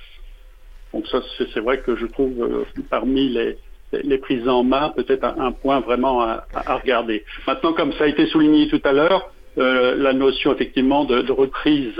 Donc 0.94 1.08
ça, 1.08 1.22
c'est 1.38 1.60
vrai 1.60 1.80
que 1.80 1.96
je 1.96 2.06
trouve 2.06 2.66
parmi 2.90 3.30
les, 3.30 3.58
les 3.94 4.18
prises 4.18 4.48
en 4.48 4.64
main 4.64 4.90
peut-être 4.90 5.24
un, 5.24 5.52
point 5.52 5.80
vraiment 5.80 6.22
à, 6.22 6.46
regarder. 6.76 7.24
Maintenant, 7.48 7.74
comme 7.74 7.94
ça 7.94 8.06
a 8.06 8.08
été 8.08 8.26
souligné 8.26 8.68
tout 8.68 8.82
à 8.84 8.92
l'heure, 8.92 9.32
la 9.56 10.14
notion 10.14 10.54
effectivement 10.54 11.06
de, 11.06 11.32
reprise 11.32 11.94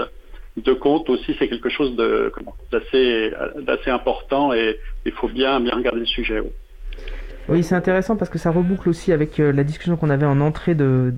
de 0.58 0.74
compte 0.74 1.10
aussi, 1.10 1.36
c'est 1.40 1.48
quelque 1.48 1.70
chose 1.70 1.96
d'assez 1.96 3.90
important 3.90 4.54
et 4.54 4.78
il 5.06 5.14
faut 5.14 5.30
bien, 5.30 5.62
bien 5.62 5.76
regarder 5.76 6.02
le 6.02 6.06
sujet. 6.06 6.42
C'est 7.62 7.76
intéressant 7.76 8.16
parce 8.16 8.30
que 8.30 8.38
ça 8.38 8.52
reboucle 8.52 8.90
aussi 8.90 9.12
avec 9.12 9.40
euh, 9.40 9.52
la 9.52 9.64
discussion 9.64 9.98
qu'on 9.98 10.10
avait 10.10 10.26
en 10.26 10.42
entrée 10.42 10.76
de, 10.76 11.14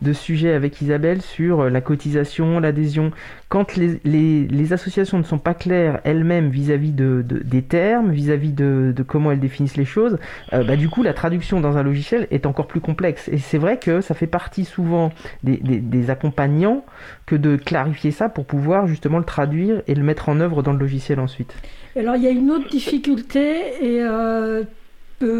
de, 0.00 0.12
sujet 0.12 0.52
avec 0.52 0.80
Isabelle 0.80 1.22
sur 1.22 1.60
euh, 1.60 1.70
la 1.70 1.80
cotisation, 1.80 2.60
l'adhésion. 2.60 3.10
Quand 3.48 3.76
les, 3.76 4.00
les, 4.04 4.72
associations 4.72 5.18
ne 5.18 5.22
sont 5.22 5.38
pas 5.38 5.54
claires 5.54 6.00
elles-mêmes 6.04 6.48
vis-à-vis 6.48 6.92
de, 6.92 7.22
des 7.22 7.62
termes, 7.62 8.10
vis-à-vis 8.10 8.52
de, 8.52 8.94
comment 9.06 9.32
elles 9.32 9.40
définissent 9.40 9.76
les 9.76 9.84
choses, 9.84 10.18
euh, 10.52 10.64
bah, 10.64 10.76
du 10.76 10.88
coup, 10.88 11.02
la 11.02 11.14
traduction 11.14 11.60
dans 11.60 11.76
un 11.76 11.82
logiciel 11.82 12.26
est 12.30 12.46
encore 12.46 12.66
plus 12.66 12.80
complexe. 12.80 13.28
Et 13.28 13.38
c'est 13.38 13.58
vrai 13.58 13.78
que 13.78 14.00
ça 14.00 14.14
fait 14.14 14.26
partie 14.26 14.64
souvent 14.64 15.12
des, 15.42 15.56
des, 15.56 16.10
accompagnants 16.10 16.84
que 17.26 17.36
de 17.36 17.56
clarifier 17.56 18.10
ça 18.10 18.28
pour 18.28 18.44
pouvoir 18.44 18.86
justement 18.86 19.18
le 19.18 19.24
traduire 19.24 19.82
et 19.86 19.94
le 19.94 20.02
mettre 20.02 20.28
en 20.28 20.40
œuvre 20.40 20.62
dans 20.62 20.72
le 20.72 20.78
logiciel 20.78 21.20
ensuite. 21.20 21.54
Alors, 21.94 22.16
il 22.16 22.22
y 22.22 22.26
a 22.26 22.30
une 22.30 22.50
autre 22.50 22.68
difficulté 22.70 23.60
et 23.80 24.02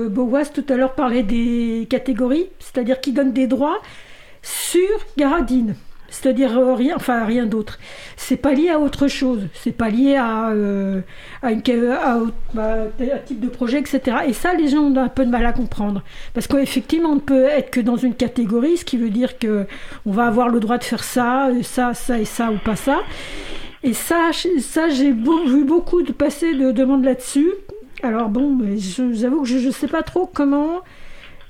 Boas 0.09 0.47
tout 0.47 0.65
à 0.69 0.77
l'heure 0.77 0.95
parlait 0.95 1.23
des 1.23 1.87
catégories, 1.89 2.49
c'est-à-dire 2.59 3.01
qui 3.01 3.13
donnent 3.13 3.33
des 3.33 3.47
droits 3.47 3.81
sur 4.43 4.89
Garadine. 5.17 5.75
C'est-à-dire 6.13 6.59
euh, 6.59 6.75
rien, 6.75 6.95
enfin 6.95 7.25
rien 7.25 7.47
d'autre. 7.47 7.79
C'est 8.17 8.37
pas 8.37 8.53
lié 8.53 8.69
à 8.69 8.79
autre 8.79 9.09
chose. 9.09 9.49
C'est 9.55 9.73
pas 9.73 9.89
lié 9.89 10.17
à, 10.17 10.51
euh, 10.51 11.01
à, 11.43 11.53
une, 11.53 11.63
bah, 12.53 12.75
un 13.01 13.19
type 13.25 13.41
de 13.41 13.49
projet, 13.49 13.79
etc. 13.79 14.19
Et 14.29 14.35
ça, 14.35 14.53
les 14.53 14.69
gens 14.69 14.83
ont 14.83 14.97
un 14.97 15.09
peu 15.09 15.25
de 15.25 15.31
mal 15.31 15.47
à 15.47 15.53
comprendre. 15.53 16.03
Parce 16.35 16.47
qu'effectivement, 16.47 17.11
on 17.11 17.15
ne 17.15 17.21
peut 17.21 17.45
être 17.45 17.71
que 17.71 17.81
dans 17.81 17.97
une 17.97 18.15
catégorie, 18.15 18.77
ce 18.77 18.85
qui 18.85 18.99
veut 18.99 19.09
dire 19.09 19.39
que 19.39 19.67
on 20.05 20.13
va 20.13 20.27
avoir 20.27 20.51
le 20.51 20.61
droit 20.61 20.77
de 20.77 20.85
faire 20.85 21.03
ça, 21.03 21.49
ça, 21.63 21.95
ça 21.95 22.19
et 22.19 22.27
ça 22.27 22.53
ou 22.53 22.59
pas 22.63 22.77
ça. 22.77 23.01
Et 23.83 23.95
ça, 23.95 24.31
ça 24.61 24.91
j'ai 24.91 25.13
vu 25.13 25.65
beaucoup 25.65 26.03
de 26.03 26.13
passer 26.13 26.55
de 26.55 26.73
demandes 26.73 27.05
là-dessus. 27.05 27.49
Alors 28.03 28.29
bon, 28.29 28.59
j'avoue 29.13 29.43
que 29.43 29.49
je 29.49 29.67
ne 29.67 29.73
sais 29.73 29.89
pas 29.89 30.03
trop 30.03 30.27
comment. 30.27 30.81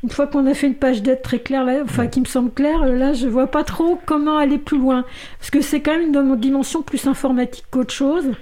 Une 0.02 0.10
fois 0.10 0.26
qu'on 0.26 0.46
a 0.46 0.54
fait 0.54 0.66
une 0.66 0.74
page 0.74 1.02
d'aide 1.02 1.22
très 1.22 1.38
claire, 1.38 1.64
là, 1.64 1.80
enfin 1.84 2.08
qui 2.08 2.20
me 2.20 2.24
semble 2.26 2.50
claire, 2.50 2.84
là 2.84 3.12
je 3.12 3.28
vois 3.28 3.46
pas 3.46 3.62
trop 3.62 4.00
comment 4.04 4.36
aller 4.36 4.58
plus 4.58 4.78
loin. 4.78 5.04
Parce 5.38 5.50
que 5.50 5.60
c'est 5.60 5.80
quand 5.80 5.92
même 5.92 6.12
une 6.12 6.36
dimension 6.36 6.82
plus 6.82 7.06
informatique 7.06 7.64
qu'autre 7.70 7.94
chose. 7.94 8.32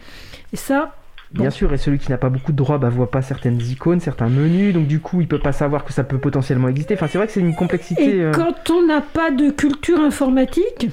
Et 0.52 0.56
ça, 0.56 0.94
Bien 1.32 1.50
sûr, 1.50 1.72
et 1.72 1.78
celui 1.78 1.98
qui 1.98 2.10
n'a 2.10 2.18
pas 2.18 2.28
beaucoup 2.28 2.50
de 2.50 2.56
droits 2.56 2.78
bah, 2.78 2.88
voit 2.88 3.10
pas 3.10 3.22
certaines 3.22 3.60
icônes, 3.60 4.00
certains 4.00 4.28
menus, 4.28 4.74
donc 4.74 4.88
du 4.88 4.98
coup 4.98 5.20
il 5.20 5.28
peut 5.28 5.38
pas 5.38 5.52
savoir 5.52 5.84
que 5.84 5.92
ça 5.92 6.02
peut 6.02 6.18
potentiellement 6.18 6.68
exister. 6.68 6.94
Enfin, 6.94 7.06
c'est 7.06 7.18
vrai 7.18 7.28
que 7.28 7.32
c'est 7.32 7.40
une 7.40 7.54
complexité. 7.54 8.16
Et 8.16 8.20
euh, 8.20 8.32
quand 8.32 8.70
on 8.70 8.84
n'a 8.86 9.00
pas 9.00 9.30
de 9.30 9.50
culture 9.50 10.00
informatique, 10.00 10.88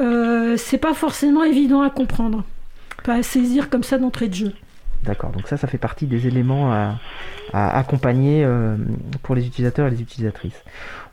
euh, 0.00 0.56
c'est 0.56 0.78
pas 0.78 0.94
forcément 0.94 1.44
évident 1.44 1.82
à 1.82 1.90
comprendre, 1.90 2.44
pas 3.04 3.14
à 3.14 3.22
saisir 3.22 3.68
comme 3.68 3.82
ça 3.82 3.98
d'entrée 3.98 4.28
de 4.28 4.34
jeu. 4.34 4.52
D'accord, 5.04 5.30
donc 5.30 5.46
ça, 5.46 5.56
ça 5.56 5.68
fait 5.68 5.78
partie 5.78 6.06
des 6.06 6.26
éléments 6.26 6.72
à, 6.72 6.98
accompagner 7.52 8.44
euh, 8.44 8.76
pour 9.22 9.34
les 9.34 9.46
utilisateurs 9.46 9.86
et 9.86 9.90
les 9.90 10.02
utilisatrices. 10.02 10.62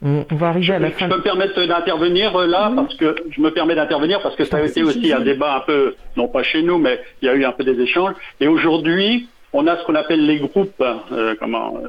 On, 0.02 0.26
va 0.32 0.50
arriver 0.50 0.74
à 0.74 0.80
la 0.80 0.92
fin. 0.92 1.06
Je 1.06 1.12
peux 1.12 1.18
me 1.18 1.24
permettre 1.24 1.66
d'intervenir 1.66 2.36
euh, 2.36 2.48
là 2.48 2.74
parce 2.76 2.94
que 2.96 3.16
je 3.30 3.40
me 3.40 3.52
permets 3.52 3.76
d'intervenir 3.76 4.22
parce 4.22 4.36
que 4.36 4.44
ça 4.44 4.58
a 4.58 4.62
été 4.62 4.84
aussi 4.84 5.14
un 5.14 5.22
débat 5.22 5.56
un 5.56 5.60
peu, 5.62 5.96
non 6.18 6.28
pas 6.28 6.44
chez 6.44 6.62
nous, 6.62 6.78
mais 6.78 7.00
il 7.22 7.28
y 7.28 7.30
a 7.30 7.36
eu 7.36 7.46
un 7.46 7.54
peu 7.54 7.64
des 7.64 7.80
échanges. 7.80 8.16
Et 8.42 8.48
aujourd'hui, 8.48 9.30
on 9.54 9.66
a 9.68 9.78
ce 9.78 9.86
qu'on 9.86 9.96
appelle 9.96 10.26
les 10.26 10.40
groupes, 10.40 10.84
euh, 11.12 11.36
comment 11.40 11.80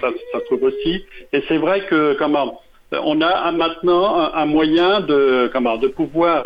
ça, 0.00 0.08
ça, 0.32 0.38
se 0.38 0.44
trouve 0.44 0.62
aussi. 0.62 1.04
Et 1.32 1.42
c'est 1.48 1.58
vrai 1.58 1.80
que 1.90 2.14
comment 2.18 2.60
on 2.92 3.20
a 3.20 3.50
maintenant 3.52 4.32
un, 4.32 4.46
moyen 4.46 5.00
de 5.00 5.50
comment 5.52 5.76
de 5.76 5.88
pouvoir 5.88 6.44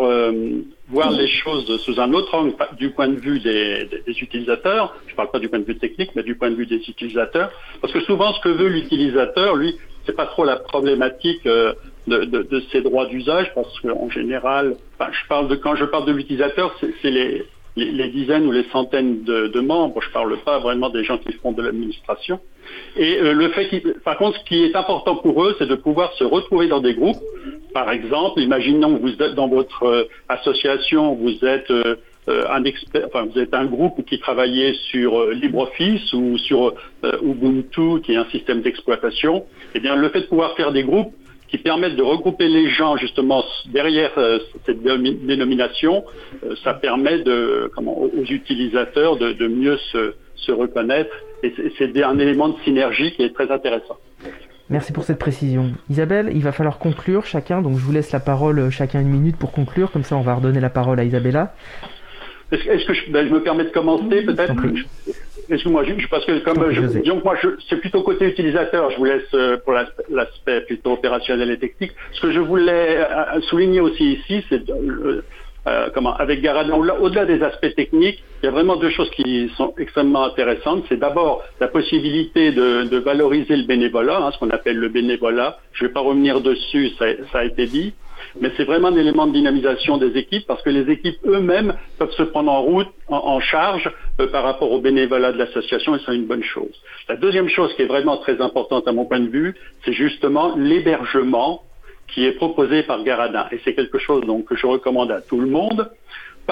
voir 0.91 1.11
les 1.13 1.29
choses 1.29 1.81
sous 1.83 2.01
un 2.01 2.13
autre 2.13 2.35
angle 2.35 2.55
du 2.77 2.91
point 2.91 3.09
de 3.09 3.19
vue 3.19 3.41
des, 3.41 3.89
utilisateurs. 4.07 4.95
Je 5.07 5.13
ne 5.13 5.17
parle 5.17 5.31
pas 5.31 5.39
du 5.39 5.49
point 5.49 5.61
de 5.61 5.65
vue 5.65 5.79
technique, 5.79 6.11
mais 6.15 6.23
du 6.23 6.35
point 6.35 6.51
de 6.51 6.57
vue 6.57 6.67
des 6.67 6.77
utilisateurs. 6.77 7.53
Parce 7.81 7.93
que 7.93 8.01
souvent, 8.01 8.33
ce 8.35 8.41
que 8.41 8.49
veut 8.49 8.69
l'utilisateur, 8.69 9.57
lui, 9.57 9.77
c'est 10.05 10.17
pas 10.17 10.27
trop 10.27 10.45
la 10.45 10.57
problématique 10.57 11.47
euh, 11.47 11.75
de, 12.07 12.63
ses 12.73 12.83
droits 12.83 13.07
d'usage, 13.07 13.53
parce 13.55 13.79
qu'en 13.81 14.11
général, 14.11 14.77
je 15.01 15.29
parle 15.29 15.49
de 15.49 15.55
quand 15.55 15.77
je 15.77 15.85
parle 15.85 16.07
de 16.07 16.13
l'utilisateur, 16.13 16.75
c'est 16.81 17.11
les, 17.11 17.45
les, 17.85 18.09
dizaines 18.09 18.47
ou 18.47 18.53
les 18.53 18.65
centaines 18.73 19.23
de, 19.25 19.61
membres. 19.61 20.01
Je 20.01 20.09
ne 20.09 20.13
parle 20.13 20.37
pas 20.45 20.59
vraiment 20.59 20.91
des 20.91 21.05
gens 21.05 21.19
qui 21.19 21.33
font 21.35 21.53
de 21.53 21.63
l'administration. 21.63 22.41
Et 22.97 23.19
euh, 23.19 23.33
le 23.33 23.49
fait, 23.49 23.83
par 24.05 24.17
contre, 24.17 24.39
ce 24.39 24.45
qui 24.45 24.65
est 24.65 24.77
important 24.77 25.17
pour 25.17 25.43
eux, 25.45 25.57
c'est 25.59 25.67
de 25.67 25.75
pouvoir 25.75 26.13
se 26.15 26.25
retrouver 26.25 26.69
dans 26.69 26.81
des 26.81 26.95
groupes. 26.95 27.21
Par 27.73 27.91
exemple, 27.91 28.41
imaginons 28.41 28.97
que 28.97 29.03
vous 29.03 29.23
êtes 29.23 29.35
dans 29.35 29.49
votre 29.49 29.85
euh, 29.85 30.05
association, 30.29 31.15
vous 31.15 31.45
êtes 31.45 31.71
euh, 31.71 31.97
un 32.29 32.65
expert, 32.65 33.07
enfin, 33.07 33.25
vous 33.25 33.39
êtes 33.41 33.55
un 33.55 33.65
groupe 33.65 34.05
qui 34.05 34.19
travaillait 34.21 34.75
sur 34.91 35.31
LibreOffice 35.31 36.13
ou 36.13 36.39
sur 36.39 36.75
Ubuntu, 37.03 38.03
qui 38.03 38.13
est 38.13 38.17
un 38.17 38.27
système 38.27 38.61
d'exploitation. 38.61 39.45
Eh 39.75 39.81
bien, 39.81 39.97
le 39.97 40.09
fait 40.11 40.21
de 40.21 40.27
pouvoir 40.27 40.55
faire 40.55 40.71
des 40.71 40.85
groupes 40.85 41.13
qui 41.51 41.59
permettent 41.59 41.97
de 41.97 42.03
regrouper 42.03 42.49
les 42.49 42.69
gens 42.71 42.97
justement 42.97 43.45
derrière 43.67 44.13
cette 44.67 44.83
dénomination, 44.83 46.05
ça 46.63 46.75
permet 46.75 47.23
de, 47.23 47.71
comment, 47.75 47.99
aux 47.99 48.25
utilisateurs 48.25 49.17
de, 49.17 49.33
de 49.33 49.49
mieux 49.49 49.77
se, 49.93 50.15
se 50.37 50.53
reconnaître 50.53 51.11
et 51.43 51.53
c'est 51.79 52.03
un 52.03 52.19
élément 52.19 52.49
de 52.49 52.59
synergie 52.65 53.13
qui 53.13 53.23
est 53.23 53.35
très 53.35 53.51
intéressant. 53.51 53.97
Merci 54.69 54.93
pour 54.93 55.03
cette 55.03 55.19
précision. 55.19 55.73
Isabelle, 55.89 56.31
il 56.33 56.43
va 56.43 56.53
falloir 56.53 56.79
conclure 56.79 57.27
chacun, 57.27 57.61
donc 57.61 57.77
je 57.77 57.83
vous 57.83 57.93
laisse 57.93 58.13
la 58.13 58.21
parole 58.21 58.59
euh, 58.61 58.71
chacun 58.71 59.01
une 59.01 59.09
minute 59.09 59.37
pour 59.37 59.51
conclure, 59.51 59.91
comme 59.91 60.05
ça 60.05 60.17
on 60.17 60.21
va 60.21 60.35
redonner 60.35 60.61
la 60.61 60.71
parole 60.71 61.01
à 61.01 61.05
Isabella. 61.05 61.55
Est-ce 62.53 62.87
que 62.87 62.95
je, 62.95 63.11
ben, 63.11 63.27
je, 63.27 63.33
me 63.33 63.43
permets 63.43 63.65
de 63.65 63.71
commencer 63.71 64.23
peut-être? 64.23 64.55
Excuse-moi, 65.51 65.83
parce 66.11 66.25
que 66.25 66.39
comme 66.45 66.71
je, 66.71 66.99
disons 67.01 67.21
moi, 67.25 67.35
c'est 67.69 67.77
plutôt 67.77 68.03
côté 68.03 68.27
utilisateur, 68.27 68.91
je 68.93 68.97
vous 68.97 69.05
laisse 69.05 69.23
euh, 69.35 69.57
pour 69.57 69.73
l'aspect 70.09 70.61
plutôt 70.61 70.93
opérationnel 70.93 71.51
et 71.51 71.59
technique. 71.59 71.93
Ce 72.13 72.21
que 72.21 72.31
je 72.31 72.39
voulais 72.39 72.99
euh, 72.99 73.41
souligner 73.43 73.81
aussi 73.81 74.13
ici, 74.13 74.45
c'est 74.49 74.63
euh, 75.67 75.91
comment, 75.93 76.15
avec 76.17 76.41
Garadin, 76.41 76.75
au-delà 76.75 77.27
des 77.27 77.43
aspects 77.43 77.75
techniques, 77.75 78.23
il 78.43 78.47
y 78.47 78.49
a 78.49 78.53
vraiment 78.53 78.77
deux 78.77 78.91
choses 78.91 79.11
qui 79.11 79.51
sont 79.57 79.75
extrêmement 79.77 80.25
intéressantes. 80.25 80.85
C'est 80.89 80.99
d'abord 80.99 81.43
la 81.59 81.67
possibilité 81.67 82.53
de, 82.53 82.97
valoriser 82.99 83.57
le 83.57 83.65
bénévolat, 83.65 84.19
hein, 84.19 84.31
ce 84.33 84.39
qu'on 84.39 84.51
appelle 84.51 84.77
le 84.77 84.89
bénévolat. 84.89 85.59
Je 85.73 85.83
ne 85.83 85.89
vais 85.89 85.93
pas 85.93 86.01
revenir 86.01 86.41
dessus, 86.41 86.91
ça, 86.99 87.07
a 87.35 87.45
été 87.45 87.67
dit, 87.67 87.93
mais 88.41 88.51
c'est 88.57 88.65
vraiment 88.65 88.89
un 88.89 88.97
élément 88.97 89.27
de 89.27 89.33
dynamisation 89.33 89.99
des 89.99 90.17
équipes 90.19 90.47
parce 90.47 90.63
que 90.63 90.71
les 90.71 90.91
équipes 90.91 91.19
eux-mêmes 91.27 91.75
peuvent 91.99 92.13
se 92.13 92.23
prendre 92.23 92.51
en 92.51 92.63
route, 92.63 92.89
en, 93.09 93.41
charge 93.41 93.91
euh, 94.21 94.29
par 94.29 94.45
rapport 94.45 94.71
au 94.71 94.81
bénévolat 94.81 95.33
de 95.33 95.39
l'association 95.39 95.97
et 95.97 96.01
c'est 96.05 96.15
une 96.15 96.27
bonne 96.27 96.43
chose. 96.43 96.75
La 97.09 97.17
deuxième 97.17 97.49
chose 97.49 97.73
qui 97.75 97.83
est 97.83 97.87
vraiment 97.87 98.19
très 98.19 98.41
importante 98.41 98.87
à 98.87 98.93
mon 98.93 99.05
point 99.05 99.21
de 99.21 99.29
vue, 99.29 99.55
c'est 99.85 99.93
justement 99.93 100.55
l'hébergement 100.57 101.63
qui 102.09 102.25
est 102.25 102.33
proposé 102.33 102.83
par 102.83 103.03
Garadin. 103.05 103.47
Et 103.53 103.61
c'est 103.65 103.75
quelque 103.75 103.99
chose 103.99 104.25
donc, 104.25 104.47
que 104.47 104.57
je 104.57 104.67
recommande 104.67 105.11
à 105.11 105.21
tout 105.21 105.41
le 105.41 105.47
monde, 105.47 105.91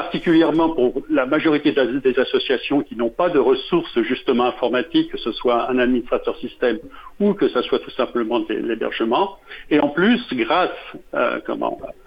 particulièrement 0.02 0.68
pour 0.76 1.02
la 1.10 1.26
majorité 1.26 1.72
des 1.72 2.18
associations 2.20 2.82
qui 2.82 2.94
n'ont 2.94 3.10
pas 3.10 3.30
de 3.30 3.40
ressources 3.40 4.00
justement 4.02 4.44
informatiques, 4.44 5.10
que 5.10 5.18
ce 5.18 5.32
soit 5.32 5.68
un 5.68 5.78
administrateur 5.80 6.36
système 6.38 6.78
ou 7.18 7.34
que 7.34 7.48
ce 7.48 7.60
soit 7.62 7.80
tout 7.80 7.90
simplement 8.02 8.40
l'hébergement. 8.48 9.38
Et 9.70 9.80
en 9.80 9.88
plus, 9.88 10.20
grâce 10.34 10.70
euh, 11.14 11.40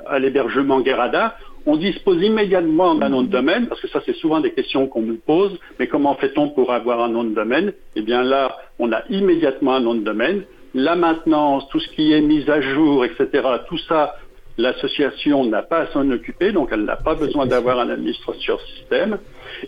à 0.07 0.19
l'hébergement 0.19 0.80
Garadin, 0.80 1.34
on 1.65 1.76
dispose 1.76 2.23
immédiatement 2.23 2.95
d'un 2.95 3.09
nom 3.09 3.23
de 3.23 3.34
domaine, 3.39 3.68
parce 3.68 3.81
que 3.81 3.89
ça 3.89 3.99
c'est 4.05 4.15
souvent 4.15 4.39
des 4.39 4.53
questions 4.53 4.88
qu'on 4.88 5.01
nous 5.01 5.19
pose, 5.34 5.59
mais 5.77 5.88
comment 5.88 6.15
fait-on 6.15 6.47
pour 6.51 6.72
avoir 6.72 7.01
un 7.03 7.09
nom 7.09 7.26
de 7.26 7.35
domaine? 7.35 7.73
Eh 7.97 8.03
bien 8.03 8.23
là, 8.23 8.55
on 8.80 8.93
a 8.93 9.01
immédiatement 9.09 9.73
un 9.76 9.81
nom 9.81 9.95
de 9.95 10.05
domaine 10.11 10.43
la 10.73 10.95
maintenance, 10.95 11.68
tout 11.69 11.81
ce 11.81 11.89
qui 11.89 12.13
est 12.13 12.22
mise 12.22 12.49
à 12.49 12.61
jour, 12.61 13.03
etc., 13.03 13.27
tout 13.68 13.77
ça, 13.89 14.15
l'association 14.61 15.45
n'a 15.45 15.61
pas 15.61 15.79
à 15.79 15.88
s'en 15.88 16.09
occuper, 16.11 16.51
donc 16.51 16.69
elle 16.71 16.85
n'a 16.85 16.95
pas 16.95 17.15
besoin 17.15 17.45
d'avoir 17.45 17.79
un 17.79 17.89
administrateur 17.89 18.59
système. 18.61 19.17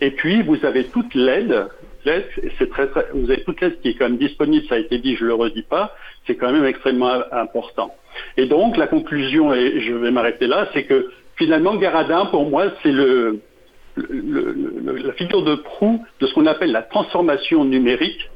Et 0.02 0.12
puis, 0.12 0.42
vous 0.44 0.66
avez 0.66 0.86
toute 0.86 1.14
l'aide, 1.16 1.68
c'est 2.06 2.70
très, 2.70 2.90
vous 3.14 3.30
avez 3.30 3.44
toute 3.44 3.60
l'aide 3.62 3.80
qui 3.82 3.90
est 3.90 3.94
quand 3.96 4.10
même 4.10 4.18
disponible, 4.18 4.66
ça 4.68 4.76
a 4.76 4.80
été 4.80 5.00
dit, 5.00 5.16
je 5.16 5.26
le 5.26 5.34
redis 5.34 5.64
pas, 5.64 5.96
c'est 6.28 6.36
quand 6.36 6.52
même 6.52 6.66
extrêmement 6.66 7.24
important. 7.32 7.94
Et 8.38 8.46
donc, 8.46 8.78
la 8.78 8.88
conclusion, 8.88 9.54
et 9.54 9.82
je 9.82 9.94
vais 9.94 10.12
m'arrêter 10.12 10.48
là, 10.48 10.70
c'est 10.74 10.84
que 10.84 11.10
finalement, 11.36 11.76
Garadin, 11.76 12.26
pour 12.28 12.50
moi, 12.50 12.66
c'est 12.82 12.92
le, 12.92 13.40
la 13.96 15.14
figure 15.14 15.44
de 15.44 15.56
proue 15.56 16.04
de 16.20 16.28
ce 16.28 16.34
qu'on 16.34 16.46
appelle 16.46 16.72
la 16.72 16.84
transformation 16.84 17.66
numérique 17.66 18.30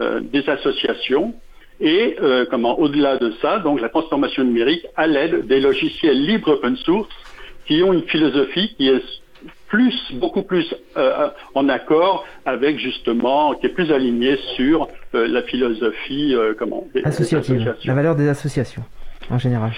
euh, 0.00 0.20
des 0.20 0.48
associations 0.48 1.34
et 1.80 2.16
euh, 2.20 2.44
comment 2.50 2.78
au-delà 2.78 3.16
de 3.18 3.32
ça, 3.40 3.58
donc 3.60 3.80
la 3.80 3.88
transformation 3.88 4.44
numérique 4.44 4.86
à 4.96 5.06
l'aide 5.06 5.46
des 5.46 5.60
logiciels 5.60 6.20
libres 6.20 6.52
open 6.52 6.76
source 6.76 7.08
qui 7.66 7.82
ont 7.82 7.92
une 7.92 8.02
philosophie 8.02 8.74
qui 8.76 8.88
est 8.88 9.02
plus, 9.68 9.94
beaucoup 10.14 10.42
plus 10.42 10.74
euh, 10.96 11.28
en 11.54 11.68
accord 11.68 12.24
avec 12.44 12.78
justement, 12.78 13.54
qui 13.54 13.66
est 13.66 13.70
plus 13.70 13.92
aligné 13.92 14.38
sur 14.56 14.88
euh, 15.14 15.28
la 15.28 15.42
philosophie 15.42 16.34
euh, 16.34 16.54
comment, 16.58 16.84
des, 16.94 17.04
Associative, 17.04 17.74
la 17.84 17.94
valeur 17.94 18.16
des 18.16 18.28
associations 18.28 18.82
en 19.30 19.38
général. 19.38 19.72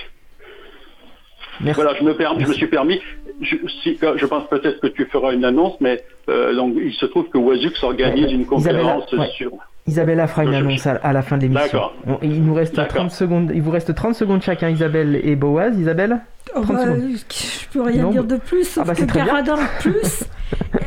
Merci. 1.61 1.81
Voilà, 1.83 1.99
je 1.99 2.05
me, 2.05 2.15
permis, 2.15 2.43
je 2.43 2.49
me 2.49 2.55
suis 2.55 2.69
permis. 2.69 3.01
Je, 3.43 3.57
si, 3.83 3.99
je 4.17 4.27
pense 4.27 4.49
peut-être 4.49 4.81
que 4.81 4.87
tu 4.87 5.05
feras 5.07 5.35
une 5.35 5.45
annonce, 5.45 5.75
mais 5.81 6.03
donc 6.27 6.75
il 6.77 6.95
se 6.95 7.05
trouve 7.07 7.29
que 7.29 7.37
Wazux 7.37 7.75
organise 7.83 8.33
une 8.33 8.47
conférence 8.47 9.15
sur. 9.37 9.53
Isabella 9.86 10.27
fera 10.27 10.44
une 10.44 10.55
annonce 10.55 10.86
à, 10.86 11.12
la 11.12 11.23
fin 11.23 11.36
de 11.36 11.43
l'émission. 11.43 11.90
Il 12.23 12.44
nous 12.44 12.55
reste 12.55 12.86
30 12.86 13.11
secondes. 13.11 13.51
Il 13.55 13.62
vous 13.62 13.70
reste 13.70 13.94
30 13.94 14.15
secondes 14.15 14.43
chacun, 14.43 14.69
Isabelle 14.69 15.20
et 15.23 15.36
Boaz. 15.36 15.77
Isabelle 15.78 16.20
oh 16.55 16.62
bah, 16.65 16.97
Je 16.97 17.69
peux 17.73 17.82
rien 17.82 18.11
dire 18.11 18.24
de 18.24 18.36
plus, 18.36 18.65
sauf 18.65 18.85
ah 18.85 18.93
bah, 18.93 18.94
que 18.94 19.11
Caradin 19.11 19.57
Plus 19.81 20.24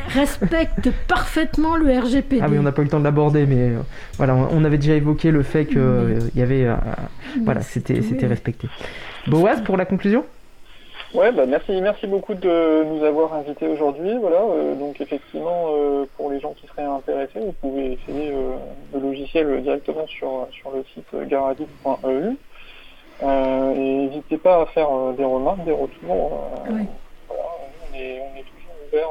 respecte 0.08 0.90
parfaitement 1.08 1.76
le 1.76 1.98
RGPD. 1.98 2.40
Ah 2.42 2.46
oui, 2.50 2.58
on 2.58 2.62
n'a 2.62 2.72
pas 2.72 2.82
eu 2.82 2.84
le 2.84 2.90
temps 2.90 3.00
de 3.00 3.04
l'aborder, 3.04 3.46
mais 3.46 3.70
euh, 3.70 3.78
voilà, 4.16 4.34
on, 4.34 4.64
avait 4.64 4.78
déjà 4.78 4.94
évoqué 4.94 5.30
le 5.30 5.42
fait 5.42 5.64
que 5.64 5.78
euh, 5.78 6.18
y 6.34 6.42
avait, 6.42 6.64
euh, 6.64 6.76
voilà, 7.44 7.60
c'était 7.62 8.00
c'était 8.02 8.26
respecté. 8.26 8.68
Boaz 9.26 9.62
pour 9.62 9.76
la 9.76 9.84
conclusion? 9.84 10.24
Ouais, 11.14 11.30
bah 11.30 11.46
merci, 11.46 11.80
merci 11.80 12.08
beaucoup 12.08 12.34
de 12.34 12.84
nous 12.88 13.04
avoir 13.04 13.34
invités 13.34 13.68
aujourd'hui. 13.68 14.18
Voilà, 14.18 14.40
euh, 14.40 14.74
donc 14.74 15.00
effectivement, 15.00 15.66
euh, 15.68 16.06
pour 16.16 16.28
les 16.28 16.40
gens 16.40 16.54
qui 16.54 16.66
seraient 16.66 16.82
intéressés, 16.82 17.38
vous 17.38 17.52
pouvez 17.52 17.92
essayer 17.92 18.32
euh, 18.32 18.56
le 18.92 18.98
logiciel 18.98 19.62
directement 19.62 20.08
sur, 20.08 20.48
sur 20.50 20.72
le 20.72 20.84
site 20.92 21.14
garadit.eu. 21.28 22.36
et 23.22 23.26
n'hésitez 23.26 24.38
pas 24.38 24.62
à 24.62 24.66
faire 24.66 24.90
des 25.16 25.24
remarques, 25.24 25.64
des 25.64 25.70
retours. 25.72 26.50
Voilà, 26.66 26.82
on, 27.28 27.96
est, 27.96 28.20
on, 28.20 28.36
est, 28.36 28.42
toujours 28.42 28.74
ouvert 28.88 29.08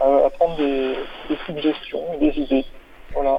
à, 0.00 0.26
à, 0.26 0.30
prendre 0.30 0.56
des, 0.56 0.96
des 1.28 1.36
suggestions 1.46 2.02
et 2.14 2.18
des 2.18 2.40
idées. 2.40 2.64
Voilà. 3.14 3.38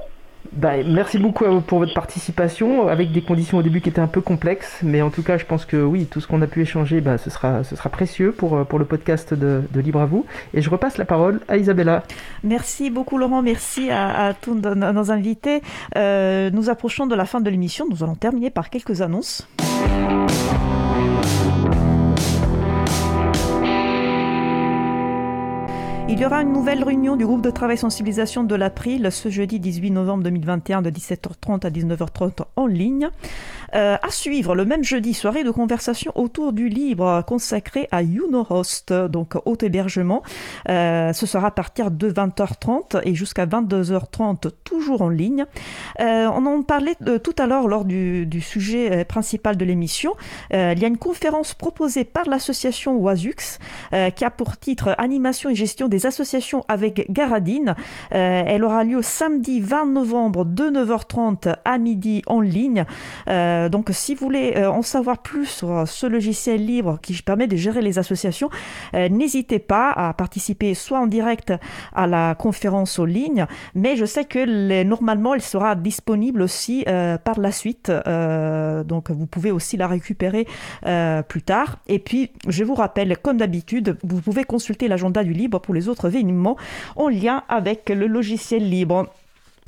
Bah, 0.53 0.83
merci 0.85 1.17
beaucoup 1.17 1.45
pour 1.61 1.79
votre 1.79 1.93
participation, 1.93 2.87
avec 2.87 3.11
des 3.11 3.21
conditions 3.21 3.57
au 3.57 3.61
début 3.61 3.81
qui 3.81 3.89
étaient 3.89 4.01
un 4.01 4.07
peu 4.07 4.21
complexes, 4.21 4.79
mais 4.83 5.01
en 5.01 5.09
tout 5.09 5.23
cas, 5.23 5.37
je 5.37 5.45
pense 5.45 5.65
que 5.65 5.77
oui, 5.77 6.05
tout 6.05 6.21
ce 6.21 6.27
qu'on 6.27 6.41
a 6.41 6.47
pu 6.47 6.61
échanger, 6.61 7.01
bah, 7.01 7.17
ce, 7.17 7.29
sera, 7.29 7.61
précieux 7.91 8.31
pour, 8.31 8.55
euh, 8.55 8.65
le 8.77 8.85
podcast 8.85 9.33
de, 9.33 9.63
Libre 9.75 10.01
à 10.01 10.05
vous. 10.05 10.25
Et 10.53 10.61
je 10.61 10.69
repasse 10.69 10.97
la 10.97 11.05
parole 11.05 11.39
à 11.47 11.57
Isabella. 11.57 12.03
Merci 12.43 12.89
beaucoup, 12.89 13.17
Laurent. 13.17 13.41
Merci 13.41 13.89
à, 13.91 14.33
tous 14.39 14.55
nos 14.55 15.11
invités. 15.11 15.61
Euh, 15.95 16.49
nous 16.51 16.69
approchons 16.69 17.05
de 17.05 17.15
la 17.15 17.25
fin 17.25 17.41
de 17.41 17.49
l'émission. 17.49 17.85
Nous 17.89 18.03
allons 18.03 18.15
terminer 18.15 18.49
par 18.49 18.69
quelques 18.69 19.01
annonces. 19.01 19.47
Il 26.09 26.21
y 26.21 26.25
aura 26.25 26.41
une 26.41 26.53
nouvelle 26.53 26.85
réunion 26.85 27.17
du 27.17 27.25
groupe 27.25 27.41
de 27.41 27.49
travail 27.49 27.77
sensibilisation 27.77 28.45
de 28.45 28.55
l'April 28.55 29.11
ce 29.11 29.27
jeudi 29.29 29.59
18 29.59 29.91
novembre 29.91 30.23
2021 30.23 30.81
de 30.81 30.89
17h30 30.89 31.65
à 31.65 31.69
19h30 31.69 32.45
en 32.55 32.65
ligne. 32.65 33.09
Euh, 33.75 33.97
à 34.01 34.09
suivre 34.09 34.55
le 34.55 34.65
même 34.65 34.83
jeudi, 34.83 35.13
soirée 35.13 35.43
de 35.43 35.51
conversation 35.51 36.11
autour 36.15 36.53
du 36.53 36.69
livre 36.69 37.23
consacré 37.27 37.87
à 37.91 38.01
YouNoHost, 38.01 38.93
donc 38.93 39.35
haut 39.45 39.57
hébergement. 39.61 40.23
Euh, 40.69 41.11
ce 41.11 41.25
sera 41.25 41.47
à 41.47 41.51
partir 41.51 41.91
de 41.91 42.09
20h30 42.09 43.01
et 43.03 43.13
jusqu'à 43.13 43.45
22h30, 43.45 44.51
toujours 44.63 45.01
en 45.01 45.09
ligne. 45.09 45.45
Euh, 45.99 46.29
on 46.33 46.45
en 46.45 46.61
parlait 46.63 46.95
tout 47.23 47.35
à 47.37 47.47
l'heure 47.47 47.67
lors 47.67 47.85
du, 47.85 48.27
sujet 48.41 49.03
principal 49.03 49.57
de 49.57 49.65
l'émission. 49.65 50.13
il 50.51 50.79
y 50.79 50.85
a 50.85 50.87
une 50.87 50.97
conférence 50.97 51.53
proposée 51.53 52.03
par 52.03 52.25
l'association 52.29 52.97
Oisux 52.97 53.59
qui 54.15 54.25
a 54.25 54.29
pour 54.29 54.57
titre 54.57 54.95
Animation 54.97 55.49
et 55.49 55.55
gestion 55.55 55.87
des 55.87 55.96
associations 56.05 56.63
avec 56.67 57.11
Garadine. 57.11 57.75
elle 58.11 58.63
aura 58.63 58.83
lieu 58.83 59.01
samedi 59.01 59.59
20 59.59 59.87
novembre 59.87 60.45
de 60.45 60.63
9h30 60.65 61.55
à 61.65 61.77
midi 61.77 62.21
en 62.27 62.41
ligne. 62.41 62.85
Euh, 63.29 63.69
donc, 63.69 63.89
si 63.91 64.15
vous 64.15 64.25
voulez 64.25 64.53
euh, 64.55 64.69
en 64.69 64.81
savoir 64.81 65.19
plus 65.19 65.45
sur 65.45 65.87
ce 65.87 66.07
logiciel 66.07 66.65
libre 66.65 66.99
qui 67.01 67.13
permet 67.21 67.47
de 67.47 67.55
gérer 67.55 67.81
les 67.81 67.99
associations, 67.99 68.49
euh, 68.93 69.09
n'hésitez 69.09 69.59
pas 69.59 69.91
à 69.91 70.13
participer 70.13 70.73
soit 70.73 70.99
en 70.99 71.07
direct 71.07 71.53
à 71.93 72.07
la 72.07 72.35
conférence 72.35 72.99
en 72.99 73.05
ligne, 73.05 73.45
mais 73.75 73.95
je 73.95 74.05
sais 74.05 74.25
que 74.25 74.83
normalement, 74.83 75.33
elle 75.33 75.41
sera 75.41 75.75
disponible 75.75 76.41
aussi 76.41 76.85
par 77.23 77.39
la 77.39 77.51
suite. 77.51 77.91
donc, 78.85 79.11
vous 79.11 79.27
pouvez 79.27 79.51
aussi 79.51 79.77
la 79.77 79.87
récupérer 79.87 80.47
plus 81.27 81.41
tard. 81.41 81.77
Et 81.87 81.99
puis, 81.99 82.31
je 82.47 82.63
vous 82.63 82.75
rappelle, 82.75 83.17
comme 83.17 83.37
d'habitude, 83.37 83.97
vous 84.03 84.21
pouvez 84.21 84.43
consulter 84.43 84.87
l'agenda 84.87 85.23
du 85.23 85.33
libre 85.33 85.59
pour 85.59 85.73
les 85.73 85.86
autres 85.89 86.15
événements 86.15 86.57
en 86.95 87.07
lien 87.07 87.43
avec 87.49 87.89
le 87.89 88.07
logiciel 88.07 88.69
libre. 88.69 89.07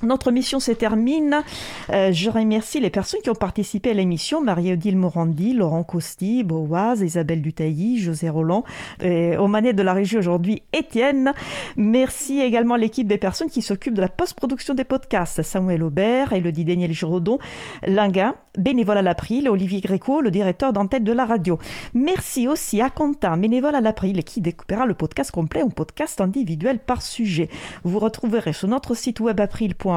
Notre 0.01 0.31
mission 0.31 0.61
se 0.61 0.71
termine. 0.71 1.43
Euh, 1.89 2.13
je 2.13 2.30
remercie 2.30 2.80
les 2.80 2.89
personnes 2.89 3.19
qui 3.21 3.30
ont 3.30 3.35
participé 3.35 3.91
à 3.91 3.93
l'émission. 3.93 4.41
Marie-Odile 4.41 4.95
Morandi, 4.95 5.53
Laurent 5.53 5.84
Costi, 5.84 6.43
Boaz, 6.43 7.01
Isabelle 7.01 7.41
Dutailly, 7.41 7.99
José 7.99 8.30
Roland. 8.30 8.63
Et 9.01 9.35
au 9.35 9.47
manet 9.47 9.73
de 9.73 9.81
la 9.81 9.93
régie 9.93 10.17
aujourd'hui, 10.17 10.63
Étienne. 10.71 11.34
Merci 11.76 12.39
également 12.39 12.76
à 12.76 12.77
l'équipe 12.77 13.07
des 13.07 13.17
personnes 13.17 13.49
qui 13.49 13.61
s'occupent 13.61 13.93
de 13.93 14.01
la 14.01 14.07
post-production 14.07 14.73
des 14.73 14.85
podcasts. 14.85 15.41
Samuel 15.41 15.84
Aubert, 15.84 16.31
Elodie 16.31 16.63
Daniel 16.63 16.93
Giraudon, 16.93 17.38
Linguin, 17.85 18.35
bénévole 18.57 18.99
à 18.99 19.01
l'April, 19.01 19.49
Olivier 19.49 19.81
Gréco, 19.81 20.21
le 20.21 20.31
directeur 20.31 20.71
d'antenne 20.71 21.03
de 21.03 21.11
la 21.11 21.26
radio. 21.26 21.59
Merci 21.93 22.47
aussi 22.47 22.80
à 22.80 22.89
Quentin, 22.89 23.35
bénévole 23.35 23.76
à 23.76 23.81
l'April, 23.81 24.23
qui 24.23 24.39
découpera 24.39 24.85
le 24.85 24.93
podcast 24.93 25.31
complet 25.31 25.61
ou 25.61 25.69
podcast 25.69 26.21
individuel 26.21 26.80
par 26.80 27.01
sujet. 27.01 27.49
Vous 27.84 27.99
retrouverez 27.99 28.53
sur 28.53 28.69
notre 28.69 28.95
site 28.95 29.19
web 29.19 29.41
april.com 29.41 29.88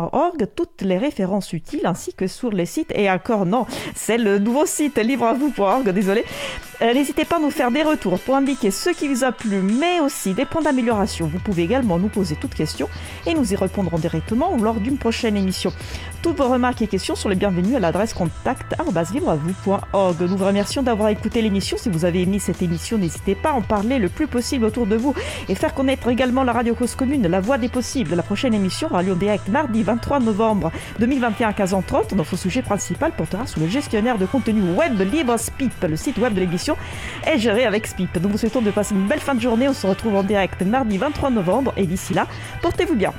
toutes 0.54 0.82
les 0.82 0.98
références 0.98 1.52
utiles 1.52 1.86
ainsi 1.86 2.12
que 2.12 2.26
sur 2.26 2.50
les 2.50 2.66
sites. 2.66 2.92
Et 2.94 3.10
encore 3.10 3.46
non, 3.46 3.66
c'est 3.94 4.18
le 4.18 4.38
nouveau 4.38 4.66
site 4.66 4.98
livreavou.org, 4.98 5.88
désolé. 5.90 6.24
Euh, 6.82 6.94
n'hésitez 6.94 7.24
pas 7.24 7.36
à 7.36 7.38
nous 7.38 7.50
faire 7.50 7.70
des 7.70 7.82
retours 7.82 8.18
pour 8.18 8.34
indiquer 8.34 8.70
ce 8.72 8.90
qui 8.90 9.06
vous 9.06 9.22
a 9.22 9.30
plu, 9.30 9.60
mais 9.62 10.00
aussi 10.00 10.34
des 10.34 10.44
points 10.44 10.62
d'amélioration. 10.62 11.26
Vous 11.26 11.38
pouvez 11.38 11.62
également 11.62 11.98
nous 11.98 12.08
poser 12.08 12.34
toutes 12.34 12.54
questions 12.54 12.88
et 13.26 13.34
nous 13.34 13.52
y 13.52 13.56
répondrons 13.56 13.98
directement 13.98 14.56
lors 14.56 14.80
d'une 14.80 14.98
prochaine 14.98 15.36
émission. 15.36 15.72
Toutes 16.22 16.38
vos 16.38 16.48
remarques 16.48 16.80
et 16.82 16.86
questions 16.86 17.16
sont 17.16 17.28
les 17.28 17.34
bienvenues 17.34 17.74
à 17.74 17.80
l'adresse 17.80 18.14
contact.livreavou.org. 18.14 20.20
Nous 20.20 20.36
vous 20.36 20.44
remercions 20.44 20.84
d'avoir 20.84 21.08
écouté 21.08 21.42
l'émission. 21.42 21.76
Si 21.76 21.88
vous 21.88 22.04
avez 22.04 22.22
aimé 22.22 22.38
cette 22.38 22.62
émission, 22.62 22.96
n'hésitez 22.96 23.34
pas 23.34 23.48
à 23.50 23.54
en 23.54 23.60
parler 23.60 23.98
le 23.98 24.08
plus 24.08 24.28
possible 24.28 24.64
autour 24.64 24.86
de 24.86 24.94
vous 24.94 25.16
et 25.48 25.56
faire 25.56 25.74
connaître 25.74 26.06
également 26.08 26.44
la 26.44 26.52
radio 26.52 26.76
cause 26.76 26.94
commune, 26.94 27.26
la 27.26 27.40
voix 27.40 27.58
des 27.58 27.68
possibles. 27.68 28.14
La 28.14 28.22
prochaine 28.22 28.54
émission 28.54 28.86
aura 28.88 29.02
lieu 29.02 29.16
direct 29.16 29.48
mardi 29.48 29.82
23 29.82 30.20
novembre 30.20 30.70
2021 31.00 31.48
à 31.48 31.52
15h30. 31.52 32.14
Notre 32.14 32.36
sujet 32.36 32.62
principal 32.62 33.10
portera 33.10 33.48
sur 33.48 33.60
le 33.60 33.66
gestionnaire 33.66 34.16
de 34.16 34.26
contenu 34.26 34.62
web 34.76 35.00
Libre 35.00 35.36
Spip. 35.38 35.72
Le 35.82 35.96
site 35.96 36.18
web 36.18 36.34
de 36.34 36.40
l'émission 36.40 36.76
est 37.26 37.38
géré 37.38 37.64
avec 37.64 37.88
Spip. 37.88 38.16
Nous 38.22 38.28
vous 38.28 38.38
souhaitons 38.38 38.62
de 38.62 38.70
passer 38.70 38.94
une 38.94 39.08
belle 39.08 39.18
fin 39.18 39.34
de 39.34 39.40
journée. 39.40 39.68
On 39.68 39.72
se 39.72 39.88
retrouve 39.88 40.14
en 40.14 40.22
direct 40.22 40.62
mardi 40.62 40.98
23 40.98 41.30
novembre 41.30 41.72
et 41.76 41.84
d'ici 41.84 42.14
là, 42.14 42.28
portez-vous 42.62 42.94
bien. 42.94 43.12